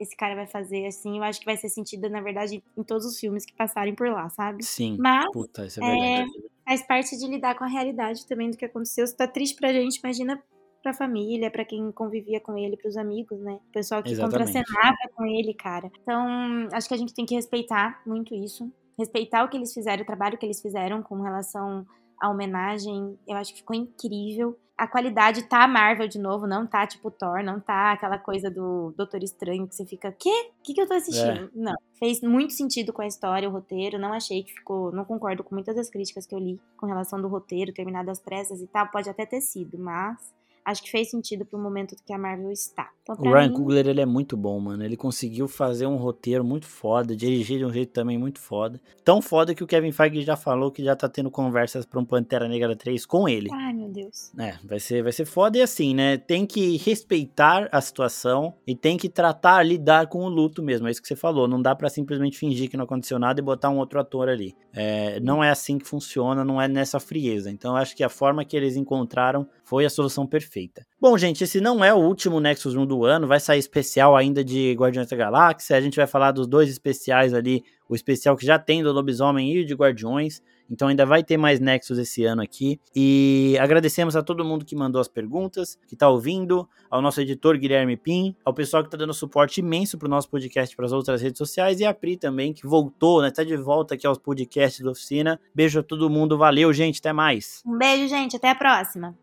esse 0.00 0.16
cara 0.16 0.34
vai 0.34 0.46
fazer, 0.46 0.86
assim, 0.86 1.18
eu 1.18 1.22
acho 1.24 1.40
que 1.40 1.46
vai 1.46 1.56
ser 1.56 1.68
sentido, 1.68 2.08
na 2.08 2.20
verdade, 2.20 2.62
em 2.76 2.82
todos 2.82 3.06
os 3.06 3.18
filmes 3.18 3.44
que 3.44 3.54
passarem 3.54 3.94
por 3.94 4.08
lá, 4.08 4.28
sabe? 4.28 4.64
Sim. 4.64 4.96
Mas 4.98 5.26
Puta, 5.32 5.66
isso 5.66 5.82
é, 5.82 5.90
verdade. 5.90 6.30
É, 6.30 6.70
faz 6.70 6.86
parte 6.86 7.16
de 7.16 7.26
lidar 7.26 7.56
com 7.56 7.64
a 7.64 7.68
realidade 7.68 8.26
também 8.26 8.50
do 8.50 8.56
que 8.56 8.64
aconteceu. 8.64 9.06
Se 9.06 9.16
tá 9.16 9.26
triste 9.26 9.56
pra 9.56 9.72
gente, 9.72 9.96
imagina 9.96 10.42
pra 10.82 10.92
família, 10.92 11.50
para 11.50 11.64
quem 11.64 11.90
convivia 11.92 12.38
com 12.40 12.58
ele, 12.58 12.76
pros 12.76 12.96
amigos, 12.96 13.40
né? 13.40 13.54
O 13.54 13.72
pessoal 13.72 14.02
que 14.02 14.10
Exatamente. 14.10 14.52
contracenava 14.52 14.96
com 15.14 15.24
ele, 15.24 15.54
cara. 15.54 15.90
Então, 16.02 16.68
acho 16.72 16.86
que 16.86 16.94
a 16.94 16.98
gente 16.98 17.14
tem 17.14 17.24
que 17.24 17.34
respeitar 17.34 18.02
muito 18.06 18.34
isso. 18.34 18.70
Respeitar 18.98 19.44
o 19.44 19.48
que 19.48 19.56
eles 19.56 19.72
fizeram, 19.72 20.02
o 20.02 20.06
trabalho 20.06 20.36
que 20.36 20.44
eles 20.44 20.60
fizeram 20.60 21.02
com 21.02 21.20
relação 21.22 21.86
à 22.24 22.30
homenagem. 22.30 23.18
Eu 23.26 23.36
acho 23.36 23.52
que 23.52 23.60
ficou 23.60 23.76
incrível 23.76 24.58
a 24.76 24.88
qualidade 24.88 25.44
tá 25.44 25.66
Marvel 25.68 26.08
de 26.08 26.18
novo, 26.18 26.46
não 26.46 26.66
tá 26.66 26.86
tipo 26.86 27.10
Thor, 27.10 27.44
não 27.44 27.60
tá 27.60 27.92
aquela 27.92 28.18
coisa 28.18 28.50
do 28.50 28.92
Doutor 28.96 29.22
Estranho 29.22 29.68
que 29.68 29.74
você 29.74 29.86
fica, 29.86 30.10
quê? 30.10 30.50
O 30.58 30.62
que, 30.64 30.74
que 30.74 30.80
eu 30.80 30.88
tô 30.88 30.94
assistindo? 30.94 31.44
É. 31.44 31.50
Não. 31.54 31.74
Fez 31.96 32.20
muito 32.20 32.52
sentido 32.52 32.92
com 32.92 33.00
a 33.00 33.06
história, 33.06 33.48
o 33.48 33.52
roteiro. 33.52 33.98
Não 33.98 34.12
achei 34.12 34.42
que 34.42 34.52
ficou. 34.52 34.90
Não 34.90 35.04
concordo 35.04 35.44
com 35.44 35.54
muitas 35.54 35.76
das 35.76 35.88
críticas 35.88 36.26
que 36.26 36.34
eu 36.34 36.40
li 36.40 36.60
com 36.76 36.86
relação 36.86 37.20
do 37.22 37.28
roteiro, 37.28 37.72
terminado 37.72 38.10
às 38.10 38.18
pressas 38.18 38.60
e 38.60 38.66
tal. 38.66 38.88
Pode 38.88 39.08
até 39.08 39.24
ter 39.24 39.40
sido, 39.40 39.78
mas 39.78 40.33
acho 40.64 40.82
que 40.82 40.90
fez 40.90 41.10
sentido 41.10 41.44
pro 41.44 41.58
momento 41.58 41.94
que 42.04 42.12
a 42.12 42.18
Marvel 42.18 42.50
está. 42.50 42.90
Então, 43.02 43.16
o 43.18 43.22
Ryan 43.22 43.48
mim... 43.48 43.54
Coogler, 43.54 43.86
ele 43.86 44.00
é 44.00 44.06
muito 44.06 44.34
bom, 44.34 44.58
mano. 44.58 44.82
Ele 44.82 44.96
conseguiu 44.96 45.46
fazer 45.46 45.86
um 45.86 45.96
roteiro 45.96 46.42
muito 46.42 46.66
foda, 46.66 47.14
dirigir 47.14 47.58
de 47.58 47.64
um 47.66 47.72
jeito 47.72 47.92
também 47.92 48.16
muito 48.16 48.40
foda. 48.40 48.80
Tão 49.04 49.20
foda 49.20 49.54
que 49.54 49.62
o 49.62 49.66
Kevin 49.66 49.92
Feige 49.92 50.22
já 50.22 50.36
falou 50.36 50.70
que 50.70 50.82
já 50.82 50.96
tá 50.96 51.06
tendo 51.06 51.30
conversas 51.30 51.84
pra 51.84 52.00
um 52.00 52.04
Pantera 52.04 52.48
Negra 52.48 52.74
3 52.74 53.04
com 53.04 53.28
ele. 53.28 53.50
Ai, 53.52 53.74
meu 53.74 53.90
Deus. 53.90 54.32
É, 54.38 54.54
vai 54.64 54.80
ser, 54.80 55.02
vai 55.02 55.12
ser 55.12 55.26
foda 55.26 55.58
e 55.58 55.62
assim, 55.62 55.94
né? 55.94 56.16
Tem 56.16 56.46
que 56.46 56.78
respeitar 56.78 57.68
a 57.70 57.80
situação 57.80 58.54
e 58.66 58.74
tem 58.74 58.96
que 58.96 59.10
tratar, 59.10 59.62
lidar 59.62 60.06
com 60.06 60.24
o 60.24 60.28
luto 60.28 60.62
mesmo. 60.62 60.88
É 60.88 60.90
isso 60.90 61.02
que 61.02 61.08
você 61.08 61.16
falou. 61.16 61.46
Não 61.46 61.60
dá 61.60 61.74
para 61.74 61.90
simplesmente 61.90 62.38
fingir 62.38 62.70
que 62.70 62.76
não 62.76 62.84
aconteceu 62.84 63.18
nada 63.18 63.38
e 63.38 63.44
botar 63.44 63.68
um 63.68 63.76
outro 63.76 64.00
ator 64.00 64.30
ali. 64.30 64.56
É, 64.72 65.20
não 65.20 65.44
é 65.44 65.50
assim 65.50 65.76
que 65.76 65.86
funciona, 65.86 66.42
não 66.42 66.60
é 66.60 66.66
nessa 66.66 66.98
frieza. 66.98 67.50
Então, 67.50 67.72
eu 67.72 67.76
acho 67.76 67.94
que 67.94 68.02
a 68.02 68.08
forma 68.08 68.44
que 68.46 68.56
eles 68.56 68.76
encontraram 68.76 69.46
foi 69.62 69.84
a 69.84 69.90
solução 69.90 70.26
perfeita. 70.26 70.53
Bom, 71.00 71.16
gente, 71.18 71.44
esse 71.44 71.60
não 71.60 71.84
é 71.84 71.92
o 71.92 71.98
último 71.98 72.40
Nexus 72.40 72.74
1 72.74 72.86
do 72.86 73.04
ano, 73.04 73.26
vai 73.26 73.40
sair 73.40 73.58
especial 73.58 74.16
ainda 74.16 74.44
de 74.44 74.72
Guardiões 74.72 75.08
da 75.08 75.16
Galáxia. 75.16 75.76
A 75.76 75.80
gente 75.80 75.96
vai 75.96 76.06
falar 76.06 76.32
dos 76.32 76.46
dois 76.46 76.70
especiais 76.70 77.34
ali, 77.34 77.62
o 77.88 77.94
especial 77.94 78.36
que 78.36 78.46
já 78.46 78.58
tem 78.58 78.82
do 78.82 78.92
Lobisomem 78.92 79.56
e 79.56 79.64
de 79.64 79.74
Guardiões. 79.74 80.42
Então 80.70 80.88
ainda 80.88 81.04
vai 81.04 81.22
ter 81.22 81.36
mais 81.36 81.60
Nexus 81.60 81.98
esse 81.98 82.24
ano 82.24 82.42
aqui. 82.42 82.80
E 82.94 83.56
agradecemos 83.60 84.16
a 84.16 84.22
todo 84.22 84.44
mundo 84.44 84.64
que 84.64 84.74
mandou 84.74 85.00
as 85.00 85.08
perguntas, 85.08 85.78
que 85.86 85.94
está 85.94 86.08
ouvindo, 86.08 86.68
ao 86.90 87.02
nosso 87.02 87.20
editor 87.20 87.58
Guilherme 87.58 87.96
Pim, 87.96 88.34
ao 88.44 88.54
pessoal 88.54 88.82
que 88.82 88.86
está 88.86 88.96
dando 88.96 89.12
suporte 89.12 89.60
imenso 89.60 89.98
para 89.98 90.06
o 90.06 90.10
nosso 90.10 90.30
podcast 90.30 90.74
para 90.74 90.86
as 90.86 90.92
outras 90.92 91.20
redes 91.20 91.38
sociais 91.38 91.80
e 91.80 91.84
a 91.84 91.92
Pri 91.92 92.16
também, 92.16 92.52
que 92.52 92.66
voltou, 92.66 93.20
né? 93.20 93.30
Tá 93.30 93.44
de 93.44 93.56
volta 93.56 93.94
aqui 93.94 94.06
aos 94.06 94.18
podcasts 94.18 94.82
da 94.82 94.90
oficina. 94.90 95.40
Beijo 95.54 95.80
a 95.80 95.82
todo 95.82 96.08
mundo, 96.08 96.38
valeu, 96.38 96.72
gente, 96.72 97.00
até 97.00 97.12
mais. 97.12 97.62
Um 97.66 97.76
beijo, 97.76 98.08
gente, 98.08 98.36
até 98.36 98.50
a 98.50 98.54
próxima. 98.54 99.14